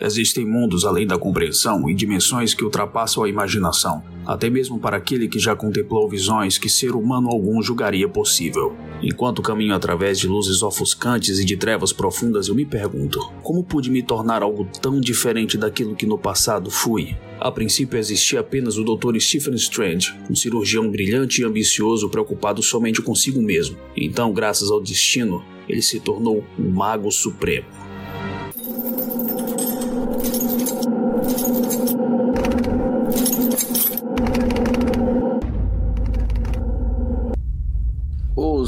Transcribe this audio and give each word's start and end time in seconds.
Existem 0.00 0.46
mundos 0.46 0.84
além 0.84 1.04
da 1.04 1.18
compreensão 1.18 1.90
e 1.90 1.94
dimensões 1.94 2.54
que 2.54 2.62
ultrapassam 2.62 3.24
a 3.24 3.28
imaginação, 3.28 4.00
até 4.24 4.48
mesmo 4.48 4.78
para 4.78 4.96
aquele 4.96 5.26
que 5.26 5.40
já 5.40 5.56
contemplou 5.56 6.08
visões 6.08 6.56
que 6.56 6.68
ser 6.68 6.94
humano 6.94 7.28
algum 7.28 7.60
julgaria 7.60 8.08
possível. 8.08 8.76
Enquanto 9.02 9.42
caminho 9.42 9.74
através 9.74 10.16
de 10.16 10.28
luzes 10.28 10.62
ofuscantes 10.62 11.40
e 11.40 11.44
de 11.44 11.56
trevas 11.56 11.92
profundas, 11.92 12.46
eu 12.46 12.54
me 12.54 12.64
pergunto: 12.64 13.18
como 13.42 13.64
pude 13.64 13.90
me 13.90 14.00
tornar 14.00 14.40
algo 14.40 14.68
tão 14.80 15.00
diferente 15.00 15.58
daquilo 15.58 15.96
que 15.96 16.06
no 16.06 16.16
passado 16.16 16.70
fui? 16.70 17.16
A 17.40 17.50
princípio 17.50 17.98
existia 17.98 18.38
apenas 18.38 18.78
o 18.78 18.84
Dr. 18.84 19.18
Stephen 19.18 19.54
Strange, 19.54 20.14
um 20.30 20.34
cirurgião 20.34 20.88
brilhante 20.88 21.42
e 21.42 21.44
ambicioso 21.44 22.08
preocupado 22.08 22.62
somente 22.62 23.02
consigo 23.02 23.42
mesmo. 23.42 23.76
Então, 23.96 24.32
graças 24.32 24.70
ao 24.70 24.80
destino, 24.80 25.44
ele 25.68 25.82
se 25.82 25.98
tornou 25.98 26.44
um 26.56 26.70
mago 26.70 27.10
supremo. 27.10 27.87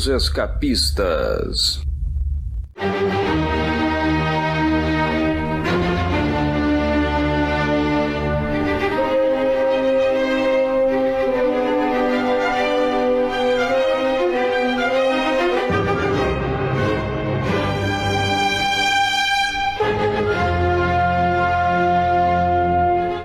Os 0.00 0.08
Escapistas. 0.08 1.89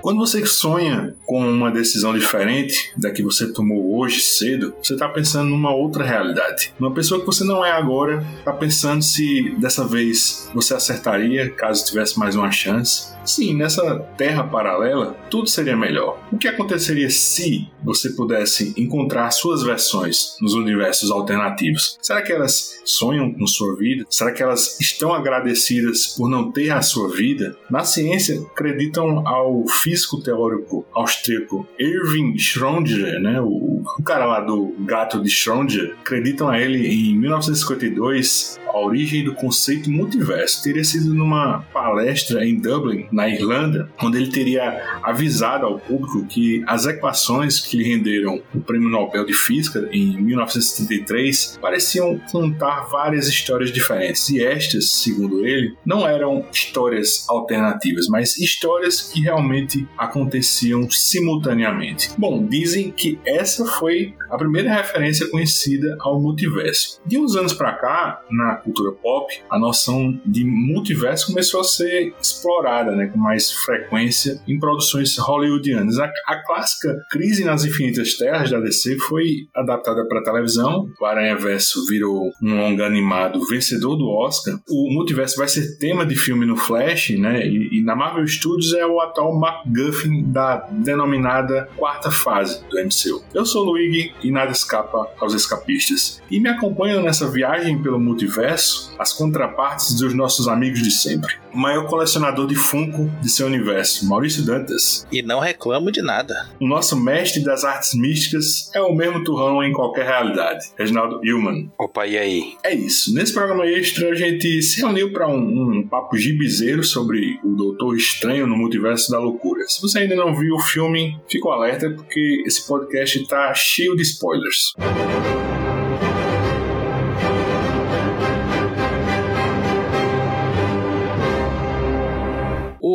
Quando 0.06 0.20
você 0.20 0.46
sonha 0.46 1.16
com 1.26 1.40
uma 1.40 1.68
decisão 1.68 2.16
diferente 2.16 2.92
da 2.96 3.10
que 3.10 3.24
você 3.24 3.52
tomou 3.52 3.98
hoje 3.98 4.20
cedo, 4.20 4.72
você 4.80 4.92
está 4.92 5.08
pensando 5.08 5.50
numa 5.50 5.74
outra 5.74 6.04
realidade. 6.04 6.72
Uma 6.78 6.94
pessoa 6.94 7.18
que 7.18 7.26
você 7.26 7.42
não 7.42 7.64
é 7.64 7.72
agora 7.72 8.24
está 8.38 8.52
pensando 8.52 9.02
se 9.02 9.50
dessa 9.58 9.84
vez 9.84 10.48
você 10.54 10.74
acertaria 10.74 11.50
caso 11.50 11.84
tivesse 11.84 12.16
mais 12.20 12.36
uma 12.36 12.52
chance. 12.52 13.15
Sim, 13.26 13.54
nessa 13.54 13.98
terra 14.16 14.44
paralela, 14.44 15.16
tudo 15.30 15.48
seria 15.48 15.76
melhor. 15.76 16.18
O 16.32 16.38
que 16.38 16.48
aconteceria 16.48 17.10
se 17.10 17.68
você 17.82 18.10
pudesse 18.10 18.72
encontrar 18.76 19.30
suas 19.30 19.62
versões 19.62 20.36
nos 20.40 20.54
universos 20.54 21.10
alternativos? 21.10 21.98
Será 22.00 22.22
que 22.22 22.32
elas 22.32 22.80
sonham 22.84 23.32
com 23.32 23.46
sua 23.46 23.76
vida? 23.76 24.04
Será 24.08 24.32
que 24.32 24.42
elas 24.42 24.80
estão 24.80 25.12
agradecidas 25.12 26.14
por 26.16 26.28
não 26.28 26.52
ter 26.52 26.70
a 26.70 26.82
sua 26.82 27.08
vida? 27.08 27.56
Na 27.70 27.84
ciência, 27.84 28.40
acreditam 28.40 29.26
ao 29.26 29.66
físico 29.66 30.22
teórico 30.22 30.86
austríaco 30.94 31.66
Irving 31.78 32.36
Schrödinger, 32.36 33.20
né? 33.20 33.40
o, 33.40 33.82
o 33.98 34.02
cara 34.02 34.26
lá 34.26 34.40
do 34.40 34.74
gato 34.80 35.20
de 35.20 35.28
Schrödinger, 35.28 35.94
acreditam 36.00 36.48
a 36.48 36.60
ele 36.60 36.86
em 36.86 37.16
1952 37.18 38.58
a 38.66 38.78
origem 38.78 39.24
do 39.24 39.34
conceito 39.34 39.90
multiverso. 39.90 40.62
Teria 40.62 40.84
sido 40.84 41.14
numa 41.14 41.60
palestra 41.72 42.44
em 42.46 42.60
Dublin, 42.60 43.06
na 43.16 43.26
Irlanda, 43.26 43.90
onde 44.02 44.18
ele 44.18 44.30
teria 44.30 45.00
avisado 45.02 45.64
ao 45.64 45.78
público 45.78 46.26
que 46.26 46.62
as 46.66 46.84
equações 46.84 47.60
que 47.60 47.78
lhe 47.78 47.84
renderam 47.84 48.42
o 48.54 48.60
Prêmio 48.60 48.90
Nobel 48.90 49.24
de 49.24 49.32
Física 49.32 49.88
em 49.90 50.20
1973 50.20 51.58
pareciam 51.60 52.18
contar 52.30 52.82
várias 52.90 53.26
histórias 53.26 53.72
diferentes. 53.72 54.28
E 54.28 54.44
estas, 54.44 54.92
segundo 54.92 55.46
ele, 55.46 55.74
não 55.84 56.06
eram 56.06 56.44
histórias 56.52 57.24
alternativas, 57.26 58.06
mas 58.06 58.36
histórias 58.36 59.00
que 59.00 59.22
realmente 59.22 59.88
aconteciam 59.96 60.90
simultaneamente. 60.90 62.10
Bom, 62.18 62.46
dizem 62.46 62.90
que 62.90 63.18
essa 63.24 63.64
foi 63.64 64.14
a 64.30 64.36
primeira 64.36 64.74
referência 64.74 65.26
conhecida 65.30 65.96
ao 66.00 66.20
multiverso. 66.20 67.00
De 67.06 67.18
uns 67.18 67.34
anos 67.34 67.54
para 67.54 67.72
cá, 67.72 68.22
na 68.30 68.56
cultura 68.56 68.92
pop, 68.92 69.32
a 69.48 69.58
noção 69.58 70.20
de 70.26 70.44
multiverso 70.44 71.28
começou 71.28 71.62
a 71.62 71.64
ser 71.64 72.14
explorada, 72.20 72.94
né? 72.94 73.05
Com 73.08 73.18
mais 73.18 73.52
frequência 73.52 74.40
em 74.46 74.58
produções 74.58 75.16
hollywoodianas. 75.18 75.98
A, 75.98 76.10
a 76.26 76.44
clássica 76.44 76.96
Crise 77.10 77.44
nas 77.44 77.64
Infinitas 77.64 78.14
Terras 78.16 78.50
da 78.50 78.60
DC 78.60 78.96
foi 78.98 79.48
adaptada 79.54 80.06
para 80.08 80.22
televisão. 80.22 80.88
O 81.00 81.04
Aranha 81.04 81.36
Verso 81.36 81.86
virou 81.86 82.30
um 82.42 82.56
longa 82.56 82.86
animado 82.86 83.44
vencedor 83.46 83.96
do 83.96 84.08
Oscar. 84.08 84.58
O 84.68 84.92
multiverso 84.92 85.36
vai 85.36 85.48
ser 85.48 85.78
tema 85.78 86.04
de 86.04 86.16
filme 86.16 86.46
no 86.46 86.56
Flash, 86.56 87.10
né? 87.10 87.46
E, 87.46 87.78
e 87.78 87.82
na 87.82 87.94
Marvel 87.94 88.26
Studios 88.26 88.72
é 88.74 88.86
o 88.86 89.00
atual 89.00 89.38
MacGuffin 89.38 90.24
da 90.30 90.66
denominada 90.70 91.68
quarta 91.76 92.10
fase 92.10 92.62
do 92.68 92.78
MCU. 92.78 93.24
Eu 93.34 93.44
sou 93.44 93.62
o 93.62 93.70
Luigi 93.70 94.12
e 94.22 94.30
nada 94.30 94.52
escapa 94.52 95.08
aos 95.20 95.34
escapistas. 95.34 96.20
E 96.30 96.40
me 96.40 96.48
acompanham 96.48 97.02
nessa 97.02 97.28
viagem 97.30 97.80
pelo 97.82 97.98
multiverso 97.98 98.94
as 98.98 99.12
contrapartes 99.12 99.94
dos 99.98 100.14
nossos 100.14 100.48
amigos 100.48 100.82
de 100.82 100.90
sempre. 100.90 101.34
O 101.56 101.58
maior 101.58 101.86
colecionador 101.86 102.46
de 102.46 102.54
Funko 102.54 103.10
de 103.22 103.30
seu 103.30 103.46
universo, 103.46 104.06
Maurício 104.06 104.44
Dantas. 104.44 105.06
E 105.10 105.22
não 105.22 105.40
reclamo 105.40 105.90
de 105.90 106.02
nada. 106.02 106.50
O 106.60 106.68
nosso 106.68 107.02
mestre 107.02 107.42
das 107.42 107.64
artes 107.64 107.94
místicas 107.94 108.70
é 108.74 108.80
o 108.82 108.94
mesmo 108.94 109.24
turrão 109.24 109.64
em 109.64 109.72
qualquer 109.72 110.04
realidade, 110.04 110.66
Reginaldo 110.76 111.18
Hillman. 111.24 111.72
Opa, 111.78 112.06
e 112.06 112.18
aí? 112.18 112.56
É 112.62 112.74
isso. 112.74 113.14
Nesse 113.14 113.32
programa 113.32 113.64
extra, 113.64 114.10
a 114.10 114.14
gente 114.14 114.60
se 114.60 114.82
reuniu 114.82 115.10
para 115.14 115.26
um, 115.28 115.78
um 115.78 115.88
papo 115.88 116.18
gibizeiro 116.18 116.84
sobre 116.84 117.40
o 117.42 117.56
Doutor 117.56 117.96
Estranho 117.96 118.46
no 118.46 118.54
Multiverso 118.54 119.10
da 119.10 119.18
Loucura. 119.18 119.66
Se 119.66 119.80
você 119.80 120.00
ainda 120.00 120.14
não 120.14 120.34
viu 120.34 120.56
o 120.56 120.60
filme, 120.60 121.18
fica 121.26 121.48
alerta 121.48 121.88
porque 121.88 122.42
esse 122.44 122.66
podcast 122.66 123.18
está 123.18 123.54
cheio 123.54 123.96
de 123.96 124.02
spoilers. 124.02 124.74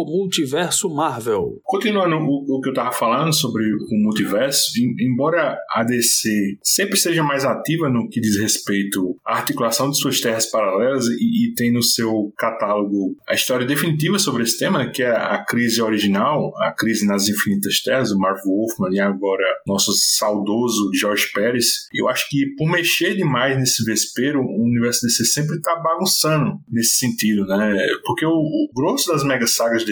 O 0.01 0.05
multiverso 0.05 0.89
Marvel. 0.89 1.59
Continuando 1.63 2.15
o, 2.15 2.57
o 2.57 2.61
que 2.61 2.69
eu 2.69 2.73
estava 2.73 2.91
falando 2.91 3.33
sobre 3.33 3.63
o 3.73 4.03
multiverso, 4.03 4.71
em, 4.79 5.11
embora 5.11 5.57
a 5.69 5.83
DC 5.83 6.57
sempre 6.63 6.97
seja 6.97 7.23
mais 7.23 7.45
ativa 7.45 7.89
no 7.89 8.09
que 8.09 8.19
diz 8.19 8.37
respeito 8.39 9.15
à 9.25 9.37
articulação 9.37 9.89
de 9.89 9.97
suas 9.97 10.19
terras 10.19 10.45
paralelas 10.45 11.05
e, 11.07 11.49
e 11.49 11.53
tem 11.53 11.71
no 11.71 11.83
seu 11.83 12.33
catálogo 12.37 13.15
a 13.27 13.33
história 13.33 13.65
definitiva 13.65 14.19
sobre 14.19 14.43
esse 14.43 14.57
tema, 14.57 14.89
que 14.89 15.03
é 15.03 15.11
a 15.11 15.43
crise 15.45 15.81
original, 15.81 16.51
a 16.57 16.71
crise 16.71 17.05
nas 17.05 17.27
infinitas 17.27 17.81
terras, 17.81 18.11
o 18.11 18.17
Marv 18.17 18.39
Wolfman 18.45 18.93
e 18.93 18.99
agora 18.99 19.45
nosso 19.65 19.91
saudoso 19.93 20.91
George 20.93 21.31
Pérez, 21.33 21.87
eu 21.93 22.07
acho 22.07 22.27
que 22.29 22.55
por 22.57 22.69
mexer 22.69 23.15
demais 23.15 23.57
nesse 23.57 23.83
vespeiro, 23.83 24.41
o 24.41 24.63
universo 24.63 25.05
DC 25.05 25.25
sempre 25.25 25.57
está 25.57 25.75
bagunçando 25.75 26.59
nesse 26.69 26.97
sentido, 26.97 27.45
né? 27.45 27.85
Porque 28.05 28.25
o, 28.25 28.31
o 28.31 28.69
grosso 28.75 29.11
das 29.11 29.23
mega 29.23 29.47
sagas 29.47 29.83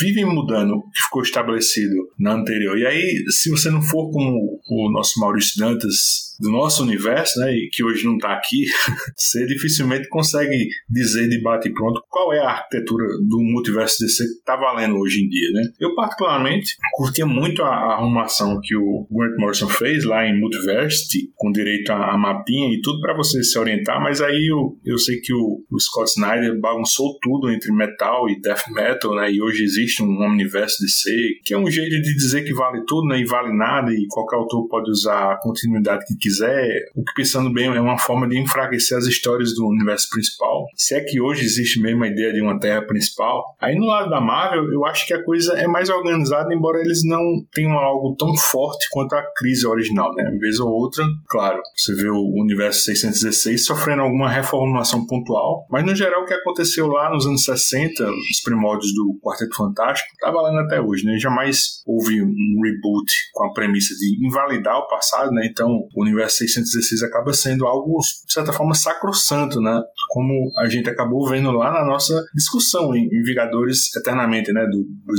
Vivem 0.00 0.24
mudando 0.24 0.74
o 0.74 0.90
que 0.90 1.00
ficou 1.04 1.22
estabelecido 1.22 1.94
na 2.18 2.34
anterior. 2.34 2.78
E 2.78 2.86
aí, 2.86 3.24
se 3.30 3.50
você 3.50 3.70
não 3.70 3.82
for 3.82 4.10
como 4.10 4.60
o 4.68 4.92
nosso 4.92 5.18
Maurício 5.20 5.58
Dantas 5.58 6.35
do 6.40 6.50
nosso 6.50 6.82
universo, 6.82 7.38
né, 7.40 7.52
que 7.72 7.84
hoje 7.84 8.04
não 8.04 8.14
está 8.14 8.34
aqui, 8.34 8.64
você 9.16 9.46
dificilmente 9.46 10.08
consegue 10.08 10.68
dizer 10.88 11.28
de 11.28 11.40
bate 11.42 11.70
pronto 11.72 12.02
qual 12.08 12.32
é 12.32 12.40
a 12.40 12.50
arquitetura 12.50 13.06
do 13.28 13.38
multiverso 13.42 14.04
DC 14.04 14.24
que 14.24 14.30
está 14.38 14.56
valendo 14.56 14.96
hoje 14.96 15.22
em 15.22 15.28
dia, 15.28 15.50
né? 15.52 15.62
Eu 15.80 15.94
particularmente 15.94 16.76
curtia 16.94 17.26
muito 17.26 17.62
a, 17.62 17.96
arrumação 17.96 18.60
que 18.62 18.76
o 18.76 19.06
Grant 19.10 19.38
Morrison 19.38 19.68
fez 19.68 20.04
lá 20.04 20.26
em 20.26 20.38
Multiversity, 20.38 21.30
com 21.34 21.50
direito 21.52 21.90
a, 21.90 22.14
a 22.14 22.18
mapinha 22.18 22.68
e 22.72 22.80
tudo 22.80 23.00
para 23.00 23.16
você 23.16 23.42
se 23.42 23.58
orientar, 23.58 24.02
mas 24.02 24.20
aí 24.20 24.50
eu, 24.50 24.78
eu 24.84 24.98
sei 24.98 25.20
que 25.20 25.32
o, 25.32 25.64
o, 25.70 25.80
Scott 25.80 26.10
Snyder 26.10 26.58
bagunçou 26.60 27.18
tudo 27.20 27.50
entre 27.50 27.72
metal 27.72 28.28
e 28.28 28.40
death 28.40 28.68
metal, 28.70 29.14
né? 29.14 29.30
E 29.30 29.40
hoje 29.40 29.62
existe 29.64 30.02
um 30.02 30.24
universo 30.26 30.82
DC, 30.82 31.10
que 31.44 31.54
é 31.54 31.58
um 31.58 31.70
jeito 31.70 31.90
de 31.90 32.14
dizer 32.14 32.44
que 32.44 32.52
vale 32.52 32.82
tudo, 32.86 33.08
né? 33.08 33.20
E 33.20 33.24
vale 33.24 33.56
nada, 33.56 33.92
e 33.92 34.06
qualquer 34.08 34.36
autor 34.36 34.68
pode 34.68 34.90
usar 34.90 35.32
a 35.32 35.40
continuidade 35.40 36.04
que 36.06 36.16
quiser, 36.26 36.90
o 36.94 37.04
que 37.04 37.14
pensando 37.14 37.52
bem 37.52 37.66
é 37.66 37.80
uma 37.80 37.98
forma 37.98 38.28
de 38.28 38.38
enfraquecer 38.38 38.98
as 38.98 39.06
histórias 39.06 39.54
do 39.54 39.66
universo 39.66 40.08
principal. 40.10 40.66
Se 40.74 40.94
é 40.94 41.00
que 41.00 41.20
hoje 41.20 41.44
existe 41.44 41.80
mesmo 41.80 42.02
a 42.04 42.08
ideia 42.08 42.32
de 42.32 42.42
uma 42.42 42.58
terra 42.58 42.82
principal. 42.82 43.44
Aí 43.60 43.76
no 43.76 43.86
lado 43.86 44.10
da 44.10 44.20
Marvel, 44.20 44.72
eu 44.72 44.84
acho 44.84 45.06
que 45.06 45.14
a 45.14 45.22
coisa 45.22 45.54
é 45.54 45.66
mais 45.66 45.88
organizada, 45.88 46.52
embora 46.52 46.80
eles 46.80 47.04
não 47.04 47.22
tenham 47.52 47.72
algo 47.72 48.16
tão 48.16 48.34
forte 48.36 48.86
quanto 48.90 49.14
a 49.14 49.22
crise 49.36 49.66
original, 49.66 50.12
né? 50.14 50.28
Uma 50.28 50.38
vez 50.38 50.58
ou 50.58 50.68
outra, 50.68 51.04
claro, 51.28 51.60
você 51.76 51.94
vê 51.94 52.08
o 52.08 52.40
universo 52.40 52.80
616 52.80 53.64
sofrendo 53.64 54.02
alguma 54.02 54.28
reformulação 54.28 55.06
pontual, 55.06 55.66
mas 55.70 55.84
no 55.84 55.94
geral 55.94 56.22
o 56.22 56.26
que 56.26 56.34
aconteceu 56.34 56.86
lá 56.88 57.10
nos 57.10 57.26
anos 57.26 57.44
60, 57.44 58.04
os 58.04 58.42
primórdios 58.44 58.92
do 58.94 59.18
Quarteto 59.22 59.56
Fantástico, 59.56 60.08
tá 60.20 60.30
valendo 60.30 60.60
até 60.60 60.80
hoje, 60.80 61.04
né? 61.04 61.18
Jamais 61.18 61.82
houve 61.86 62.22
um 62.22 62.60
reboot 62.62 63.12
com 63.32 63.44
a 63.44 63.52
premissa 63.52 63.94
de 63.94 64.26
invalidar 64.26 64.78
o 64.78 64.88
passado, 64.88 65.30
né? 65.30 65.46
Então 65.50 65.68
o 65.94 66.02
universo 66.02 66.15
universo 66.16 66.38
616 66.38 67.02
acaba 67.02 67.32
sendo 67.32 67.66
algo, 67.66 67.98
de 68.26 68.32
certa 68.32 68.52
forma, 68.52 68.74
sacrossanto, 68.74 69.60
né? 69.60 69.82
Como 70.08 70.52
a 70.58 70.68
gente 70.68 70.88
acabou 70.88 71.28
vendo 71.28 71.50
lá 71.52 71.72
na 71.72 71.84
nossa 71.84 72.24
discussão 72.34 72.94
em, 72.94 73.04
em 73.04 73.22
Vingadores 73.22 73.94
Eternamente, 73.94 74.52
né? 74.52 74.64
Do, 74.64 74.82
do 74.82 75.14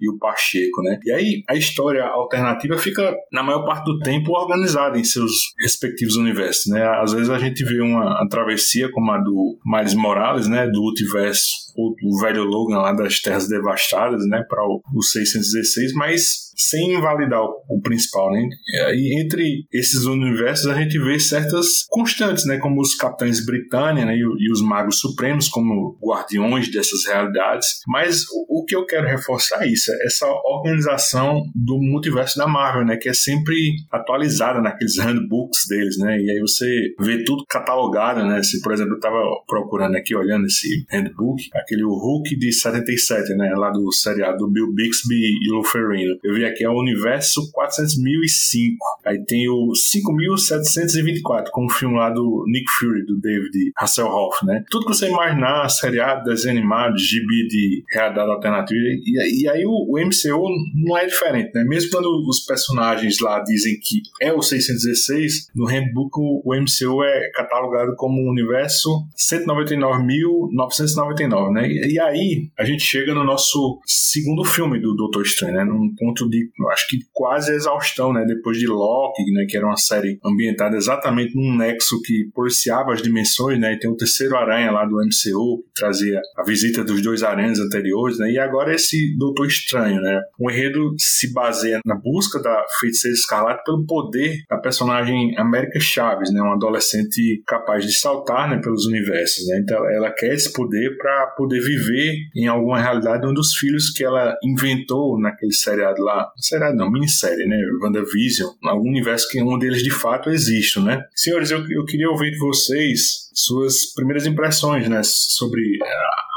e 0.00 0.10
o 0.10 0.18
Pacheco, 0.18 0.82
né? 0.82 0.98
E 1.04 1.12
aí 1.12 1.42
a 1.48 1.54
história 1.54 2.04
alternativa 2.04 2.78
fica, 2.78 3.14
na 3.32 3.42
maior 3.42 3.64
parte 3.64 3.84
do 3.84 3.98
tempo, 4.00 4.32
organizada 4.32 4.98
em 4.98 5.04
seus 5.04 5.32
respectivos 5.60 6.16
universos, 6.16 6.66
né? 6.72 6.84
Às 7.00 7.12
vezes 7.12 7.30
a 7.30 7.38
gente 7.38 7.64
vê 7.64 7.80
uma, 7.80 8.20
uma 8.20 8.28
travessia 8.28 8.90
como 8.90 9.10
a 9.10 9.18
do 9.18 9.58
Miles 9.64 9.94
Morales, 9.94 10.48
né? 10.48 10.66
Do 10.66 10.82
multiverso 10.92 11.71
o, 11.76 11.94
o 12.04 12.20
velho 12.20 12.44
Logan 12.44 12.78
lá 12.78 12.92
das 12.92 13.20
Terras 13.20 13.48
Devastadas, 13.48 14.26
né, 14.26 14.42
para 14.48 14.62
o, 14.62 14.82
o 14.94 15.02
616, 15.02 15.92
mas 15.94 16.52
sem 16.56 16.94
invalidar 16.94 17.40
o, 17.40 17.62
o, 17.68 17.80
principal, 17.80 18.30
né? 18.30 18.48
E 18.94 19.20
entre 19.20 19.66
esses 19.72 20.04
universos 20.04 20.66
a 20.66 20.74
gente 20.74 20.98
vê 20.98 21.18
certas 21.18 21.86
constantes, 21.88 22.46
né, 22.46 22.58
como 22.58 22.80
os 22.80 22.94
Capitães 22.94 23.44
Britânia 23.44 24.04
né, 24.04 24.14
e, 24.14 24.20
e, 24.20 24.52
os 24.52 24.62
Magos 24.62 25.00
Supremos 25.00 25.48
como 25.48 25.98
guardiões 26.02 26.70
dessas 26.70 27.06
realidades. 27.06 27.80
Mas 27.86 28.22
o, 28.30 28.60
o, 28.60 28.64
que 28.64 28.76
eu 28.76 28.86
quero 28.86 29.06
reforçar 29.06 29.64
é 29.64 29.68
isso, 29.68 29.90
é 29.90 30.06
essa 30.06 30.26
organização 30.26 31.42
do 31.54 31.78
multiverso 31.78 32.38
da 32.38 32.46
Marvel, 32.46 32.84
né, 32.84 32.96
que 32.96 33.08
é 33.08 33.14
sempre 33.14 33.56
atualizada 33.90 34.60
naqueles 34.60 34.98
handbooks 34.98 35.66
deles, 35.68 35.98
né? 35.98 36.18
E 36.18 36.30
aí 36.30 36.40
você 36.40 36.94
vê 37.00 37.24
tudo 37.24 37.44
catalogado, 37.48 38.24
né? 38.24 38.42
Se, 38.42 38.60
por 38.60 38.72
exemplo, 38.72 38.92
eu 38.92 38.96
estava 38.96 39.18
procurando 39.46 39.96
aqui, 39.96 40.14
olhando 40.14 40.46
esse 40.46 40.84
handbook, 40.90 41.42
aquele 41.62 41.82
Hulk 41.82 42.36
de 42.36 42.52
77, 42.52 43.34
né, 43.34 43.52
lá 43.56 43.70
do 43.70 43.90
seriado 43.92 44.38
do 44.38 44.50
Bill 44.50 44.72
Bixby 44.72 45.14
e 45.14 45.50
Lou 45.50 45.64
Ferrino. 45.64 46.18
Eu 46.22 46.34
vi 46.34 46.44
aqui 46.44 46.64
é 46.64 46.68
o 46.68 46.78
universo 46.78 47.50
400.005. 47.52 48.76
Aí 49.04 49.24
tem 49.24 49.48
o 49.48 49.72
5.724, 49.72 51.48
com 51.50 51.66
o 51.66 51.70
filme 51.70 51.96
lá 51.96 52.10
do 52.10 52.44
Nick 52.46 52.70
Fury, 52.78 53.04
do 53.06 53.18
David 53.18 53.72
Hasselhoff, 53.76 54.44
né? 54.44 54.64
Tudo 54.70 54.86
que 54.86 54.94
você 54.94 55.08
imaginar, 55.08 55.68
seriado, 55.68 56.22
desenho 56.24 56.58
animado, 56.58 56.96
gibi 56.98 57.48
de 57.48 57.84
realidade 57.90 58.30
alternativa. 58.30 58.78
E, 58.78 59.42
e 59.42 59.48
aí 59.48 59.64
o, 59.66 59.70
o, 59.70 59.98
MCU 59.98 60.48
não 60.74 60.96
é 60.96 61.06
diferente, 61.06 61.50
né? 61.54 61.64
Mesmo 61.64 61.90
quando 61.90 62.06
os 62.28 62.44
personagens 62.44 63.18
lá 63.20 63.40
dizem 63.40 63.78
que 63.80 64.02
é 64.20 64.32
o 64.32 64.42
616, 64.42 65.50
no 65.54 65.66
handbook 65.66 66.18
o, 66.18 66.42
o 66.44 66.54
MCU 66.54 67.04
é 67.04 67.30
catalogado 67.30 67.94
como 67.96 68.28
universo 68.28 69.06
199.999, 69.16 71.51
né? 71.52 71.68
E, 71.68 71.94
e 71.94 72.00
aí 72.00 72.50
a 72.58 72.64
gente 72.64 72.82
chega 72.82 73.14
no 73.14 73.24
nosso 73.24 73.80
segundo 73.84 74.44
filme 74.44 74.80
do 74.80 74.94
Doutor 74.94 75.22
Estranho, 75.22 75.54
né? 75.54 75.64
Num 75.64 75.94
ponto 75.96 76.28
de 76.28 76.50
acho 76.72 76.88
que 76.88 76.98
quase 77.12 77.52
exaustão, 77.52 78.12
né? 78.12 78.24
Depois 78.26 78.58
de 78.58 78.66
Loki, 78.66 79.30
né? 79.32 79.46
Que 79.48 79.56
era 79.56 79.66
uma 79.66 79.76
série 79.76 80.18
ambientada 80.24 80.76
exatamente 80.76 81.34
num 81.34 81.56
nexo 81.56 82.00
que 82.02 82.30
policiava 82.34 82.92
as 82.92 83.02
dimensões, 83.02 83.58
né? 83.58 83.74
E 83.74 83.78
tem 83.78 83.90
o 83.90 83.96
terceiro 83.96 84.36
Aranha 84.36 84.70
lá 84.70 84.84
do 84.84 84.96
MCU, 84.96 85.62
que 85.62 85.72
trazia 85.74 86.20
a 86.36 86.42
visita 86.42 86.84
dos 86.84 87.02
dois 87.02 87.22
aranhas 87.22 87.58
anteriores, 87.58 88.18
né? 88.18 88.30
E 88.30 88.38
agora 88.38 88.74
esse 88.74 89.16
Doutor 89.18 89.46
Estranho, 89.46 90.00
né? 90.00 90.20
O 90.38 90.50
enredo 90.50 90.94
se 90.98 91.32
baseia 91.32 91.80
na 91.84 91.94
busca 91.94 92.40
da 92.40 92.64
feiticeira 92.80 93.14
escarlate 93.14 93.62
pelo 93.64 93.84
poder 93.86 94.42
da 94.48 94.58
personagem 94.58 95.36
América 95.38 95.78
Chaves, 95.80 96.32
né? 96.32 96.40
Uma 96.40 96.54
adolescente 96.54 97.42
capaz 97.46 97.84
de 97.84 97.92
saltar, 97.92 98.48
né? 98.48 98.60
Pelos 98.62 98.86
universos, 98.86 99.46
né? 99.48 99.60
Então 99.62 99.88
ela 99.90 100.10
quer 100.10 100.34
esse 100.34 100.52
poder 100.52 100.96
para 100.96 101.26
poder 101.42 101.60
viver 101.60 102.14
em 102.36 102.46
alguma 102.46 102.80
realidade 102.80 103.26
um 103.26 103.34
dos 103.34 103.56
filhos 103.56 103.90
que 103.90 104.04
ela 104.04 104.36
inventou 104.44 105.20
naquele 105.20 105.52
seriado 105.52 106.00
lá 106.00 106.30
seriado 106.36 106.76
não, 106.76 106.88
minissérie, 106.88 107.46
né? 107.46 107.56
WandaVision, 107.82 108.50
algum 108.62 108.88
universo 108.88 109.28
que 109.28 109.42
um 109.42 109.58
deles 109.58 109.82
de 109.82 109.90
fato 109.90 110.30
existe, 110.30 110.78
né? 110.78 111.02
Senhores, 111.16 111.50
eu, 111.50 111.58
eu 111.68 111.84
queria 111.84 112.08
ouvir 112.08 112.30
de 112.30 112.38
vocês 112.38 113.28
suas 113.34 113.92
primeiras 113.92 114.24
impressões, 114.24 114.88
né? 114.88 115.00
Sobre 115.02 115.78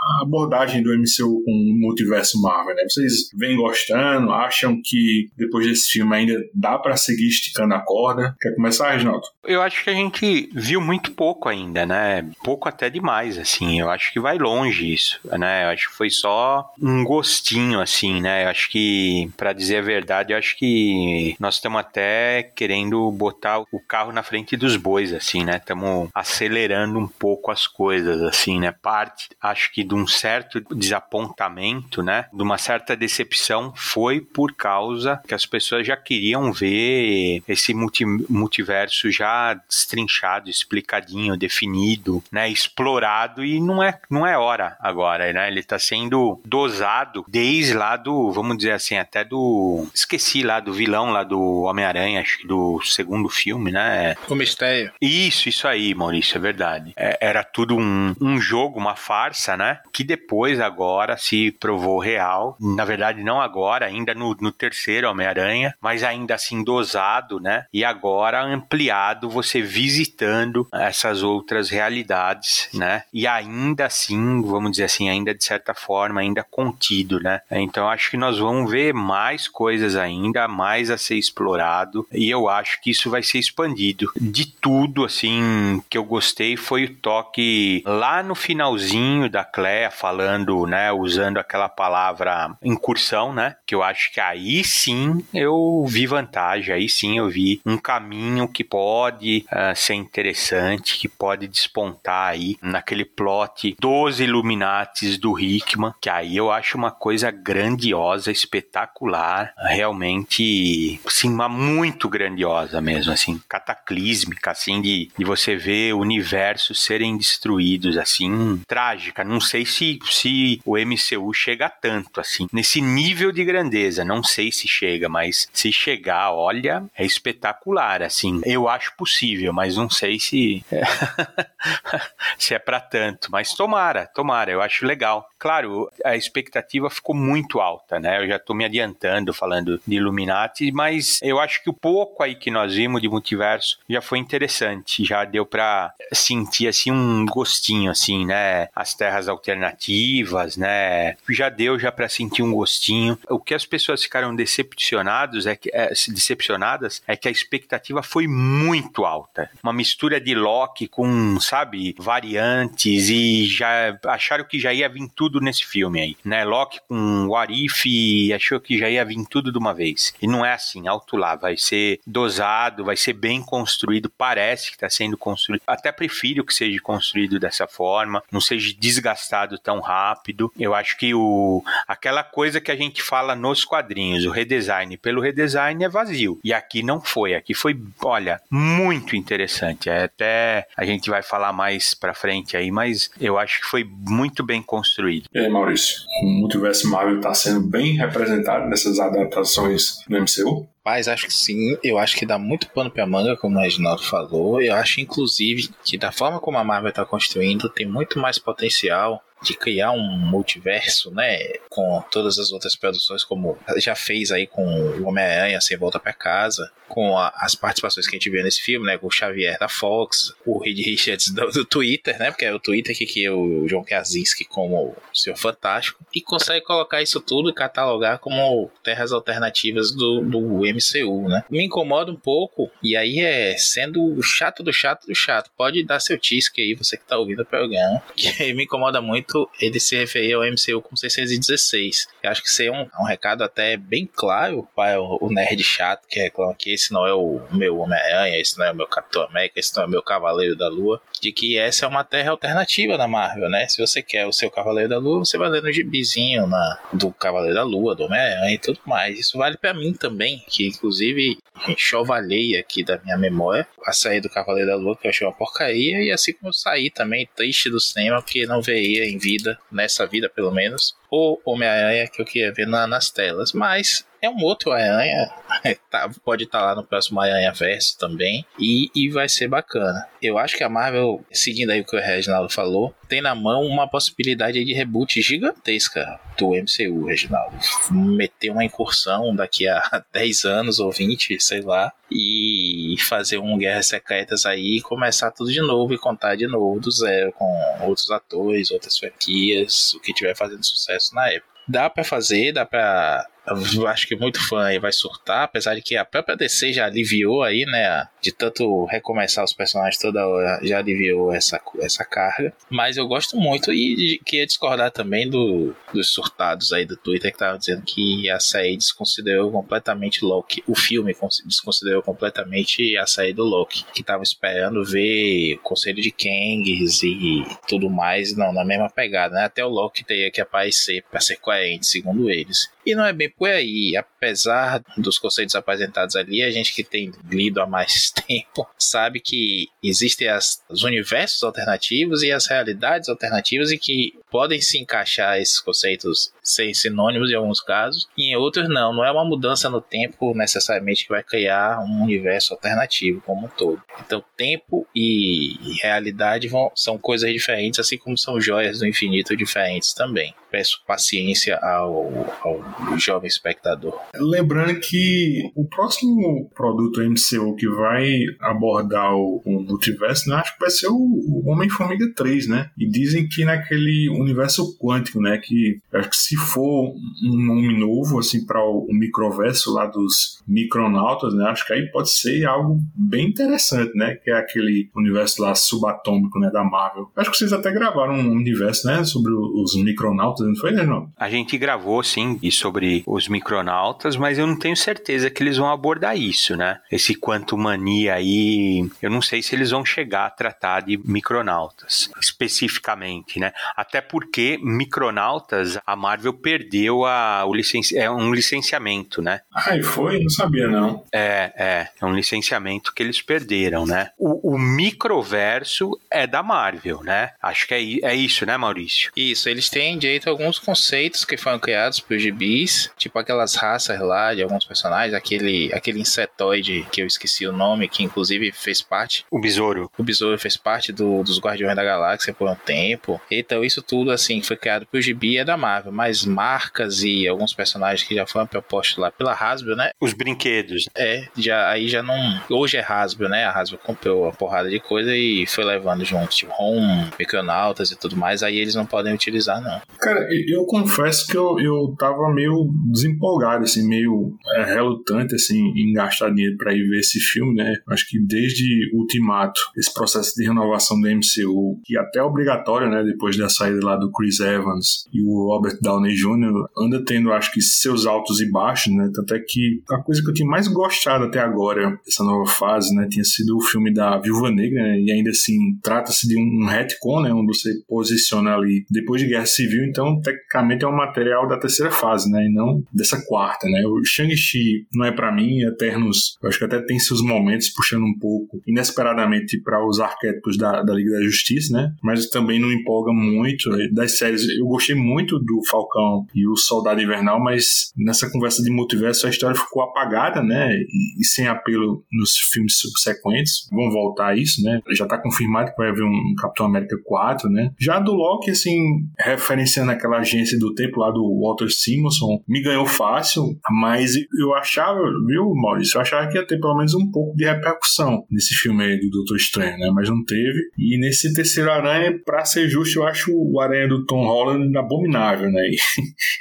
a 0.05 0.23
abordagem 0.23 0.83
do 0.83 0.95
MCU 0.95 1.43
com 1.43 1.51
o 1.51 1.79
multiverso 1.79 2.39
Marvel, 2.41 2.75
né? 2.75 2.83
Vocês 2.87 3.29
vêm 3.35 3.55
gostando, 3.55 4.31
acham 4.31 4.79
que 4.83 5.29
depois 5.35 5.65
desse 5.65 5.89
filme 5.91 6.15
ainda 6.15 6.39
dá 6.53 6.77
para 6.77 6.95
seguir 6.95 7.27
esticando 7.27 7.73
a 7.73 7.79
corda? 7.79 8.35
Quer 8.39 8.53
começar, 8.55 8.91
Reginaldo? 8.91 9.25
Eu 9.43 9.61
acho 9.61 9.83
que 9.83 9.89
a 9.89 9.93
gente 9.93 10.49
viu 10.53 10.79
muito 10.79 11.11
pouco 11.11 11.49
ainda, 11.49 11.85
né? 11.85 12.29
Pouco 12.43 12.69
até 12.69 12.89
demais, 12.89 13.37
assim. 13.37 13.79
Eu 13.79 13.89
acho 13.89 14.13
que 14.13 14.19
vai 14.19 14.37
longe 14.37 14.93
isso, 14.93 15.19
né? 15.37 15.65
Eu 15.65 15.69
acho 15.69 15.89
que 15.89 15.95
foi 15.95 16.09
só 16.09 16.71
um 16.81 17.03
gostinho, 17.03 17.79
assim, 17.79 18.21
né? 18.21 18.45
Eu 18.45 18.49
acho 18.49 18.69
que, 18.69 19.29
para 19.35 19.53
dizer 19.53 19.77
a 19.77 19.81
verdade, 19.81 20.33
eu 20.33 20.37
acho 20.37 20.57
que 20.57 21.35
nós 21.39 21.55
estamos 21.55 21.79
até 21.79 22.43
querendo 22.55 23.11
botar 23.11 23.59
o 23.59 23.79
carro 23.87 24.11
na 24.11 24.23
frente 24.23 24.55
dos 24.55 24.75
bois, 24.77 25.13
assim, 25.13 25.43
né? 25.43 25.57
Estamos 25.57 26.09
acelerando 26.13 26.99
um 26.99 27.07
pouco 27.07 27.51
as 27.51 27.65
coisas, 27.65 28.21
assim, 28.21 28.59
né? 28.59 28.71
Parte, 28.71 29.29
acho 29.41 29.71
que 29.71 29.83
do 29.83 29.94
de 29.95 30.01
um 30.01 30.07
certo 30.07 30.61
desapontamento, 30.75 32.03
né? 32.03 32.25
De 32.33 32.43
uma 32.43 32.57
certa 32.57 32.95
decepção 32.95 33.73
foi 33.75 34.19
por 34.19 34.53
causa 34.53 35.21
que 35.27 35.33
as 35.33 35.45
pessoas 35.45 35.87
já 35.87 35.95
queriam 35.95 36.51
ver 36.51 37.41
esse 37.47 37.73
multi, 37.73 38.05
multiverso 38.05 39.09
já 39.09 39.53
destrinchado, 39.53 40.49
explicadinho, 40.49 41.37
definido, 41.37 42.23
né? 42.31 42.49
Explorado 42.49 43.43
e 43.43 43.59
não 43.59 43.81
é, 43.81 43.99
não 44.09 44.27
é 44.27 44.37
hora 44.37 44.75
agora, 44.79 45.31
né? 45.31 45.47
Ele 45.47 45.61
está 45.61 45.79
sendo 45.79 46.39
dosado 46.45 47.25
desde 47.27 47.73
lá 47.73 47.95
do, 47.95 48.31
vamos 48.31 48.57
dizer 48.57 48.71
assim, 48.71 48.97
até 48.97 49.23
do 49.23 49.87
esqueci 49.93 50.43
lá 50.43 50.59
do 50.59 50.73
vilão 50.73 51.11
lá 51.11 51.23
do 51.23 51.63
Homem-Aranha, 51.63 52.21
acho 52.21 52.39
que 52.39 52.47
do 52.47 52.81
segundo 52.83 53.29
filme, 53.29 53.71
né? 53.71 54.15
O 54.27 54.35
Mistério. 54.35 54.91
Isso, 55.01 55.47
isso 55.47 55.67
aí, 55.67 55.93
Maurício, 55.93 56.37
é 56.37 56.41
verdade. 56.41 56.93
É, 56.95 57.17
era 57.21 57.43
tudo 57.43 57.77
um, 57.77 58.15
um 58.19 58.39
jogo, 58.39 58.79
uma 58.79 58.95
farsa, 58.95 59.55
né? 59.55 59.79
Que 59.95 60.03
depois 60.03 60.59
agora 60.59 61.15
se 61.15 61.51
provou 61.51 61.99
real. 61.99 62.57
Na 62.59 62.83
verdade, 62.83 63.23
não 63.23 63.39
agora, 63.39 63.85
ainda 63.85 64.13
no, 64.13 64.35
no 64.41 64.51
terceiro 64.51 65.09
Homem-Aranha, 65.09 65.73
mas 65.79 66.03
ainda 66.03 66.35
assim 66.35 66.65
dosado, 66.65 67.39
né? 67.39 67.65
E 67.73 67.85
agora 67.85 68.43
ampliado, 68.43 69.29
você 69.29 69.61
visitando 69.61 70.67
essas 70.73 71.23
outras 71.23 71.69
realidades, 71.69 72.67
né? 72.73 73.03
E 73.13 73.25
ainda 73.25 73.85
assim, 73.85 74.41
vamos 74.41 74.71
dizer 74.71 74.83
assim, 74.83 75.09
ainda 75.09 75.33
de 75.33 75.45
certa 75.45 75.73
forma, 75.73 76.19
ainda 76.19 76.43
contido, 76.43 77.21
né? 77.21 77.39
Então 77.49 77.87
acho 77.87 78.11
que 78.11 78.17
nós 78.17 78.37
vamos 78.37 78.69
ver 78.69 78.93
mais 78.93 79.47
coisas 79.47 79.95
ainda, 79.95 80.45
mais 80.45 80.91
a 80.91 80.97
ser 80.97 81.15
explorado, 81.15 82.05
e 82.11 82.29
eu 82.29 82.49
acho 82.49 82.81
que 82.81 82.91
isso 82.91 83.09
vai 83.09 83.23
ser 83.23 83.39
expandido. 83.39 84.11
De 84.19 84.45
tudo, 84.45 85.05
assim, 85.05 85.81
que 85.89 85.97
eu 85.97 86.03
gostei 86.03 86.57
foi 86.57 86.83
o 86.83 86.95
toque 86.95 87.81
lá 87.85 88.21
no 88.21 88.35
finalzinho 88.35 89.29
da 89.29 89.45
Claire 89.45 89.84
falando, 89.89 90.65
né, 90.65 90.91
usando 90.91 91.37
aquela 91.37 91.69
palavra 91.69 92.55
incursão, 92.63 93.33
né, 93.33 93.55
que 93.65 93.75
eu 93.75 93.83
acho 93.83 94.13
que 94.13 94.19
aí 94.19 94.63
sim 94.63 95.25
eu 95.33 95.85
vi 95.87 96.07
vantagem, 96.07 96.73
aí 96.73 96.89
sim 96.89 97.17
eu 97.17 97.29
vi 97.29 97.61
um 97.65 97.77
caminho 97.77 98.47
que 98.47 98.63
pode 98.63 99.45
uh, 99.51 99.75
ser 99.75 99.93
interessante, 99.93 100.97
que 100.97 101.07
pode 101.07 101.47
despontar 101.47 102.29
aí 102.29 102.57
naquele 102.61 103.05
plot 103.05 103.75
dos 103.79 104.19
Illuminates 104.19 105.17
do 105.17 105.39
Hickman, 105.39 105.93
que 106.01 106.09
aí 106.09 106.37
eu 106.37 106.51
acho 106.51 106.77
uma 106.77 106.91
coisa 106.91 107.31
grandiosa, 107.31 108.31
espetacular, 108.31 109.53
realmente, 109.57 110.99
sim, 111.07 111.29
uma 111.29 111.49
muito 111.49 112.07
grandiosa 112.09 112.81
mesmo, 112.81 113.11
assim, 113.11 113.41
cataclísmica, 113.47 114.51
assim, 114.51 114.81
de, 114.81 115.11
de 115.17 115.25
você 115.25 115.55
ver 115.55 115.93
universos 115.93 116.83
serem 116.83 117.17
destruídos, 117.17 117.97
assim, 117.97 118.61
trágica, 118.67 119.23
não 119.23 119.39
sei 119.39 119.65
se, 119.65 119.74
se 119.75 120.61
o 120.65 120.77
MCU 120.77 121.33
chega 121.33 121.69
tanto, 121.69 122.19
assim, 122.19 122.47
nesse 122.51 122.81
nível 122.81 123.31
de 123.31 123.43
grandeza. 123.43 124.05
Não 124.05 124.23
sei 124.23 124.51
se 124.51 124.67
chega, 124.67 125.09
mas 125.09 125.49
se 125.51 125.71
chegar, 125.71 126.31
olha, 126.31 126.83
é 126.97 127.05
espetacular, 127.05 128.01
assim. 128.01 128.41
Eu 128.45 128.69
acho 128.69 128.95
possível, 128.95 129.51
mas 129.51 129.75
não 129.75 129.89
sei 129.89 130.19
se 130.19 130.63
se 132.37 132.53
é 132.53 132.59
para 132.59 132.79
tanto. 132.79 133.29
Mas 133.31 133.53
tomara, 133.53 134.07
tomara, 134.07 134.51
eu 134.51 134.61
acho 134.61 134.85
legal. 134.85 135.27
Claro, 135.37 135.89
a 136.03 136.15
expectativa 136.15 136.89
ficou 136.89 137.15
muito 137.15 137.59
alta, 137.59 137.99
né? 137.99 138.21
Eu 138.21 138.27
já 138.27 138.39
tô 138.39 138.53
me 138.53 138.65
adiantando 138.65 139.33
falando 139.33 139.79
de 139.85 139.95
Illuminati, 139.95 140.71
mas 140.71 141.19
eu 141.21 141.39
acho 141.39 141.61
que 141.63 141.69
o 141.69 141.73
pouco 141.73 142.23
aí 142.23 142.35
que 142.35 142.49
nós 142.49 142.73
vimos 142.73 143.01
de 143.01 143.09
multiverso 143.09 143.79
já 143.89 144.01
foi 144.01 144.19
interessante, 144.19 145.03
já 145.03 145.25
deu 145.25 145.45
para 145.45 145.93
sentir 146.13 146.67
assim 146.67 146.91
um 146.91 147.25
gostinho 147.25 147.91
assim, 147.91 148.25
né? 148.25 148.69
As 148.75 148.93
terras 148.93 149.27
alternativas 149.27 149.64
alternativas, 149.65 150.57
né? 150.57 151.15
Já 151.29 151.49
deu 151.49 151.79
já 151.79 151.91
para 151.91 152.07
sentir 152.07 152.43
um 152.43 152.51
gostinho. 152.51 153.17
O 153.29 153.39
que 153.39 153.53
as 153.53 153.65
pessoas 153.65 154.03
ficaram 154.03 154.35
decepcionados 154.35 155.47
é 155.47 155.55
que 155.55 155.69
é, 155.73 155.89
decepcionadas 155.89 157.01
é 157.07 157.15
que 157.15 157.27
a 157.27 157.31
expectativa 157.31 158.03
foi 158.03 158.27
muito 158.27 159.05
alta. 159.05 159.49
Uma 159.63 159.73
mistura 159.73 160.19
de 160.19 160.35
Loki 160.35 160.87
com, 160.87 161.39
sabe, 161.39 161.95
variantes 161.97 163.09
e 163.09 163.45
já 163.45 163.97
acharam 164.05 164.45
que 164.45 164.59
já 164.59 164.73
ia 164.73 164.87
vir 164.87 165.07
tudo 165.15 165.39
nesse 165.39 165.65
filme 165.65 166.01
aí, 166.01 166.17
né? 166.23 166.43
Loki 166.43 166.79
com 166.87 167.27
o 167.27 167.35
Arif 167.35 167.85
e 167.87 168.33
achou 168.33 168.59
que 168.59 168.77
já 168.77 168.89
ia 168.89 169.03
vir 169.03 169.25
tudo 169.29 169.51
de 169.51 169.57
uma 169.57 169.73
vez. 169.73 170.13
E 170.21 170.27
não 170.27 170.45
é 170.45 170.53
assim, 170.53 170.87
alto 170.87 171.17
lá, 171.17 171.35
vai 171.35 171.57
ser 171.57 171.99
dosado, 172.05 172.83
vai 172.83 172.97
ser 172.97 173.13
bem 173.13 173.41
construído, 173.41 174.09
parece 174.09 174.69
que 174.69 174.75
está 174.75 174.89
sendo 174.89 175.17
construído. 175.17 175.61
Até 175.65 175.91
prefiro 175.91 176.43
que 176.43 176.53
seja 176.53 176.79
construído 176.81 177.39
dessa 177.39 177.67
forma, 177.67 178.23
não 178.31 178.41
seja 178.41 178.73
desgastado 178.77 179.44
tão 179.59 179.79
rápido. 179.79 180.51
Eu 180.59 180.73
acho 180.73 180.97
que 180.97 181.13
o 181.13 181.63
aquela 181.87 182.23
coisa 182.23 182.59
que 182.59 182.71
a 182.71 182.75
gente 182.75 183.01
fala 183.01 183.35
nos 183.35 183.63
quadrinhos, 183.63 184.25
o 184.25 184.31
redesign 184.31 184.97
pelo 184.97 185.21
redesign 185.21 185.83
é 185.83 185.89
vazio. 185.89 186.39
E 186.43 186.53
aqui 186.53 186.83
não 186.83 187.01
foi, 187.01 187.33
aqui 187.33 187.53
foi, 187.53 187.79
olha, 188.03 188.41
muito 188.49 189.15
interessante. 189.15 189.89
É, 189.89 190.03
até 190.03 190.67
a 190.75 190.85
gente 190.85 191.09
vai 191.09 191.21
falar 191.21 191.53
mais 191.53 191.93
para 191.93 192.13
frente 192.13 192.57
aí, 192.57 192.71
mas 192.71 193.09
eu 193.19 193.37
acho 193.37 193.61
que 193.61 193.67
foi 193.67 193.83
muito 193.83 194.43
bem 194.43 194.61
construído. 194.61 195.27
E 195.33 195.39
aí, 195.39 195.49
Maurício, 195.49 196.01
o 196.23 196.25
multiverso 196.27 196.89
Marvel 196.89 197.17
está 197.17 197.33
sendo 197.33 197.61
bem 197.61 197.93
representado 197.93 198.67
nessas 198.67 198.99
adaptações 198.99 200.03
no 200.07 200.19
MCU? 200.19 200.67
Mas 200.85 201.07
acho 201.07 201.25
que 201.25 201.33
sim, 201.33 201.75
eu 201.83 201.97
acho 201.97 202.15
que 202.15 202.27
dá 202.27 202.37
muito 202.37 202.69
pano 202.69 202.91
pra 202.91 203.07
manga, 203.07 203.35
como 203.35 203.57
o 203.57 203.61
Reginaldo 203.61 204.03
falou. 204.03 204.61
Eu 204.61 204.75
acho, 204.75 205.01
inclusive, 205.01 205.69
que 205.83 205.97
da 205.97 206.11
forma 206.11 206.39
como 206.39 206.59
a 206.59 206.63
Marvel 206.63 206.89
está 206.89 207.03
construindo, 207.03 207.67
tem 207.67 207.87
muito 207.87 208.19
mais 208.19 208.37
potencial 208.37 209.19
de 209.43 209.53
criar 209.55 209.91
um 209.91 210.17
multiverso, 210.17 211.11
né, 211.11 211.37
com 211.69 212.03
todas 212.11 212.39
as 212.39 212.51
outras 212.51 212.75
produções, 212.75 213.23
como 213.23 213.57
já 213.77 213.95
fez 213.95 214.31
aí 214.31 214.47
com 214.47 214.65
o 214.65 215.07
Homem-Aranha 215.07 215.61
Sem 215.61 215.77
Volta 215.77 215.99
para 215.99 216.13
Casa, 216.13 216.71
com 216.87 217.17
a, 217.17 217.33
as 217.37 217.55
participações 217.55 218.07
que 218.07 218.15
a 218.15 218.19
gente 218.19 218.29
viu 218.29 218.43
nesse 218.43 218.61
filme, 218.61 218.85
né, 218.85 218.97
com 218.97 219.07
o 219.07 219.11
Xavier 219.11 219.57
da 219.59 219.67
Fox, 219.67 220.33
o 220.45 220.59
Reed 220.59 220.79
Richards 220.79 221.31
do, 221.31 221.47
do 221.47 221.65
Twitter, 221.65 222.17
né, 222.17 222.31
porque 222.31 222.45
é 222.45 222.53
o 222.53 222.59
Twitter 222.59 222.95
que 222.97 223.05
cria 223.05 223.35
o 223.35 223.65
John 223.67 223.83
Krasinski 223.83 224.45
como 224.45 224.75
o 224.89 224.95
Senhor 225.13 225.35
Fantástico, 225.35 226.03
e 226.13 226.21
consegue 226.21 226.65
colocar 226.65 227.01
isso 227.01 227.19
tudo 227.19 227.49
e 227.49 227.53
catalogar 227.53 228.19
como 228.19 228.71
terras 228.83 229.11
alternativas 229.11 229.91
do, 229.91 230.21
do 230.21 230.39
MCU, 230.39 231.27
né. 231.27 231.43
Me 231.49 231.63
incomoda 231.63 232.11
um 232.11 232.15
pouco, 232.15 232.71
e 232.81 232.95
aí 232.95 233.19
é 233.19 233.55
sendo 233.57 234.21
chato 234.21 234.63
do 234.63 234.73
chato 234.73 235.05
do 235.07 235.15
chato, 235.15 235.51
pode 235.57 235.83
dar 235.83 235.99
seu 235.99 236.17
tisque 236.17 236.61
aí, 236.61 236.73
você 236.73 236.97
que 236.97 237.05
tá 237.05 237.17
ouvindo 237.17 237.41
o 237.41 237.45
programa, 237.45 238.01
que 238.15 238.53
me 238.53 238.63
incomoda 238.63 239.01
muito 239.01 239.34
muito 239.35 239.49
ele 239.59 239.79
se 239.79 239.97
referir 239.97 240.33
ao 240.33 240.43
MCU 240.43 240.81
como 240.81 240.97
616. 240.97 242.07
Eu 242.23 242.31
acho 242.31 242.41
que 242.41 242.47
isso 242.47 242.63
é 242.63 242.71
um, 242.71 242.87
um 242.99 243.05
recado 243.05 243.43
até 243.43 243.75
bem 243.75 244.09
claro 244.11 244.67
para 244.75 245.01
o, 245.01 245.17
o 245.21 245.29
nerd 245.31 245.61
chato 245.63 246.07
que 246.07 246.19
reclama 246.19 246.55
que 246.55 246.73
esse 246.73 246.93
não 246.93 247.05
é 247.05 247.13
o 247.13 247.41
meu 247.51 247.77
Homem-Aranha, 247.79 248.39
esse 248.39 248.57
não 248.57 248.65
é 248.65 248.71
o 248.71 248.75
meu 248.75 248.87
Capitão 248.87 249.23
América, 249.23 249.59
esse 249.59 249.75
não 249.75 249.83
é 249.83 249.87
o 249.87 249.89
meu 249.89 250.01
Cavaleiro 250.01 250.55
da 250.55 250.69
Lua, 250.69 251.01
de 251.21 251.31
que 251.31 251.57
essa 251.57 251.85
é 251.85 251.89
uma 251.89 252.03
terra 252.03 252.31
alternativa 252.31 252.97
da 252.97 253.07
Marvel, 253.07 253.49
né? 253.49 253.67
Se 253.67 253.85
você 253.85 254.01
quer 254.01 254.25
o 254.25 254.31
seu 254.31 254.49
Cavaleiro 254.49 254.89
da 254.89 254.97
Lua, 254.97 255.19
você 255.19 255.37
vai 255.37 255.49
ler 255.49 255.61
no 255.61 255.71
gibizinho 255.71 256.47
na, 256.47 256.79
do 256.93 257.11
Cavaleiro 257.11 257.55
da 257.55 257.63
Lua, 257.63 257.95
do 257.95 258.05
Homem-Aranha 258.05 258.53
e 258.53 258.59
tudo 258.59 258.79
mais. 258.85 259.19
Isso 259.19 259.37
vale 259.37 259.57
para 259.57 259.73
mim 259.73 259.93
também, 259.93 260.43
que 260.47 260.67
inclusive 260.67 261.37
enxovalhei 261.67 262.57
aqui 262.57 262.83
da 262.83 262.99
minha 262.99 263.17
memória 263.17 263.67
a 263.85 263.91
sair 263.93 264.21
do 264.21 264.29
Cavaleiro 264.29 264.69
da 264.69 264.75
Lua, 264.75 264.95
que 264.95 265.07
eu 265.07 265.09
achei 265.09 265.25
uma 265.25 265.33
porcaria, 265.33 266.01
e 266.01 266.11
assim 266.11 266.33
como 266.33 266.49
eu 266.49 266.53
saí 266.53 266.89
também 266.89 267.27
triste 267.35 267.69
do 267.69 267.79
cinema, 267.79 268.21
porque 268.21 268.45
não 268.45 268.61
veria 268.61 269.09
em 269.15 269.17
vida, 269.17 269.57
nessa 269.71 270.05
vida 270.05 270.29
pelo 270.29 270.51
menos, 270.51 270.95
o 271.09 271.39
Homem-Aranha 271.45 272.07
que 272.07 272.21
eu 272.21 272.25
queria 272.25 272.51
ver 272.51 272.67
na, 272.67 272.87
nas 272.87 273.09
telas. 273.09 273.53
Mas 273.53 274.05
é 274.25 274.29
um 274.29 274.41
outro 274.43 274.71
Aranha, 274.71 275.29
tá, 275.89 276.09
pode 276.23 276.45
estar 276.45 276.59
tá 276.59 276.65
lá 276.65 276.75
no 276.75 276.83
próximo 276.83 277.19
Aranha 277.21 277.51
Verso 277.53 277.97
também, 277.97 278.45
e, 278.59 278.89
e 278.95 279.09
vai 279.09 279.29
ser 279.29 279.47
bacana. 279.47 280.07
Eu 280.21 280.37
acho 280.37 280.57
que 280.57 280.63
a 280.63 280.69
Marvel, 280.69 281.23
seguindo 281.31 281.69
aí 281.69 281.81
o 281.81 281.85
que 281.85 281.95
o 281.95 281.99
Reginaldo 281.99 282.51
falou, 282.51 282.93
tem 283.07 283.21
na 283.21 283.35
mão 283.35 283.63
uma 283.63 283.87
possibilidade 283.87 284.63
de 284.63 284.73
reboot 284.73 285.21
gigantesca 285.21 286.19
do 286.37 286.49
MCU, 286.49 287.05
Reginaldo. 287.05 287.55
Meter 287.91 288.49
uma 288.49 288.65
incursão 288.65 289.35
daqui 289.35 289.67
a 289.67 290.03
10 290.11 290.45
anos 290.45 290.79
ou 290.79 290.91
20, 290.91 291.39
sei 291.39 291.61
lá, 291.61 291.93
e 292.11 292.95
fazer 292.99 293.37
um 293.37 293.57
Guerras 293.57 293.87
Secretas 293.87 294.45
aí 294.45 294.77
e 294.77 294.81
começar 294.81 295.31
tudo 295.31 295.51
de 295.51 295.61
novo 295.61 295.93
e 295.93 295.97
contar 295.97 296.35
de 296.35 296.47
novo 296.47 296.79
do 296.79 296.91
zero 296.91 297.31
com 297.33 297.45
outros 297.81 298.09
atores, 298.09 298.71
outras 298.71 298.97
franquias, 298.97 299.93
o 299.93 299.99
que 299.99 300.13
tiver 300.13 300.35
fazendo 300.35 300.65
sucesso 300.65 300.94
na 301.13 301.27
época. 301.29 301.53
Dá 301.67 301.89
para 301.89 302.03
fazer, 302.03 302.53
dá 302.53 302.65
para 302.65 303.27
eu 303.75 303.87
acho 303.87 304.07
que 304.07 304.15
muito 304.15 304.39
fã 304.47 304.63
aí 304.65 304.79
vai 304.79 304.91
surtar, 304.91 305.43
apesar 305.43 305.75
de 305.75 305.81
que 305.81 305.95
a 305.95 306.05
própria 306.05 306.35
DC 306.35 306.73
já 306.73 306.85
aliviou 306.85 307.43
aí, 307.43 307.65
né? 307.65 308.07
De 308.21 308.31
tanto 308.31 308.85
recomeçar 308.85 309.43
os 309.43 309.53
personagens 309.53 309.97
toda 309.97 310.27
hora, 310.27 310.59
já 310.63 310.79
aliviou 310.79 311.33
essa, 311.33 311.61
essa 311.79 312.03
carga. 312.03 312.53
Mas 312.69 312.97
eu 312.97 313.07
gosto 313.07 313.37
muito 313.37 313.71
e 313.73 314.19
queria 314.25 314.45
discordar 314.45 314.91
também 314.91 315.29
do, 315.29 315.75
dos 315.93 316.11
surtados 316.11 316.73
aí 316.73 316.85
do 316.85 316.97
Twitter 316.97 317.31
que 317.31 317.35
estavam 317.35 317.57
dizendo 317.57 317.83
que 317.83 318.29
a 318.29 318.39
série 318.39 318.77
desconsiderou 318.77 319.51
completamente 319.51 320.23
Loki. 320.23 320.63
O 320.67 320.75
filme 320.75 321.15
desconsiderou 321.45 322.01
completamente 322.01 322.97
a 322.97 323.05
série 323.05 323.33
do 323.33 323.43
Loki, 323.43 323.85
que 323.93 324.01
estavam 324.01 324.23
esperando 324.23 324.83
ver 324.83 325.55
o 325.55 325.59
Conselho 325.59 326.01
de 326.01 326.11
Kangs 326.11 327.03
e 327.03 327.45
tudo 327.67 327.89
mais, 327.89 328.35
não, 328.35 328.53
na 328.53 328.65
mesma 328.65 328.89
pegada, 328.89 329.35
né? 329.35 329.45
Até 329.45 329.63
o 329.63 329.69
Loki 329.69 330.03
teria 330.03 330.31
que 330.31 330.41
aparecer 330.41 331.03
para 331.09 331.19
ser 331.19 331.37
coerente, 331.37 331.85
segundo 331.85 332.29
eles. 332.29 332.69
E 332.85 332.93
não 332.93 333.05
é 333.05 333.11
bem 333.11 333.29
por 333.37 333.49
aí. 333.49 333.95
Apesar 333.95 334.81
dos 334.97 335.17
conceitos 335.17 335.55
apresentados 335.55 336.15
ali, 336.15 336.41
a 336.43 336.51
gente 336.51 336.73
que 336.73 336.83
tem 336.83 337.11
lido 337.29 337.61
há 337.61 337.67
mais 337.67 338.11
tempo 338.27 338.67
sabe 338.77 339.19
que 339.19 339.67
existem 339.83 340.27
as, 340.27 340.61
os 340.69 340.83
universos 340.83 341.43
alternativos 341.43 342.23
e 342.23 342.31
as 342.31 342.47
realidades 342.47 343.09
alternativas 343.09 343.71
e 343.71 343.77
que 343.77 344.13
podem 344.29 344.61
se 344.61 344.77
encaixar 344.77 345.39
esses 345.39 345.59
conceitos 345.59 346.31
sem 346.45 346.73
sinônimos 346.73 347.31
em 347.31 347.35
alguns 347.35 347.59
casos, 347.59 348.07
e 348.15 348.31
em 348.31 348.35
outros 348.35 348.69
não. 348.69 348.93
Não 348.93 349.03
é 349.03 349.11
uma 349.11 349.25
mudança 349.25 349.69
no 349.69 349.81
tempo 349.81 350.33
necessariamente 350.35 351.03
que 351.03 351.09
vai 351.09 351.23
criar 351.23 351.79
um 351.79 352.03
universo 352.03 352.53
alternativo 352.53 353.21
como 353.25 353.47
um 353.47 353.49
todo. 353.49 353.81
Então, 354.05 354.23
tempo 354.37 354.87
e 354.95 355.55
realidade 355.81 356.47
vão, 356.47 356.71
são 356.75 356.97
coisas 356.97 357.31
diferentes, 357.31 357.79
assim 357.79 357.97
como 357.97 358.17
são 358.17 358.39
joias 358.39 358.79
do 358.79 358.87
infinito 358.87 359.35
diferentes 359.35 359.93
também. 359.93 360.33
Peço 360.51 360.81
paciência 360.87 361.57
ao, 361.57 362.33
ao 362.41 362.97
jovem 362.97 363.27
espectador. 363.27 363.99
Lembrando 364.15 364.79
que 364.79 365.51
o 365.55 365.67
próximo 365.67 366.49
produto 366.55 367.01
MCU 367.01 367.55
que 367.55 367.67
vai 367.67 368.07
abordar 368.39 369.13
o, 369.15 369.41
o 369.43 369.61
multiverso, 369.61 370.29
né, 370.29 370.35
acho 370.35 370.53
que 370.53 370.59
vai 370.59 370.69
ser 370.69 370.87
o 370.89 371.43
Homem-Formiga 371.45 372.11
3, 372.15 372.47
né? 372.47 372.69
E 372.77 372.87
dizem 372.87 373.27
que 373.27 373.43
naquele 373.43 374.09
universo 374.09 374.77
quântico, 374.77 375.21
né? 375.21 375.37
Que 375.37 375.79
acho 375.93 376.09
que 376.09 376.15
se 376.15 376.34
for 376.35 376.93
um 377.23 377.45
nome 377.45 377.77
novo, 377.77 378.19
assim, 378.19 378.45
para 378.45 378.63
o, 378.63 378.87
microverso 378.89 379.73
lá 379.73 379.85
dos 379.85 380.41
micronautas, 380.47 381.33
né? 381.33 381.45
Acho 381.45 381.65
que 381.65 381.73
aí 381.73 381.91
pode 381.91 382.11
ser 382.11 382.45
algo 382.45 382.79
bem 382.95 383.27
interessante, 383.27 383.95
né? 383.95 384.15
Que 384.15 384.31
é 384.31 384.37
aquele 384.37 384.89
universo 384.95 385.41
lá 385.41 385.53
subatômico, 385.53 386.39
né? 386.39 386.49
Da 386.51 386.63
Marvel. 386.63 387.11
Acho 387.15 387.31
que 387.31 387.37
vocês 387.37 387.53
até 387.53 387.71
gravaram 387.71 388.15
um 388.15 388.31
universo, 388.31 388.87
né? 388.87 389.03
Sobre 389.03 389.31
os 389.33 389.75
micronautas, 389.75 390.47
não 390.47 390.55
foi, 390.55 390.71
né, 390.71 390.83
não? 390.83 391.09
A 391.17 391.29
gente 391.29 391.57
gravou, 391.57 392.03
sim, 392.03 392.39
e 392.41 392.51
sobre 392.51 393.03
os 393.05 393.27
micronautas, 393.27 394.15
mas 394.15 394.37
eu 394.37 394.47
não 394.47 394.57
tenho 394.57 394.77
certeza 394.77 395.29
que 395.29 395.43
eles 395.43 395.57
vão 395.57 395.69
abordar 395.69 396.17
isso, 396.17 396.55
né? 396.55 396.79
Esse 396.91 397.15
quanto 397.15 397.57
mania 397.57 398.15
aí, 398.15 398.87
eu 399.01 399.09
não 399.09 399.21
sei 399.21 399.41
se 399.41 399.55
eles 399.55 399.71
vão 399.71 399.85
chegar 399.85 400.25
a 400.25 400.29
tratar 400.29 400.81
de 400.81 400.97
micronautas 401.03 402.09
especificamente, 402.21 403.39
né? 403.39 403.51
Até 403.75 404.01
porque 404.01 404.59
Micronautas, 404.61 405.77
a 405.85 405.95
Marvel 405.95 406.24
perdeu 406.33 407.05
a, 407.05 407.45
o 407.45 407.53
licenci, 407.53 407.97
é 407.97 408.09
um 408.09 408.33
licenciamento, 408.33 409.21
né? 409.21 409.41
Ah, 409.53 409.75
e 409.75 409.83
foi? 409.83 410.19
Não 410.19 410.29
sabia, 410.29 410.67
não. 410.67 411.03
É, 411.13 411.51
é. 411.57 411.87
É 412.01 412.05
um 412.05 412.13
licenciamento 412.13 412.93
que 412.93 413.01
eles 413.01 413.21
perderam, 413.21 413.85
né? 413.85 414.09
O, 414.17 414.55
o 414.55 414.59
microverso 414.59 415.91
é 416.11 416.27
da 416.27 416.43
Marvel, 416.43 417.03
né? 417.03 417.31
Acho 417.41 417.67
que 417.67 417.73
é, 417.73 418.11
é 418.11 418.15
isso, 418.15 418.45
né, 418.45 418.57
Maurício? 418.57 419.11
Isso, 419.15 419.49
eles 419.49 419.69
têm 419.69 419.97
direito 419.97 420.27
a 420.27 420.31
alguns 420.31 420.59
conceitos 420.59 421.25
que 421.25 421.37
foram 421.37 421.59
criados 421.59 421.99
por 421.99 422.17
gibis, 422.17 422.91
tipo 422.97 423.17
aquelas 423.19 423.55
raças 423.55 423.99
lá 423.99 424.33
de 424.33 424.43
alguns 424.43 424.65
personagens, 424.65 425.13
aquele, 425.13 425.71
aquele 425.73 425.99
insetoide 425.99 426.85
que 426.91 427.01
eu 427.01 427.07
esqueci 427.07 427.45
o 427.45 427.51
nome, 427.51 427.87
que 427.87 428.03
inclusive 428.03 428.51
fez 428.51 428.81
parte. 428.81 429.25
O 429.29 429.39
Besouro. 429.39 429.91
O 429.97 430.03
Besouro 430.03 430.37
fez 430.37 430.57
parte 430.57 430.91
do, 430.91 431.23
dos 431.23 431.39
Guardiões 431.39 431.75
da 431.75 431.83
Galáxia 431.83 432.33
por 432.33 432.49
um 432.49 432.55
tempo. 432.55 433.19
Então, 433.29 433.63
isso 433.63 433.81
tudo 433.81 434.11
assim 434.11 434.39
que 434.39 434.47
foi 434.47 434.57
criado 434.57 434.85
pro 434.85 435.01
Gibi 435.01 435.37
é 435.37 435.45
da 435.45 435.57
Marvel, 435.57 435.91
mas 435.91 436.14
marcas 436.23 437.03
e 437.03 437.27
alguns 437.27 437.53
personagens 437.53 438.07
que 438.07 438.15
já 438.15 438.25
foram 438.27 438.45
propostos 438.45 438.97
lá 438.97 439.11
pela 439.11 439.33
Hasbro, 439.33 439.75
né? 439.75 439.89
Os 439.99 440.13
brinquedos. 440.13 440.87
É, 440.95 441.27
já, 441.35 441.69
aí 441.69 441.87
já 441.87 442.03
não. 442.03 442.15
Hoje 442.49 442.77
é 442.77 442.85
Hasbro, 442.87 443.27
né? 443.27 443.45
A 443.45 443.51
Hasbro 443.51 443.79
comprou 443.79 444.23
uma 444.23 444.31
porrada 444.31 444.69
de 444.69 444.79
coisa 444.79 445.15
e 445.15 445.45
foi 445.47 445.63
levando 445.63 446.05
junto, 446.05 446.29
tipo 446.29 446.53
Home, 446.57 447.09
Micronautas 447.17 447.91
e 447.91 447.95
tudo 447.95 448.15
mais, 448.15 448.43
aí 448.43 448.57
eles 448.57 448.75
não 448.75 448.85
podem 448.85 449.13
utilizar, 449.13 449.61
não. 449.61 449.81
Cara, 449.99 450.27
eu 450.47 450.65
confesso 450.65 451.27
que 451.27 451.37
eu, 451.37 451.59
eu 451.59 451.95
tava 451.97 452.33
meio 452.33 452.69
desempolgado, 452.91 453.63
assim, 453.63 453.87
meio 453.87 454.35
é, 454.55 454.63
relutante, 454.63 455.35
assim, 455.35 455.71
em 455.75 455.93
gastar 455.93 456.29
dinheiro 456.29 456.57
pra 456.57 456.73
ir 456.73 456.87
ver 456.87 456.99
esse 456.99 457.19
filme, 457.19 457.55
né? 457.55 457.73
Acho 457.89 458.07
que 458.07 458.19
desde 458.19 458.91
Ultimato, 458.93 459.59
esse 459.77 459.93
processo 459.93 460.33
de 460.35 460.45
renovação 460.45 460.99
do 460.99 461.07
MCU, 461.07 461.79
que 461.83 461.97
até 461.97 462.19
é 462.19 462.23
obrigatório, 462.23 462.89
né? 462.89 463.03
Depois 463.03 463.37
da 463.37 463.49
saída 463.49 463.83
lá 463.83 463.95
do 463.95 464.11
Chris 464.11 464.39
Evans 464.39 465.05
e 465.13 465.21
o 465.21 465.47
Robert 465.47 465.77
Downey 465.81 466.04
Jr., 466.13 466.67
anda 466.77 467.03
tendo, 467.03 467.31
acho 467.31 467.51
que, 467.51 467.61
seus 467.61 468.05
altos 468.05 468.39
e 468.41 468.49
baixos, 468.51 468.93
né? 468.93 469.09
Tanto 469.13 469.33
é 469.33 469.39
que 469.39 469.81
a 469.89 470.01
coisa 470.01 470.21
que 470.21 470.29
eu 470.29 470.33
tinha 470.33 470.47
mais 470.47 470.67
gostado 470.67 471.25
até 471.25 471.39
agora, 471.39 471.99
dessa 472.05 472.23
nova 472.23 472.49
fase, 472.49 472.93
né? 472.95 473.07
Tinha 473.09 473.23
sido 473.23 473.57
o 473.57 473.61
filme 473.61 473.93
da 473.93 474.17
Viúva 474.17 474.51
Negra, 474.51 474.83
né? 474.83 474.99
E 474.99 475.11
ainda 475.11 475.29
assim, 475.29 475.57
trata-se 475.81 476.27
de 476.27 476.37
um 476.37 476.65
retcon, 476.65 477.21
né? 477.21 477.33
Onde 477.33 477.57
você 477.57 477.71
posiciona 477.87 478.55
ali 478.55 478.85
depois 478.89 479.21
de 479.21 479.27
Guerra 479.27 479.45
Civil, 479.45 479.85
então, 479.85 480.19
tecnicamente 480.21 480.83
é 480.83 480.87
um 480.87 480.95
material 480.95 481.47
da 481.47 481.57
terceira 481.57 481.91
fase, 481.91 482.29
né? 482.31 482.45
E 482.45 482.53
não 482.53 482.83
dessa 482.93 483.21
quarta, 483.25 483.67
né? 483.67 483.85
O 483.85 484.03
Shang-Chi 484.03 484.87
não 484.93 485.05
é 485.05 485.11
para 485.11 485.33
mim, 485.33 485.61
Eternos, 485.63 486.37
eu 486.41 486.49
acho 486.49 486.57
que 486.57 486.65
até 486.65 486.81
tem 486.81 486.99
seus 486.99 487.21
momentos 487.21 487.69
puxando 487.69 488.03
um 488.03 488.17
pouco 488.19 488.61
inesperadamente 488.67 489.61
para 489.61 489.85
os 489.85 489.99
arquétipos 489.99 490.57
da, 490.57 490.81
da 490.81 490.93
Liga 490.93 491.11
da 491.11 491.21
Justiça, 491.21 491.75
né? 491.75 491.93
Mas 492.03 492.29
também 492.29 492.59
não 492.59 492.71
empolga 492.71 493.11
muito. 493.11 493.69
Das 493.93 494.17
séries, 494.17 494.47
eu 494.57 494.65
gostei 494.65 494.95
muito 494.95 495.39
do 495.39 495.61
Falcão 495.69 495.94
e 496.33 496.47
o 496.47 496.55
Soldado 496.55 497.01
Invernal, 497.01 497.41
mas 497.41 497.91
nessa 497.95 498.29
conversa 498.29 498.61
de 498.63 498.71
multiverso 498.71 499.27
a 499.27 499.29
história 499.29 499.55
ficou 499.55 499.83
apagada, 499.83 500.41
né? 500.41 500.73
E, 500.73 501.21
e 501.21 501.25
sem 501.25 501.47
apelo 501.47 502.03
nos 502.11 502.37
filmes 502.51 502.79
subsequentes. 502.79 503.67
Vão 503.71 503.91
voltar 503.91 504.29
a 504.29 504.35
isso, 504.35 504.61
né? 504.63 504.81
Já 504.91 505.05
tá 505.05 505.17
confirmado 505.17 505.71
que 505.71 505.77
vai 505.77 505.89
haver 505.89 506.03
um 506.03 506.35
Capitão 506.37 506.65
América 506.65 506.97
4, 507.03 507.49
né? 507.49 507.71
Já 507.79 507.99
do 507.99 508.13
Loki, 508.13 508.51
assim, 508.51 508.79
referenciando 509.19 509.91
aquela 509.91 510.19
agência 510.19 510.57
do 510.59 510.73
tempo 510.73 510.99
lá 510.99 511.11
do 511.11 511.39
Walter 511.41 511.69
Simonson, 511.69 512.41
me 512.47 512.61
ganhou 512.61 512.85
fácil, 512.85 513.57
mas 513.69 514.15
eu 514.39 514.53
achava, 514.55 514.99
viu, 515.27 515.53
Maurício? 515.55 515.97
Eu 515.97 516.01
achava 516.01 516.27
que 516.27 516.37
ia 516.37 516.45
ter 516.45 516.59
pelo 516.59 516.77
menos 516.77 516.93
um 516.93 517.09
pouco 517.11 517.35
de 517.35 517.45
repercussão 517.45 518.25
nesse 518.29 518.53
filme 518.55 518.83
aí 518.83 518.99
do 518.99 519.09
Doutor 519.09 519.37
Estranho, 519.37 519.77
né? 519.77 519.89
Mas 519.93 520.09
não 520.09 520.23
teve. 520.23 520.69
E 520.77 520.99
nesse 520.99 521.33
terceiro 521.33 521.71
Aranha, 521.71 522.19
pra 522.25 522.45
ser 522.45 522.67
justo, 522.67 522.99
eu 522.99 523.07
acho 523.07 523.31
o 523.33 523.59
Aranha 523.59 523.87
do 523.87 524.05
Tom 524.05 524.25
Holland 524.25 524.75
abominável, 524.77 525.51
né? 525.51 525.69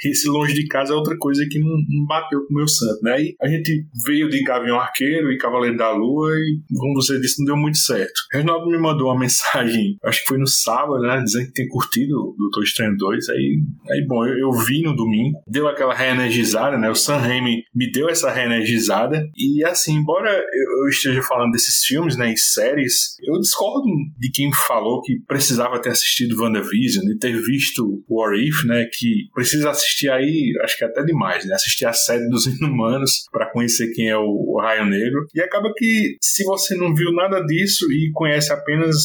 E 0.03 0.09
esse 0.09 0.27
Longe 0.27 0.53
de 0.53 0.67
Casa 0.67 0.93
é 0.93 0.95
outra 0.95 1.17
coisa 1.17 1.45
que 1.49 1.59
não, 1.59 1.75
não 1.89 2.05
bateu 2.05 2.45
com 2.45 2.53
o 2.53 2.57
meu 2.57 2.67
santo, 2.67 2.99
né? 3.01 3.21
E 3.21 3.35
a 3.41 3.47
gente 3.47 3.85
veio 4.05 4.29
de 4.29 4.41
Gavião 4.43 4.79
Arqueiro 4.79 5.31
e 5.31 5.37
Cavaleiro 5.37 5.77
da 5.77 5.91
Lua 5.91 6.31
e, 6.33 6.59
como 6.77 6.93
você 6.95 7.19
disse, 7.19 7.39
não 7.39 7.45
deu 7.45 7.57
muito 7.57 7.77
certo. 7.77 8.13
Reginaldo 8.31 8.69
me 8.69 8.77
mandou 8.77 9.07
uma 9.07 9.19
mensagem, 9.25 9.97
acho 10.03 10.21
que 10.21 10.27
foi 10.27 10.37
no 10.37 10.47
sábado, 10.47 11.01
né? 11.01 11.21
Dizendo 11.23 11.47
que 11.47 11.53
tem 11.53 11.67
curtido 11.67 12.13
o 12.15 12.35
Doutor 12.37 12.63
Estranho 12.63 12.95
2. 12.97 13.29
Aí, 13.29 13.59
aí 13.91 14.05
bom, 14.07 14.25
eu, 14.25 14.37
eu 14.37 14.51
vi 14.51 14.81
no 14.81 14.95
domingo, 14.95 15.39
deu 15.47 15.67
aquela 15.67 15.93
reenergizada, 15.93 16.77
né? 16.77 16.89
O 16.89 16.95
Sam 16.95 17.17
Raimi 17.17 17.63
me 17.73 17.91
deu 17.91 18.09
essa 18.09 18.31
reenergizada. 18.31 19.27
E 19.35 19.63
assim, 19.63 19.95
embora 19.95 20.29
eu, 20.29 20.83
eu 20.83 20.89
esteja 20.89 21.21
falando 21.21 21.51
desses 21.51 21.83
filmes, 21.83 22.17
né? 22.17 22.31
E 22.31 22.37
séries, 22.37 23.15
eu 23.23 23.39
discordo 23.39 23.87
de 24.17 24.29
quem 24.31 24.51
falou 24.67 25.01
que 25.01 25.19
precisava 25.27 25.81
ter 25.81 25.89
assistido 25.89 26.39
WandaVision 26.41 27.05
e 27.09 27.17
ter 27.17 27.39
visto 27.41 28.03
War 28.09 28.33
If, 28.35 28.63
né? 28.65 28.85
Que 28.93 29.24
precisa 29.33 29.69
assistir 29.69 30.09
aí, 30.09 30.53
acho 30.63 30.77
que 30.77 30.85
até 30.85 31.03
demais, 31.03 31.45
né? 31.45 31.55
Assistir 31.55 31.85
a 31.85 31.93
série 31.93 32.27
dos 32.29 32.45
Inumanos 32.59 33.25
para 33.31 33.51
conhecer 33.51 33.91
quem 33.93 34.09
é 34.09 34.17
o, 34.17 34.59
Raio 34.61 34.85
Negro. 34.85 35.27
E 35.33 35.41
acaba 35.41 35.71
que, 35.75 36.17
se 36.21 36.43
você 36.43 36.75
não 36.75 36.93
viu 36.93 37.11
nada 37.11 37.41
disso 37.41 37.85
e 37.91 38.11
conhece 38.13 38.51
apenas, 38.53 38.95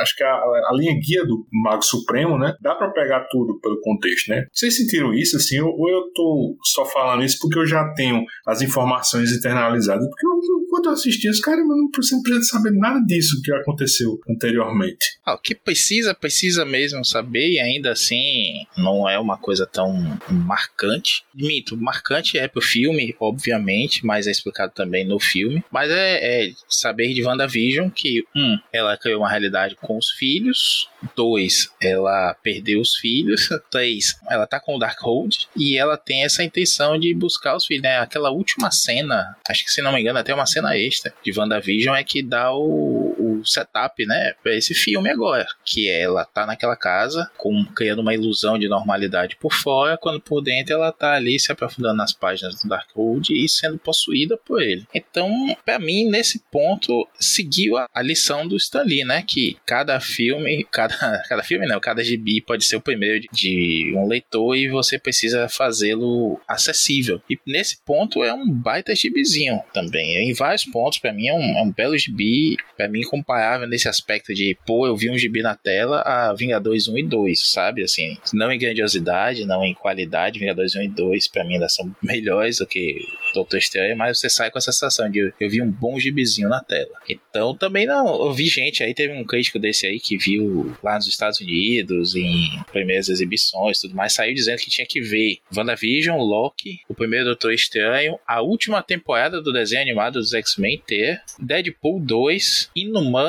acho 0.00 0.14
que 0.16 0.22
a, 0.22 0.32
a 0.32 0.72
linha 0.74 0.94
guia 0.94 1.24
do 1.24 1.46
Mago 1.52 1.82
Supremo, 1.82 2.38
né? 2.38 2.54
Dá 2.60 2.74
para 2.74 2.90
pegar 2.90 3.26
tudo 3.30 3.58
pelo 3.60 3.80
contexto, 3.80 4.28
né? 4.28 4.44
Vocês 4.52 4.76
sentiram 4.76 5.14
isso, 5.14 5.36
assim? 5.36 5.60
Ou 5.60 5.90
eu 5.90 6.12
tô 6.14 6.56
só 6.62 6.84
falando 6.84 7.24
isso 7.24 7.38
porque 7.40 7.58
eu 7.58 7.66
já 7.66 7.92
tenho 7.94 8.22
as 8.46 8.62
informações 8.62 9.32
internalizadas? 9.32 10.06
Porque 10.06 10.26
eu, 10.26 10.61
quando 10.72 10.86
eu 10.86 10.92
assisti, 10.92 11.28
os 11.28 11.38
caras 11.38 11.68
não 11.68 11.90
precisam 11.90 12.42
saber 12.44 12.70
nada 12.70 12.98
disso 13.04 13.42
que 13.42 13.52
aconteceu 13.52 14.18
anteriormente. 14.26 15.18
Ah, 15.22 15.34
o 15.34 15.38
que 15.38 15.54
precisa, 15.54 16.14
precisa 16.14 16.64
mesmo 16.64 17.04
saber, 17.04 17.46
e 17.50 17.60
ainda 17.60 17.92
assim 17.92 18.64
não 18.78 19.06
é 19.06 19.18
uma 19.18 19.36
coisa 19.36 19.66
tão 19.66 20.18
marcante. 20.30 21.24
Mito, 21.34 21.76
marcante 21.76 22.38
é 22.38 22.48
pro 22.48 22.62
filme, 22.62 23.14
obviamente, 23.20 24.06
mas 24.06 24.26
é 24.26 24.30
explicado 24.30 24.72
também 24.74 25.06
no 25.06 25.20
filme. 25.20 25.62
Mas 25.70 25.90
é, 25.90 26.46
é 26.46 26.52
saber 26.66 27.12
de 27.12 27.22
WandaVision 27.22 27.90
que, 27.90 28.24
um, 28.34 28.56
ela 28.72 28.96
criou 28.96 29.20
uma 29.20 29.28
realidade 29.28 29.76
com 29.76 29.98
os 29.98 30.08
filhos, 30.12 30.88
dois, 31.14 31.70
ela 31.80 32.34
perdeu 32.42 32.80
os 32.80 32.96
filhos, 32.96 33.48
três, 33.70 34.16
ela 34.28 34.46
tá 34.46 34.60
com 34.60 34.76
o 34.76 34.78
Darkhold 34.78 35.48
e 35.56 35.76
ela 35.76 35.96
tem 35.96 36.24
essa 36.24 36.42
intenção 36.42 36.98
de 36.98 37.12
buscar 37.14 37.56
os 37.56 37.66
filhos, 37.66 37.82
né? 37.82 37.98
Aquela 37.98 38.30
última 38.30 38.70
cena, 38.70 39.36
acho 39.48 39.64
que 39.64 39.70
se 39.70 39.82
não 39.82 39.92
me 39.92 40.00
engano, 40.00 40.18
até 40.18 40.34
uma 40.34 40.46
cena 40.46 40.76
extra 40.76 41.12
de 41.24 41.38
WandaVision 41.38 41.96
é 41.96 42.04
que 42.04 42.22
dá 42.22 42.52
o, 42.54 43.14
o 43.42 43.46
setup, 43.46 44.04
né, 44.06 44.34
pra 44.42 44.54
esse 44.54 44.74
filme 44.74 45.10
agora, 45.10 45.46
que 45.64 45.88
ela 45.88 46.24
tá 46.24 46.46
naquela 46.46 46.76
casa, 46.76 47.30
com, 47.36 47.64
criando 47.74 48.00
uma 48.00 48.14
ilusão 48.14 48.58
de 48.58 48.68
normalidade 48.68 49.36
por 49.36 49.52
fora, 49.52 49.98
quando 49.98 50.20
por 50.20 50.40
dentro 50.40 50.74
ela 50.74 50.92
tá 50.92 51.14
ali 51.14 51.38
se 51.38 51.52
aprofundando 51.52 51.96
nas 51.96 52.12
páginas 52.12 52.62
do 52.62 52.68
Darkhold 52.68 53.32
e 53.32 53.48
sendo 53.48 53.78
possuída 53.78 54.36
por 54.36 54.62
ele. 54.62 54.86
Então, 54.94 55.30
para 55.64 55.78
mim, 55.78 56.08
nesse 56.08 56.40
ponto, 56.50 57.08
seguiu 57.18 57.76
a, 57.76 57.86
a 57.92 58.02
lição 58.02 58.46
do 58.46 58.56
Stan 58.56 58.82
Lee, 58.82 59.04
né, 59.04 59.22
que 59.26 59.56
cada 59.66 59.98
filme, 60.00 60.66
cada, 60.70 60.94
cada 61.28 61.42
filme 61.42 61.66
não, 61.66 61.80
cada 61.80 62.02
gibi 62.02 62.40
pode 62.40 62.64
ser 62.64 62.76
o 62.76 62.80
primeiro 62.80 63.20
de, 63.20 63.28
de 63.32 63.94
um 63.96 64.06
leitor 64.06 64.56
e 64.56 64.68
você 64.68 64.98
precisa 64.98 65.48
fazê-lo 65.48 66.40
acessível. 66.46 67.20
E 67.28 67.38
nesse 67.46 67.78
ponto 67.84 68.22
é 68.22 68.32
um 68.32 68.48
baita 68.50 68.94
gibizinho 68.94 69.60
também. 69.72 70.16
Em 70.28 70.32
vários 70.32 70.64
pontos, 70.64 70.98
para 70.98 71.12
mim, 71.12 71.28
é 71.28 71.34
um, 71.34 71.58
é 71.58 71.62
um 71.62 71.72
belo 71.72 71.96
gibi, 71.96 72.56
para 72.76 72.88
mim, 72.88 73.02
comparável 73.32 73.66
nesse 73.66 73.88
aspecto 73.88 74.34
de, 74.34 74.56
pô, 74.66 74.86
eu 74.86 74.94
vi 74.94 75.10
um 75.10 75.16
gibi 75.16 75.40
na 75.40 75.54
tela 75.54 76.02
a 76.02 76.34
Vingadores 76.34 76.86
1 76.86 76.98
e 76.98 77.02
2, 77.02 77.50
sabe? 77.50 77.82
Assim, 77.82 78.16
não 78.34 78.52
em 78.52 78.58
grandiosidade, 78.58 79.46
não 79.46 79.64
em 79.64 79.72
qualidade, 79.72 80.38
Vingadores 80.38 80.74
1 80.74 80.82
e 80.82 80.88
2 80.88 81.28
para 81.28 81.44
mim 81.44 81.54
ainda 81.54 81.68
são 81.68 81.90
melhores 82.02 82.58
do 82.58 82.66
que 82.66 83.00
Doutor 83.32 83.56
Estranho, 83.56 83.96
mas 83.96 84.18
você 84.18 84.28
sai 84.28 84.50
com 84.50 84.58
essa 84.58 84.70
sensação 84.70 85.10
de 85.10 85.32
eu 85.40 85.48
vi 85.48 85.62
um 85.62 85.70
bom 85.70 85.98
gibizinho 85.98 86.48
na 86.48 86.60
tela. 86.60 86.90
Então 87.08 87.56
também 87.56 87.86
não, 87.86 88.26
eu 88.26 88.32
vi 88.32 88.46
gente 88.46 88.82
aí, 88.82 88.92
teve 88.92 89.14
um 89.14 89.24
crítico 89.24 89.58
desse 89.58 89.86
aí 89.86 89.98
que 89.98 90.18
viu 90.18 90.76
lá 90.82 90.96
nos 90.96 91.06
Estados 91.06 91.40
Unidos, 91.40 92.14
em 92.14 92.62
primeiras 92.70 93.08
exibições 93.08 93.80
tudo 93.80 93.94
mais, 93.94 94.12
saiu 94.12 94.34
dizendo 94.34 94.58
que 94.58 94.70
tinha 94.70 94.86
que 94.86 95.00
ver 95.00 95.38
WandaVision, 95.56 96.18
Loki, 96.18 96.80
o 96.88 96.94
primeiro 96.94 97.24
Doutor 97.26 97.52
Estranho, 97.52 98.18
a 98.26 98.42
última 98.42 98.82
temporada 98.82 99.40
do 99.40 99.52
desenho 99.52 99.82
animado 99.82 100.14
dos 100.14 100.34
X-Men 100.34 100.82
ter, 100.86 101.20
Deadpool 101.38 102.00
2, 102.00 102.70
Inumanos 102.76 103.21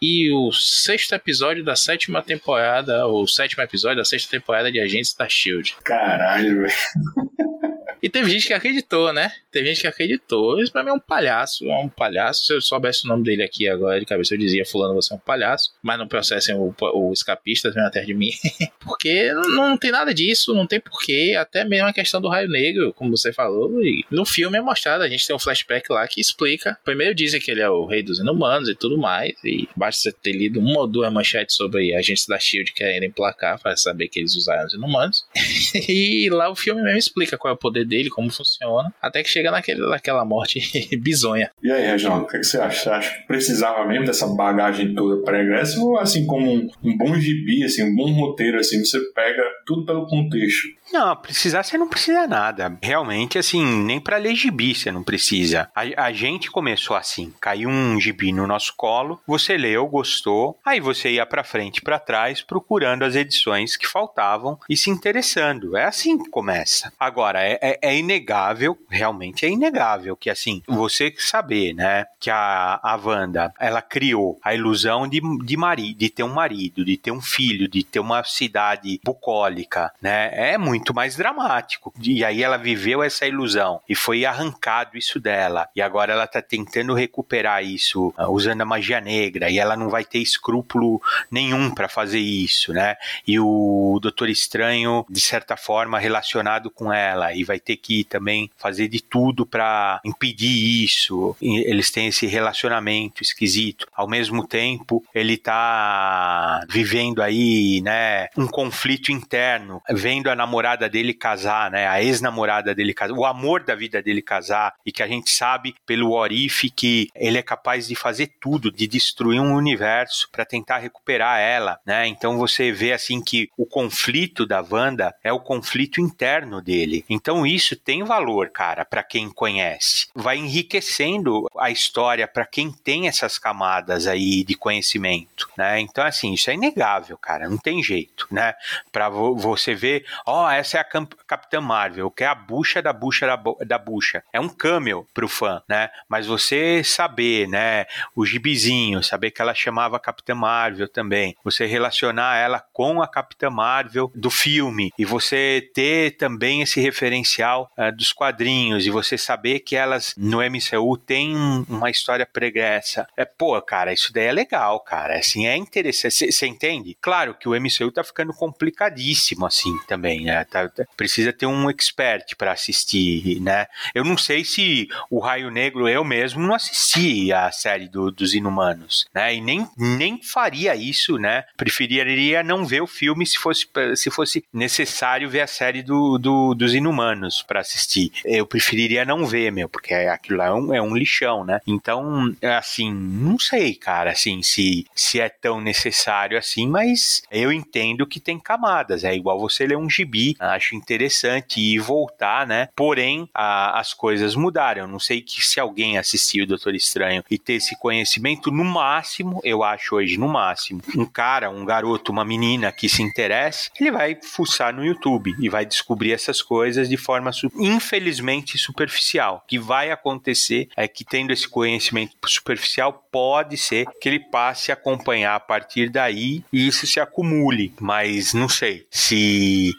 e 0.00 0.30
o 0.32 0.52
sexto 0.52 1.14
episódio 1.14 1.64
da 1.64 1.76
sétima 1.76 2.22
temporada, 2.22 3.06
ou 3.06 3.26
sétimo 3.26 3.62
episódio 3.62 3.98
da 3.98 4.04
sexta 4.04 4.30
temporada 4.30 4.70
de 4.70 4.80
Agentes 4.80 5.14
da 5.14 5.28
Shield. 5.28 5.76
Caralho, 5.84 6.62
velho. 6.62 6.72
E 8.02 8.08
teve 8.08 8.30
gente 8.30 8.46
que 8.46 8.52
acreditou, 8.52 9.12
né? 9.12 9.32
Teve 9.50 9.66
gente 9.68 9.80
que 9.80 9.86
acreditou. 9.86 10.60
Isso 10.60 10.72
pra 10.72 10.82
mim 10.82 10.90
é 10.90 10.92
um 10.92 11.00
palhaço. 11.00 11.64
É 11.68 11.76
um 11.78 11.88
palhaço. 11.88 12.44
Se 12.44 12.54
eu 12.54 12.60
soubesse 12.60 13.04
o 13.04 13.08
nome 13.08 13.24
dele 13.24 13.42
aqui 13.42 13.68
agora 13.68 13.98
de 13.98 14.06
cabeça, 14.06 14.34
eu 14.34 14.38
dizia: 14.38 14.64
Fulano, 14.64 14.94
você 14.94 15.12
é 15.12 15.16
um 15.16 15.20
palhaço. 15.20 15.72
Mas 15.82 15.98
não 15.98 16.06
processem 16.06 16.54
o, 16.54 16.74
o 16.94 17.12
escapista 17.12 17.70
vem 17.70 17.82
atrás 17.82 18.06
de 18.06 18.14
mim. 18.14 18.30
Porque 18.80 19.32
não, 19.32 19.70
não, 19.70 19.76
tem 19.76 19.90
nada 19.90 20.14
disso, 20.14 20.54
não 20.54 20.66
tem 20.66 20.80
porquê. 20.80 21.34
Até 21.38 21.64
mesmo 21.64 21.88
a 21.88 21.92
questão 21.92 22.20
do 22.20 22.28
raio 22.28 22.48
negro, 22.48 22.92
como 22.94 23.16
você 23.16 23.32
falou. 23.32 23.82
E 23.82 24.04
no 24.10 24.24
filme 24.24 24.58
é 24.58 24.60
mostrado. 24.60 25.02
A 25.02 25.08
gente 25.08 25.26
tem 25.26 25.34
um 25.34 25.38
flashback 25.38 25.90
lá 25.90 26.06
que 26.06 26.20
explica. 26.20 26.78
Primeiro 26.84 27.14
dizem 27.14 27.40
que 27.40 27.50
ele 27.50 27.60
é 27.60 27.70
o 27.70 27.86
rei 27.86 28.02
dos 28.02 28.18
inumanos 28.18 28.68
e 28.68 28.74
tudo 28.74 28.98
mais. 28.98 29.32
E 29.44 29.68
basta 29.76 30.02
você 30.02 30.12
ter 30.12 30.32
lido 30.32 30.60
uma 30.60 30.80
ou 30.80 30.86
duas 30.86 31.12
manchetes 31.12 31.56
sobre 31.56 31.94
agentes 31.94 32.26
da 32.26 32.38
Shield 32.38 32.72
querendo 32.72 33.04
emplacar 33.04 33.60
para 33.60 33.76
saber 33.76 34.08
que 34.08 34.20
eles 34.20 34.36
usaram 34.36 34.66
os 34.66 34.74
inumanos. 34.74 35.24
e 35.88 36.28
lá 36.30 36.50
o 36.50 36.54
filme 36.54 36.82
mesmo 36.82 36.98
explica 36.98 37.36
qual 37.36 37.52
é 37.52 37.54
o 37.54 37.58
poder 37.58 37.87
dele, 37.88 38.10
como 38.10 38.30
funciona, 38.30 38.92
até 39.00 39.22
que 39.22 39.28
chega 39.28 39.50
naquele, 39.50 39.80
naquela 39.88 40.24
morte 40.24 40.60
bizonha. 40.98 41.50
E 41.62 41.70
aí, 41.70 41.86
Reginaldo, 41.86 42.24
o 42.24 42.28
que, 42.28 42.36
é 42.36 42.40
que, 42.40 42.46
você 42.46 42.58
acha? 42.58 42.82
Você 42.82 42.90
acha 42.90 43.18
que 43.18 43.26
precisava 43.26 43.86
mesmo 43.86 44.06
dessa 44.06 44.26
bagagem 44.26 44.94
toda 44.94 45.22
pregressa 45.24 45.80
ou 45.80 45.98
assim 45.98 46.26
como 46.26 46.52
um, 46.52 46.68
um, 46.82 46.96
bom 46.96 47.14
gibi, 47.18 47.64
assim, 47.64 47.82
um 47.82 47.94
bom 47.94 48.12
roteiro, 48.12 48.58
assim, 48.58 48.84
você 48.84 49.00
pega 49.14 49.42
tudo 49.66 49.84
pelo 49.84 50.06
contexto. 50.06 50.68
Não, 50.92 51.14
precisar 51.16 51.62
você 51.62 51.76
não 51.76 51.88
precisa 51.88 52.26
nada. 52.26 52.76
Realmente, 52.82 53.38
assim, 53.38 53.64
nem 53.64 54.00
para 54.00 54.16
ler 54.16 54.34
gibi 54.34 54.74
você 54.74 54.90
não 54.90 55.02
precisa. 55.02 55.70
A, 55.74 56.06
a, 56.06 56.12
gente 56.12 56.50
começou 56.50 56.96
assim, 56.96 57.32
caiu 57.40 57.68
um 57.68 58.00
gibi 58.00 58.32
no 58.32 58.46
nosso 58.46 58.74
colo, 58.76 59.20
você 59.26 59.56
leu, 59.56 59.86
gostou, 59.86 60.58
aí 60.64 60.80
você 60.80 61.12
ia 61.12 61.26
para 61.26 61.44
frente, 61.44 61.82
para 61.82 61.98
trás, 61.98 62.40
procurando 62.40 63.04
as 63.04 63.14
edições 63.14 63.76
que 63.76 63.86
faltavam 63.86 64.58
e 64.68 64.76
se 64.76 64.90
interessando. 64.90 65.76
É 65.76 65.84
assim 65.84 66.18
que 66.18 66.30
começa. 66.30 66.92
Agora, 66.98 67.42
é, 67.42 67.58
é, 67.60 67.78
é 67.82 67.96
inegável, 67.96 68.78
realmente 68.88 69.44
é 69.44 69.50
inegável 69.50 70.16
que 70.16 70.30
assim, 70.30 70.62
você 70.66 71.12
saber, 71.18 71.74
né, 71.74 72.06
que 72.18 72.30
a, 72.30 72.80
a 72.82 72.96
Wanda, 72.96 73.52
ela 73.58 73.82
criou 73.82 74.38
a 74.42 74.54
ilusão 74.54 75.06
de, 75.06 75.20
de 75.44 75.56
marido, 75.56 75.98
de 75.98 76.10
ter 76.10 76.22
um 76.22 76.32
marido, 76.32 76.84
de 76.84 76.96
ter 76.96 77.10
um 77.10 77.20
filho, 77.20 77.68
de 77.68 77.84
ter 77.84 78.00
uma 78.00 78.24
cidade 78.24 79.00
bucólica, 79.04 79.92
né, 80.00 80.30
é 80.32 80.58
muito 80.58 80.77
muito 80.78 80.94
mais 80.94 81.16
dramático. 81.16 81.92
E 82.00 82.24
aí 82.24 82.42
ela 82.42 82.56
viveu 82.56 83.02
essa 83.02 83.26
ilusão 83.26 83.80
e 83.88 83.94
foi 83.94 84.24
arrancado 84.24 84.96
isso 84.96 85.18
dela. 85.18 85.68
E 85.74 85.82
agora 85.82 86.12
ela 86.12 86.26
tá 86.26 86.40
tentando 86.40 86.94
recuperar 86.94 87.64
isso 87.64 88.14
uh, 88.16 88.30
usando 88.30 88.60
a 88.60 88.64
magia 88.64 89.00
negra 89.00 89.50
e 89.50 89.58
ela 89.58 89.76
não 89.76 89.90
vai 89.90 90.04
ter 90.04 90.18
escrúpulo 90.18 91.02
nenhum 91.30 91.70
para 91.74 91.88
fazer 91.88 92.20
isso, 92.20 92.72
né? 92.72 92.96
E 93.26 93.38
o 93.40 93.98
Doutor 94.00 94.30
Estranho, 94.30 95.04
de 95.10 95.20
certa 95.20 95.56
forma, 95.56 95.98
relacionado 95.98 96.70
com 96.70 96.92
ela 96.92 97.34
e 97.34 97.42
vai 97.42 97.58
ter 97.58 97.76
que 97.76 98.04
também 98.04 98.48
fazer 98.56 98.86
de 98.86 99.02
tudo 99.02 99.44
para 99.44 100.00
impedir 100.04 100.84
isso. 100.84 101.36
E 101.42 101.68
eles 101.68 101.90
têm 101.90 102.06
esse 102.06 102.26
relacionamento 102.26 103.22
esquisito. 103.22 103.86
Ao 103.92 104.06
mesmo 104.06 104.46
tempo, 104.46 105.04
ele 105.12 105.36
tá 105.36 106.64
vivendo 106.68 107.20
aí, 107.20 107.80
né, 107.80 108.28
um 108.36 108.46
conflito 108.46 109.10
interno, 109.10 109.82
vendo 109.90 110.28
a 110.28 110.36
namorada 110.36 110.67
namorada 110.68 110.88
dele 110.88 111.14
casar, 111.14 111.70
né? 111.70 111.86
A 111.88 112.02
ex-namorada 112.02 112.74
dele 112.74 112.92
casar, 112.92 113.14
o 113.14 113.24
amor 113.24 113.62
da 113.62 113.74
vida 113.74 114.02
dele 114.02 114.20
casar, 114.20 114.74
e 114.84 114.92
que 114.92 115.02
a 115.02 115.06
gente 115.06 115.30
sabe 115.30 115.74
pelo 115.86 116.12
Orif 116.12 116.70
que 116.70 117.08
ele 117.14 117.38
é 117.38 117.42
capaz 117.42 117.88
de 117.88 117.94
fazer 117.94 118.32
tudo, 118.40 118.70
de 118.70 118.86
destruir 118.86 119.40
um 119.40 119.54
universo 119.54 120.28
para 120.30 120.44
tentar 120.44 120.78
recuperar 120.78 121.40
ela, 121.40 121.78
né? 121.86 122.06
Então 122.06 122.36
você 122.36 122.70
vê 122.70 122.92
assim 122.92 123.22
que 123.22 123.48
o 123.56 123.64
conflito 123.64 124.44
da 124.44 124.64
Wanda 124.68 125.14
é 125.22 125.32
o 125.32 125.40
conflito 125.40 126.00
interno 126.00 126.60
dele. 126.60 127.04
Então 127.08 127.46
isso 127.46 127.74
tem 127.76 128.04
valor, 128.04 128.50
cara, 128.50 128.84
para 128.84 129.02
quem 129.02 129.30
conhece. 129.30 130.08
Vai 130.14 130.36
enriquecendo 130.36 131.46
a 131.58 131.70
história 131.70 132.28
para 132.28 132.44
quem 132.44 132.70
tem 132.70 133.08
essas 133.08 133.38
camadas 133.38 134.06
aí 134.06 134.44
de 134.44 134.54
conhecimento, 134.54 135.48
né? 135.56 135.80
Então 135.80 136.04
assim, 136.04 136.34
isso 136.34 136.50
é 136.50 136.54
inegável, 136.54 137.16
cara, 137.16 137.48
não 137.48 137.58
tem 137.58 137.82
jeito, 137.82 138.26
né? 138.30 138.54
Para 138.92 139.08
você 139.08 139.74
ver, 139.74 140.04
ó, 140.26 140.46
oh, 140.46 140.50
essa 140.58 140.78
é 140.78 140.80
a 140.80 141.06
Capitã 141.26 141.60
Marvel, 141.60 142.10
que 142.10 142.24
é 142.24 142.26
a 142.26 142.34
bucha 142.34 142.82
da 142.82 142.92
bucha 142.92 143.26
da, 143.26 143.40
da 143.64 143.78
bucha. 143.78 144.22
É 144.32 144.40
um 144.40 144.48
camel 144.48 145.06
pro 145.14 145.28
fã, 145.28 145.62
né? 145.68 145.88
Mas 146.08 146.26
você 146.26 146.82
saber, 146.84 147.48
né, 147.48 147.86
o 148.14 148.26
gibizinho, 148.26 149.02
saber 149.02 149.30
que 149.30 149.40
ela 149.40 149.54
chamava 149.54 149.98
Capitã 150.00 150.34
Marvel 150.34 150.88
também, 150.88 151.36
você 151.44 151.66
relacionar 151.66 152.36
ela 152.36 152.60
com 152.72 153.02
a 153.02 153.08
Capitã 153.08 153.50
Marvel 153.50 154.10
do 154.14 154.30
filme 154.30 154.90
e 154.98 155.04
você 155.04 155.70
ter 155.74 156.16
também 156.16 156.62
esse 156.62 156.80
referencial 156.80 157.70
uh, 157.78 157.94
dos 157.94 158.12
quadrinhos 158.12 158.86
e 158.86 158.90
você 158.90 159.16
saber 159.16 159.60
que 159.60 159.76
elas 159.76 160.14
no 160.16 160.38
MCU 160.38 160.96
têm 160.96 161.34
uma 161.68 161.90
história 161.90 162.26
pregressa. 162.26 163.06
É, 163.16 163.24
pô, 163.24 163.60
cara, 163.62 163.92
isso 163.92 164.12
daí 164.12 164.26
é 164.26 164.32
legal, 164.32 164.80
cara. 164.80 165.18
Assim, 165.18 165.46
é 165.46 165.56
interessante. 165.56 166.32
Você 166.32 166.46
entende? 166.46 166.96
Claro 167.00 167.34
que 167.34 167.48
o 167.48 167.54
MCU 167.54 167.92
tá 167.92 168.02
ficando 168.02 168.32
complicadíssimo 168.32 169.46
assim 169.46 169.76
também, 169.86 170.24
né? 170.24 170.44
Tá, 170.50 170.70
precisa 170.96 171.32
ter 171.32 171.46
um 171.46 171.68
expert 171.68 172.34
para 172.36 172.52
assistir, 172.52 173.40
né? 173.40 173.66
Eu 173.94 174.04
não 174.04 174.16
sei 174.16 174.44
se 174.44 174.88
o 175.10 175.18
Raio 175.18 175.50
Negro 175.50 175.88
eu 175.88 176.04
mesmo 176.04 176.40
não 176.40 176.54
assisti 176.54 177.32
a 177.32 177.50
série 177.52 177.88
do, 177.88 178.10
dos 178.10 178.34
Inumanos, 178.34 179.06
né? 179.14 179.34
E 179.34 179.40
nem, 179.40 179.66
nem 179.76 180.22
faria 180.22 180.74
isso, 180.74 181.18
né? 181.18 181.44
Preferiria 181.56 182.42
não 182.42 182.64
ver 182.64 182.80
o 182.80 182.86
filme 182.86 183.26
se 183.26 183.36
fosse, 183.38 183.66
se 183.96 184.10
fosse 184.10 184.44
necessário 184.52 185.28
ver 185.28 185.42
a 185.42 185.46
série 185.46 185.82
do, 185.82 186.18
do 186.18 186.54
dos 186.54 186.74
Inumanos 186.74 187.42
para 187.42 187.60
assistir. 187.60 188.10
Eu 188.24 188.46
preferiria 188.46 189.04
não 189.04 189.26
ver, 189.26 189.52
meu, 189.52 189.68
porque 189.68 189.94
aquilo 189.94 190.38
lá 190.38 190.46
é 190.46 190.52
um, 190.52 190.74
é 190.74 190.82
um 190.82 190.96
lixão, 190.96 191.44
né? 191.44 191.60
Então, 191.66 192.34
assim, 192.58 192.92
não 192.92 193.38
sei, 193.38 193.74
cara, 193.74 194.12
assim, 194.12 194.42
se, 194.42 194.86
se 194.94 195.20
é 195.20 195.28
tão 195.28 195.60
necessário 195.60 196.38
assim, 196.38 196.66
mas 196.66 197.22
eu 197.30 197.52
entendo 197.52 198.06
que 198.06 198.20
tem 198.20 198.38
camadas. 198.38 199.04
É 199.04 199.14
igual 199.14 199.38
você 199.38 199.66
ler 199.66 199.76
um 199.76 199.90
gibi 199.90 200.36
acho 200.38 200.74
interessante 200.74 201.60
e 201.60 201.78
voltar, 201.78 202.46
né? 202.46 202.68
Porém, 202.74 203.28
a, 203.34 203.78
as 203.78 203.94
coisas 203.94 204.34
mudaram. 204.34 204.86
Não 204.86 204.98
sei 204.98 205.20
que 205.20 205.44
se 205.44 205.60
alguém 205.60 205.98
assistiu 205.98 206.44
o 206.44 206.46
Doutor 206.46 206.74
Estranho 206.74 207.24
e 207.30 207.38
ter 207.38 207.54
esse 207.54 207.78
conhecimento, 207.78 208.50
no 208.50 208.64
máximo, 208.64 209.40
eu 209.44 209.62
acho 209.62 209.96
hoje, 209.96 210.18
no 210.18 210.28
máximo, 210.28 210.80
um 210.96 211.04
cara, 211.04 211.50
um 211.50 211.64
garoto, 211.64 212.12
uma 212.12 212.24
menina 212.24 212.72
que 212.72 212.88
se 212.88 213.02
interesse, 213.02 213.70
ele 213.80 213.90
vai 213.90 214.18
fuçar 214.22 214.74
no 214.74 214.84
YouTube 214.84 215.34
e 215.38 215.48
vai 215.48 215.64
descobrir 215.64 216.12
essas 216.12 216.42
coisas 216.42 216.88
de 216.88 216.96
forma, 216.96 217.30
infelizmente, 217.56 218.58
superficial. 218.58 219.42
O 219.44 219.48
que 219.48 219.58
vai 219.58 219.90
acontecer 219.90 220.68
é 220.76 220.86
que, 220.86 221.04
tendo 221.04 221.32
esse 221.32 221.48
conhecimento 221.48 222.16
superficial, 222.26 223.06
pode 223.10 223.56
ser 223.56 223.86
que 224.00 224.08
ele 224.08 224.20
passe 224.20 224.70
a 224.70 224.74
acompanhar 224.74 225.34
a 225.34 225.40
partir 225.40 225.90
daí 225.90 226.44
e 226.52 226.66
isso 226.66 226.86
se 226.86 227.00
acumule. 227.00 227.72
Mas 227.80 228.34
não 228.34 228.48
sei 228.48 228.86
se 228.90 229.72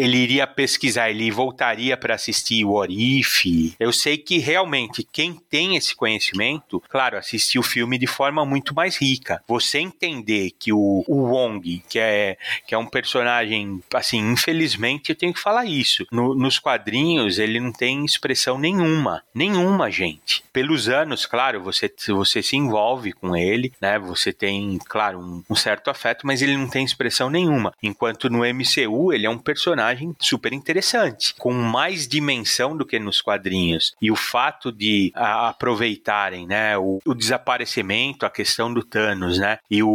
ele 0.00 0.16
iria 0.16 0.46
pesquisar, 0.46 1.10
ele 1.10 1.30
voltaria 1.30 1.96
para 1.96 2.14
assistir 2.14 2.64
o 2.64 2.72
Orif. 2.72 3.74
Eu 3.78 3.92
sei 3.92 4.16
que 4.16 4.38
realmente 4.38 5.02
quem 5.02 5.34
tem 5.34 5.76
esse 5.76 5.94
conhecimento, 5.94 6.82
claro, 6.88 7.18
assistiu 7.18 7.60
o 7.60 7.64
filme 7.64 7.98
de 7.98 8.06
forma 8.06 8.44
muito 8.44 8.74
mais 8.74 8.96
rica. 8.96 9.42
Você 9.46 9.78
entender 9.78 10.52
que 10.58 10.72
o, 10.72 11.04
o 11.06 11.30
Wong, 11.30 11.82
que 11.88 11.98
é, 11.98 12.36
que 12.66 12.74
é 12.74 12.78
um 12.78 12.86
personagem, 12.86 13.82
assim, 13.94 14.18
infelizmente 14.32 15.10
eu 15.10 15.16
tenho 15.16 15.34
que 15.34 15.40
falar 15.40 15.66
isso. 15.66 16.06
No, 16.10 16.34
nos 16.34 16.58
quadrinhos 16.58 17.38
ele 17.38 17.60
não 17.60 17.72
tem 17.72 18.04
expressão 18.04 18.58
nenhuma, 18.58 19.22
nenhuma, 19.34 19.90
gente. 19.90 20.42
Pelos 20.52 20.88
anos, 20.88 21.26
claro, 21.26 21.62
você, 21.62 21.92
você 22.08 22.42
se 22.42 22.56
envolve 22.56 23.12
com 23.12 23.36
ele, 23.36 23.72
né? 23.80 23.98
Você 23.98 24.32
tem, 24.32 24.78
claro, 24.86 25.18
um, 25.20 25.44
um 25.50 25.54
certo 25.54 25.90
afeto, 25.90 26.26
mas 26.26 26.40
ele 26.40 26.56
não 26.56 26.68
tem 26.68 26.84
expressão 26.84 27.28
nenhuma. 27.28 27.74
Enquanto 27.82 28.30
no 28.30 28.38
MCU 28.38 29.12
ele 29.12 29.26
é 29.26 29.30
um 29.30 29.38
personagem 29.38 29.79
personagem 29.80 30.14
super 30.18 30.52
interessante, 30.52 31.34
com 31.38 31.52
mais 31.52 32.06
dimensão 32.06 32.76
do 32.76 32.84
que 32.84 32.98
nos 32.98 33.22
quadrinhos. 33.22 33.94
E 34.00 34.10
o 34.10 34.16
fato 34.16 34.70
de 34.70 35.10
a, 35.14 35.48
aproveitarem, 35.48 36.46
né, 36.46 36.76
o, 36.76 36.98
o, 37.04 37.14
desaparecimento, 37.14 38.26
a 38.26 38.30
questão 38.30 38.72
do 38.72 38.82
Thanos, 38.82 39.38
né, 39.38 39.58
e 39.70 39.82
o, 39.82 39.88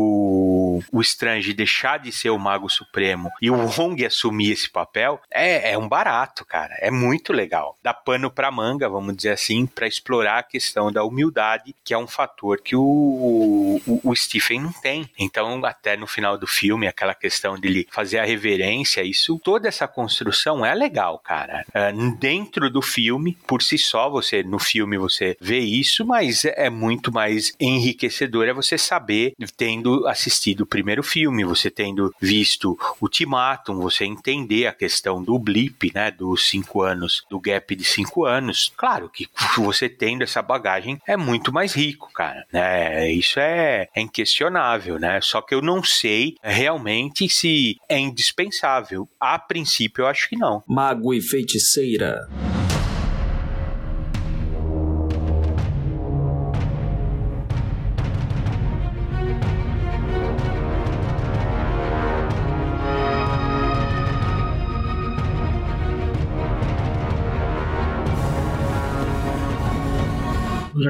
o 0.92 1.02
Strange 1.02 1.54
deixar 1.54 2.00
de 2.00 2.12
ser 2.12 2.30
o 2.30 2.40
Mago 2.40 2.70
Supremo 2.70 3.30
e 3.42 3.50
o 3.50 3.56
Wong 3.56 4.06
assumir 4.06 4.52
esse 4.52 4.70
papel, 4.70 5.20
é, 5.32 5.72
é 5.72 5.78
um 5.78 5.88
barato, 5.88 6.46
cara. 6.46 6.76
É 6.80 6.92
muito 6.92 7.34
legal. 7.34 7.78
Dá 7.84 7.94
pano 7.94 8.30
pra 8.30 8.52
manga, 8.52 8.90
vamos 8.90 9.16
dizer 9.16 9.32
assim, 9.32 9.66
para 9.66 9.88
explorar 9.88 10.40
a 10.40 10.44
questão 10.44 10.92
da 10.92 11.04
humildade, 11.04 11.76
que 11.84 11.94
é 11.94 11.98
um 11.98 12.08
fator 12.08 12.62
que 12.62 12.76
o, 12.76 13.82
o, 13.86 14.02
o 14.04 14.16
Stephen 14.16 14.62
não 14.62 14.72
tem. 14.72 15.10
Então, 15.18 15.64
até 15.66 15.96
no 15.96 16.08
final 16.08 16.38
do 16.38 16.48
filme, 16.48 16.88
aquela 16.88 17.14
questão 17.14 17.60
dele 17.60 17.88
fazer 17.92 18.20
a 18.20 18.26
reverência, 18.26 19.04
isso, 19.04 19.40
toda 19.44 19.68
essa 19.68 19.88
construção 19.88 20.66
é 20.66 20.74
legal, 20.74 21.20
cara. 21.20 21.66
É, 21.74 21.92
dentro 22.20 22.70
do 22.70 22.82
filme, 22.82 23.38
por 23.48 23.62
si 23.62 23.78
só, 23.78 24.10
você 24.10 24.44
no 24.44 24.60
filme 24.60 24.98
você 24.98 25.38
vê 25.40 25.60
isso, 25.60 26.06
mas 26.06 26.46
é 26.46 26.70
muito 26.70 27.12
mais 27.12 27.54
enriquecedor 27.60 28.48
é 28.48 28.54
você 28.54 28.78
saber, 28.78 29.34
tendo 29.58 30.08
assistido 30.08 30.65
o 30.66 30.68
primeiro 30.68 31.04
filme, 31.04 31.46
você 31.46 31.70
tendo 31.70 32.14
visto 32.20 32.78
Ultimatum, 33.00 33.76
você 33.76 34.04
entender 34.04 34.66
a 34.68 34.74
questão 34.74 35.24
do 35.24 35.38
blip, 35.40 35.92
né, 35.94 36.12
dos 36.12 36.50
cinco 36.50 36.82
anos, 36.82 37.24
do 37.30 37.40
gap 37.40 37.76
de 37.76 37.84
cinco 37.84 38.26
anos. 38.26 38.74
Claro 38.76 39.10
que 39.10 39.30
você 39.56 39.88
tendo 39.88 40.24
essa 40.24 40.42
bagagem 40.42 41.00
é 41.08 41.16
muito 41.16 41.54
mais 41.54 41.74
rico, 41.74 42.12
cara. 42.14 42.46
Né? 42.52 43.12
Isso 43.12 43.40
é, 43.40 43.88
é 43.96 44.02
inquestionável, 44.02 45.00
né? 45.00 45.22
Só 45.22 45.42
que 45.42 45.54
eu 45.54 45.62
não 45.62 45.84
sei 45.84 46.36
realmente 46.44 47.30
se 47.30 47.78
é 47.88 47.98
indispensável. 48.00 49.08
A 49.20 49.38
princípio, 49.38 50.04
eu 50.04 50.08
acho 50.08 50.28
que 50.28 50.36
não. 50.36 50.64
Mago 50.68 51.14
e 51.14 51.22
feiticeira. 51.22 52.28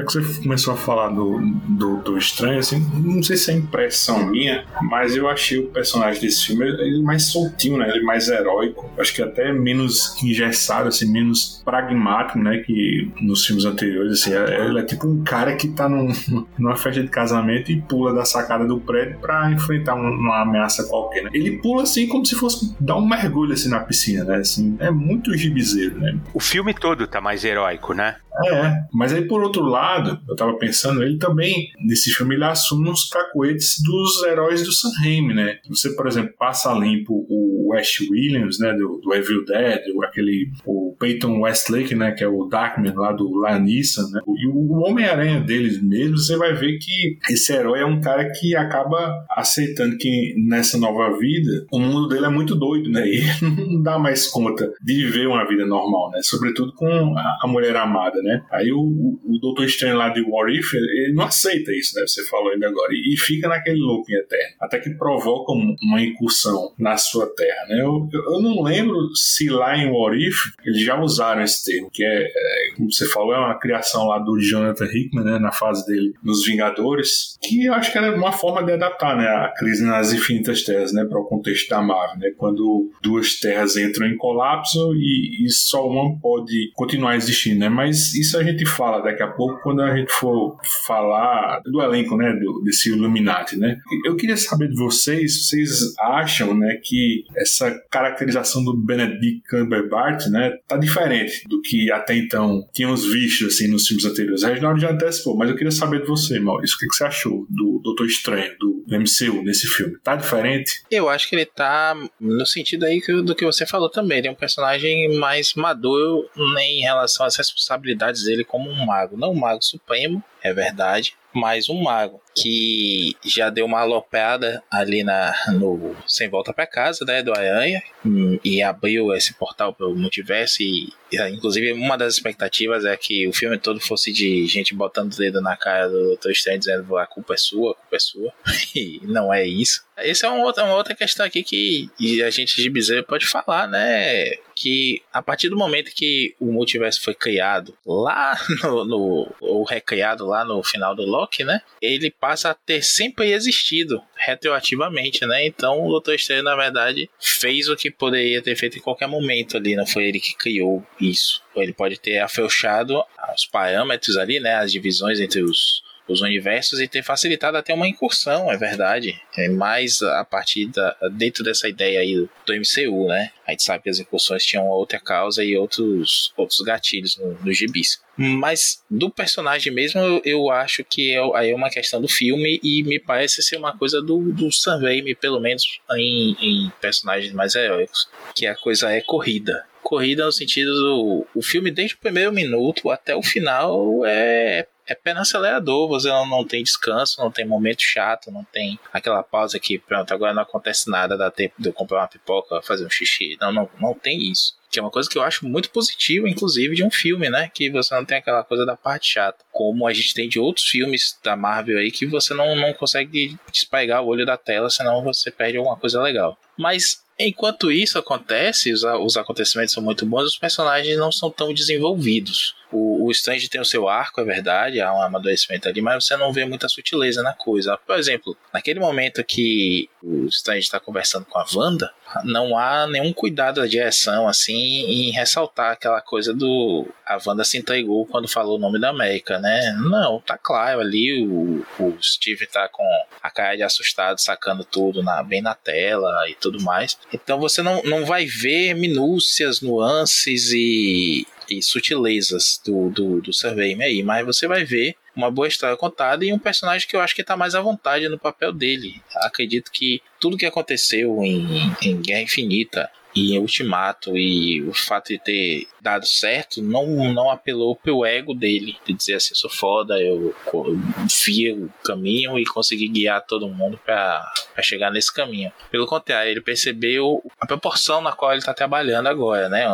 Que 0.06 0.12
você 0.12 0.42
começou 0.42 0.74
a 0.74 0.76
falar 0.76 1.08
do, 1.08 1.40
do, 1.68 1.96
do 1.98 2.18
Estranho, 2.18 2.58
assim, 2.58 2.84
não 2.94 3.22
sei 3.22 3.36
se 3.36 3.50
é 3.50 3.54
impressão 3.54 4.26
minha, 4.26 4.64
mas 4.82 5.16
eu 5.16 5.28
achei 5.28 5.58
o 5.58 5.66
personagem 5.66 6.20
desse 6.20 6.46
filme 6.46 6.66
ele 6.66 7.02
mais 7.02 7.24
soltinho, 7.24 7.78
né? 7.78 7.88
Ele 7.88 8.04
mais 8.04 8.28
heróico. 8.28 8.90
Acho 8.98 9.14
que 9.14 9.22
até 9.22 9.52
menos 9.52 10.20
engessado, 10.22 10.88
assim, 10.88 11.10
menos 11.10 11.60
pragmático, 11.64 12.38
né? 12.38 12.58
Que 12.58 13.10
nos 13.20 13.44
filmes 13.44 13.64
anteriores, 13.64 14.12
assim. 14.12 14.32
É, 14.32 14.66
ele 14.66 14.78
é 14.78 14.82
tipo 14.82 15.06
um 15.06 15.22
cara 15.24 15.54
que 15.56 15.68
tá 15.68 15.88
num, 15.88 16.08
numa 16.58 16.76
festa 16.76 17.02
de 17.02 17.08
casamento 17.08 17.70
e 17.70 17.80
pula 17.80 18.14
da 18.14 18.24
sacada 18.24 18.64
do 18.64 18.78
prédio 18.80 19.18
para 19.18 19.50
enfrentar 19.50 19.94
uma 19.94 20.42
ameaça 20.42 20.84
qualquer, 20.84 21.24
né? 21.24 21.30
Ele 21.32 21.58
pula 21.58 21.82
assim 21.82 22.06
como 22.06 22.24
se 22.24 22.34
fosse 22.34 22.74
dar 22.80 22.96
um 22.96 23.06
mergulho 23.06 23.52
assim 23.52 23.68
na 23.68 23.80
piscina, 23.80 24.24
né? 24.24 24.36
Assim, 24.36 24.76
é 24.78 24.90
muito 24.90 25.36
gibizeiro, 25.36 25.98
né? 25.98 26.16
O 26.32 26.40
filme 26.40 26.72
todo 26.72 27.06
tá 27.06 27.20
mais 27.20 27.44
heróico, 27.44 27.92
né? 27.92 28.16
É, 28.44 28.84
mas 28.92 29.12
aí 29.12 29.26
por 29.26 29.42
outro 29.42 29.62
lado, 29.62 30.05
eu 30.28 30.36
tava 30.36 30.56
pensando, 30.58 31.02
ele 31.02 31.18
também, 31.18 31.70
nesse 31.80 32.10
filme, 32.10 32.34
ele 32.34 32.44
assume 32.44 32.90
uns 32.90 33.08
cacuetes 33.08 33.76
dos 33.82 34.22
heróis 34.24 34.62
do 34.62 34.72
Sam 34.72 34.90
Raimi, 35.00 35.34
né? 35.34 35.58
Você, 35.68 35.94
por 35.94 36.06
exemplo, 36.06 36.34
passa 36.38 36.72
limpo 36.72 37.26
o 37.28 37.72
West 37.72 38.00
Williams, 38.00 38.58
né, 38.58 38.72
do, 38.74 39.00
do 39.02 39.14
Evil 39.14 39.44
Dead, 39.44 39.82
aquele, 40.04 40.50
o 40.64 40.94
Peyton 40.98 41.40
Westlake, 41.40 41.94
né, 41.94 42.12
que 42.12 42.22
é 42.22 42.28
o 42.28 42.44
Darkman 42.46 42.94
lá 42.94 43.12
do 43.12 43.28
Lanissa, 43.38 44.02
né? 44.10 44.20
E 44.26 44.46
o 44.46 44.72
Homem-Aranha 44.80 45.40
deles 45.40 45.82
mesmo, 45.82 46.16
você 46.16 46.36
vai 46.36 46.54
ver 46.54 46.78
que 46.78 47.18
esse 47.30 47.52
herói 47.52 47.80
é 47.80 47.86
um 47.86 48.00
cara 48.00 48.30
que 48.30 48.54
acaba 48.54 49.24
aceitando 49.30 49.96
que 49.96 50.34
nessa 50.46 50.78
nova 50.78 51.16
vida, 51.18 51.66
o 51.72 51.78
mundo 51.78 52.08
dele 52.08 52.26
é 52.26 52.30
muito 52.30 52.54
doido, 52.54 52.90
né? 52.90 53.06
E 53.16 53.44
não 53.44 53.82
dá 53.82 53.98
mais 53.98 54.26
conta 54.26 54.72
de 54.82 54.94
viver 54.94 55.26
uma 55.26 55.46
vida 55.46 55.64
normal, 55.64 56.10
né? 56.10 56.20
Sobretudo 56.22 56.72
com 56.74 57.16
a, 57.16 57.38
a 57.42 57.46
mulher 57.46 57.76
amada, 57.76 58.20
né? 58.22 58.42
Aí 58.50 58.72
o, 58.72 58.78
o, 58.78 59.20
o 59.24 59.38
Doutor 59.40 59.64
Estranho 59.64 59.85
lá 59.92 60.08
de 60.08 60.22
What 60.22 60.52
If, 60.52 60.74
ele 60.74 61.14
não 61.14 61.24
aceita 61.24 61.72
isso, 61.72 61.98
né? 61.98 62.06
Você 62.06 62.24
falou 62.24 62.52
ainda 62.52 62.68
agora. 62.68 62.92
E, 62.92 63.16
fica 63.16 63.48
naquele 63.48 63.78
looping 63.78 64.14
eterno. 64.14 64.54
Até 64.60 64.78
que 64.78 64.90
provoca 64.90 65.52
uma 65.52 66.02
incursão 66.02 66.72
na 66.78 66.96
sua 66.96 67.26
terra, 67.34 67.66
né? 67.68 67.80
Eu, 67.80 68.08
eu 68.12 68.40
não 68.40 68.62
lembro 68.62 68.96
se 69.14 69.48
lá 69.48 69.76
em 69.76 69.90
What 69.90 70.16
If 70.16 70.36
eles 70.64 70.82
já 70.82 71.00
usaram 71.00 71.42
esse 71.42 71.64
termo, 71.64 71.90
que 71.92 72.04
é, 72.04 72.22
é 72.22 72.74
como 72.76 72.92
você 72.92 73.06
falou, 73.06 73.34
é 73.34 73.38
uma 73.38 73.58
criação 73.58 74.06
lá 74.06 74.18
do 74.18 74.38
Jonathan 74.38 74.86
Hickman, 74.86 75.24
né? 75.24 75.38
Na 75.38 75.52
fase 75.52 75.84
dele 75.86 76.12
nos 76.22 76.44
Vingadores, 76.44 77.36
que 77.42 77.64
eu 77.64 77.74
acho 77.74 77.90
que 77.90 77.98
era 77.98 78.14
uma 78.14 78.32
forma 78.32 78.62
de 78.62 78.72
adaptar, 78.72 79.16
né? 79.16 79.26
A 79.26 79.52
crise 79.56 79.84
nas 79.84 80.12
infinitas 80.12 80.62
terras, 80.62 80.92
né? 80.92 81.04
Para 81.04 81.20
o 81.20 81.24
contexto 81.24 81.68
da 81.68 81.82
Marvel, 81.82 82.18
né? 82.18 82.30
Quando 82.36 82.90
duas 83.02 83.38
terras 83.38 83.76
entram 83.76 84.06
em 84.06 84.16
colapso 84.16 84.94
e, 84.94 85.44
e 85.44 85.50
só 85.50 85.86
uma 85.86 86.18
pode 86.20 86.70
continuar 86.74 87.16
existindo, 87.16 87.60
né? 87.60 87.68
Mas 87.68 88.14
isso 88.14 88.38
a 88.38 88.42
gente 88.42 88.64
fala 88.66 89.00
daqui 89.00 89.22
a 89.22 89.28
pouco 89.28 89.60
quando 89.62 89.75
a 89.82 89.96
gente 89.96 90.12
for 90.12 90.58
falar 90.86 91.60
do 91.64 91.80
elenco, 91.82 92.16
né, 92.16 92.32
do, 92.32 92.62
desse 92.62 92.90
Illuminati, 92.90 93.56
né? 93.56 93.78
Eu 94.04 94.16
queria 94.16 94.36
saber 94.36 94.68
de 94.68 94.76
vocês, 94.76 95.46
vocês 95.48 95.94
acham, 95.98 96.56
né, 96.56 96.78
que 96.82 97.24
essa 97.36 97.70
caracterização 97.90 98.64
do 98.64 98.76
Benedict 98.76 99.42
Cumberbatch, 99.48 100.26
né, 100.26 100.52
tá 100.66 100.76
diferente 100.76 101.46
do 101.48 101.60
que 101.60 101.90
até 101.90 102.16
então 102.16 102.66
tínhamos 102.72 103.04
visto, 103.06 103.46
assim, 103.46 103.68
nos 103.68 103.86
filmes 103.86 104.04
anteriores. 104.04 104.44
A 104.44 104.48
Reginaldo 104.48 104.80
já 104.80 104.90
antecipou, 104.90 105.36
mas 105.36 105.50
eu 105.50 105.56
queria 105.56 105.70
saber 105.70 106.02
de 106.02 106.06
você, 106.06 106.38
Maurício, 106.38 106.76
o 106.76 106.78
que, 106.78 106.86
que 106.86 106.94
você 106.94 107.04
achou 107.04 107.46
do 107.48 107.80
Doutor 107.82 108.06
Estranho, 108.06 108.52
do, 108.58 108.76
MCU 108.88 109.42
nesse 109.42 109.66
filme? 109.66 109.98
Tá 109.98 110.14
diferente? 110.14 110.82
Eu 110.90 111.08
acho 111.08 111.28
que 111.28 111.34
ele 111.34 111.44
tá 111.44 111.94
no 112.20 112.46
sentido 112.46 112.84
aí 112.84 113.00
do 113.24 113.34
que 113.34 113.44
você 113.44 113.66
falou 113.66 113.90
também, 113.90 114.18
ele 114.18 114.28
é 114.28 114.30
um 114.30 114.36
personagem 114.36 115.18
mais 115.18 115.54
maduro 115.54 116.28
em 116.58 116.82
relação 116.82 117.26
às 117.26 117.36
responsabilidades 117.36 118.24
dele 118.24 118.44
como 118.44 118.70
um 118.70 118.86
mago. 118.86 119.16
Não 119.16 119.32
um 119.32 119.40
mago 119.40 119.62
supremo, 119.66 120.22
é 120.42 120.52
verdade, 120.52 121.16
mas 121.32 121.68
um 121.68 121.82
mago 121.82 122.20
que 122.36 123.16
já 123.24 123.48
deu 123.48 123.64
uma 123.64 123.80
alopeada 123.80 124.62
ali 124.70 125.02
na, 125.02 125.34
no 125.52 125.96
Sem 126.06 126.28
Volta 126.28 126.52
para 126.52 126.66
Casa, 126.66 127.04
né, 127.04 127.22
do 127.22 127.32
Aranha, 127.32 127.82
hum, 128.04 128.38
e 128.44 128.62
abriu 128.62 129.14
esse 129.14 129.32
portal 129.34 129.72
para 129.72 129.88
o 129.88 129.96
multiverso 129.96 130.62
e, 130.62 130.92
inclusive 131.32 131.72
uma 131.72 131.96
das 131.96 132.14
expectativas 132.14 132.84
é 132.84 132.96
que 132.96 133.26
o 133.26 133.32
filme 133.32 133.58
todo 133.58 133.80
fosse 133.80 134.12
de 134.12 134.46
gente 134.46 134.74
botando 134.74 135.12
o 135.12 135.16
dedo 135.16 135.40
na 135.40 135.56
cara 135.56 135.88
do 135.88 136.08
Doutor 136.08 136.30
Estranho 136.30 136.58
dizendo 136.58 136.96
a 136.96 137.06
culpa 137.06 137.34
é 137.34 137.36
sua, 137.38 137.72
a 137.72 137.74
culpa 137.74 137.96
é 137.96 137.98
sua, 137.98 138.32
e 138.74 139.00
não 139.04 139.32
é 139.32 139.46
isso. 139.46 139.86
Essa 139.96 140.26
é 140.26 140.30
uma 140.30 140.44
outra, 140.44 140.64
uma 140.64 140.74
outra 140.74 140.94
questão 140.94 141.24
aqui 141.24 141.42
que 141.42 141.90
a 142.22 142.28
gente 142.28 142.60
de 142.60 142.68
Bezerra 142.68 143.02
pode 143.02 143.26
falar, 143.26 143.66
né, 143.66 144.26
que 144.54 145.02
a 145.10 145.22
partir 145.22 145.48
do 145.48 145.56
momento 145.56 145.94
que 145.94 146.34
o 146.38 146.52
multiverso 146.52 147.02
foi 147.02 147.14
criado 147.14 147.74
lá 147.86 148.38
no, 148.62 148.84
no 148.84 149.34
ou 149.40 149.64
recriado 149.64 150.26
lá 150.26 150.44
no 150.44 150.62
final 150.62 150.94
do 150.94 151.02
Loki, 151.02 151.44
né, 151.44 151.62
ele 151.80 152.10
passa 152.26 152.50
a 152.50 152.54
ter 152.54 152.82
sempre 152.82 153.30
existido 153.30 154.02
retroativamente, 154.16 155.24
né? 155.24 155.46
Então 155.46 155.86
o 155.86 155.90
Doutor 155.90 156.16
Estranho, 156.16 156.42
na 156.42 156.56
verdade, 156.56 157.08
fez 157.20 157.68
o 157.68 157.76
que 157.76 157.88
poderia 157.88 158.42
ter 158.42 158.56
feito 158.56 158.76
em 158.76 158.80
qualquer 158.80 159.06
momento 159.06 159.56
ali, 159.56 159.76
não 159.76 159.86
foi 159.86 160.08
ele 160.08 160.18
que 160.18 160.34
criou 160.34 160.84
isso. 161.00 161.40
Ele 161.54 161.72
pode 161.72 162.00
ter 162.00 162.18
afrouxado 162.18 163.00
os 163.32 163.46
parâmetros 163.46 164.16
ali, 164.16 164.40
né? 164.40 164.56
As 164.56 164.72
divisões 164.72 165.20
entre 165.20 165.40
os, 165.40 165.84
os 166.08 166.20
universos 166.20 166.80
e 166.80 166.88
ter 166.88 167.02
facilitado 167.02 167.56
até 167.56 167.74
uma 167.74 167.88
incursão, 167.88 168.50
é 168.50 168.56
verdade. 168.56 169.20
É 169.36 169.48
mais 169.48 170.02
a 170.02 170.24
partir 170.24 170.66
da, 170.66 170.96
dentro 171.12 171.42
dessa 171.42 171.68
ideia 171.68 172.00
aí 172.00 172.14
do, 172.14 172.54
MCU, 172.54 173.08
né? 173.08 173.30
A 173.46 173.50
gente 173.50 173.62
sabe 173.62 173.84
que 173.84 173.90
as 173.90 173.98
incursões 173.98 174.44
tinham 174.44 174.66
outra 174.66 174.98
causa 174.98 175.44
e 175.44 175.56
outros, 175.56 176.32
outros 176.36 176.60
gatilhos 176.60 177.16
no, 177.16 177.38
no 177.44 177.52
gibis. 177.52 178.00
Mas 178.16 178.82
do 178.90 179.10
personagem 179.10 179.72
mesmo, 179.72 180.00
eu, 180.00 180.22
eu 180.24 180.50
acho 180.50 180.82
que 180.84 181.12
é, 181.12 181.20
aí 181.34 181.50
é 181.50 181.54
uma 181.54 181.70
questão 181.70 182.00
do 182.00 182.08
filme 182.08 182.60
e 182.62 182.82
me 182.82 182.98
parece 182.98 183.42
ser 183.42 183.56
uma 183.56 183.76
coisa 183.76 184.00
do, 184.00 184.32
do 184.32 184.50
Sam 184.50 184.80
Raimi, 184.80 185.14
pelo 185.14 185.40
menos 185.40 185.80
em, 185.96 186.36
em 186.40 186.72
personagens 186.80 187.32
mais 187.32 187.54
heróicos, 187.54 188.08
que 188.34 188.46
a 188.46 188.54
coisa 188.54 188.90
é 188.90 189.00
corrida 189.00 189.64
corrida 189.82 190.24
no 190.24 190.32
sentido 190.32 190.72
do 190.72 191.26
o 191.32 191.40
filme 191.40 191.70
desde 191.70 191.94
o 191.94 191.98
primeiro 191.98 192.32
minuto 192.32 192.90
até 192.90 193.14
o 193.14 193.22
final 193.22 194.04
é 194.04 194.66
é 194.86 194.94
pé 194.94 195.12
no 195.12 195.20
acelerador, 195.20 195.88
você 195.88 196.08
não, 196.08 196.26
não 196.26 196.44
tem 196.44 196.62
descanso, 196.62 197.20
não 197.20 197.30
tem 197.30 197.44
momento 197.44 197.82
chato, 197.82 198.30
não 198.30 198.44
tem 198.44 198.78
aquela 198.92 199.22
pausa 199.22 199.58
que, 199.58 199.78
pronto, 199.78 200.12
agora 200.12 200.32
não 200.32 200.42
acontece 200.42 200.88
nada, 200.88 201.16
dá 201.16 201.30
tempo 201.30 201.54
de 201.58 201.68
eu 201.68 201.72
comprar 201.72 202.00
uma 202.00 202.08
pipoca, 202.08 202.62
fazer 202.62 202.86
um 202.86 202.90
xixi. 202.90 203.36
Não, 203.40 203.52
não, 203.52 203.68
não 203.80 203.94
tem 203.94 204.30
isso. 204.30 204.54
Que 204.70 204.78
é 204.78 204.82
uma 204.82 204.90
coisa 204.90 205.08
que 205.08 205.16
eu 205.16 205.22
acho 205.22 205.46
muito 205.46 205.70
positiva, 205.70 206.28
inclusive, 206.28 206.74
de 206.74 206.84
um 206.84 206.90
filme, 206.90 207.30
né? 207.30 207.50
Que 207.52 207.70
você 207.70 207.94
não 207.94 208.04
tem 208.04 208.18
aquela 208.18 208.44
coisa 208.44 208.66
da 208.66 208.76
parte 208.76 209.12
chata. 209.12 209.44
Como 209.52 209.86
a 209.86 209.92
gente 209.92 210.14
tem 210.14 210.28
de 210.28 210.38
outros 210.38 210.66
filmes 210.66 211.18
da 211.22 211.36
Marvel 211.36 211.78
aí, 211.78 211.90
que 211.90 212.06
você 212.06 212.34
não, 212.34 212.54
não 212.54 212.72
consegue 212.72 213.36
despegar 213.50 214.02
o 214.02 214.06
olho 214.06 214.26
da 214.26 214.36
tela, 214.36 214.70
senão 214.70 215.02
você 215.02 215.30
perde 215.30 215.56
alguma 215.58 215.76
coisa 215.76 216.00
legal. 216.00 216.38
Mas 216.56 217.04
Enquanto 217.18 217.72
isso 217.72 217.98
acontece, 217.98 218.72
os, 218.72 218.82
os 218.82 219.16
acontecimentos 219.16 219.72
são 219.72 219.82
muito 219.82 220.04
bons, 220.04 220.24
os 220.24 220.38
personagens 220.38 220.98
não 220.98 221.10
são 221.10 221.30
tão 221.30 221.52
desenvolvidos. 221.52 222.54
O, 222.72 223.06
o 223.06 223.10
Strange 223.10 223.48
tem 223.48 223.60
o 223.60 223.64
seu 223.64 223.88
arco, 223.88 224.20
é 224.20 224.24
verdade, 224.24 224.80
há 224.80 224.92
um 224.92 225.02
amadurecimento 225.02 225.68
ali, 225.68 225.80
mas 225.80 226.04
você 226.04 226.16
não 226.16 226.32
vê 226.32 226.44
muita 226.44 226.68
sutileza 226.68 227.22
na 227.22 227.32
coisa. 227.32 227.76
Por 227.76 227.96
exemplo, 227.96 228.36
naquele 228.52 228.80
momento 228.80 229.22
que 229.24 229.88
o 230.02 230.26
Strange 230.26 230.60
está 230.60 230.80
conversando 230.80 231.24
com 231.26 231.38
a 231.38 231.46
Wanda, 231.54 231.92
não 232.24 232.56
há 232.56 232.86
nenhum 232.86 233.12
cuidado 233.12 233.60
da 233.60 233.66
direção 233.66 234.28
assim 234.28 234.54
em 234.54 235.10
ressaltar 235.10 235.72
aquela 235.72 236.00
coisa 236.00 236.32
do 236.32 236.86
a 237.04 237.18
Wanda 237.24 237.44
se 237.44 237.58
entregou 237.58 238.06
quando 238.06 238.28
falou 238.28 238.56
o 238.56 238.60
nome 238.60 238.80
da 238.80 238.90
América, 238.90 239.38
né? 239.38 239.72
Não, 239.80 240.20
tá 240.20 240.36
claro 240.36 240.80
ali 240.80 241.24
o, 241.24 241.64
o 241.78 241.96
Steve 242.02 242.46
tá 242.46 242.68
com 242.68 242.84
a 243.22 243.30
cara 243.30 243.56
de 243.56 243.62
assustado 243.62 244.20
sacando 244.20 244.64
tudo 244.64 245.02
na, 245.02 245.22
bem 245.22 245.40
na 245.40 245.54
tela 245.54 246.28
e 246.28 246.34
tudo 246.34 246.60
mais. 246.60 246.98
Então 247.12 247.38
você 247.38 247.62
não, 247.62 247.82
não 247.82 248.04
vai 248.04 248.26
ver 248.26 248.74
minúcias, 248.74 249.60
nuances 249.60 250.52
e, 250.52 251.26
e 251.50 251.62
sutilezas 251.62 252.60
do, 252.64 252.90
do, 252.90 253.20
do 253.20 253.32
Survey 253.32 253.80
aí, 253.82 254.02
mas 254.02 254.24
você 254.24 254.46
vai 254.46 254.64
ver 254.64 254.96
uma 255.14 255.30
boa 255.30 255.48
história 255.48 255.76
contada 255.76 256.24
e 256.24 256.32
um 256.32 256.38
personagem 256.38 256.86
que 256.86 256.94
eu 256.94 257.00
acho 257.00 257.14
que 257.14 257.22
está 257.22 257.36
mais 257.36 257.54
à 257.54 257.60
vontade 257.60 258.08
no 258.08 258.18
papel 258.18 258.52
dele. 258.52 259.00
Acredito 259.16 259.70
que 259.72 260.02
tudo 260.20 260.36
que 260.36 260.44
aconteceu 260.44 261.22
em, 261.22 261.74
em 261.82 262.00
Guerra 262.00 262.22
Infinita 262.22 262.90
e 263.14 263.38
Ultimato 263.38 264.16
e 264.16 264.62
o 264.62 264.74
fato 264.74 265.08
de 265.08 265.18
ter 265.18 265.66
dado 265.86 266.04
certo 266.04 266.60
não, 266.60 267.12
não 267.14 267.30
apelou 267.30 267.76
pro 267.76 268.04
ego 268.04 268.34
dele, 268.34 268.76
de 268.84 268.92
dizer 268.92 269.14
assim, 269.14 269.36
sou 269.36 269.48
foda, 269.48 270.02
eu, 270.02 270.34
eu 270.52 270.78
vi 271.24 271.52
o 271.52 271.72
caminho 271.84 272.36
e 272.36 272.44
consegui 272.44 272.88
guiar 272.88 273.24
todo 273.24 273.48
mundo 273.48 273.78
para 273.84 274.28
chegar 274.62 274.90
nesse 274.90 275.14
caminho. 275.14 275.52
Pelo 275.70 275.86
contrário, 275.86 276.28
ele 276.28 276.40
percebeu 276.40 277.22
a 277.40 277.46
proporção 277.46 278.00
na 278.00 278.10
qual 278.10 278.32
ele 278.32 278.40
está 278.40 278.52
trabalhando 278.52 279.06
agora, 279.06 279.48
né? 279.48 279.64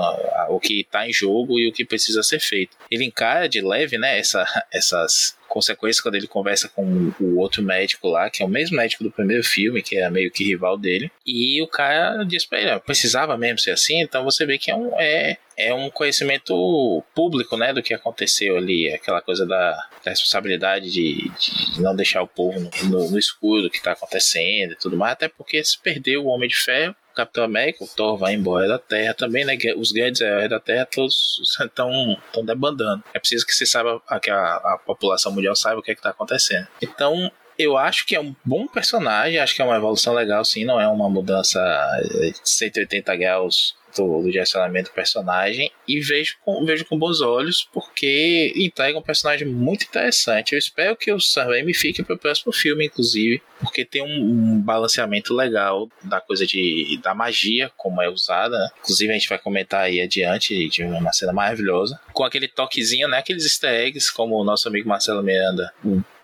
O, 0.51 0.61
que 0.61 0.81
está 0.81 1.09
em 1.09 1.13
jogo 1.13 1.59
e 1.59 1.69
o 1.69 1.73
que 1.73 1.83
precisa 1.85 2.23
ser 2.23 2.41
feito. 2.41 2.77
Ele 2.91 3.07
encara 3.07 3.49
de 3.49 3.63
leve, 3.63 3.97
né, 3.97 4.19
essa, 4.19 4.45
essas 4.71 5.35
consequência 5.53 6.03
quando 6.03 6.15
ele 6.15 6.27
conversa 6.27 6.67
com 6.67 7.13
o 7.21 7.37
outro 7.37 7.63
médico 7.63 8.09
lá, 8.09 8.31
que 8.31 8.43
é 8.43 8.47
o 8.47 8.49
mesmo 8.49 8.79
médico 8.79 9.05
do 9.05 9.11
primeiro 9.11 9.45
filme, 9.45 9.83
que 9.83 9.99
é 9.99 10.09
meio 10.09 10.31
que 10.31 10.43
rival 10.43 10.79
dele, 10.79 11.13
e 11.27 11.61
o 11.61 11.67
cara 11.67 12.25
diz 12.25 12.47
pra 12.47 12.59
ele, 12.59 12.81
precisava 12.81 13.37
mesmo 13.37 13.59
ser 13.59 13.73
assim, 13.73 14.01
então 14.01 14.25
você 14.25 14.47
vê 14.47 14.57
que 14.57 14.71
é 14.71 14.75
um, 14.75 14.99
é, 14.99 15.37
é 15.63 15.75
um 15.75 15.91
conhecimento 15.91 17.03
público, 17.15 17.57
né, 17.57 17.73
do 17.73 17.83
que 17.83 17.95
aconteceu 17.95 18.57
ali, 18.57 18.93
aquela 18.93 19.23
coisa 19.23 19.47
da, 19.47 19.71
da 20.05 20.11
responsabilidade 20.11 20.91
de, 20.91 21.31
de, 21.39 21.81
não 21.81 21.95
deixar 21.95 22.23
o 22.23 22.29
povo 22.29 22.59
no, 22.59 22.71
no, 22.85 23.11
no 23.11 23.19
escuro 23.19 23.63
do 23.63 23.71
que 23.71 23.79
está 23.79 23.93
acontecendo 23.93 24.73
e 24.73 24.77
tudo 24.77 24.97
mais, 24.97 25.13
até 25.13 25.29
porque 25.29 25.63
se 25.65 25.79
perdeu 25.79 26.25
o 26.25 26.29
Homem 26.29 26.49
de 26.49 26.57
Ferro, 26.57 26.95
o 27.13 27.15
Capitão 27.15 27.45
América, 27.45 27.85
o 27.85 27.89
Thor 27.89 28.17
vai 28.17 28.35
embora 28.35 28.67
da 28.67 28.79
Terra 28.79 29.13
também, 29.13 29.45
né? 29.45 29.57
Os 29.77 29.93
grandes 29.93 30.21
heróis 30.21 30.49
da 30.49 30.59
Terra 30.59 30.87
todos 30.87 31.39
estão 31.61 32.17
debandando. 32.45 33.05
É 33.13 33.19
preciso 33.19 33.47
que 33.47 33.55
se 33.55 33.67
saiba, 33.67 34.01
que 34.21 34.31
a, 34.31 34.55
a 34.57 34.81
população 34.85 35.31
mundial 35.31 35.55
saiba 35.55 35.81
o 35.81 35.83
que 35.83 35.91
é 35.91 35.95
está 35.95 36.09
acontecendo. 36.09 36.67
Então, 36.81 37.31
eu 37.59 37.77
acho 37.77 38.07
que 38.07 38.17
é 38.17 38.21
um 38.21 38.35
bom 38.43 38.67
personagem, 38.67 39.39
acho 39.39 39.55
que 39.55 39.61
é 39.61 39.65
uma 39.65 39.77
evolução 39.77 40.15
legal, 40.15 40.43
sim, 40.43 40.65
não 40.65 40.81
é 40.81 40.89
uma 40.89 41.09
mudança 41.09 41.61
de 42.03 42.41
180 42.43 43.15
graus 43.17 43.75
do, 43.97 44.23
do 44.23 44.31
direcionamento 44.31 44.91
do 44.91 44.95
personagem 44.95 45.71
e 45.87 46.01
vejo 46.01 46.37
com, 46.45 46.65
vejo 46.65 46.85
com 46.85 46.99
bons 46.99 47.21
olhos 47.21 47.69
porque 47.73 48.53
entrega 48.57 48.99
um 48.99 49.03
personagem 49.03 49.47
muito 49.47 49.85
interessante. 49.85 50.53
Eu 50.53 50.59
espero 50.59 50.97
que 50.97 51.13
o 51.13 51.21
Sam 51.21 51.45
Raimi 51.45 51.75
fique 51.75 52.03
para 52.03 52.15
o 52.15 52.19
próximo 52.19 52.53
filme, 52.53 52.87
inclusive, 52.87 53.43
porque 53.61 53.85
tem 53.85 54.03
um, 54.03 54.07
um, 54.07 54.61
balanceamento 54.61 55.35
legal 55.35 55.89
da 56.03 56.21
coisa 56.21 56.47
de 56.47 56.99
da 57.03 57.15
magia, 57.15 57.71
como 57.77 58.03
é 58.03 58.09
usada. 58.09 58.59
Né? 58.59 58.69
Inclusive, 58.81 59.11
a 59.11 59.15
gente 59.15 59.29
vai 59.29 59.39
comentar 59.39 59.83
aí 59.83 60.01
adiante 60.01 60.69
de 60.69 60.83
uma 60.85 61.13
cena 61.13 61.33
maravilhosa, 61.33 62.01
com 62.13 62.25
aquele 62.25 62.49
toquezinho, 62.49 63.09
né? 63.09 63.19
Aqueles 63.19 63.45
easter 63.45 63.73
eggs, 63.73 64.13
como 64.13 64.37
o 64.37 64.45
nosso 64.45 64.69
amigo 64.69 64.89
Marcelo 64.89 65.23
Miranda, 65.23 65.73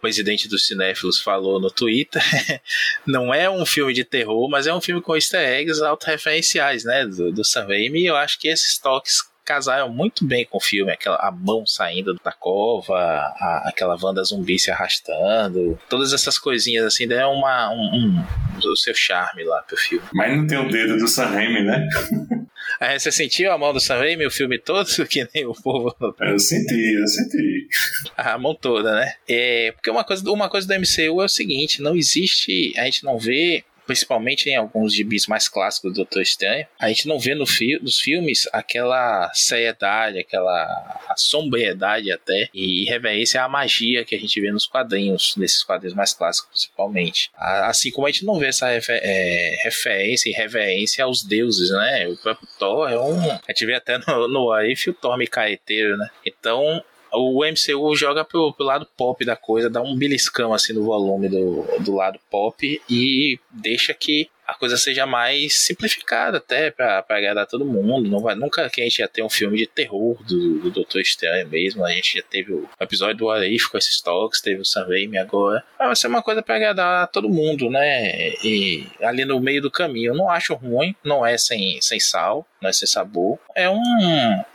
presidente 0.00 0.48
dos 0.48 0.66
cinéfilos 0.66 1.20
falou 1.20 1.60
no 1.60 1.70
Twitter, 1.70 2.22
não 3.06 3.32
é 3.32 3.48
um 3.50 3.66
filme 3.66 3.92
de 3.92 4.04
terror, 4.04 4.48
mas 4.48 4.66
é 4.66 4.74
um 4.74 4.80
filme 4.80 5.02
com 5.02 5.14
easter 5.14 5.40
eggs 5.40 5.82
autorreferenciais, 5.82 6.84
né, 6.84 7.06
do, 7.06 7.32
do 7.32 7.44
Sam 7.44 7.66
Raimi, 7.66 8.02
e 8.02 8.06
eu 8.06 8.16
acho 8.16 8.38
que 8.38 8.48
esses 8.48 8.78
toques 8.78 9.22
casaram 9.48 9.88
muito 9.88 10.26
bem 10.26 10.44
com 10.44 10.58
o 10.58 10.60
filme, 10.60 10.92
aquela 10.92 11.16
a 11.16 11.30
mão 11.30 11.66
saindo 11.66 12.12
da 12.22 12.32
cova, 12.32 12.94
a, 12.94 13.62
aquela 13.64 13.96
Wanda 14.00 14.22
zumbi 14.22 14.58
se 14.58 14.70
arrastando, 14.70 15.78
todas 15.88 16.12
essas 16.12 16.36
coisinhas 16.36 16.84
assim 16.84 17.08
deram 17.08 17.32
uma, 17.32 17.70
um, 17.70 17.96
um, 17.96 18.24
o 18.62 18.76
seu 18.76 18.94
charme 18.94 19.44
lá 19.44 19.62
pro 19.62 19.74
filme. 19.78 20.04
Mas 20.12 20.36
não 20.36 20.46
tem 20.46 20.58
o 20.58 20.68
dedo 20.68 20.98
do 20.98 21.08
Sam 21.08 21.28
Raimi, 21.28 21.64
né? 21.64 21.88
É, 22.80 22.96
você 22.98 23.10
sentiu 23.10 23.50
a 23.50 23.58
mão 23.58 23.72
do 23.72 23.80
Sam 23.80 23.96
Raimi 23.98 24.26
o 24.26 24.30
filme 24.30 24.58
todo? 24.58 24.86
Que 25.08 25.26
nem 25.34 25.46
o 25.46 25.54
povo. 25.54 25.94
Eu 26.20 26.38
senti, 26.38 26.94
eu 26.94 27.06
senti. 27.08 27.66
A 28.16 28.36
mão 28.36 28.54
toda, 28.54 28.94
né? 28.94 29.14
É, 29.26 29.72
porque 29.72 29.90
uma 29.90 30.04
coisa, 30.04 30.30
uma 30.30 30.48
coisa 30.48 30.66
do 30.66 30.74
MCU 30.74 31.22
é 31.22 31.24
o 31.24 31.28
seguinte: 31.28 31.80
não 31.80 31.96
existe. 31.96 32.74
A 32.76 32.84
gente 32.84 33.04
não 33.04 33.18
vê 33.18 33.64
principalmente 33.88 34.50
em 34.50 34.54
alguns 34.54 34.94
gibis 34.94 35.26
mais 35.26 35.48
clássicos 35.48 35.92
do 35.92 35.96
Doutor 35.96 36.20
Estranho, 36.20 36.66
a 36.78 36.88
gente 36.88 37.08
não 37.08 37.18
vê 37.18 37.34
no 37.34 37.46
fi 37.46 37.78
nos 37.80 37.98
filmes 37.98 38.46
aquela 38.52 39.32
seriedade, 39.32 40.18
aquela 40.18 41.14
sombriedade 41.16 42.12
até, 42.12 42.50
e 42.52 42.84
reverência 42.84 43.42
à 43.42 43.48
magia 43.48 44.04
que 44.04 44.14
a 44.14 44.20
gente 44.20 44.38
vê 44.38 44.52
nos 44.52 44.66
quadrinhos, 44.66 45.34
nesses 45.38 45.62
quadrinhos 45.64 45.96
mais 45.96 46.12
clássicos 46.12 46.50
principalmente. 46.50 47.30
Assim 47.34 47.90
como 47.90 48.06
a 48.06 48.10
gente 48.10 48.26
não 48.26 48.38
vê 48.38 48.48
essa 48.48 48.68
refer 48.68 49.00
é, 49.02 49.56
referência 49.62 50.28
e 50.28 50.32
reverência 50.32 51.04
aos 51.04 51.24
deuses, 51.24 51.70
né? 51.70 52.06
O 52.08 52.16
próprio 52.18 52.46
Thor 52.58 52.90
é 52.90 52.98
um. 52.98 53.30
A 53.30 53.40
gente 53.48 53.64
vê 53.64 53.74
até 53.74 53.96
no, 54.06 54.28
no 54.28 54.52
Arif 54.52 54.90
o 54.90 54.94
Thor 54.94 55.16
micaeteiro, 55.16 55.96
né? 55.96 56.10
Então 56.26 56.84
o 57.12 57.44
MCU 57.44 57.94
joga 57.96 58.24
pro, 58.24 58.52
pro 58.52 58.64
lado 58.64 58.86
pop 58.96 59.24
da 59.24 59.36
coisa, 59.36 59.70
dá 59.70 59.80
um 59.80 59.96
beliscão 59.96 60.52
assim 60.52 60.72
no 60.72 60.84
volume 60.84 61.28
do, 61.28 61.64
do 61.80 61.94
lado 61.94 62.18
pop 62.30 62.80
e 62.88 63.38
deixa 63.50 63.94
que 63.94 64.28
a 64.48 64.54
coisa 64.54 64.78
seja 64.78 65.04
mais 65.04 65.54
simplificada 65.56 66.38
até 66.38 66.70
para 66.70 67.04
agradar 67.06 67.46
todo 67.46 67.66
mundo. 67.66 68.08
Não 68.08 68.20
vai, 68.20 68.34
nunca 68.34 68.70
que 68.70 68.80
a 68.80 68.84
gente 68.84 69.00
ia 69.00 69.06
ter 69.06 69.22
um 69.22 69.28
filme 69.28 69.58
de 69.58 69.66
terror 69.66 70.16
do, 70.24 70.60
do 70.60 70.70
Doutor 70.70 71.02
Estranho 71.02 71.46
mesmo. 71.46 71.84
A 71.84 71.92
gente 71.92 72.16
já 72.16 72.22
teve 72.22 72.54
o 72.54 72.66
episódio 72.80 73.18
do 73.18 73.30
Arif 73.30 73.68
com 73.68 73.76
esses 73.76 74.00
toques, 74.00 74.40
teve 74.40 74.62
o 74.62 74.64
Sam 74.64 74.86
Raimi 74.86 75.18
agora. 75.18 75.62
Mas 75.78 75.88
vai 75.88 75.96
ser 75.96 76.06
uma 76.06 76.22
coisa 76.22 76.42
para 76.42 76.56
agradar 76.56 77.08
todo 77.08 77.28
mundo, 77.28 77.68
né? 77.68 78.30
E 78.42 78.86
ali 79.02 79.26
no 79.26 79.38
meio 79.38 79.60
do 79.60 79.70
caminho. 79.70 80.12
Eu 80.12 80.16
não 80.16 80.30
acho 80.30 80.54
ruim, 80.54 80.96
não 81.04 81.26
é 81.26 81.36
sem, 81.36 81.78
sem 81.82 82.00
sal, 82.00 82.48
não 82.62 82.70
é 82.70 82.72
sem 82.72 82.88
sabor. 82.88 83.38
É 83.54 83.68
um 83.68 83.82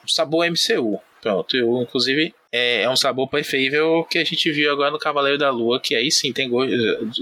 sabor 0.07 0.49
MCU. 0.49 0.99
Pronto, 1.21 1.55
eu 1.55 1.83
inclusive 1.83 2.33
é, 2.53 2.83
é, 2.83 2.89
um 2.89 2.95
sabor 2.95 3.27
preferível 3.27 4.05
que 4.07 4.19
a 4.19 4.23
gente 4.23 4.51
viu 4.51 4.71
agora 4.71 4.91
no 4.91 4.99
Cavaleiro 4.99 5.39
da 5.39 5.49
Lua, 5.49 5.81
que 5.81 5.95
aí 5.95 6.11
sim 6.11 6.31
tem 6.31 6.47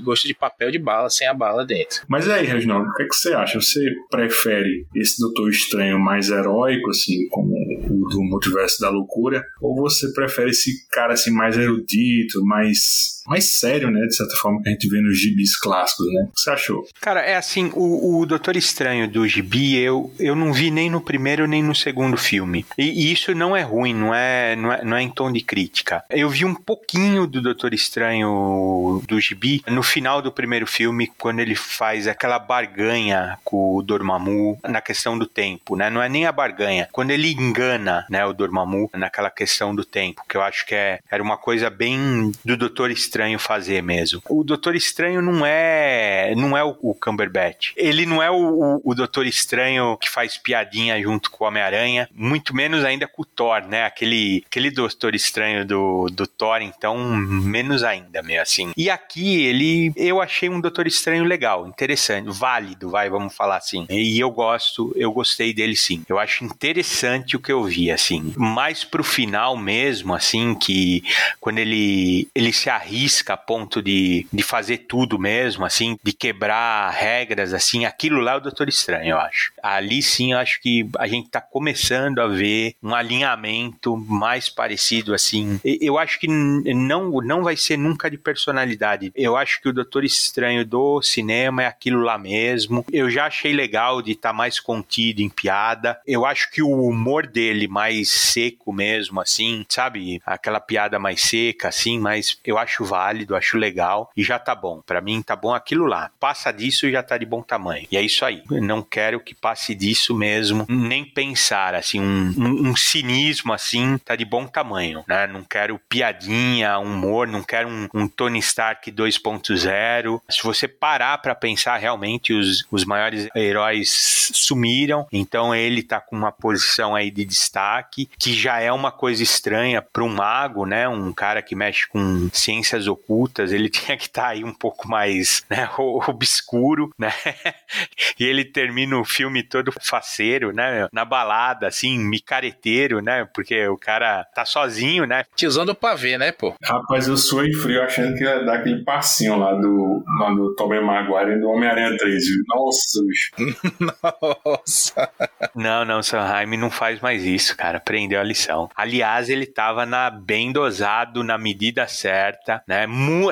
gosto 0.04 0.28
de 0.28 0.34
papel 0.34 0.70
de 0.70 0.78
bala, 0.78 1.10
sem 1.10 1.26
a 1.26 1.34
bala 1.34 1.66
dentro. 1.66 2.02
Mas 2.10 2.30
aí, 2.30 2.46
Reginaldo, 2.46 2.90
o 2.90 2.94
que, 2.94 3.04
é 3.04 3.08
que 3.08 3.16
você 3.16 3.34
acha? 3.34 3.62
Você 3.62 3.80
prefere 4.10 4.86
esse 4.94 5.22
Doutor 5.22 5.50
Estranho 5.50 5.98
mais 5.98 6.30
heróico, 6.30 6.90
assim, 6.90 7.30
como 7.30 7.56
do 7.92 8.22
Multiverso 8.24 8.80
da 8.82 8.90
Loucura, 8.90 9.44
ou 9.62 9.76
você 9.76 10.12
prefere 10.14 10.52
esse 10.52 10.88
cara 10.90 11.14
assim 11.14 11.32
mais 11.32 11.58
erudito, 11.58 12.44
mais 12.46 13.22
mais 13.28 13.60
sério, 13.60 13.92
né, 13.92 14.06
de 14.08 14.16
certa 14.16 14.36
forma 14.36 14.62
que 14.62 14.70
a 14.70 14.72
gente 14.72 14.90
vê 14.90 15.00
nos 15.00 15.20
gibis 15.20 15.58
clássicos, 15.58 16.08
né? 16.08 16.24
O 16.24 16.34
que 16.34 16.42
você 16.42 16.50
achou? 16.50 16.84
Cara, 17.00 17.22
é 17.22 17.36
assim, 17.36 17.72
o, 17.76 18.20
o 18.20 18.26
Doutor 18.26 18.56
Estranho 18.56 19.08
do 19.08 19.28
gibi, 19.28 19.78
eu, 19.78 20.12
eu 20.20 20.36
não 20.36 20.52
vi 20.52 20.72
nem 20.72 20.90
no 20.90 21.02
primeiro 21.02 21.48
nem 21.48 21.64
no 21.64 21.76
segundo 21.76 22.18
filme. 22.18 22.66
E, 22.78 22.84
e 22.84 23.12
isso 23.12 23.34
não 23.36 23.56
é 23.56 23.62
ruim, 23.62 23.94
não 23.94 24.14
é, 24.14 24.56
não 24.56 24.74
é, 24.74 24.84
não 24.84 24.98
é 24.98 25.02
em 25.02 25.10
tom 25.10 25.32
de 25.32 25.42
crítica. 25.42 26.04
Eu 26.10 26.30
vi 26.30 26.46
um 26.46 26.56
pouquinho 26.56 27.28
do 27.28 27.42
Doutor 27.42 27.74
Estranho 27.74 29.02
do 29.08 29.20
gibi 29.20 29.62
no 29.68 29.84
final 29.84 30.22
do 30.22 30.32
primeiro 30.32 30.66
filme, 30.66 31.12
quando 31.18 31.40
ele 31.40 31.56
faz 31.56 32.08
aquela 32.08 32.40
barganha 32.40 33.38
com 33.44 33.76
o 33.78 33.82
Dormammu 33.82 34.60
na 34.68 34.82
questão 34.82 35.18
do 35.18 35.26
tempo, 35.26 35.76
né? 35.76 35.90
Não 35.90 36.02
é 36.02 36.10
nem 36.10 36.26
a 36.26 36.32
barganha, 36.32 36.88
quando 36.92 37.12
ele 37.12 37.32
engana, 37.32 37.81
né, 37.82 38.26
o 38.26 38.34
Dormammu 38.34 38.90
naquela 38.94 39.30
questão 39.30 39.74
do 39.76 39.84
tempo, 39.84 40.24
que 40.28 40.38
eu 40.38 40.42
acho 40.42 40.66
que 40.66 40.76
é, 40.76 41.00
era 41.10 41.22
uma 41.22 41.38
coisa 41.38 41.70
bem 41.70 42.32
do 42.44 42.56
Doutor 42.56 42.92
Estranho 42.92 43.40
fazer 43.40 43.82
mesmo. 43.82 44.22
O 44.30 44.44
Doutor 44.44 44.76
Estranho 44.76 45.22
não 45.22 45.46
é 45.46 46.34
não 46.36 46.58
é 46.58 46.64
o, 46.64 46.78
o 46.82 46.94
Cumberbatch. 46.94 47.74
Ele 47.76 48.06
não 48.06 48.22
é 48.22 48.30
o, 48.30 48.82
o, 48.84 48.96
Doutor 48.96 49.26
Estranho 49.26 49.98
que 49.98 50.10
faz 50.10 50.38
piadinha 50.38 51.02
junto 51.02 51.32
com 51.32 51.44
o 51.44 51.48
Homem-Aranha, 51.48 52.10
muito 52.14 52.56
menos 52.56 52.84
ainda 52.84 53.08
com 53.08 53.22
o 53.22 53.26
Thor, 53.26 53.68
né? 53.68 53.86
Aquele, 53.86 54.44
aquele 54.46 54.72
Doutor 54.72 55.16
Estranho 55.16 55.66
do, 55.66 56.08
do 56.12 56.28
Thor, 56.28 56.62
então 56.62 56.98
menos 56.98 57.84
ainda, 57.84 58.22
meio 58.22 58.42
assim. 58.42 58.72
E 58.76 58.90
aqui 58.90 59.44
ele, 59.44 59.94
eu 59.96 60.22
achei 60.22 60.50
um 60.50 60.62
Doutor 60.62 60.88
Estranho 60.88 61.24
legal, 61.24 61.68
interessante, 61.68 62.30
válido, 62.30 62.90
vai, 62.90 63.10
vamos 63.10 63.36
falar 63.36 63.58
assim. 63.58 63.86
E 63.90 64.20
eu 64.20 64.32
gosto, 64.32 64.94
eu 64.96 65.12
gostei 65.12 65.54
dele 65.54 65.76
sim. 65.76 66.04
Eu 66.08 66.20
acho 66.20 66.44
interessante 66.44 67.36
o 67.36 67.40
que 67.40 67.52
eu 67.52 67.61
vi, 67.64 67.92
assim. 67.92 68.34
Mais 68.36 68.84
pro 68.84 69.04
final 69.04 69.58
mesmo, 69.58 70.14
assim, 70.14 70.56
que 70.56 71.04
quando 71.40 71.60
ele, 71.60 72.28
ele 72.34 72.54
se 72.54 72.70
arrisca 72.70 73.34
a 73.34 73.38
ponto 73.38 73.82
de, 73.82 74.26
de 74.32 74.44
fazer 74.44 74.80
tudo 74.80 75.18
mesmo, 75.18 75.66
assim, 75.66 75.98
de 76.04 76.14
quebrar 76.14 76.90
regras, 76.92 77.54
assim, 77.54 77.86
aquilo 77.86 78.22
lá 78.22 78.34
é 78.34 78.38
o 78.38 78.42
Doutor 78.42 78.70
Estranho, 78.70 79.12
eu 79.12 79.18
acho. 79.18 79.52
Ali 79.62 80.02
sim, 80.02 80.34
eu 80.34 80.38
acho 80.38 80.62
que 80.62 80.88
a 80.98 81.08
gente 81.08 81.30
tá 81.30 81.42
começando 81.42 82.20
a 82.20 82.28
ver 82.28 82.76
um 82.82 82.94
alinhamento 82.94 83.96
mais 83.96 84.50
parecido 84.50 85.14
assim. 85.14 85.60
Eu 85.64 85.98
acho 85.98 86.20
que 86.20 86.28
não, 86.28 87.12
não 87.22 87.44
vai 87.44 87.56
ser 87.56 87.78
nunca 87.78 88.10
de 88.10 88.18
personalidade. 88.18 89.12
Eu 89.16 89.36
acho 89.38 89.62
que 89.62 89.70
o 89.70 89.74
Doutor 89.74 90.04
Estranho 90.04 90.66
do 90.66 91.02
cinema 91.02 91.64
é 91.64 91.68
aquilo 91.68 92.02
lá 92.02 92.18
mesmo. 92.18 92.86
Eu 92.92 93.10
já 93.10 93.26
achei 93.26 93.54
legal 93.54 94.02
de 94.02 94.12
estar 94.12 94.30
tá 94.30 94.34
mais 94.34 94.60
contido 94.60 95.22
em 95.22 95.30
piada. 95.30 96.00
Eu 96.06 96.26
acho 96.26 96.52
que 96.52 96.62
o 96.62 96.88
humor 96.88 97.28
dele 97.28 97.51
mais 97.68 98.10
seco 98.10 98.74
mesmo, 98.74 99.20
assim, 99.20 99.66
sabe? 99.70 100.22
Aquela 100.26 100.60
piada 100.60 101.00
mais 101.00 101.22
seca, 101.22 101.70
assim, 101.70 102.00
mas 102.00 102.38
eu 102.46 102.58
acho 102.58 102.84
válido, 102.84 103.36
acho 103.36 103.58
legal 103.58 104.12
e 104.16 104.24
já 104.24 104.40
tá 104.40 104.56
bom. 104.56 104.82
Para 104.82 105.02
mim 105.02 105.22
tá 105.22 105.36
bom 105.36 105.54
aquilo 105.54 105.86
lá. 105.86 106.12
Passa 106.20 106.52
disso 106.52 106.88
e 106.88 106.92
já 106.92 107.04
tá 107.04 107.18
de 107.18 107.26
bom 107.26 107.42
tamanho. 107.42 107.88
E 107.92 107.98
é 107.98 108.02
isso 108.02 108.26
aí. 108.26 108.44
não 108.50 108.82
quero 108.82 109.20
que 109.20 109.36
passe 109.36 109.76
disso 109.76 110.16
mesmo, 110.16 110.66
nem 110.68 111.06
pensar, 111.06 111.76
assim, 111.76 112.00
um, 112.00 112.34
um, 112.38 112.70
um 112.70 112.76
cinismo 112.76 113.54
assim, 113.54 113.98
tá 113.98 114.16
de 114.16 114.26
bom 114.26 114.48
tamanho 114.48 114.72
né? 115.08 115.28
Não 115.28 115.44
quero 115.44 115.80
piadinha, 115.90 116.78
humor, 116.80 117.28
não 117.28 117.44
quero 117.44 117.68
um, 117.68 117.88
um 117.94 118.08
Tony 118.08 118.40
Stark 118.40 118.92
2.0. 118.92 120.22
Se 120.30 120.44
você 120.44 120.68
parar 120.68 121.18
para 121.20 121.36
pensar, 121.36 121.78
realmente 121.78 122.34
os, 122.34 122.66
os 122.72 122.86
maiores 122.86 123.28
heróis 123.36 124.32
sumiram, 124.34 125.08
então 125.12 125.54
ele 125.54 125.84
tá 125.84 126.00
com 126.00 126.16
uma 126.16 126.32
posição 126.32 126.96
aí 126.96 127.12
de 127.12 127.26
destaque, 127.42 128.10
que 128.20 128.34
já 128.34 128.60
é 128.60 128.72
uma 128.72 128.92
coisa 128.92 129.24
estranha 129.24 129.82
para 129.82 130.04
um 130.04 130.10
mago, 130.10 130.66
né? 130.66 130.88
Um 130.88 131.12
cara 131.12 131.42
que 131.42 131.56
mexe 131.56 131.88
com 131.88 132.30
ciências 132.32 132.88
Ocultas, 132.88 133.52
ele 133.52 133.70
tinha 133.70 133.98
que 133.98 134.06
estar 134.06 134.24
tá 134.24 134.28
aí 134.30 134.44
um 134.44 134.54
pouco 134.54 134.88
mais 134.88 135.44
né, 135.50 135.70
obscuro, 136.08 136.92
né? 136.98 137.12
e 138.20 138.26
ele 138.26 138.46
termina 138.46 138.98
o 138.98 139.06
filme 139.06 139.44
todo 139.44 139.74
faceiro, 139.82 140.52
né? 140.52 140.88
Na 140.92 141.06
balada, 141.06 141.68
assim, 141.68 141.98
micareteiro, 141.98 143.02
né? 143.02 143.28
Porque 143.34 143.68
o 143.68 143.78
cara 143.78 144.24
tá 144.36 144.46
sozinho, 144.46 145.06
né? 145.06 145.24
Te 145.36 145.48
usando 145.48 145.74
pavê, 145.74 146.18
né, 146.18 146.32
pô? 146.32 146.54
Rapaz, 146.64 147.08
eu 147.08 147.18
sou 147.18 147.42
frio 147.54 147.82
achando 147.82 148.16
que 148.16 148.24
ia 148.24 148.44
dar 148.44 148.56
aquele 148.56 148.84
passinho 148.84 149.38
lá 149.38 149.54
do, 149.54 150.04
lá 150.20 150.30
do 150.32 150.56
Tobey 150.56 150.82
Maguire 150.82 151.38
e 151.38 151.40
do 151.40 151.50
Homem-Aranha 151.50 151.98
3. 151.98 152.24
Nossa. 152.48 153.02
Nossa. 154.46 155.10
Não, 155.56 155.86
não, 155.86 156.04
Sanheim 156.04 156.58
não 156.58 156.70
faz 156.70 157.00
mais 157.00 157.24
isso, 157.24 157.31
cara. 157.56 157.78
Aprendeu 157.78 158.20
a 158.20 158.24
lição. 158.24 158.70
Aliás, 158.76 159.30
ele 159.30 159.46
tava 159.46 159.86
na, 159.86 160.10
bem 160.10 160.52
dosado, 160.52 161.24
na 161.24 161.38
medida 161.38 161.88
certa, 161.88 162.62
né? 162.68 162.86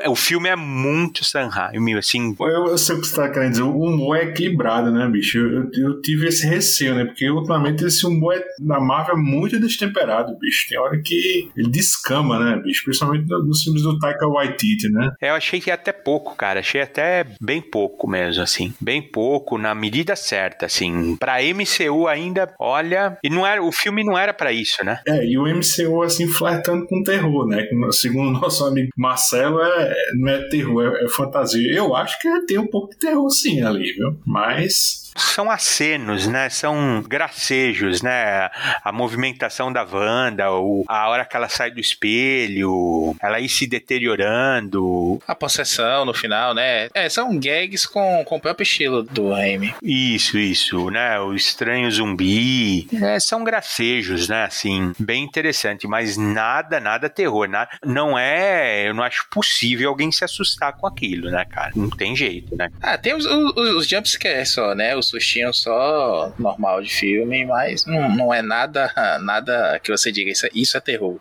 o 0.07 0.15
filme 0.15 0.49
é 0.49 0.55
muito 0.55 1.23
Sanheim, 1.23 1.97
assim. 1.97 2.35
Eu, 2.39 2.67
eu 2.67 2.77
sei 2.77 2.95
o 2.95 3.01
que 3.01 3.07
você 3.07 3.15
tá 3.15 3.29
querendo 3.29 3.51
dizer. 3.51 3.63
O 3.63 3.79
humor 3.79 4.17
é 4.17 4.23
equilibrado, 4.23 4.91
né, 4.91 5.07
bicho? 5.07 5.37
Eu, 5.37 5.49
eu, 5.73 5.89
eu 5.89 6.01
tive 6.01 6.27
esse 6.27 6.47
receio, 6.47 6.95
né? 6.95 7.05
Porque 7.05 7.29
ultimamente 7.29 7.83
esse 7.83 8.05
humor 8.05 8.35
é, 8.35 8.43
na 8.59 8.79
Marvel 8.79 9.15
é 9.15 9.19
muito 9.19 9.59
destemperado, 9.59 10.37
bicho. 10.37 10.67
Tem 10.69 10.79
hora 10.79 11.01
que 11.03 11.49
ele 11.55 11.69
descama, 11.69 12.39
né, 12.39 12.61
bicho? 12.61 12.83
Principalmente 12.83 13.27
nos 13.27 13.63
filmes 13.63 13.83
do 13.83 13.97
Taika 13.99 14.27
Waititi, 14.27 14.89
né? 14.89 15.11
Eu 15.21 15.35
achei 15.35 15.59
que 15.59 15.71
até 15.71 15.91
pouco, 15.91 16.35
cara. 16.35 16.59
Achei 16.59 16.81
até 16.81 17.25
bem 17.41 17.61
pouco 17.61 18.07
mesmo, 18.07 18.43
assim. 18.43 18.73
Bem 18.79 19.01
pouco, 19.01 19.57
na 19.57 19.73
medida 19.73 20.15
certa, 20.15 20.65
assim. 20.65 21.15
Pra 21.17 21.37
MCU 21.41 22.07
ainda, 22.07 22.53
olha. 22.59 23.17
E 23.23 23.29
não 23.29 23.45
era, 23.45 23.63
o 23.63 23.71
filme 23.71 23.88
não 23.91 24.17
era 24.17 24.33
para 24.33 24.51
isso, 24.51 24.83
né? 24.83 24.99
É, 25.07 25.25
e 25.25 25.37
o 25.37 25.43
MCU, 25.43 26.01
assim, 26.03 26.27
flertando 26.27 26.85
com 26.85 27.03
terror, 27.03 27.47
né? 27.47 27.67
Segundo 27.91 28.39
nosso 28.39 28.65
amigo 28.65 28.89
Marcelo, 28.97 29.61
é, 29.61 29.95
não 30.15 30.29
é 30.29 30.47
terror, 30.49 30.95
é, 30.95 31.05
é 31.05 31.09
fantasia. 31.09 31.71
Eu 31.73 31.95
acho 31.95 32.19
que 32.19 32.45
tem 32.45 32.57
um 32.57 32.67
pouco 32.67 32.91
de 32.91 32.97
terror, 32.97 33.29
sim, 33.29 33.61
ali, 33.61 33.93
viu? 33.93 34.17
Mas 34.25 35.08
são 35.15 35.49
acenos, 35.49 36.27
né? 36.27 36.49
São 36.49 37.03
gracejos, 37.07 38.01
né? 38.01 38.49
A 38.83 38.91
movimentação 38.91 39.71
da 39.71 39.83
Wanda, 39.83 40.49
ou 40.51 40.83
a 40.87 41.09
hora 41.09 41.25
que 41.25 41.35
ela 41.35 41.49
sai 41.49 41.71
do 41.71 41.79
espelho, 41.79 43.15
ela 43.21 43.39
ir 43.39 43.49
se 43.49 43.67
deteriorando. 43.67 45.21
A 45.27 45.35
possessão 45.35 46.05
no 46.05 46.13
final, 46.13 46.53
né? 46.53 46.89
É, 46.93 47.09
são 47.09 47.37
gags 47.39 47.85
com, 47.87 48.23
com 48.25 48.37
o 48.37 48.39
próprio 48.39 48.63
estilo 48.63 49.03
do 49.03 49.29
Raimi. 49.29 49.73
Isso, 49.81 50.37
isso, 50.37 50.89
né? 50.89 51.19
O 51.19 51.33
estranho 51.33 51.89
zumbi. 51.91 52.87
É, 53.01 53.19
são 53.19 53.43
gracejos, 53.43 54.27
né? 54.27 54.45
Assim, 54.45 54.93
bem 54.99 55.23
interessante, 55.23 55.87
mas 55.87 56.17
nada, 56.17 56.79
nada 56.79 57.09
terror. 57.09 57.47
Nada, 57.47 57.69
não 57.83 58.17
é. 58.17 58.87
Eu 58.87 58.93
não 58.93 59.03
acho 59.03 59.27
possível 59.29 59.89
alguém 59.89 60.11
se 60.11 60.23
assustar 60.23 60.73
com 60.73 60.87
aquilo, 60.87 61.29
né, 61.29 61.45
cara? 61.45 61.71
Não 61.75 61.89
tem 61.89 62.15
jeito, 62.15 62.55
né? 62.55 62.69
Ah, 62.81 62.97
tem 62.97 63.13
os, 63.13 63.25
os, 63.25 63.55
os 63.75 63.87
jumpscares 63.87 64.49
só, 64.49 64.73
né? 64.75 64.95
Os 64.99 65.07
sustinho 65.07 65.53
só 65.53 66.33
normal 66.37 66.81
de 66.81 66.93
filme, 66.93 67.45
mas 67.45 67.85
não, 67.85 68.09
não 68.15 68.33
é 68.33 68.41
nada, 68.41 68.91
nada 69.23 69.79
que 69.79 69.91
você 69.91 70.11
diga 70.11 70.31
isso, 70.31 70.45
é, 70.45 70.49
isso 70.53 70.77
é 70.77 70.81
terror. 70.81 71.19